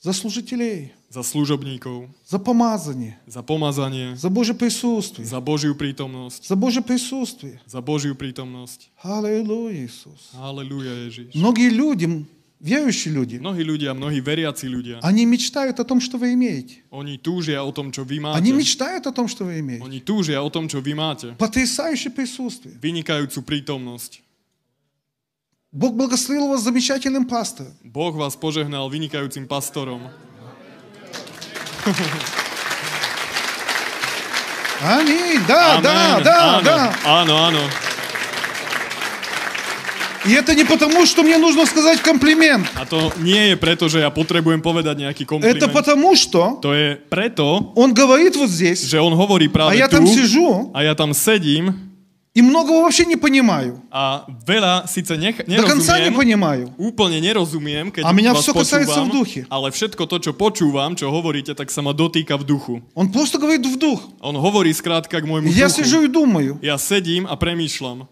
за 0.00 0.12
служителей, 0.12 0.92
Za 1.14 1.22
služobníkov, 1.22 2.10
за 2.26 2.38
помазание, 2.42 3.16
za 3.30 3.38
pomazanie, 3.40 4.18
за 4.18 4.28
Божье 4.28 4.52
присутствие, 4.52 5.22
za 5.24 5.38
Božiu 5.38 5.78
prítomnosť, 5.78 6.42
за 6.44 6.56
Божье 6.58 6.82
присутствие. 6.82 7.62
za 7.70 7.78
Božiu 7.80 8.18
prítomnosť. 8.18 8.90
Аллилуйя, 9.00 9.86
Иисус. 9.86 10.34
Halelúja 10.34 11.06
Ježiš. 11.06 11.32
Многие 11.38 11.70
люди, 11.70 12.26
верующие 12.60 13.14
люди, 13.14 13.38
Mnohí 13.38 13.62
ľudia, 13.62 13.94
mnohí 13.94 14.18
veriaci 14.18 14.66
ľudia, 14.66 14.98
они 15.06 15.22
мечтают 15.24 15.78
о 15.78 15.84
том, 15.86 16.00
что 16.02 16.18
вы 16.18 16.34
имеете. 16.34 16.82
oni 16.90 17.14
túžia 17.16 17.62
o 17.62 17.70
tom, 17.70 17.94
čo 17.94 18.02
vy 18.02 18.18
máte. 18.18 18.36
Они 18.36 18.50
мечтают 18.52 19.06
о 19.06 19.12
том, 19.14 19.28
что 19.30 19.46
вы 19.46 19.62
имеете. 19.62 19.86
Oni 19.86 20.00
túžia 20.02 20.42
o 20.42 20.50
tom, 20.50 20.66
čo 20.66 20.82
vy 20.82 20.98
máte. 20.98 21.32
Потрясающее 21.38 22.10
присутствие. 22.10 22.74
Vynikajúcu 22.82 23.38
prítomnosť. 23.40 24.20
Бог 25.71 25.93
благословил 25.93 26.47
вас 26.47 26.63
замечательным 26.63 27.25
пастором. 27.25 27.73
Boh 27.83 28.09
vás 28.17 28.35
požehnal 28.35 28.89
vynikajúcim 28.89 29.47
pastorom. 29.47 30.01
Аминь. 34.81 35.45
Да, 35.47 35.77
да, 35.77 36.17
Amen. 36.17 36.23
да, 36.23 36.37
áno, 36.41 36.63
да. 36.63 36.95
áno, 37.05 37.33
áno. 37.37 37.61
И 40.25 40.33
это 40.33 40.55
не 40.55 40.65
потому, 40.65 41.05
что 41.05 41.21
мне 41.23 41.37
нужно 41.37 41.65
сказать 41.67 42.01
комплимент. 42.01 42.67
A 42.75 42.85
to 42.85 43.13
nie 43.21 43.53
je 43.53 43.55
preto, 43.55 43.87
že 43.87 44.01
ja 44.01 44.09
potrebujem 44.09 44.61
povedať 44.61 44.97
nejaký 44.97 45.23
Это 45.45 45.69
потому, 45.69 46.15
что 46.15 46.57
To 46.65 46.73
je 46.73 46.97
preto, 46.97 47.71
он 47.75 47.93
говорит 47.93 48.35
вот 48.35 48.49
здесь, 48.49 48.81
že 48.81 48.97
on 48.97 49.13
hovorí 49.13 49.45
а 49.47 49.53
práve 49.53 49.77
я 49.77 49.87
tu 49.87 49.97
там 49.97 50.07
сижу 50.07 50.71
a 50.73 50.81
ja 50.81 50.95
tam 50.97 51.13
sedím 51.13 51.88
и 52.38 52.42
многого 52.42 52.82
вообще 52.82 53.06
не 53.06 53.14
понимаю. 53.14 53.78
a 53.94 54.26
veľa 54.42 54.90
síce 54.90 55.14
nech, 55.14 55.38
До 55.46 55.62
конца 55.62 56.02
не 56.02 56.10
nerozumiem, 56.10 56.14
понимаю. 56.18 56.64
úplne 56.74 57.22
nerozumiem, 57.22 57.94
keď 57.94 58.02
A 58.02 58.10
mňa 58.10 58.34
vás 58.34 58.42
všetko 58.42 58.58
kасается 58.58 58.98
počúvam, 58.98 59.06
v 59.06 59.14
duchu. 59.14 59.40
ale 59.46 59.66
všetko 59.70 60.02
to, 60.02 60.16
čo 60.18 60.32
počúvam, 60.34 60.90
čo 60.98 61.14
hovoríte, 61.14 61.54
tak 61.54 61.70
sa 61.70 61.78
ma 61.78 61.94
dotýka 61.94 62.34
v 62.34 62.44
duchu. 62.44 62.74
Он 62.98 63.06
просто 63.06 63.38
говорит 63.38 63.62
в 63.62 63.78
дух. 63.78 64.02
On 64.18 64.34
hovorí 64.34 64.74
skrátka 64.74 65.14
k 65.14 65.24
môjmu 65.24 65.46
Я 65.48 65.70
duchu. 65.70 65.78
сижу 65.78 66.02
и 66.02 66.10
думаю. 66.10 66.58
Ja 66.58 66.74
sedím 66.74 67.30
a 67.30 67.38
premýšľam. 67.38 68.10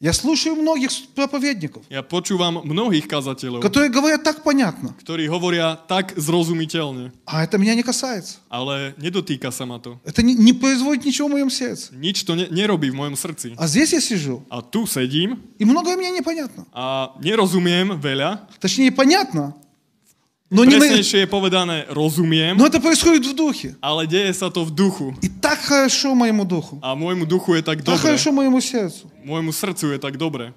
Я 0.00 0.12
слушаю 0.12 0.56
многих 0.60 0.92
проповедников, 1.16 1.80
Ja 1.88 2.04
počúvam 2.04 2.60
mnohých 2.60 3.08
kazateľov, 3.08 3.64
которые 3.64 3.88
говорят 3.88 4.20
так 4.20 4.44
понятно. 4.44 4.92
ktorí 5.00 5.24
hovoria 5.24 5.72
tak 5.88 6.12
zrozumiteľne, 6.20 7.16
А 7.24 7.40
это 7.40 7.56
меня 7.56 7.72
не 7.74 7.80
касается. 7.82 8.36
ale 8.52 8.92
nedotýka 9.00 9.48
sa 9.48 9.64
ma 9.64 9.80
to. 9.80 9.96
Это 10.04 10.20
не, 10.20 10.34
не 10.36 10.52
производит 10.52 11.06
ничего 11.08 11.28
в 11.28 11.40
моем 11.40 11.48
сердце. 11.48 11.96
Nič 11.96 12.28
to 12.28 12.36
ne- 12.36 12.52
nerobí 12.52 12.92
v 12.92 12.96
mojom 13.00 13.16
srdci. 13.16 13.56
А 13.56 13.64
здесь 13.66 13.96
я 13.96 14.00
сижу, 14.04 14.44
A 14.52 14.60
tu 14.60 14.84
sedím 14.84 15.40
и 15.58 15.64
многое 15.64 15.96
мне 15.96 16.10
непонятно. 16.12 16.66
a 16.76 17.16
nerozumiem 17.24 17.96
veľa. 17.96 18.52
Точнее, 18.60 18.92
понятно, 18.92 19.56
Но, 20.51 20.67
не 20.67 20.75
Presnejšie 20.75 21.23
je 21.23 21.27
povedané, 21.31 21.87
rozumiem, 21.87 22.59
но 22.59 22.67
это 22.67 22.83
происходит 22.83 23.23
в 23.25 23.33
духе. 23.33 23.73
ale 23.79 24.03
deje 24.05 24.35
sa 24.35 24.51
to 24.51 24.67
v 24.67 24.71
duchu. 24.75 25.07
И 25.23 25.31
так 25.31 25.63
хорошо 25.63 26.11
моему 26.13 26.43
духу, 26.43 26.77
A 26.83 26.91
môjmu 26.93 27.23
duchu 27.25 27.55
je 27.55 27.63
tak 27.63 27.79
так 27.79 27.95
dobre. 27.95 28.03
хорошо 28.03 28.35
моему 28.35 28.59
сердцу. 28.59 29.07
Môjmu 29.23 29.55
srdcu 29.55 29.95
je 29.95 29.99
tak 30.03 30.19
dobre. 30.19 30.51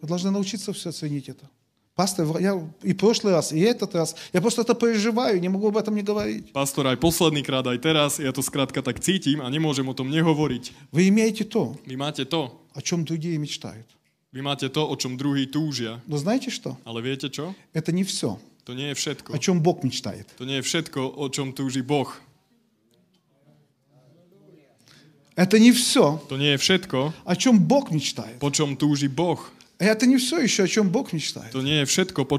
Вы 0.00 0.06
должны 0.08 0.30
научиться 0.30 0.72
все 0.72 0.92
ценить 0.92 1.28
это. 1.28 1.50
Пастор, 1.98 2.38
я 2.38 2.54
и 2.84 2.94
прошлый 2.94 3.32
раз, 3.34 3.50
и 3.50 3.58
этот 3.58 3.92
раз, 3.96 4.14
я 4.32 4.40
просто 4.40 4.62
это 4.62 4.74
переживаю, 4.78 5.40
не 5.40 5.48
могу 5.48 5.66
об 5.66 5.76
этом 5.76 5.96
не 5.96 6.02
говорить. 6.06 6.52
Pastor, 6.54 6.86
aj 6.86 6.94
posledný 7.02 7.42
krát, 7.42 7.66
aj 7.66 7.78
teraz, 7.82 8.22
ja 8.22 8.30
to 8.30 8.38
skrátka 8.38 8.78
tak 8.86 9.02
cítim 9.02 9.42
a 9.42 9.50
nemôžem 9.50 9.82
o 9.82 9.90
tom 9.98 10.06
nehovoriť. 10.06 10.94
Вы 10.94 11.10
имеете 11.10 11.42
то, 11.42 11.74
Vy 11.82 11.98
máte 11.98 12.22
to. 12.22 12.54
о 12.70 12.80
чем 12.80 13.02
другие 13.02 13.34
mечтают. 13.42 13.97
Vy 14.33 14.41
máte 14.41 14.65
to, 14.69 14.81
o 14.89 14.95
čom 14.97 15.13
druhý 15.13 15.45
túžia. 15.45 16.01
Но 16.09 16.17
знаете 16.17 16.49
что? 16.49 16.73
Ale 16.89 17.01
viete 17.05 17.29
čo? 17.29 17.53
Это 17.73 17.91
не 17.93 18.01
все, 18.03 18.39
To 18.65 18.73
nie 18.73 18.89
je 18.89 18.95
všetko. 18.97 19.29
о 19.35 19.37
чем 19.37 19.61
Бог 19.61 19.83
мечтает. 19.83 20.25
To 20.37 20.45
nie 20.45 20.57
je 20.57 20.65
všetko, 20.65 20.99
o 21.21 21.25
čom 21.29 21.53
túži 21.53 21.81
Boh. 21.85 22.09
Это 25.35 25.57
не 25.57 25.71
все, 25.71 26.21
To 26.29 26.37
nie 26.37 26.53
je 26.53 26.57
všetko, 26.61 27.13
о 27.25 27.35
чем 27.35 27.57
Бог 27.59 27.89
mечтает. 27.91 28.37
po 28.39 28.51
čom 28.53 28.77
túži 28.77 29.07
Boh. 29.09 29.39
И 29.81 29.85
это 29.85 30.05
не 30.05 30.17
все 30.17 30.39
еще, 30.39 30.63
о 30.63 30.67
чем 30.67 30.89
Бог 30.89 31.11
мечтает. 31.13 31.51
To 31.51 31.61
nie 31.65 31.81
je 31.81 31.85
všetko, 31.89 32.25
po 32.29 32.37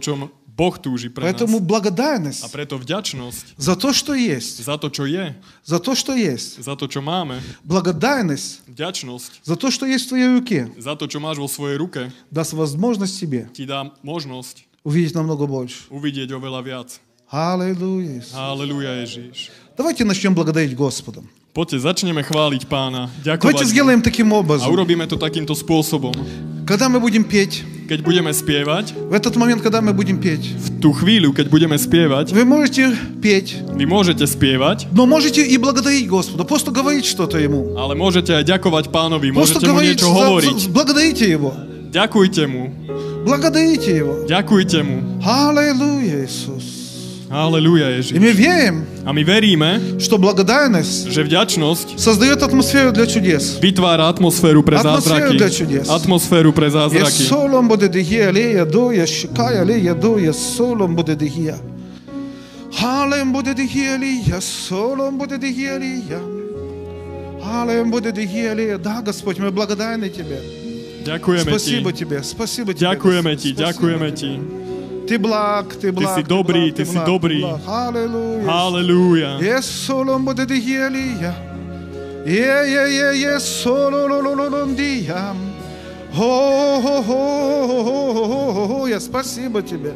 Бог 0.60 0.82
тужи 0.82 1.10
про 1.10 1.22
Поэтому 1.22 1.60
нас. 1.60 1.68
благодарность. 1.68 2.44
А 2.44 2.50
прето 2.50 2.78
вдячность. 2.78 3.46
За 3.56 3.78
то, 3.78 3.94
что 3.94 4.14
есть. 4.14 4.62
За 4.66 4.78
то, 4.78 4.90
что 4.94 5.06
есть. 5.06 5.36
За 5.64 5.80
то, 5.80 5.96
что 5.96 6.14
есть. 6.14 6.62
За 6.62 6.76
то, 6.76 6.90
что 6.90 7.02
маме. 7.02 7.42
Благодарность. 7.64 8.60
Вдячность. 8.68 9.40
За 9.46 9.56
то, 9.56 9.72
что 9.72 9.86
есть 9.86 10.08
в 10.08 10.10
твоей 10.10 10.28
руке. 10.28 10.70
За 10.78 10.98
то, 10.98 11.10
что 11.10 11.22
маж 11.22 11.38
во 11.38 11.48
своей 11.48 11.78
руке. 11.78 12.12
Даст 12.30 12.52
возможность 12.52 13.18
тебе. 13.22 13.50
Ти 13.54 13.66
дам 13.66 13.94
возможность. 14.04 14.66
Увидеть 14.84 15.16
намного 15.16 15.48
больше. 15.48 15.78
Увидеть 15.90 16.30
овела 16.32 16.62
вяц. 16.62 17.00
Аллилуйя. 17.30 18.22
Аллилуйя, 18.34 19.06
Иисус. 19.06 19.52
Давайте 19.78 20.04
начнем 20.04 20.36
благодарить 20.36 20.76
Господа. 20.76 21.22
Poďte, 21.54 21.80
начнем 21.80 22.22
хвалить 22.22 22.68
Пана. 22.68 23.10
Дякую. 23.24 23.54
Давайте 23.54 23.64
сделаем 23.64 24.02
таким 24.02 24.34
образом. 24.34 24.68
А 24.68 24.72
A 24.72 24.74
urobíme 24.74 25.08
таким-то 25.08 25.56
способом. 25.56 26.14
Когда 26.68 26.90
мы 26.90 27.00
будем 27.00 27.24
петь, 27.24 27.64
Keď 27.89 28.01
budeme 28.01 28.33
spievať, 28.33 28.97
в 28.97 29.13
этот 29.13 29.37
момент, 29.37 29.61
когда 29.61 29.85
мы 29.85 29.93
будем 29.93 30.17
петь, 30.17 30.57
v 30.57 30.81
tú 30.81 30.97
chvíľu, 30.97 31.37
keď 31.37 31.53
budeme 31.53 31.77
spievať, 31.77 32.33
вы 32.33 32.49
можете 32.49 32.97
петь, 33.21 33.61
vy 33.77 33.85
môžete 33.85 34.25
spievať, 34.25 34.89
но 34.89 35.05
можете 35.05 35.45
и 35.45 35.57
благодарить 35.61 36.09
Господа, 36.09 36.45
просто 36.45 36.73
говорить 36.73 37.05
что-то 37.05 37.37
Ему. 37.37 37.77
ale 37.77 37.93
môžete 37.93 38.33
aj 38.33 38.45
ďakovať 38.49 38.89
pánovi, 38.89 39.29
Просто 39.37 39.61
môžete 39.61 39.67
mu 39.69 39.73
говорить, 39.77 40.01
niečo 40.01 40.09
за- 40.09 40.17
hovoriť. 40.17 40.57
за- 40.65 40.71
благодарите 40.73 41.25
Его, 41.29 41.53
Ďakujte 41.93 42.43
mu, 42.49 42.63
благодарите 43.29 43.91
Его. 43.93 44.15
ďakujte 44.25 44.79
mu. 44.81 44.97
Аллилуйя, 45.21 46.25
Иисус. 46.25 46.78
Halelúja 47.31 47.91
И 47.91 47.97
Ježiš. 47.99 48.21
мы 48.21 48.33
верим, 48.33 48.85
A 49.05 49.13
my 49.13 49.25
veríme, 49.25 49.99
что 49.99 50.19
благодарность 50.19 51.09
že 51.11 51.25
vďačnosť 51.25 51.99
создает 51.99 52.43
атмосферу 52.43 52.93
для 52.93 53.07
чудес. 53.07 53.59
vytvára 53.61 54.09
atmosféru 54.09 54.63
pre 54.63 54.77
Atmosféru 54.77 55.33
zázraky. 55.33 55.39
для 55.39 55.51
čudies. 55.51 55.89
Atmosféru 55.89 56.53
pre 56.53 56.69
И 56.69 56.71
zázraky. 56.71 57.25
солом 57.27 57.67
будет 57.69 57.91
дихия, 57.93 58.31
лея, 58.31 58.65
дуя, 58.65 59.07
щекая, 59.07 59.65
лея, 59.65 59.95
дуя, 59.95 60.33
солом 60.33 60.95
будет 60.95 61.19
дихия. 61.19 61.57
Халем 62.79 63.33
будет 63.33 63.57
дихия, 63.57 63.97
лия, 63.97 64.41
солом 64.41 65.19
будет 65.19 65.41
дихия, 65.41 65.79
лия. 65.79 66.21
Халем 67.43 67.91
будет 67.91 68.15
дихия, 68.15 68.53
лия. 68.55 68.79
Да, 68.79 69.01
Господь, 69.03 69.39
мы 69.39 69.51
благодарны 69.51 70.09
Тебе. 70.09 70.41
Ďakujeme 71.05 71.45
ti. 71.45 71.51
Спасибо 71.51 71.93
Тебе, 71.93 72.23
спасибо 72.23 72.75
Тебе. 72.75 72.87
Ďakujeme 72.87 73.31
Господь, 73.35 73.43
ti, 73.43 73.55
спасибо 73.55 74.58
ďakujeme 75.09 75.09
Тебе. 75.09 75.09
ti. 75.09 75.09
Ты 75.09 75.19
благ, 75.19 75.67
Ты 75.81 75.93
благ, 75.93 76.17
si 76.19 76.23
dobrý, 76.23 76.61
благ, 76.71 76.75
Ty 76.77 76.85
si 76.85 76.93
благ, 76.95 77.07
dobrý. 77.07 77.41
благ. 77.41 77.61
Аллилуйя. 77.67 78.45
Halelúja. 78.47 79.31
Yes, 79.41 79.65
solo 79.67 80.19
bude 80.19 80.47
dihelia. 80.47 81.35
Yeah, 82.27 82.65
yeah, 82.65 82.87
yeah, 82.89 83.13
yes, 83.13 83.45
solo 83.45 84.07
lo 84.09 84.21
lo 84.23 84.35
lo 84.35 84.49
lo 84.49 84.65
dia. 84.75 85.35
Ho, 86.15 86.81
ho, 86.81 87.03
ho, 87.03 87.21
ho, 87.69 87.83
ho, 87.85 88.25
ho, 88.55 88.67
ho, 88.67 88.87
я 88.89 89.01
спасибо 89.01 89.61
тебе. 89.63 89.93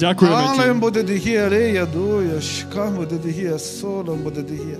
Ďakujeme 0.00 0.42
ti. 0.56 0.60
Алем 0.60 0.80
буде 0.80 1.02
дихеlia, 1.02 1.86
дуя, 1.86 2.40
шкам 2.40 2.96
буде 2.96 3.18
дихе, 3.18 3.58
солом 3.58 4.18
bude 4.24 4.42
дихе. 4.42 4.78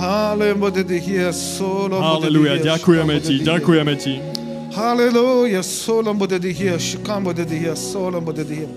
Алем 0.00 0.58
bude 0.60 0.82
дихе, 0.84 1.32
солом 1.32 2.02
bude 2.02 2.26
Halelúja, 2.28 2.58
дихе, 2.58 2.64
ďakujeme 2.68 3.14
škam 3.14 3.22
ti, 3.22 3.38
bude 3.38 4.29
dihe. 4.70 4.70
ďakujeme 4.70 4.70
ti. 4.70 4.80
Аллилуйя, 4.80 5.62
солом 5.62 6.18
буде 6.18 6.38
дихія, 6.38 6.78
щекам 6.78 7.24
буде 7.24 7.44
дихія, 7.44 7.76
солом 7.76 8.24
буде 8.24 8.44
дихія. 8.44 8.68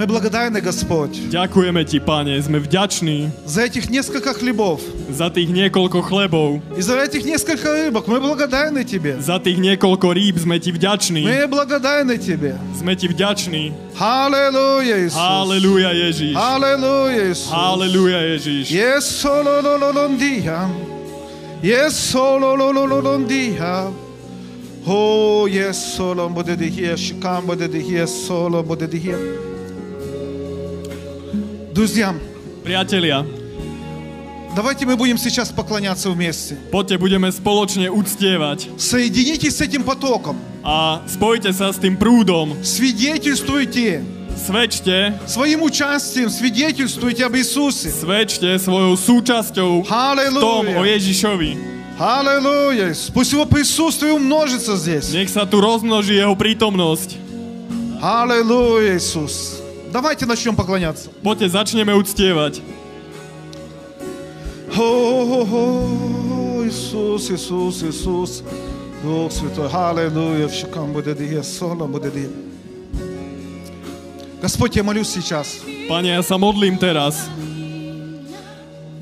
Мы 0.00 0.06
благодарны, 0.06 0.62
Господь, 0.64 1.12
Ďakujeme 1.28 1.84
Ti, 1.84 2.00
Pane, 2.00 2.32
sme 2.40 2.56
vďační 2.56 3.28
за 3.44 3.68
этих 3.68 3.92
несколько 3.92 4.32
хлебов 4.32 4.80
za 5.12 5.28
tých 5.28 5.52
niekoľko 5.52 6.00
chlebov, 6.00 6.64
и 6.72 6.80
за 6.80 6.96
этих 6.96 7.20
несколько 7.20 7.68
рыбок. 7.68 8.08
Мы 8.08 8.16
благодарны 8.16 8.80
Тебе. 8.80 9.20
za 9.20 9.36
tých 9.36 9.60
niekoľko 9.60 10.08
rýb 10.16 10.40
sme 10.40 10.56
Ti 10.56 10.72
vďační. 10.72 11.20
Мы 11.20 11.44
благодарны 11.44 12.16
Тебе. 12.16 12.56
Sme 12.80 12.96
Ti 12.96 13.12
vďační. 13.12 13.76
Аллилуйя, 14.00 15.04
Иисус. 15.04 15.20
Halelúja 15.20 15.92
Ježiš. 15.92 16.32
Аллилуйя, 16.32 17.22
Иисус. 17.28 17.52
Halelúja 17.52 18.20
Ježiš. 18.24 18.72
Yes, 18.72 19.04
Yes, 21.65 21.97
solo 21.97 22.55
lo 22.55 22.69
lo 22.71 22.85
lo 22.85 23.01
lo 23.01 23.17
dia. 23.25 23.89
Oh, 24.85 25.47
yes, 25.49 25.97
solo 25.97 26.29
bude 26.29 26.55
дихия, 26.55 26.95
шикам 26.95 27.47
bude 27.47 27.67
дихия, 27.67 28.05
solo 28.05 28.61
bude 28.61 28.87
дихия. 28.87 29.17
Друзья, 31.73 32.13
Priatelia, 32.63 33.25
давайте 34.55 34.85
мы 34.85 34.95
будем 34.95 35.17
сейчас 35.17 35.49
поклоняться 35.49 36.11
вместе. 36.11 36.55
poďte 36.69 36.99
budeme 37.01 37.31
spoločne 37.33 37.89
uctievať 37.89 38.77
Соединитесь 38.77 39.57
с 39.57 39.61
этим 39.61 39.81
потоком. 39.81 40.37
a 40.61 41.01
spojte 41.09 41.49
sa 41.51 41.73
s 41.73 41.81
tým 41.81 41.97
prúdom. 41.97 42.61
Свидетельствуйте 42.61 44.05
Svedčte, 44.44 45.14
своим 45.26 45.62
участием, 45.62 46.30
свидетельствуйте 46.30 47.24
об 47.26 47.36
Иисусе. 47.36 47.90
svedčte 47.92 48.58
svojou 48.58 48.96
súčasťou 48.96 49.84
v 49.84 49.88
tom 50.40 50.64
o 50.64 50.80
Аллилуйя. 50.80 50.96
Ježišovi. 50.96 51.50
Аллилуйя. 52.00 52.96
Пусть 53.12 53.32
его 53.32 53.44
присутствие 53.44 54.12
умножится 54.12 54.76
здесь. 54.76 55.12
Nech 55.12 55.28
sa 55.28 55.44
tu 55.44 55.60
rozmnoží 55.60 56.16
jeho 56.16 56.32
prítomnosť. 56.34 57.20
Аллилуйя, 58.00 58.96
Иисус. 58.96 59.60
Давайте 59.92 60.24
начнем 60.24 60.56
поклоняться. 60.56 61.10
Poďte, 61.22 61.52
začneme 61.52 61.92
uctievať. 61.92 62.64
О, 64.78 66.64
Иисус, 66.64 67.30
Иисус, 67.30 67.82
Иисус. 67.82 68.42
Дух 69.02 69.32
Святой, 69.32 69.68
Аллилуйя, 69.68 70.48
в 70.48 70.52
щекам 70.52 70.92
будет 70.92 71.18
дия, 71.18 71.42
солом 71.42 71.92
будет 71.92 72.14
дия. 72.14 72.28
Господь, 74.44 74.76
я 74.76 74.82
молюсь 74.82 75.08
сейчас. 75.08 75.60
Pane, 75.88 76.08
ja 76.08 76.22
sa 76.22 76.38
modlím 76.38 76.78
teraz. 76.78 77.28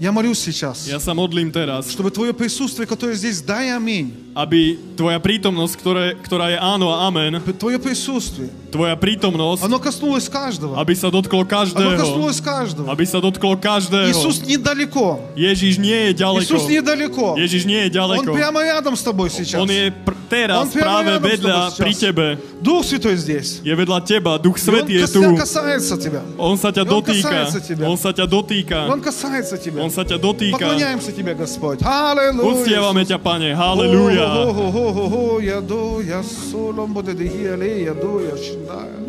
Я 0.00 0.12
молюсь 0.12 0.38
сейчас, 0.38 0.86
Ja 0.86 1.00
sa 1.00 1.12
modlím 1.12 1.50
teraz, 1.50 1.90
чтобы 1.90 2.10
Твое 2.12 2.32
присутствие, 2.32 2.86
которое 2.86 3.14
здесь, 3.14 3.42
дай 3.42 3.70
аминь. 3.74 4.14
aby 4.34 4.60
tvoja 4.94 5.18
prítomnosť, 5.18 5.74
ktoré, 5.74 6.04
ktorá 6.14 6.46
je 6.46 6.58
áno 6.58 6.94
a 6.94 7.10
amen, 7.10 7.42
Твое 7.58 7.74
присутствие, 7.74 8.46
tvoja 8.70 8.94
prítomnosť, 8.94 9.66
оно 9.66 9.82
коснулось 9.82 10.30
каждого. 10.30 10.78
aby 10.78 10.94
sa 10.94 11.10
dotklo 11.10 11.42
Оно 11.42 11.50
každého. 11.50 11.98
коснулось 11.98 12.38
каждого. 12.38 12.86
Aby 12.86 13.02
sa 13.02 13.18
dotklo 13.18 13.58
každého. 13.58 14.14
Иисус 14.14 14.38
недалеко. 14.46 15.18
Ježiš 15.34 15.82
nie 15.82 16.10
je 16.10 16.22
ďaleko. 16.22 16.42
Иисус 16.46 16.64
недалеко. 16.70 17.34
Ježiš 17.34 17.62
nie 17.66 17.80
je 17.82 17.90
Он 17.90 17.96
ďaleko. 17.98 18.30
прямо 18.30 18.58
рядом 18.62 18.94
с 18.94 19.02
тобой 19.02 19.26
сейчас. 19.26 19.58
On 19.58 19.66
je 19.66 19.90
pr- 19.90 20.14
teraz 20.30 20.62
On 20.62 20.68
priamo 20.70 20.86
práve 20.86 21.10
rядом 21.10 21.26
s 21.26 21.30
vedľa 21.34 21.58
tebou 21.58 21.78
pri 21.82 21.90
сейчас. 21.90 22.02
tebe. 22.06 22.26
Дух 22.58 22.82
Святой 22.84 23.16
здесь. 23.18 23.50
Je 23.62 23.74
vedľa 23.74 23.98
teba. 24.06 24.32
Duch 24.38 24.54
И 24.54 24.62
Он 24.62 24.66
Svetý 24.70 24.92
je 24.94 25.02
кас- 25.02 25.14
tu. 25.14 25.22
касается 25.34 25.94
тебя. 25.98 26.22
On 26.38 26.54
sa 26.54 26.70
ťa 26.70 26.82
On 26.86 26.90
dotýka. 26.94 27.26
kасается 27.26 27.58
тебя. 27.58 27.84
On 27.90 27.96
sa 27.98 28.10
ťa 28.14 28.24
dotýka. 28.26 28.78
Он 28.86 29.00
касается 29.02 29.56
тебя. 29.58 29.78
On 29.82 29.90
sa 29.90 30.02
ťa 30.06 30.16
dotýka. 30.18 30.54
Поклоняемся 30.62 31.10
тебе, 31.10 31.34
Господь. 31.34 31.82
Аллилуйя. 31.82 32.46
Uctievame 32.54 33.02
ťa, 33.02 33.18
Pane. 33.18 33.50
Halelúja. 33.54 34.21
Hallelujah. 34.23 35.39
Yadoya 35.43 36.23
solombo 36.23 37.01
oh 37.01 37.13
hiale 37.27 37.83
yadoya 37.85 38.37
shindaya. 38.37 38.99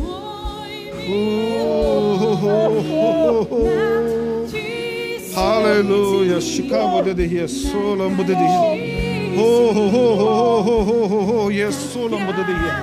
Hallelujah. 5.35 6.41
Shikamo 6.41 7.01
de 7.03 7.27
hiya 7.27 7.47
solombo 7.47 8.23
de 8.23 8.35
hiya. 8.35 8.61
Oh 9.37 9.73
ho 9.73 9.89
ho 9.89 10.15
ho 10.15 10.61
ho 10.63 10.83
ho 10.83 11.07
ho 11.07 11.19
ho 11.25 11.49
yes 11.49 11.75
solombo 11.93 12.31
de 12.31 12.43
hiya. 12.43 12.73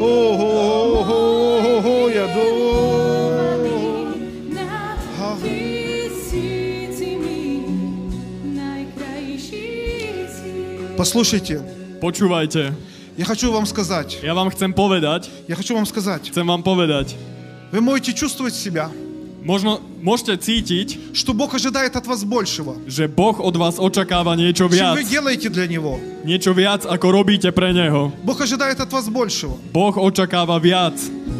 Oh 0.00 0.36
ho 0.36 0.48
ho 0.64 1.10
ho 1.10 1.20
ho 1.62 1.80
ho 1.80 2.08
yadoya. 2.08 3.49
Послушайте, 11.10 11.58
Počúvajte. 12.00 12.70
я 13.18 13.24
хочу 13.26 13.50
вам 13.50 13.66
сказать, 13.66 14.22
Ja 14.22 14.30
vám 14.30 14.46
chcem 14.54 14.70
povedať, 14.70 15.26
я 15.50 15.56
хочу 15.58 15.74
вам 15.74 15.82
сказать, 15.82 16.30
chcem 16.30 16.46
vám 16.46 16.62
povedať, 16.62 17.18
вы 17.74 17.80
можете 17.82 18.14
чувствовать 18.14 18.54
себя, 18.54 18.94
možno 19.42 19.82
môžete 20.01 20.37
cítiť, 20.37 20.87
что 21.17 21.33
Бог 21.33 21.55
ожидает 21.55 21.95
от 21.95 22.05
вас 22.05 22.23
большего, 22.23 22.77
že 22.85 23.07
Boh 23.09 23.33
od 23.41 23.55
vás 23.57 23.81
očakáva 23.81 24.37
niečo 24.37 24.69
чем 24.69 24.69
viac. 24.69 24.95
вы 24.95 25.03
делаете 25.03 25.49
для 25.49 25.65
Него. 25.67 25.97
Niečo 26.25 26.53
viac, 26.53 26.85
ako 26.85 27.05
robíte 27.11 27.49
pre 27.53 27.73
Neho. 27.73 28.13
Бог 28.23 28.41
ожидает 28.41 28.79
от 28.79 28.89
вас 28.93 29.09
большего. 29.09 29.57
Boh 29.73 29.93
očakáva 29.97 30.57
viac. 30.61 30.93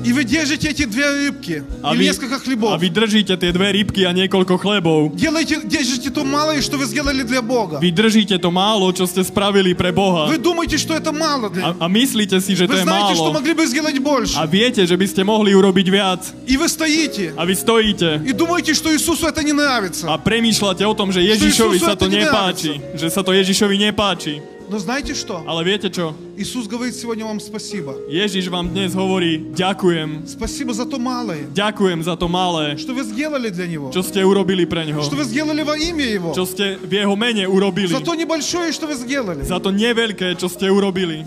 И 0.06 0.14
вы 0.14 0.24
держите 0.24 0.70
эти 0.70 0.86
две 0.86 1.06
рыбки 1.10 1.66
A 1.82 1.94
или 1.98 2.06
vy, 2.06 2.14
несколько 2.14 2.38
a 2.38 2.40
хлебов. 2.40 2.78
vy 2.78 2.90
držíte 2.94 3.38
tie 3.42 3.50
dve 3.50 3.74
rybky 3.74 4.06
a 4.06 4.14
niekoľko 4.14 4.62
chlebov. 4.62 5.18
Делайте, 5.18 5.62
держите 5.66 6.14
то 6.14 6.22
малое, 6.22 6.62
что 6.62 6.78
вы 6.78 6.86
сделали 6.86 7.26
для 7.26 7.42
Бога. 7.42 7.82
Vy 7.82 7.90
držíte 7.90 8.38
to 8.38 8.54
málo, 8.54 8.94
čo 8.94 9.10
ste 9.10 9.26
spravili 9.26 9.74
pre 9.74 9.90
Boha. 9.90 10.30
Вы 10.30 10.38
думаете, 10.38 10.78
что 10.78 10.94
это 10.94 11.10
мало 11.10 11.50
для 11.50 11.74
A, 11.74 11.86
a 11.86 11.88
myslíte 11.90 12.38
si, 12.38 12.54
že 12.54 12.70
to 12.70 12.78
Вы 12.78 12.82
je 12.82 12.86
знаете, 12.86 13.14
что 13.18 13.34
málo. 13.34 13.42
могли 13.42 13.54
бы 13.58 13.66
сделать 13.66 13.98
больше. 13.98 14.38
A 14.38 14.46
viete, 14.46 14.86
že 14.86 14.94
by 14.94 15.06
ste 15.10 15.22
mohli 15.26 15.58
urobiť 15.58 15.88
viac. 15.90 16.22
И 16.46 16.54
вы 16.58 16.70
стоите 16.70 17.34
A 17.34 17.42
vy 17.46 17.58
stojíte 17.58 18.22
и 18.22 18.34
думаете, 18.34 18.49
что 18.74 18.90
Иисусу 18.94 19.28
это 19.28 19.44
не 19.44 19.54
нравится. 19.54 20.08
a 20.10 20.18
premýšľate 20.18 20.84
o 20.86 20.94
tom, 20.98 21.12
že 21.12 21.22
Ježišovi 21.22 21.78
Isusu 21.78 21.86
sa 21.86 21.96
to 21.96 22.10
to 22.10 22.14
nepáči. 22.14 22.82
Že 22.98 23.08
sa 23.10 23.22
to 23.22 23.32
Ježišovi 23.34 23.78
nepáči. 23.78 24.42
Но 24.68 24.80
знаете 24.80 25.14
что? 25.14 25.46
Ale 25.46 25.62
viete 25.62 25.94
čo? 25.94 26.18
Иисус 26.38 26.66
говорит 26.66 26.96
сегодня 26.98 27.26
вам 27.26 27.38
спасибо. 27.40 27.94
Ježiš 28.10 28.50
vám 28.50 28.74
dnes 28.74 28.98
hovorí, 28.98 29.54
ďakujem. 29.54 30.26
Спасибо 30.26 30.74
за 30.74 30.90
то 30.90 30.98
малое, 30.98 31.46
Ďakujem 31.54 32.02
za 32.02 32.18
to 32.18 32.26
malé, 32.26 32.74
что 32.82 32.98
вы 32.98 33.06
сделали 33.06 33.54
для 33.54 33.70
Него. 33.70 33.94
čo 33.94 34.02
ste 34.02 34.26
urobili 34.26 34.66
pre 34.66 34.90
Neho. 34.90 35.06
Что 35.06 35.22
вы 35.22 35.26
сделали 35.30 35.62
во 35.62 35.78
имя 35.78 36.10
Его. 36.10 36.34
Čo 36.34 36.50
ste 36.50 36.82
v 36.82 36.92
Jeho 36.98 37.14
mene 37.14 37.46
urobili. 37.46 37.94
За 37.94 38.02
то 38.02 38.18
небольшое, 38.18 38.74
что 38.74 38.90
вы 38.90 38.98
сделали. 38.98 39.46
Za 39.46 39.62
to 39.62 39.70
neveľké, 39.70 40.34
čo 40.42 40.50
ste 40.50 40.66
urobili. 40.74 41.22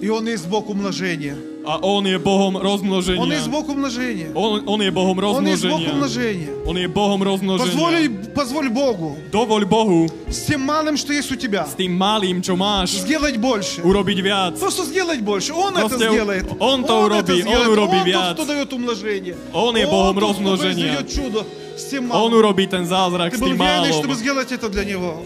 И 0.00 0.08
Он 0.08 0.24
есть 0.24 0.48
Бог 0.48 0.68
умножения. 0.72 1.36
A 1.66 1.78
On 1.80 2.04
je 2.06 2.18
Bohom 2.18 2.56
Он 2.56 2.62
rozmnoženia. 2.62 3.24
есть 3.36 3.48
Бог 3.48 3.68
умножения. 3.70 4.28
On, 4.34 4.60
on 4.66 4.82
je 4.82 4.90
Bohom 4.90 5.16
Он 5.24 5.46
есть 5.48 5.64
Бог 5.64 5.80
rozmnoženia. 5.80 5.92
умножения. 5.92 6.48
On 6.66 6.76
je 6.76 6.86
Bohom 6.88 7.18
Позволь, 7.18 7.28
rozmnoženia. 7.32 8.34
позволь 8.34 8.68
Богу 8.68 9.16
Dovoľ 9.32 9.64
Bohu 9.64 10.10
с 10.28 10.44
тем 10.44 10.60
малым, 10.60 10.98
что 10.98 11.14
есть 11.14 11.32
у 11.32 11.36
тебя, 11.36 11.64
s 11.64 11.72
tým 11.74 11.96
malým, 11.96 12.42
čo 12.42 12.54
máš, 12.54 12.90
сделать 13.00 13.38
больше. 13.38 13.80
urobiť 13.80 14.18
viac. 14.20 14.58
Просто 14.60 14.84
сделать 14.84 15.20
больше. 15.22 15.54
Он 15.54 15.72
это 15.72 15.88
Просто 15.88 15.96
сделает. 16.12 16.44
Он 16.60 16.84
то 16.84 17.06
это 17.08 17.32
уроби, 17.32 17.40
сделает. 17.40 17.66
он 17.66 17.72
уроби 17.72 17.96
Он 17.96 18.04
viac. 18.04 18.34
тот, 18.36 18.44
кто 18.44 18.44
дает 18.44 18.72
умножение. 18.74 19.36
Он 19.54 19.74
je 19.76 19.86
Богом 19.86 20.20
тот, 20.20 20.36
кто 20.36 20.44
rozmnoženia. 20.44 21.00
произведет 21.00 21.08
чудо 21.08 21.46
с 21.78 21.84
тем 21.88 22.04
On 22.12 22.28
малым. 22.28 22.34
urobí 22.44 22.66
ten 22.68 22.84
zázrak 22.84 23.32
Ты 23.32 23.36
s 23.36 23.40
был 23.40 23.48
tým 23.48 23.56
верный, 23.56 23.88
málom. 23.88 23.98
чтобы 24.04 24.14
сделать 24.16 24.52
это 24.52 24.68
для 24.68 24.84
Него. 24.84 25.22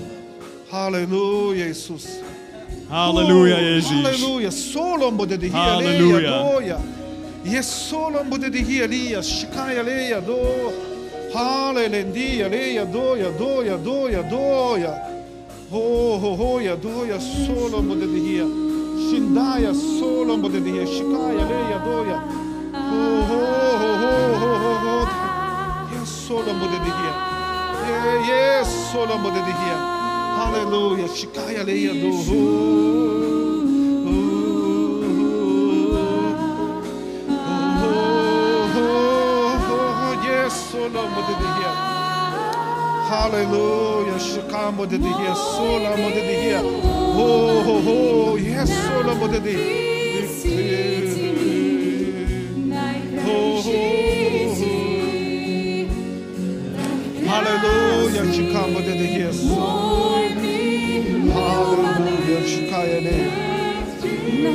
Аллилуйя, 0.71 1.69
Иисус. 1.73 2.07
Aleluia, 2.90 3.56
oh, 3.56 3.60
Jesus. 3.60 3.92
Halleluja. 3.92 4.52
Solom 4.52 5.18
bude 5.18 5.38
de 5.38 5.48
hier 5.48 5.58
Halleluja. 5.58 6.30
doja. 6.30 6.78
Je 7.44 7.64
solom 7.64 8.30
bude 8.30 8.50
de 8.50 8.60
hier 8.64 8.88
leja, 8.90 9.22
šikaj 9.22 9.84
leja 9.84 10.22
do. 10.22 10.72
Hallelendia 11.34 12.48
leja 12.48 12.86
doja, 12.86 13.30
doja, 13.32 13.78
doja, 13.78 14.24
Oh, 15.72 16.14
oh 16.14 16.20
Ho, 16.20 16.20
ho, 16.20 16.36
hoja, 16.36 16.76
doja, 16.76 17.20
solom 17.20 17.88
bude 17.88 18.08
de 18.08 18.20
hier. 18.20 18.46
Shindaja 19.10 19.74
solom 19.74 20.42
bude 20.42 20.60
de 20.60 20.70
hier, 20.72 20.88
šikaj 20.88 21.36
leja 21.36 21.80
Oh, 22.74 23.24
Ho, 23.30 23.40
ho, 23.82 23.92
ho, 24.02 24.14
ho, 24.40 24.54
ho, 24.64 24.72
oh. 24.72 24.86
ho. 24.86 25.08
Je 25.92 26.06
solom 26.06 26.60
bude 26.60 26.78
de 26.80 26.92
hier. 26.98 27.16
Je, 27.88 28.32
je 28.32 28.66
solom 28.92 29.22
bude 29.24 29.42
de 29.42 29.54
hier. 29.54 29.93
Hallelujah. 30.44 31.08
Shikaya 31.08 31.64
leia 31.64 31.92
oh, 32.04 32.24
Hallelujah. 43.10 44.20
Shikamo 44.20 44.86
de 44.86 44.98
dia, 44.98 45.36
sola 45.36 45.96
mo 45.96 46.10
de 46.12 46.22
dia. 46.28 46.60
Oh, 46.62 47.64
oh, 47.68 47.88
oh, 47.88 48.36
yes, 48.36 48.70
sola 48.70 49.16
mo 49.16 49.28
de 49.28 49.40
dia. 49.40 49.60
Oh, 53.26 53.64
oh, 53.66 53.70
oh, 53.70 54.84
hallelujah. 57.26 58.26
Shikamo 58.34 58.80
de 58.82 58.94
dia, 58.98 59.32
sola. 59.34 60.23
Hallelujah, 61.54 62.42
Shikayane. 62.50 63.18
Na 64.44 64.52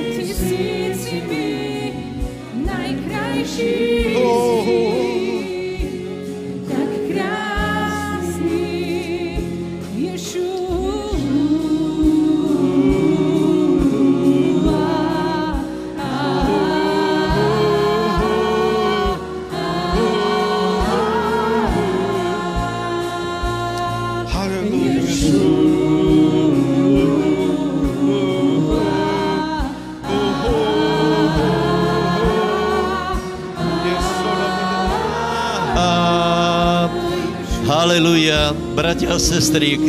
haleluja, 37.88 38.52
bratia 38.76 39.16
a 39.16 39.16
sestry, 39.16 39.80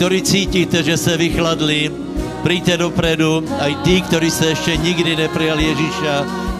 ktorí 0.00 0.24
cítite, 0.24 0.80
že 0.80 0.96
se 0.96 1.20
vychladli, 1.20 1.92
príďte 2.40 2.80
dopredu, 2.80 3.44
aj 3.60 3.76
tí, 3.84 4.00
ktorí 4.00 4.32
ste 4.32 4.56
ešte 4.56 4.80
nikdy 4.80 5.20
neprijali 5.20 5.68
Ježiša, 5.68 6.14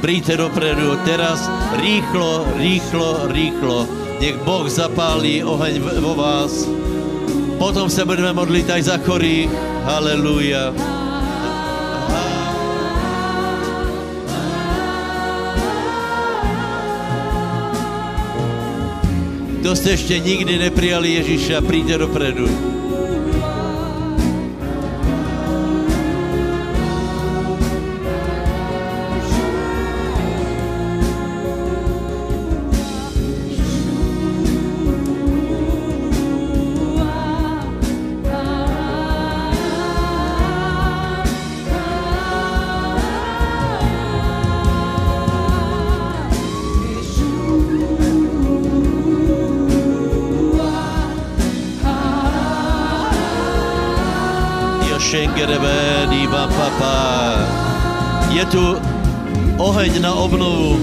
príďte 0.05 0.37
dopredu, 0.37 1.01
teraz 1.09 1.49
rýchlo, 1.81 2.45
rýchlo, 2.61 3.25
rýchlo, 3.33 3.89
nech 4.21 4.37
Boh 4.45 4.69
zapálí 4.69 5.41
oheň 5.41 5.81
vo 5.81 6.13
vás, 6.13 6.69
potom 7.57 7.89
se 7.89 8.05
budeme 8.05 8.37
modlit 8.37 8.69
aj 8.69 8.83
za 8.85 9.01
chorých, 9.01 9.49
haleluja. 9.89 10.77
Kto 19.67 19.75
ste 19.75 19.99
ešte 19.99 20.23
nikdy 20.23 20.63
neprijali 20.63 21.19
Ježiša, 21.19 21.59
príďte 21.67 22.07
dopredu. 22.07 22.76
Tu 58.51 58.79
oheň 59.59 59.93
na 60.03 60.13
obnovu. 60.15 60.79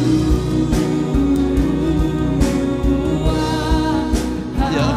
Ja. 4.73 4.87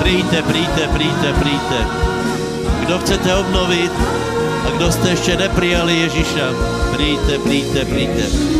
Príďte, 0.00 0.40
príďte, 0.42 0.84
príďte, 0.96 1.30
príďte. 1.40 1.80
Kdo 2.86 2.94
chcete 3.02 3.30
obnovit 3.34 3.92
a 4.66 4.70
kdo 4.70 4.92
jste 4.92 5.08
ještě 5.08 5.36
neprijali 5.36 5.98
Ježíša, 5.98 6.75
príďte, 6.96 7.36
príďte, 7.44 7.82
príďte. 7.84 8.55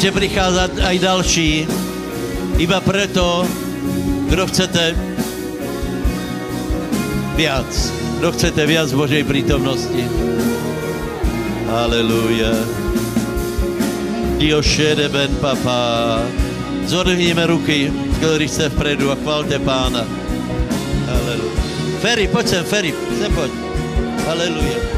A 0.00 0.08
môžete 0.08 0.16
prichádzať 0.16 0.72
aj 0.80 0.96
další, 0.96 1.68
iba 2.56 2.80
preto, 2.80 3.44
kdo 4.32 4.48
chcete 4.48 4.96
viac. 7.36 7.68
Kdo 8.16 8.32
chcete 8.32 8.64
viac 8.64 8.88
Božej 8.96 9.28
prítomnosti. 9.28 10.00
Haleluja. 11.68 12.48
Dio 14.40 14.64
šede 14.64 15.12
ben 15.12 15.36
papa. 15.36 16.24
Zodvhníme 16.88 17.44
ruky, 17.44 17.92
ktorí 18.24 18.48
ste 18.48 18.72
vpredu 18.72 19.12
a 19.12 19.20
chválte 19.20 19.60
pána. 19.60 20.08
Haleluja. 21.12 21.60
Ferry, 22.00 22.24
poď 22.24 22.46
sem, 22.48 22.64
Ferry, 22.64 22.96
sem 23.20 23.28
poď. 23.36 23.52
Haleluja. 24.24 24.89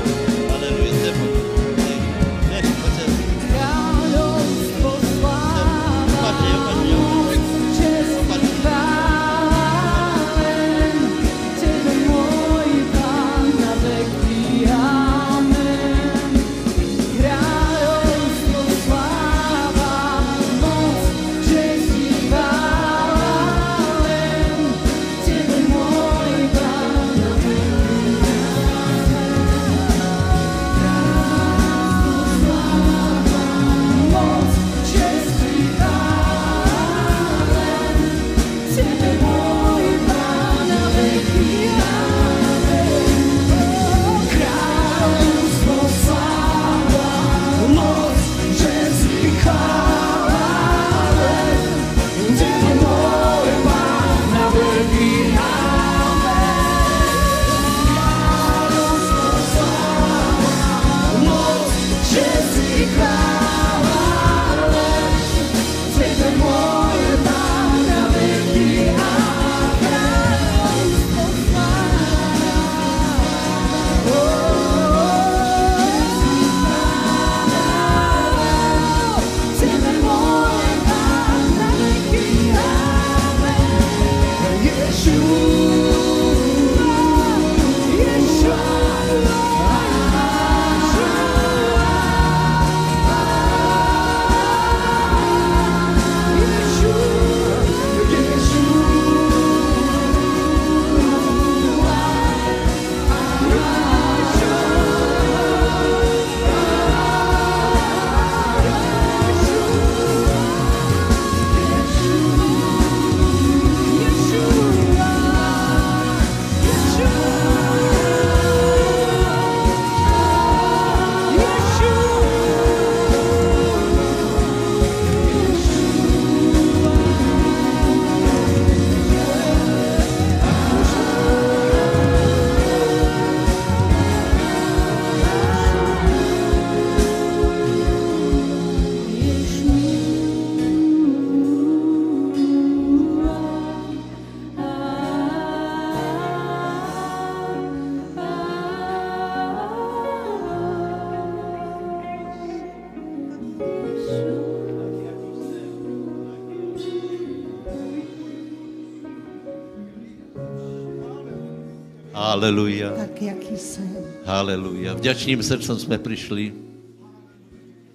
Vďačným 165.03 165.43
srdcom 165.43 165.79
jsme 165.79 165.99
přišli. 165.99 166.55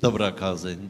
Dobrá 0.01 0.31
kázeň. 0.31 0.86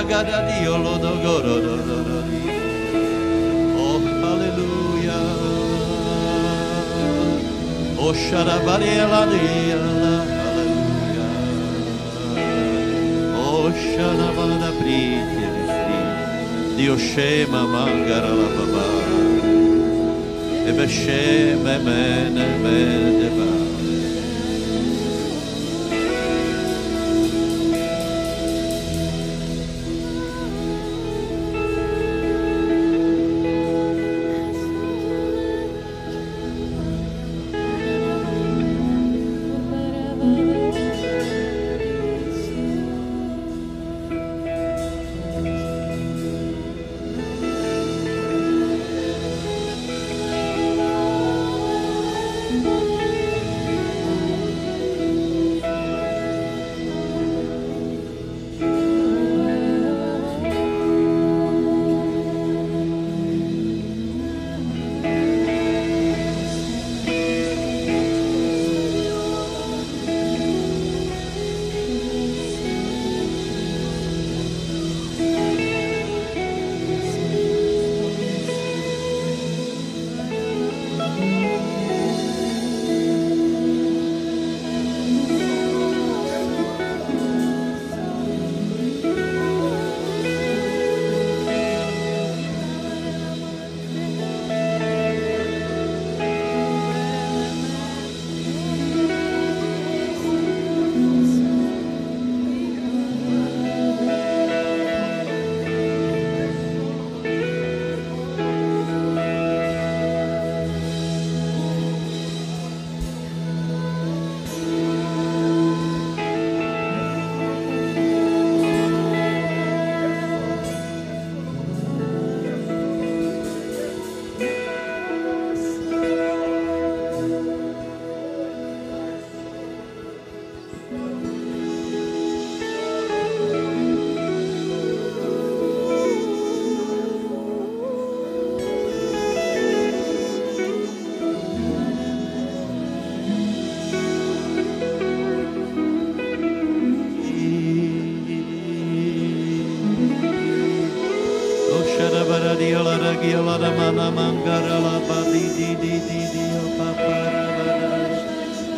Oh, 0.00 0.04
hallelujah. 4.22 5.26
Oh, 7.98 8.12
sharabariela 8.14 9.08
hallelujah. 9.10 9.82
Oh, 13.34 13.66
sharabada 13.74 14.70
priti, 14.78 15.46
Dio 16.76 16.96
shema 16.96 17.62
mangara 17.66 18.32
la 18.40 18.48
baba. 18.54 18.84
Ebe 20.68 20.86
shem 20.88 21.66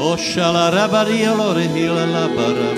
Oshala 0.00 0.70
Rabari 0.72 1.18
Olore 1.30 1.66
Hila 1.74 2.06
Labara 2.14 2.69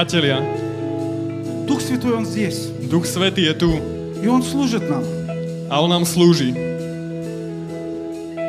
Priatelia, 0.00 0.42
Дух 1.66 1.80
Святой, 1.80 2.14
Он 2.14 2.26
здесь. 2.26 2.68
Duch 2.90 3.06
Svetý 3.06 3.42
je 3.42 3.54
tu 3.54 3.70
И 4.22 4.28
Он 4.28 4.42
служит 4.42 4.88
нам. 4.88 5.02
a 5.70 5.82
On 5.82 5.90
nám 5.90 6.04
slúži. 6.06 6.54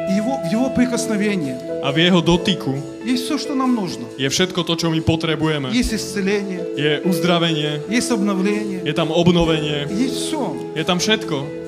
И 0.09 0.13
его, 0.15 0.38
в 0.38 0.51
Его 0.51 0.69
прикосновении 0.69 1.55
A 1.84 1.91
v 1.91 1.97
Jeho 2.09 2.21
dotyku 2.21 2.75
есть 3.05 3.25
все, 3.25 3.38
что 3.38 3.55
нам 3.55 3.75
нужно. 3.75 4.05
je 4.17 4.27
všetko 4.29 4.63
to, 4.65 4.73
čo 4.75 4.89
my 4.89 4.99
potrebujeme. 5.01 5.69
Есть 5.71 5.93
исцеление, 5.93 6.61
Je 6.75 7.01
uzdravenie, 7.05 7.81
есть 7.89 8.11
обновление, 8.11 8.81
je 8.84 8.93
tam 8.93 9.11
obnovenie, 9.11 9.88
есть 9.89 10.15
все. 10.27 10.55
je 10.75 10.84
tam 10.84 10.97
všetko. 10.99 11.60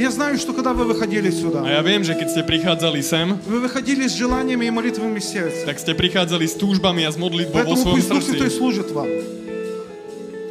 И 0.00 0.02
я 0.02 0.10
знаю, 0.10 0.38
что 0.38 0.54
когда 0.54 0.72
вы 0.72 0.86
выходили 0.86 1.28
сюда, 1.30 1.60
ja 1.68 1.84
viem, 1.84 2.00
že 2.00 2.16
keď 2.16 2.32
ste 2.32 2.40
prichádzali 2.40 3.04
sem, 3.04 3.36
вы 3.44 3.60
выходили 3.60 4.08
с 4.08 4.16
желаниями 4.16 4.64
и 4.64 4.72
молитвами 4.72 5.20
сердца. 5.20 5.68
tak 5.68 5.76
ste 5.76 5.92
prichádzali 5.92 6.48
s 6.48 6.56
túžbami 6.56 7.04
a 7.04 7.12
s 7.12 7.20
modlitbou 7.20 7.60
vo 7.68 7.76
svojom 7.76 8.00
пусть 8.00 8.08
Дух 8.08 8.24
Святой 8.24 8.48
служит 8.48 8.88
вам. 8.96 9.04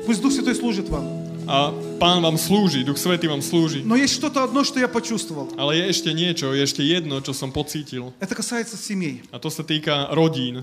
Пусть 0.05 0.21
Дух 0.21 0.38
Святой 0.38 0.53
служит 0.53 0.85
вам. 0.93 1.26
A 1.49 1.73
Pán 1.97 2.21
vám 2.21 2.38
slúži, 2.38 2.85
Duch 2.85 3.01
Svetý 3.01 3.26
vám 3.26 3.41
slúži. 3.41 3.81
Но 3.81 3.97
есть 3.97 4.13
что-то 4.13 4.45
одно, 4.45 4.61
что 4.61 4.77
я 4.77 4.85
почувствовал. 4.85 5.49
Ale 5.57 5.81
je 5.81 5.97
ešte 5.97 6.13
niečo, 6.13 6.53
je 6.53 6.61
ešte 6.61 6.85
jedno, 6.85 7.17
čo 7.17 7.34
som 7.34 7.49
pocítil. 7.49 8.13
Это 8.21 8.38
касается 8.38 8.77
семей. 8.77 9.26
A 9.34 9.41
to 9.41 9.49
sa 9.49 9.65
týka 9.65 10.13
rodín. 10.13 10.61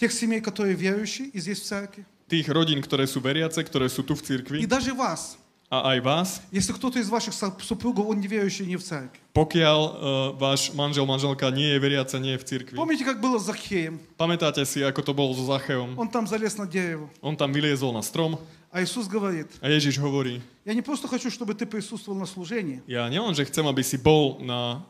Тех 0.00 0.16
семей, 0.16 0.40
которые 0.40 0.80
верующие 0.80 1.28
и 1.28 1.36
здесь 1.44 1.60
в 1.60 1.68
церкви. 1.68 2.08
Tých 2.32 2.48
rodín, 2.48 2.80
ktoré 2.80 3.04
sú 3.04 3.20
veriace, 3.20 3.60
ktoré 3.60 3.92
sú 3.92 4.00
tu 4.00 4.16
v 4.16 4.24
И 4.24 4.24
cirkvi. 4.24 4.64
даже 4.64 4.96
вас. 4.96 5.36
A 5.69 5.93
aj 5.93 5.99
vás. 6.01 6.41
Если 6.49 6.73
кто-то 6.73 6.97
из 6.97 7.09
ваших 7.09 7.33
со- 7.33 7.53
супругов, 7.61 8.09
он 8.09 8.19
не 8.19 8.25
верующий, 8.27 8.65
не 8.65 8.75
в 8.75 8.81
церкви. 8.83 9.21
Pokiaľ 9.37 9.79
uh, 9.79 9.97
váš 10.33 10.73
manžel, 10.73 11.05
manželka 11.05 11.45
nie 11.53 11.77
je 11.77 11.79
veriaca, 11.79 12.17
nie 12.17 12.33
je 12.33 12.41
v 12.41 12.45
cirkvi. 12.49 12.75
Помните, 12.75 13.05
как 13.05 13.21
было 13.21 13.37
с 13.37 13.45
Захеем? 13.45 14.01
Pamätáte 14.17 14.65
si, 14.65 14.81
ako 14.81 15.01
to 15.05 15.13
bolo 15.13 15.37
so 15.37 15.45
Zacheom? 15.45 15.93
Он 15.93 16.09
там 16.09 16.25
залез 16.25 16.57
на 16.57 16.65
дерево. 16.65 17.05
On 17.21 17.37
tam 17.37 17.53
vyliezol 17.53 17.93
na 17.93 18.01
strom 18.01 18.41
А 18.73 18.81
Иисус 18.81 19.05
говорит, 19.07 19.45
a 19.61 19.69
Ježiš 19.69 19.97
hovorí, 20.01 20.41
я 20.65 20.73
не 20.73 20.81
просто 20.81 21.07
хочу, 21.07 21.29
чтобы 21.29 21.53
ты 21.53 21.65
присутствовал 21.65 22.17
на 22.17 22.25
служении. 22.25 22.81
ja 22.89 23.05
nielen, 23.09 23.33
že 23.37 23.45
chcem, 23.45 23.65
aby 23.69 23.81
si 23.85 23.97
bol 24.01 24.41
na 24.41 24.81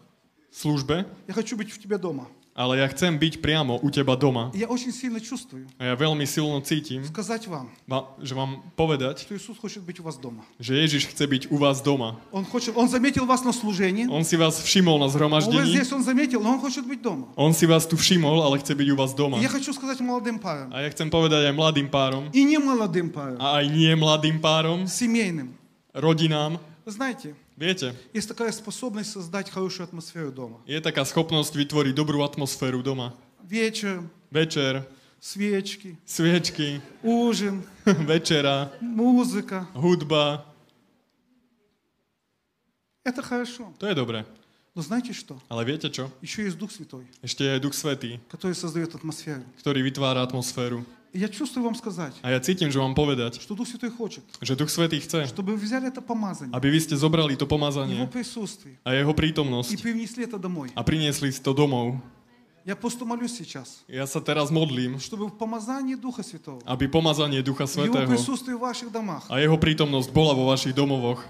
službe, 0.52 1.06
Я 1.28 1.34
хочу 1.34 1.56
быть 1.58 1.72
в 1.72 1.80
тебя 1.80 1.98
дома. 1.98 2.28
ale 2.60 2.84
ja 2.84 2.91
chcem 2.91 3.16
byť 3.16 3.40
priamo 3.40 3.80
u 3.80 3.88
teba 3.88 4.20
doma. 4.20 4.52
И 4.52 4.60
я 4.60 4.68
очень 4.68 4.91
сильно 4.91 5.16
чувствую 5.24 5.64
A 5.80 5.88
ja 5.88 5.96
veľmi 5.96 6.28
silno 6.28 6.60
cítim, 6.60 7.00
сказать 7.08 7.48
вам, 7.48 7.72
va- 7.88 8.04
že 8.20 8.36
vám 8.36 8.60
povedať, 8.76 9.24
что 9.24 9.32
Иисус 9.32 9.56
хочет 9.56 9.80
быть 9.88 9.96
у 10.00 10.04
вас 10.04 10.20
дома. 10.20 10.44
že 10.60 10.76
Ježiš 10.76 11.08
chce 11.16 11.24
byť 11.24 11.44
u 11.52 11.58
vás 11.58 11.80
doma. 11.80 12.20
Он, 12.36 12.44
хочет, 12.44 12.76
он 12.76 12.91
заметил 12.91 13.24
вас 13.24 13.48
на 13.48 13.54
служении. 13.56 14.12
On 14.12 14.28
si 14.28 14.36
vás 14.36 14.60
všimol 14.60 15.00
na 15.00 15.08
Он 15.08 15.08
вот 15.08 15.16
zhromaždení, 15.16 15.72
здесь 15.72 15.88
он 15.96 16.04
заметил, 16.04 16.44
но 16.44 16.52
он 16.52 16.60
хочет 16.60 16.84
быть 16.84 17.00
дома. 17.00 17.32
on 17.40 17.56
si 17.56 17.64
vás 17.64 17.88
tu 17.88 17.96
všimol, 17.96 18.44
ale 18.44 18.60
chce 18.60 18.76
byť 18.76 18.88
u 18.91 18.96
vás 19.00 19.16
doma. 19.16 19.40
И 19.40 19.48
я 19.48 19.50
хочу 19.50 19.72
сказать 19.72 20.04
молодым 20.04 20.36
парам. 20.36 20.68
A 20.76 20.84
ja 20.84 20.90
chcem 20.91 21.08
povedať 21.08 21.48
aj 21.48 21.56
mladým 21.56 21.88
párom, 21.88 22.28
И 22.36 22.44
не 22.44 22.60
молодым 22.60 23.08
парам. 23.08 23.40
a 23.40 23.64
aj 23.64 23.72
nie 23.72 23.96
mladým 23.96 24.36
párom, 24.44 24.84
Семейным. 24.84 25.56
rodinám. 25.96 26.60
Вы 26.86 26.91
знаете, 26.91 27.36
Viete, 27.58 27.94
есть 28.14 28.28
такая 28.28 28.52
способность 28.52 29.12
создать 29.12 29.50
хорошую 29.50 29.84
атмосферу 29.88 30.32
дома. 30.32 30.58
je 30.66 30.80
taká 30.80 31.04
schopnosť 31.04 31.56
vytvoriť 31.56 31.94
dobrú 31.96 32.24
atmosféru 32.24 32.82
doma. 32.82 33.12
Вечер, 33.44 34.04
Večer, 34.32 34.86
свечки, 35.20 35.98
sviečky, 36.06 36.80
ужин, 37.04 37.64
večera, 37.86 38.72
музыка. 38.80 39.68
hudba. 39.74 40.46
Это 43.04 43.22
хорошо. 43.24 43.74
To 43.80 43.88
je 43.88 43.96
dobré. 43.96 44.26
Но 44.76 44.82
знаете 44.86 45.14
что? 45.14 45.41
Ale 45.50 45.66
viete 45.66 45.90
čo? 45.90 46.12
Еще 46.22 46.44
есть 46.46 46.58
Дух 46.58 46.72
Святой, 46.72 47.04
Ešte 47.26 47.44
je 47.44 47.60
Duch 47.60 47.74
Svetý, 47.74 48.20
который 48.30 48.54
создает 48.56 48.94
атмосферу. 48.96 49.41
ktorý 49.60 49.82
vytvára 49.82 50.22
atmosféru. 50.22 50.86
И 51.14 51.18
я 51.18 51.28
чувствую 51.28 51.66
вам 51.66 51.74
сказать, 51.74 52.14
A 52.22 52.30
ja 52.30 52.38
cítim, 52.38 52.70
že 52.70 52.78
vám 52.78 52.94
povedať, 52.94 53.41
что 53.41 53.58
Дух 53.58 53.66
Святой 53.66 53.90
хочет, 53.90 54.22
že 54.41 54.54
Duch 54.54 54.70
Svetý 54.70 55.02
chce, 55.02 55.26
чтобы 55.26 55.58
вы 55.58 55.66
взяли 55.66 55.90
это 55.90 56.06
помазание, 56.06 56.54
aby 56.54 56.70
vy 56.70 56.80
ste 56.86 56.94
zobrali 56.94 57.34
to 57.34 57.50
Его 57.50 57.58
pomazanie 57.58 58.06
присутствие 58.06 58.78
a 58.86 58.94
jeho 58.94 59.10
и 59.10 59.18
prítomnosť 59.18 59.82
принесли 59.82 60.30
это 60.30 60.38
домой. 60.38 60.70
a 60.78 60.82
priniesli 60.86 61.34
si 61.34 61.41
to 61.41 61.58
domov. 61.58 61.98
Я 62.66 62.76
просто 62.76 63.06
молюсь 63.06 63.34
сейчас, 63.34 63.82
Ja 63.90 64.06
sa 64.06 64.22
teraz 64.22 64.54
modlím, 64.54 65.02
чтобы 65.02 65.26
в 65.26 65.34
помазании 65.34 65.96
Духа 65.98 66.22
Святого, 66.22 66.62
aby 66.70 66.86
pomazanie 66.86 67.41
Ducha 67.41 67.66
Его 67.66 67.74
Svetého 67.74 68.06
присутствие 68.06 68.54
в 68.54 68.62
ваших 68.62 68.94
домах, 68.94 69.26
a 69.34 69.41
jeho 69.41 69.58
prítomnosť 69.58 70.14
bola 70.14 70.38
vo 70.38 70.54
vašich 70.54 70.78
domovoch 70.78 71.26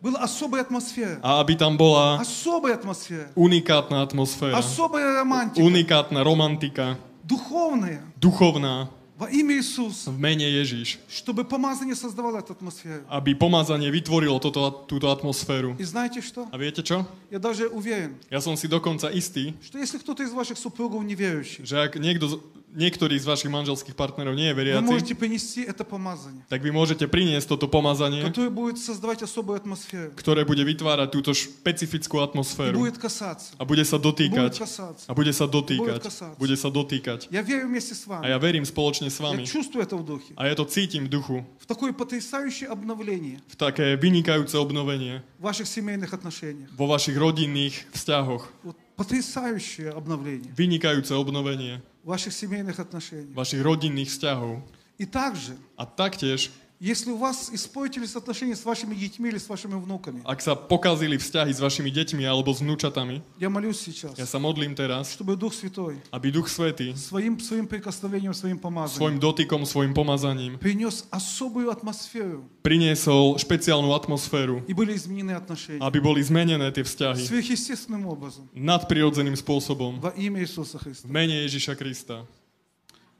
была 0.00 0.24
особая 0.24 0.64
атмосфера, 0.64 1.20
a 1.20 1.44
aby 1.44 1.60
tam 1.60 1.76
bola 1.76 2.16
особая 2.24 2.80
атмосфера, 2.80 3.28
unikátna 3.36 4.00
atmosféra, 4.00 4.56
особая 4.56 5.20
романтика, 5.20 5.60
unikátna 5.60 6.24
romantika, 6.24 6.96
духовная 7.20 8.00
duchovná 8.16 8.88
во 9.20 9.28
имя 9.28 9.52
Иисуса, 9.60 10.08
v 10.10 10.16
mene 10.16 10.48
Ježiš, 10.48 10.96
чтобы 11.12 11.44
помазание 11.44 11.94
создавало 11.94 12.38
эту 12.40 12.52
атмосферу. 12.56 13.04
aby 13.12 13.34
pomazanie 13.36 13.90
vytvorilo 13.92 14.40
toto, 14.40 14.70
túto 14.88 15.12
atmosféru. 15.12 15.76
И 15.78 15.84
знаете 15.84 16.22
что? 16.24 16.48
A 16.50 16.56
viete 16.56 16.80
čo? 16.82 17.04
Я 17.30 17.38
даже 17.38 17.68
уверен, 17.68 18.16
Ja 18.30 18.40
som 18.40 18.56
si 18.56 18.64
dokonca 18.66 19.12
istý, 19.12 19.52
что 19.60 19.76
если 19.78 19.98
кто-то 19.98 20.22
из 20.22 20.32
ваших 20.32 20.56
супругов 20.56 21.04
неверующий, 21.04 21.64
že 21.68 21.76
ak 21.84 22.00
niekto, 22.00 22.28
z- 22.32 22.40
niektorý 22.74 23.18
z 23.18 23.26
vašich 23.26 23.50
manželských 23.50 23.98
partnerov 23.98 24.38
nie 24.38 24.46
je 24.46 24.54
вы 24.54 24.62
veriaci, 24.62 24.86
можете 24.86 25.14
принести 25.18 25.66
это 25.66 25.82
помазание, 25.82 26.46
tak 26.46 26.62
vy 26.62 26.70
môžete 26.70 27.10
priniesť 27.10 27.50
toto 27.50 27.66
pomazanie, 27.66 28.22
которое 28.22 28.46
будет 28.46 28.78
создавать 28.78 29.18
особую 29.22 29.58
атмосферу 29.58 30.14
ktoré 30.14 30.46
bude 30.46 30.62
vytvárať 30.62 31.10
túto 31.10 31.34
špecifickú 31.34 32.18
и 32.18 32.22
atmosféru 32.22 32.78
будет 32.78 32.94
касаться. 33.02 33.58
a 33.58 33.64
bude 33.66 33.82
sa 33.82 33.98
Будет 33.98 34.06
dotýkať. 34.14 34.52
касаться. 34.54 35.04
A 35.06 35.12
bude 35.12 35.32
sa 35.34 35.50
Bude 35.50 35.54
dotýkať. 35.58 35.98
kasať. 35.98 36.34
Bude 36.38 36.54
sa 36.54 36.68
dotýkať. 36.70 37.20
Я 37.34 37.42
верю 37.42 37.66
вместе 37.66 37.98
с 37.98 38.06
A 38.06 38.22
вами. 38.22 38.30
ja 38.30 38.38
verím 38.38 38.62
spoločne 38.62 39.10
s 39.10 39.18
Я 39.18 39.26
vami. 39.26 39.42
чувствую 39.50 39.82
это 39.82 39.98
в 39.98 40.06
духе. 40.06 40.30
A 40.38 40.46
ja 40.46 40.54
to 40.54 40.62
cítim 40.62 41.10
v 41.10 41.10
duchu. 41.10 41.36
В 41.58 41.66
такое 41.66 41.90
потрясающее 41.90 42.70
обновление 42.70 43.42
V 43.50 43.58
také 43.58 43.98
vynikajúce 43.98 44.54
obnovenie 44.54 45.26
в 45.38 45.50
ваших 45.50 45.66
семейных 45.66 46.14
отношениях. 46.14 46.70
vo 46.78 46.86
vašich 46.86 47.18
rodinných 47.18 47.74
vzťahoch. 47.90 48.46
Вот 48.62 48.78
потрясающее 48.96 49.90
обновление 49.90 50.52
Vynikajúce 50.56 51.12
obnovenie 51.12 51.82
в 51.93 51.93
ваших 52.04 52.32
семейных 52.32 52.78
отношениях. 52.80 53.34
vašich 53.36 53.62
rodinných 53.62 54.10
vzťahov. 54.10 54.62
И 54.98 55.06
также, 55.06 55.56
A 55.76 55.86
taktiež, 55.86 56.50
если 56.80 57.10
у 57.10 57.16
вас 57.16 57.50
испортились 57.52 58.16
отношения 58.16 58.56
с 58.56 58.64
вашими 58.64 58.94
детьми 58.94 59.28
или 59.28 59.36
с 59.36 59.50
вашими 59.50 59.76
внуками, 59.76 60.24
ak 60.24 60.40
sa 60.40 60.56
pokazili 60.56 61.20
vzťahy 61.20 61.52
s 61.52 61.60
vašimi 61.60 61.92
deťmi 61.92 62.24
alebo 62.24 62.56
s 62.56 62.64
vnúčatami, 62.64 63.20
я 63.36 63.52
молюсь 63.52 63.84
сейчас, 63.84 64.16
ja 64.16 64.24
sa 64.24 64.40
modlím 64.40 64.72
teraz, 64.72 65.12
чтобы 65.12 65.36
Дух 65.36 65.52
Святой 65.52 66.00
aby 66.08 66.32
Duch 66.32 66.48
Svetý 66.48 66.96
своим, 66.96 67.36
своим 67.36 67.68
прикосновением, 67.68 68.32
своим 68.32 68.56
svojim 68.56 68.64
помазанием 68.64 69.20
dotykom, 69.20 69.68
svojim 69.68 69.92
pomazaním 69.92 70.56
принес 70.56 71.04
особую 71.12 71.68
атмосферу 71.68 72.48
priniesol 72.64 73.36
špeciálnu 73.36 73.92
atmosféru, 73.92 74.64
и 74.64 74.72
были 74.72 74.96
изменены 74.96 75.36
отношения 75.36 75.84
aby 75.84 76.00
boli 76.00 76.24
zmenené 76.24 76.72
tie 76.72 76.80
vzťahy 76.80 77.28
сверхъестественным 77.28 78.08
образом 78.08 78.48
nadprirodzeným 78.56 79.36
spôsobom 79.36 80.00
во 80.00 80.16
имя 80.16 80.40
Иисуса 80.40 80.80
v 80.80 80.96
Христа. 80.96 81.04
mene 81.12 81.44
Ježiša 81.44 81.76
Krista. 81.76 82.24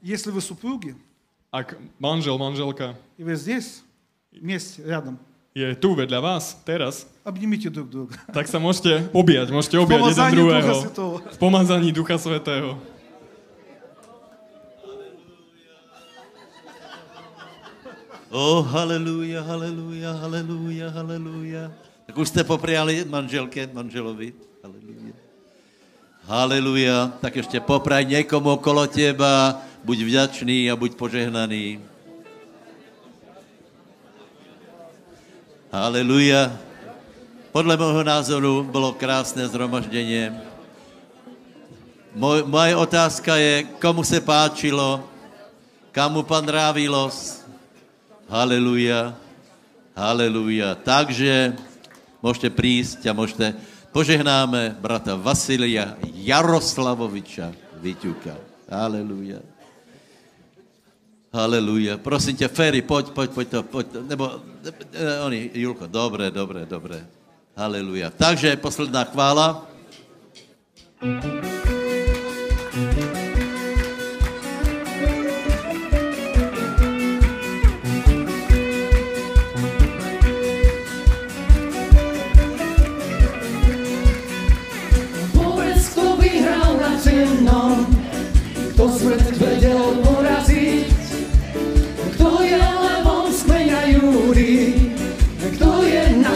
Если 0.00 0.32
вы 0.32 0.40
супруги, 0.40 0.96
Ak 1.54 1.74
manžel, 1.98 2.38
manželka 2.38 2.94
и 3.18 3.24
вы 3.24 3.34
здесь, 3.34 3.82
вместе, 4.30 4.82
рядом, 4.86 5.18
je 5.50 5.74
tu 5.74 5.98
vedľa 5.98 6.20
vás 6.22 6.54
teraz, 6.62 7.06
обнимите 7.26 7.70
друг 7.70 7.90
друга. 7.90 8.14
tak 8.30 8.46
sa 8.46 8.62
môžete 8.62 9.10
objať, 9.10 9.50
môžete 9.50 9.76
objať 9.82 9.98
jeden 9.98 10.14
Помазание 10.14 10.38
Духа 10.38 10.60
druhého 10.62 10.74
Святого. 10.80 11.16
v 11.26 11.38
pomazaní 11.38 11.90
Ducha 11.90 12.16
Svetého. 12.18 12.78
O, 18.30 18.62
haleluja, 18.62 19.42
haleluja, 19.42 20.12
haleluja, 20.22 20.86
haleluja. 20.94 21.72
Tak 22.06 22.14
už 22.18 22.28
jste 22.28 22.44
popriali 22.44 23.02
manželke, 23.02 23.66
manželovi. 23.74 24.34
Haleluja. 24.62 25.14
Haleluja. 26.24 27.12
Tak 27.20 27.36
ještě 27.36 27.60
popraj 27.60 28.04
někomu 28.04 28.50
okolo 28.50 28.86
teba. 28.86 29.62
Buď 29.85 30.01
vďačný 30.01 30.65
a 30.65 30.73
buď 30.73 30.97
požehnaný. 30.97 31.77
Haleluja. 35.69 36.57
Podle 37.53 37.77
mého 37.77 38.01
názoru 38.01 38.65
bylo 38.65 38.97
krásné 38.97 39.45
zhromaždění. 39.45 40.33
Moj, 42.17 42.49
moje 42.49 42.73
otázka 42.75 43.37
je, 43.37 43.63
komu 43.77 44.01
se 44.01 44.17
páčilo, 44.25 45.05
kamu 45.93 46.25
pan 46.25 46.49
rávilos. 46.49 47.45
Haleluja. 48.25 49.13
Haleluja. 49.93 50.73
Takže 50.81 51.53
môžete 52.25 52.49
prísť 52.49 53.05
a 53.05 53.13
môžete... 53.13 53.53
Požehnáme 53.93 54.75
brata 54.81 55.13
Vasilia 55.15 55.95
Jaroslavoviča 56.03 57.53
Vyťuka. 57.79 58.35
Haleluja. 58.67 59.54
Haleluja. 61.35 61.99
Prosím 61.99 62.39
ťa, 62.39 62.47
Ferry, 62.47 62.79
poď, 62.79 63.11
poď, 63.11 63.29
poď 63.35 63.47
to, 63.51 63.59
poď 63.67 63.85
to. 63.91 63.99
Nebo, 64.07 64.23
eh, 64.95 65.19
oni, 65.19 65.51
Julko, 65.51 65.87
dobre, 65.91 66.31
dobre, 66.31 66.63
dobre. 66.63 67.03
Haleluja. 67.59 68.07
Takže 68.15 68.55
posledná 68.55 69.03
chvála. 69.03 69.67
Povedz, 70.99 71.54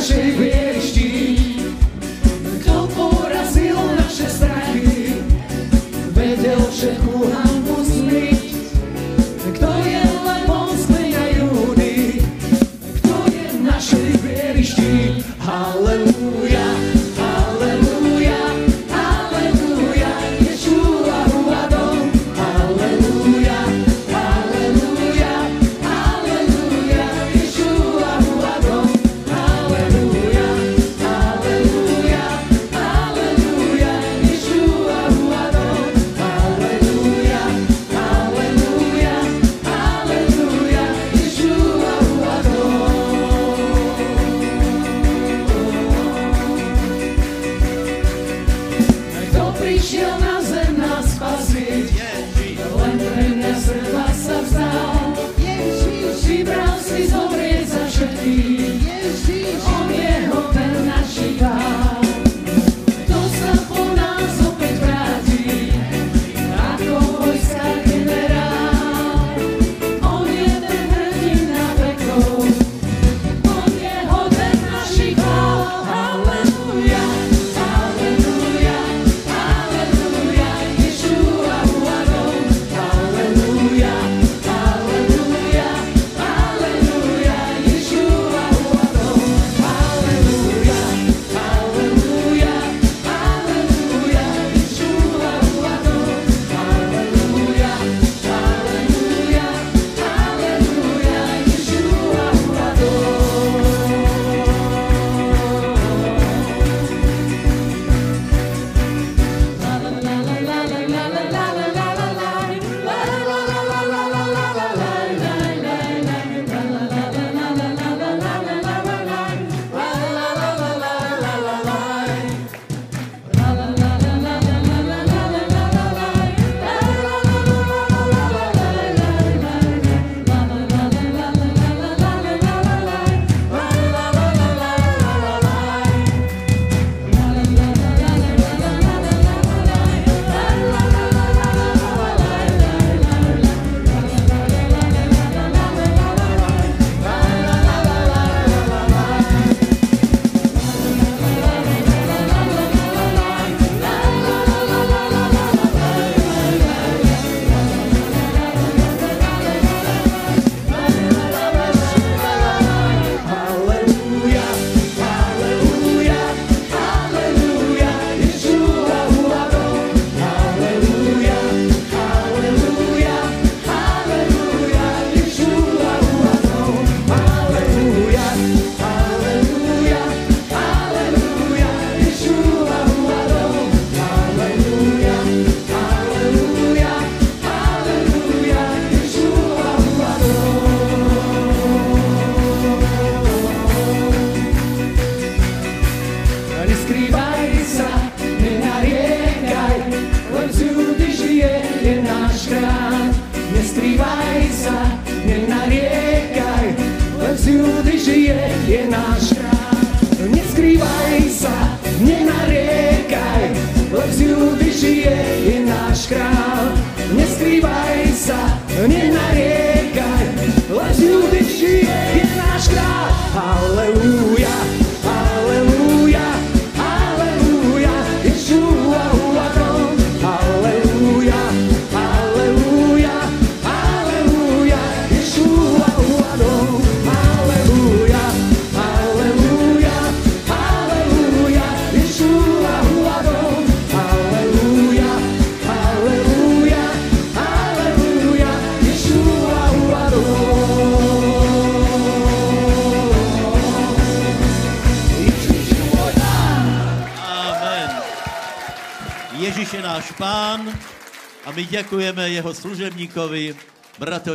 je 0.10 0.26
našej 0.26 0.79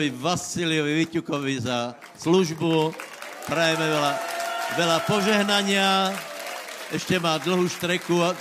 bratovi 0.03 0.11
Vasiliovi 0.11 1.07
Vyťukovi 1.07 1.63
za 1.63 1.95
službu. 2.19 2.91
Prajeme 3.47 3.87
veľa, 3.87 4.13
veľa 4.75 4.97
požehnania. 5.07 6.11
Ešte 6.91 7.15
má 7.15 7.39
dlhú 7.39 7.63
štreku, 7.63 8.19
a- 8.19 8.35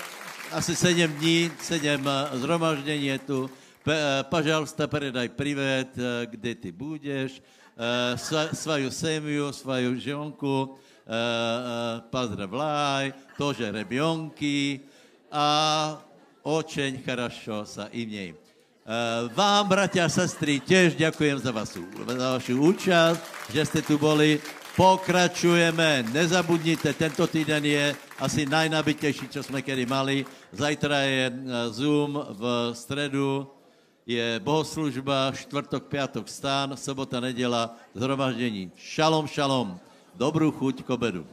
asi 0.50 0.74
7 0.74 1.06
dní, 1.14 1.46
7 1.62 2.02
zhromaždení 2.42 3.14
je 3.14 3.18
tu. 3.22 3.38
Pe- 3.86 3.94
eh, 3.94 4.26
Пожалуйста, 4.26 4.90
передай 4.90 5.30
привет, 5.30 5.94
э, 5.94 6.26
где 6.26 6.58
ты 6.58 6.74
будешь, 6.74 7.38
э, 7.78 8.18
сва- 8.18 8.50
свою 8.50 8.90
семью, 8.90 9.54
свою 9.54 9.94
женку, 9.94 10.74
э, 11.06 11.14
э, 11.14 12.02
поздравляй, 12.10 13.14
тоже 13.38 13.70
ребенки, 13.70 14.82
a 15.30 16.02
очень 16.42 16.98
хорошо 17.06 17.62
sa 17.62 17.86
im 17.94 18.10
nej. 18.10 18.34
Uh, 18.34 18.41
vám, 19.31 19.63
bratia 19.67 20.03
a 20.03 20.11
sestry, 20.11 20.59
tiež 20.59 20.99
ďakujem 20.99 21.39
za 21.39 21.55
vašu, 21.55 21.87
za 22.03 22.27
vašu 22.35 22.53
účasť, 22.59 23.19
že 23.55 23.61
ste 23.63 23.79
tu 23.79 23.95
boli. 23.95 24.43
Pokračujeme, 24.73 26.09
nezabudnite, 26.09 26.97
tento 26.97 27.29
týden 27.29 27.61
je 27.61 27.93
asi 28.17 28.49
najnabitejší, 28.49 29.29
čo 29.29 29.45
sme 29.45 29.61
kedy 29.61 29.85
mali. 29.85 30.25
Zajtra 30.49 31.05
je 31.05 31.23
eh, 31.29 31.33
Zoom, 31.69 32.17
v 32.17 32.43
stredu 32.73 33.45
je 34.03 34.41
bohoslužba, 34.41 35.31
štvrtok, 35.31 35.87
piatok 35.87 36.25
stán, 36.27 36.75
sobota, 36.75 37.21
nedela, 37.21 37.77
zhromaždení. 37.95 38.73
Šalom, 38.75 39.29
šalom. 39.29 39.77
Dobrú 40.17 40.51
chuť 40.51 40.83
k 40.83 40.89
obedu. 40.89 41.23